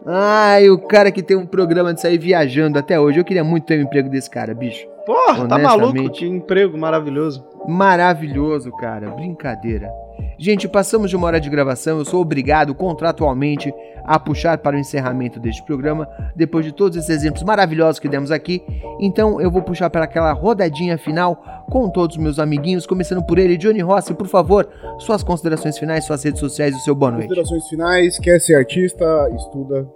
Ai, 0.05 0.69
o 0.69 0.77
cara 0.79 1.11
que 1.11 1.21
tem 1.21 1.35
um 1.35 1.45
programa 1.45 1.93
de 1.93 1.99
sair 2.01 2.17
viajando 2.17 2.79
até 2.79 2.99
hoje. 2.99 3.19
Eu 3.19 3.25
queria 3.25 3.43
muito 3.43 3.65
ter 3.65 3.77
um 3.77 3.83
emprego 3.83 4.09
desse 4.09 4.29
cara, 4.29 4.53
bicho. 4.53 4.87
Porra, 5.07 5.47
tá 5.47 5.57
maluco? 5.57 6.09
Que 6.09 6.25
emprego 6.25 6.77
maravilhoso. 6.77 7.47
Maravilhoso, 7.65 8.73
cara. 8.73 9.09
Brincadeira. 9.11 9.89
Gente, 10.37 10.67
passamos 10.67 11.09
de 11.09 11.15
uma 11.15 11.27
hora 11.27 11.39
de 11.39 11.49
gravação. 11.49 11.99
Eu 11.99 12.03
sou 12.03 12.21
obrigado 12.21 12.75
contratualmente 12.75 13.73
a 14.03 14.19
puxar 14.19 14.57
para 14.57 14.75
o 14.75 14.79
encerramento 14.79 15.39
deste 15.39 15.63
programa, 15.63 16.09
depois 16.35 16.65
de 16.65 16.73
todos 16.73 16.97
esses 16.97 17.09
exemplos 17.09 17.41
maravilhosos 17.43 17.99
que 17.99 18.09
demos 18.09 18.31
aqui. 18.31 18.61
Então 18.99 19.39
eu 19.39 19.49
vou 19.49 19.61
puxar 19.61 19.89
para 19.89 20.03
aquela 20.03 20.33
rodadinha 20.33 20.97
final 20.97 21.41
com 21.69 21.89
todos 21.89 22.17
os 22.17 22.21
meus 22.21 22.37
amiguinhos, 22.37 22.85
começando 22.85 23.25
por 23.25 23.39
ele, 23.39 23.57
Johnny 23.57 23.79
Rossi, 23.79 24.13
por 24.13 24.27
favor, 24.27 24.67
suas 24.99 25.23
considerações 25.23 25.77
finais, 25.77 26.03
suas 26.03 26.21
redes 26.21 26.41
sociais 26.41 26.73
e 26.73 26.77
o 26.77 26.81
seu 26.81 26.93
boa 26.93 27.11
noite. 27.11 27.27
Considerações 27.27 27.67
finais, 27.69 28.19
quer 28.19 28.39
ser 28.39 28.55
artista, 28.55 29.05
estuda. 29.33 29.87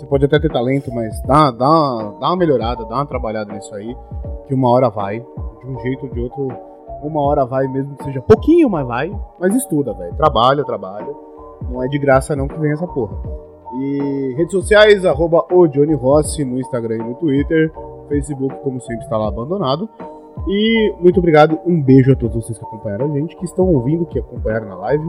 Você 0.00 0.06
pode 0.06 0.24
até 0.24 0.38
ter 0.38 0.50
talento, 0.50 0.92
mas 0.94 1.20
dá, 1.22 1.50
dá, 1.50 1.68
uma- 1.68 2.14
dá 2.18 2.26
uma 2.28 2.36
melhorada, 2.36 2.84
dá 2.84 2.96
uma 2.96 3.06
trabalhada 3.06 3.52
nisso 3.52 3.74
aí, 3.74 3.94
que 4.46 4.54
uma 4.54 4.70
hora 4.70 4.88
vai. 4.90 5.20
De 5.20 5.66
um 5.66 5.78
jeito 5.80 6.06
ou 6.06 6.12
de 6.12 6.20
outro, 6.20 6.48
uma 7.02 7.20
hora 7.22 7.44
vai, 7.44 7.66
mesmo 7.68 7.94
que 7.96 8.04
seja 8.04 8.20
pouquinho, 8.22 8.68
mas 8.70 8.86
vai. 8.86 9.12
Mas 9.38 9.54
estuda, 9.54 9.92
velho. 9.92 10.14
Trabalha, 10.14 10.64
trabalha. 10.64 11.06
Não 11.70 11.82
é 11.82 11.88
de 11.88 11.98
graça 11.98 12.34
não 12.34 12.48
que 12.48 12.58
vem 12.58 12.72
essa 12.72 12.86
porra. 12.86 13.14
E 13.78 14.34
redes 14.36 14.52
sociais, 14.52 15.04
arroba 15.04 15.44
o 15.52 15.66
Johnny 15.68 15.94
Rossi 15.94 16.44
no 16.44 16.58
Instagram 16.58 16.96
e 16.96 17.08
no 17.10 17.14
Twitter. 17.14 17.70
Facebook, 18.08 18.54
como 18.64 18.80
sempre, 18.80 19.04
está 19.04 19.16
lá 19.16 19.28
abandonado. 19.28 19.88
E 20.48 20.94
muito 20.98 21.18
obrigado, 21.18 21.58
um 21.66 21.80
beijo 21.80 22.12
a 22.12 22.16
todos 22.16 22.34
vocês 22.34 22.58
que 22.58 22.64
acompanharam 22.64 23.06
a 23.06 23.08
gente, 23.10 23.36
que 23.36 23.44
estão 23.44 23.66
ouvindo, 23.66 24.06
que 24.06 24.18
acompanharam 24.18 24.68
na 24.68 24.74
live. 24.76 25.04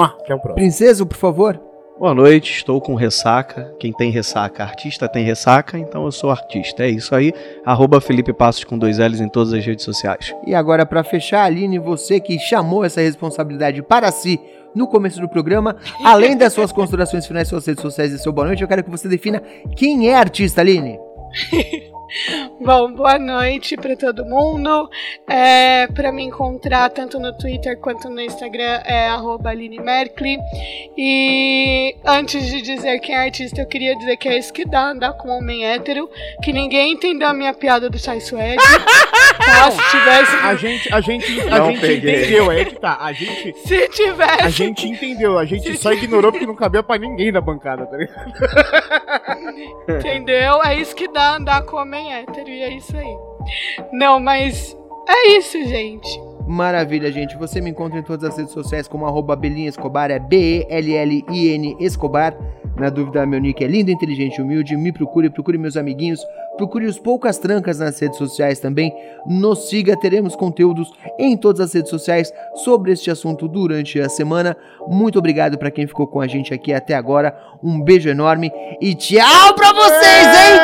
Até 0.00 0.34
o 0.34 0.38
próximo. 0.38 0.54
Princesa, 0.54 1.04
por 1.06 1.16
favor. 1.16 1.60
Boa 2.00 2.14
noite, 2.14 2.50
estou 2.50 2.80
com 2.80 2.94
ressaca. 2.94 3.74
Quem 3.78 3.92
tem 3.92 4.10
ressaca, 4.10 4.62
artista 4.62 5.06
tem 5.06 5.22
ressaca, 5.22 5.78
então 5.78 6.06
eu 6.06 6.10
sou 6.10 6.30
artista. 6.30 6.82
É 6.82 6.88
isso 6.88 7.14
aí. 7.14 7.30
Arroba 7.62 8.00
Felipe 8.00 8.32
Passos 8.32 8.64
com 8.64 8.78
dois 8.78 8.96
L's 8.96 9.20
em 9.20 9.28
todas 9.28 9.52
as 9.52 9.62
redes 9.62 9.84
sociais. 9.84 10.34
E 10.46 10.54
agora, 10.54 10.86
para 10.86 11.04
fechar, 11.04 11.44
Aline, 11.44 11.78
você 11.78 12.18
que 12.18 12.38
chamou 12.38 12.86
essa 12.86 13.02
responsabilidade 13.02 13.82
para 13.82 14.10
si 14.10 14.40
no 14.74 14.88
começo 14.88 15.20
do 15.20 15.28
programa, 15.28 15.76
além 16.02 16.38
das 16.38 16.54
suas 16.54 16.72
considerações 16.72 17.26
finais, 17.26 17.48
suas 17.48 17.66
redes 17.66 17.82
sociais 17.82 18.14
e 18.14 18.18
seu 18.18 18.32
boa 18.32 18.46
noite, 18.46 18.62
eu 18.62 18.68
quero 18.68 18.82
que 18.82 18.90
você 18.90 19.06
defina 19.06 19.42
quem 19.76 20.08
é 20.08 20.16
artista, 20.16 20.62
Aline. 20.62 20.98
Bom, 22.60 22.92
boa 22.92 23.18
noite 23.18 23.76
pra 23.76 23.96
todo 23.96 24.24
mundo. 24.24 24.88
É, 25.28 25.86
para 25.88 26.10
me 26.12 26.22
encontrar 26.24 26.90
tanto 26.90 27.18
no 27.20 27.36
Twitter 27.36 27.78
quanto 27.78 28.08
no 28.10 28.20
Instagram 28.20 28.80
é 28.84 29.08
arroba 29.08 29.50
Aline 29.50 29.78
Merkley. 29.78 30.38
E 30.96 31.94
antes 32.04 32.46
de 32.46 32.62
dizer 32.62 32.98
quem 33.00 33.14
é 33.14 33.18
artista, 33.24 33.60
eu 33.60 33.66
queria 33.66 33.94
dizer 33.96 34.16
que 34.16 34.28
é 34.28 34.38
isso 34.38 34.52
que 34.52 34.64
dá 34.64 34.90
andar 34.90 35.12
com 35.14 35.28
um 35.28 35.38
homem 35.38 35.64
hétero. 35.64 36.08
Que 36.42 36.52
ninguém 36.52 36.92
entendeu 36.92 37.28
a 37.28 37.32
minha 37.32 37.54
piada 37.54 37.88
do 37.88 37.98
Chai 37.98 38.20
Suede. 38.20 38.56
tá? 39.38 39.70
Se 39.70 39.90
tivesse. 39.90 40.36
A 40.42 40.54
gente, 40.54 40.94
a 40.94 41.00
gente, 41.00 41.40
a 41.42 41.58
Não 41.58 41.66
gente 41.70 41.80
peguei. 41.80 42.18
entendeu, 42.20 42.52
é 42.52 42.64
que 42.64 42.74
tá. 42.80 42.98
A 43.00 43.12
gente, 43.12 43.58
Se 43.60 43.88
tivesse. 43.88 44.42
a 44.42 44.48
gente 44.48 44.88
entendeu, 44.88 45.38
a 45.38 45.44
gente 45.44 45.76
só 45.76 45.92
ignorou 45.92 46.32
porque 46.32 46.46
não 46.46 46.56
cabia 46.56 46.82
pra 46.82 46.98
ninguém 46.98 47.32
da 47.32 47.40
bancada, 47.40 47.86
tá 47.86 47.96
ligado? 47.96 48.32
Entendeu? 49.88 50.62
É 50.64 50.74
isso 50.76 50.94
que 50.94 51.08
dá 51.08 51.36
andar 51.36 51.62
com 51.62 51.76
homem 51.76 51.99
hétero 52.08 52.48
e 52.48 52.62
é 52.62 52.74
isso 52.74 52.96
aí. 52.96 53.16
Não, 53.92 54.20
mas 54.20 54.76
é 55.08 55.28
isso, 55.36 55.62
gente. 55.64 56.29
Maravilha, 56.50 57.12
gente. 57.12 57.36
Você 57.36 57.60
me 57.60 57.70
encontra 57.70 58.00
em 58.00 58.02
todas 58.02 58.28
as 58.28 58.36
redes 58.36 58.52
sociais 58.52 58.88
como 58.88 59.06
arroba 59.06 59.36
Belinha 59.36 59.68
Escobar, 59.68 60.10
é 60.10 60.18
B-E-L-L-I-N 60.18 61.76
Escobar. 61.78 62.36
Na 62.76 62.90
dúvida, 62.90 63.24
meu 63.24 63.38
nick 63.38 63.62
é 63.62 63.68
lindo, 63.68 63.92
inteligente 63.92 64.38
e 64.38 64.42
humilde. 64.42 64.76
Me 64.76 64.90
procure, 64.90 65.30
procure 65.30 65.56
meus 65.56 65.76
amiguinhos. 65.76 66.26
Procure 66.56 66.86
os 66.86 66.98
Poucas 66.98 67.38
Trancas 67.38 67.78
nas 67.78 68.00
redes 68.00 68.18
sociais 68.18 68.58
também. 68.58 68.92
Nos 69.28 69.68
siga, 69.68 69.96
teremos 69.96 70.34
conteúdos 70.34 70.90
em 71.20 71.36
todas 71.36 71.60
as 71.60 71.72
redes 71.72 71.90
sociais 71.90 72.32
sobre 72.56 72.90
este 72.90 73.12
assunto 73.12 73.46
durante 73.46 74.00
a 74.00 74.08
semana. 74.08 74.56
Muito 74.88 75.20
obrigado 75.20 75.56
para 75.56 75.70
quem 75.70 75.86
ficou 75.86 76.08
com 76.08 76.20
a 76.20 76.26
gente 76.26 76.52
aqui 76.52 76.72
até 76.72 76.94
agora. 76.94 77.32
Um 77.62 77.80
beijo 77.80 78.08
enorme 78.08 78.50
e 78.80 78.92
tchau 78.96 79.54
pra 79.54 79.72
vocês, 79.72 80.26
hein? 80.26 80.58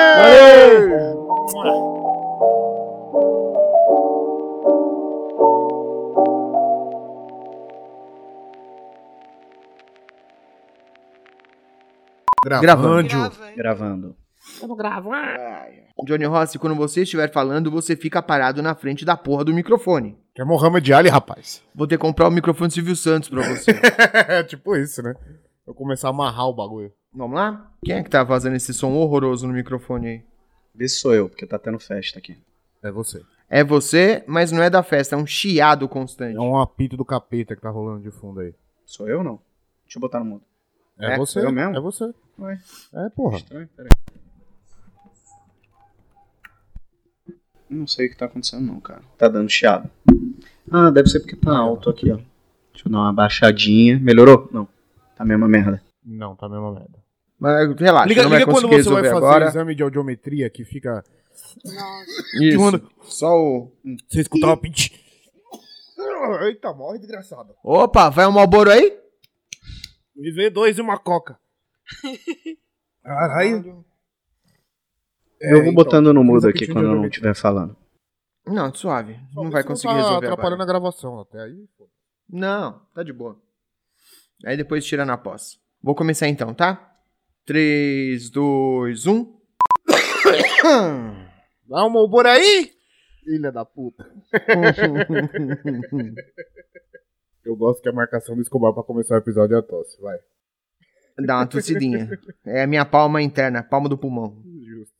Gravando. 12.48 13.08
Grava. 13.08 13.52
Gravando. 13.56 14.16
Johnny 16.04 16.24
Rossi, 16.24 16.58
quando 16.58 16.76
você 16.76 17.02
estiver 17.02 17.32
falando, 17.32 17.70
você 17.70 17.96
fica 17.96 18.22
parado 18.22 18.62
na 18.62 18.74
frente 18.74 19.04
da 19.04 19.16
porra 19.16 19.44
do 19.44 19.52
microfone. 19.52 20.16
Que 20.34 20.42
é 20.42 20.44
Mohamed 20.44 20.92
Ali, 20.92 21.08
rapaz. 21.08 21.62
Vou 21.74 21.86
ter 21.86 21.96
que 21.96 22.02
comprar 22.02 22.28
o 22.28 22.30
microfone 22.30 22.70
Silvio 22.70 22.94
Santos 22.94 23.28
pra 23.28 23.42
você. 23.42 23.72
É 24.28 24.42
tipo 24.44 24.76
isso, 24.76 25.02
né? 25.02 25.14
Eu 25.66 25.74
começar 25.74 26.08
a 26.08 26.10
amarrar 26.10 26.46
o 26.46 26.54
bagulho. 26.54 26.92
Vamos 27.12 27.34
lá? 27.34 27.72
Quem 27.84 27.96
é 27.96 28.02
que 28.02 28.10
tá 28.10 28.24
fazendo 28.24 28.54
esse 28.54 28.72
som 28.74 28.92
horroroso 28.92 29.46
no 29.46 29.52
microfone 29.54 30.06
aí? 30.06 30.22
Vê 30.74 30.86
se 30.86 30.96
sou 31.00 31.14
eu, 31.14 31.28
porque 31.28 31.46
tá 31.46 31.58
tendo 31.58 31.78
festa 31.78 32.18
aqui. 32.18 32.36
É 32.82 32.90
você. 32.90 33.22
É 33.48 33.64
você, 33.64 34.22
mas 34.26 34.52
não 34.52 34.62
é 34.62 34.68
da 34.68 34.82
festa, 34.82 35.14
é 35.16 35.18
um 35.18 35.26
chiado 35.26 35.88
constante. 35.88 36.36
É 36.36 36.40
um 36.40 36.58
apito 36.58 36.96
do 36.96 37.04
capeta 37.04 37.56
que 37.56 37.62
tá 37.62 37.70
rolando 37.70 38.02
de 38.02 38.10
fundo 38.10 38.40
aí. 38.40 38.54
Sou 38.84 39.08
eu 39.08 39.18
ou 39.18 39.24
não? 39.24 39.40
Deixa 39.84 39.98
eu 39.98 40.00
botar 40.00 40.18
no 40.20 40.26
mudo. 40.26 40.42
É, 41.00 41.14
É, 41.14 41.16
você. 41.16 41.40
eu 41.40 41.50
mesmo? 41.52 41.76
É 41.76 41.80
você. 41.80 42.12
Ué. 42.38 42.58
É, 42.94 43.08
porra. 43.10 43.38
Estranho, 43.38 43.68
peraí. 43.76 43.90
Não 47.68 47.86
sei 47.86 48.06
o 48.06 48.10
que 48.10 48.16
tá 48.16 48.26
acontecendo 48.26 48.64
não, 48.66 48.80
cara. 48.80 49.02
Tá 49.18 49.28
dando 49.28 49.50
chiado. 49.50 49.90
Ah, 50.70 50.90
deve 50.90 51.08
ser 51.08 51.20
porque 51.20 51.36
tá 51.36 51.56
alto 51.56 51.90
aqui, 51.90 52.10
ó. 52.12 52.16
Deixa 52.72 52.86
eu 52.88 52.92
dar 52.92 52.98
uma 52.98 53.12
baixadinha. 53.12 53.98
Melhorou? 53.98 54.48
Não. 54.52 54.66
Tá 55.16 55.24
a 55.24 55.26
mesma 55.26 55.48
merda. 55.48 55.82
Não, 56.04 56.36
tá 56.36 56.46
a 56.46 56.48
mesma 56.48 56.72
merda. 56.72 57.02
Mas 57.38 57.76
relaxa, 57.78 58.08
Liga, 58.08 58.22
não 58.22 58.30
vai 58.30 58.38
liga 58.38 58.50
quando 58.50 58.68
você 58.68 58.82
vai 58.90 59.02
fazer 59.04 59.16
agora. 59.16 59.46
exame 59.48 59.74
de 59.74 59.82
audiometria 59.82 60.48
que 60.48 60.64
fica. 60.64 61.04
Nossa. 61.64 62.42
Isso. 62.42 62.58
Quando- 62.58 62.90
Só 63.02 63.36
o... 63.36 63.72
Você 64.08 64.20
escutar 64.20 64.52
o 64.52 64.56
pitch. 64.56 64.90
Eita, 66.42 66.72
morre 66.72 66.98
desgraçado. 66.98 67.54
Opa, 67.62 68.08
vai 68.10 68.26
um 68.26 68.32
Malboro 68.32 68.70
aí? 68.70 68.96
Me 70.14 70.30
vê 70.30 70.48
dois 70.48 70.78
e 70.78 70.80
uma 70.80 70.98
coca. 70.98 71.38
Caralho. 73.02 73.84
É, 75.40 75.52
eu 75.52 75.62
vou 75.62 75.72
então, 75.72 75.74
botando 75.74 76.12
no 76.12 76.24
mudo 76.24 76.48
aqui 76.48 76.66
quando 76.66 76.86
eu 76.86 76.96
não 76.96 77.06
estiver 77.06 77.34
falando. 77.34 77.76
Não, 78.46 78.72
suave. 78.74 79.18
Não 79.34 79.50
vai 79.50 79.64
conseguir 79.64 79.94
tá 79.94 79.96
resolver 79.96 80.26
atrapalhando 80.26 80.62
agora. 80.62 80.78
a 80.78 80.80
gravação 80.80 81.20
até 81.20 81.42
aí. 81.42 81.68
pô. 81.76 81.88
Não, 82.28 82.80
tá 82.94 83.02
de 83.02 83.12
boa. 83.12 83.40
Aí 84.44 84.56
depois 84.56 84.84
tira 84.84 85.04
na 85.04 85.16
pós. 85.18 85.58
Vou 85.82 85.94
começar 85.94 86.28
então, 86.28 86.54
tá? 86.54 86.94
3, 87.44 88.30
2, 88.30 89.06
1. 89.06 89.36
Dá 91.68 91.84
uma 91.84 92.02
humor 92.02 92.26
aí, 92.26 92.72
filha 93.26 93.50
da 93.50 93.64
puta. 93.64 94.08
Eu 97.44 97.56
gosto 97.56 97.82
que 97.82 97.88
a 97.88 97.92
marcação 97.92 98.34
do 98.34 98.42
Escobar 98.42 98.72
pra 98.72 98.82
começar 98.82 99.14
o 99.14 99.18
episódio 99.18 99.56
é 99.56 99.58
a 99.58 99.62
tosse, 99.62 100.00
vai. 100.00 100.18
Dá 101.18 101.36
uma 101.38 101.46
tossidinha. 101.46 102.10
É 102.44 102.62
a 102.62 102.66
minha 102.66 102.84
palma 102.84 103.22
interna, 103.22 103.62
palma 103.62 103.88
do 103.88 103.96
pulmão. 103.96 104.42
Justo. 104.64 104.94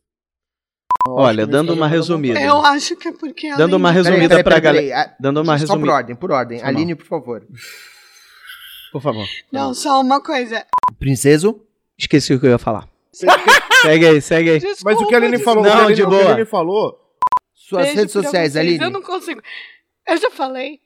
Olha, 1.08 1.46
dando 1.46 1.72
uma 1.74 1.86
resumida. 1.86 2.40
Eu 2.40 2.56
acho 2.64 2.96
que 2.96 3.08
é 3.08 3.12
porque 3.12 3.54
Dando 3.56 3.76
uma 3.76 3.90
de- 3.92 3.96
resumida 3.98 4.42
pra 4.42 4.58
galera. 4.58 5.14
Dando 5.20 5.40
uma 5.42 5.58
Só 5.58 5.66
por 5.66 5.70
resumida. 5.72 5.92
ordem, 5.92 6.16
por 6.16 6.30
ordem. 6.32 6.62
Aline, 6.62 6.94
por 6.94 7.06
favor. 7.06 7.46
Por 8.92 9.02
favor. 9.02 9.26
Não, 9.52 9.74
só 9.74 10.00
uma 10.00 10.20
coisa. 10.22 10.64
Princeso? 10.98 11.60
Esqueci 11.98 12.34
o 12.34 12.40
que 12.40 12.46
eu 12.46 12.50
ia 12.50 12.58
falar. 12.58 12.88
segue 13.82 14.06
aí, 14.06 14.20
segue 14.20 14.50
aí. 14.50 14.58
Desculpa, 14.58 14.90
Mas 14.92 15.00
o 15.00 15.06
que 15.06 15.14
a 15.14 15.18
Aline 15.18 15.38
falou, 15.38 15.64
Não, 15.64 15.70
o 15.70 15.74
que 15.74 15.80
a 15.80 15.84
Aline, 15.84 15.94
de 15.96 16.02
o 16.02 16.08
que 16.08 16.14
a 16.14 16.18
boa. 16.18 16.32
Aline 16.32 16.46
falou, 16.46 16.98
Suas 17.54 17.82
beijo 17.84 17.98
redes 17.98 18.12
sociais, 18.12 18.52
vocês. 18.52 18.56
Aline. 18.56 18.84
Eu 18.84 18.90
não 18.90 19.02
consigo. 19.02 19.40
Eu 20.08 20.16
já 20.16 20.30
falei. 20.30 20.80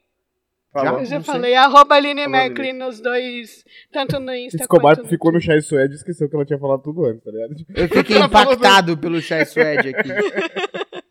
Já? 0.75 0.93
Eu 0.93 1.05
já 1.05 1.21
sei. 1.21 1.21
falei. 1.23 1.55
Arroba 1.55 1.97
Aline 1.97 2.25
Falou, 2.25 2.39
Mercury 2.39 2.73
nos 2.73 3.01
dois. 3.01 3.65
Tanto 3.93 4.21
no 4.21 4.33
Insta 4.35 4.59
Escobar 4.59 4.95
quanto 4.95 5.05
no 5.05 5.11
ficou 5.11 5.33
no 5.33 5.41
Chai 5.41 5.61
Suede 5.61 5.95
e 5.95 5.97
esqueceu 5.97 6.29
que 6.29 6.37
ela 6.37 6.45
tinha 6.45 6.59
falado 6.59 6.83
tudo 6.83 7.05
antes, 7.07 7.25
tá 7.25 7.31
ligado? 7.31 7.55
Eu 7.75 7.89
fiquei 7.89 8.17
falou 8.17 8.29
impactado 8.29 8.97
pelo 8.97 9.21
chai 9.21 9.45
suede 9.45 9.89
aqui. 9.89 10.11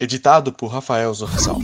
Editado 0.00 0.52
por 0.52 0.66
Rafael 0.66 1.14
Zorzal. 1.14 1.58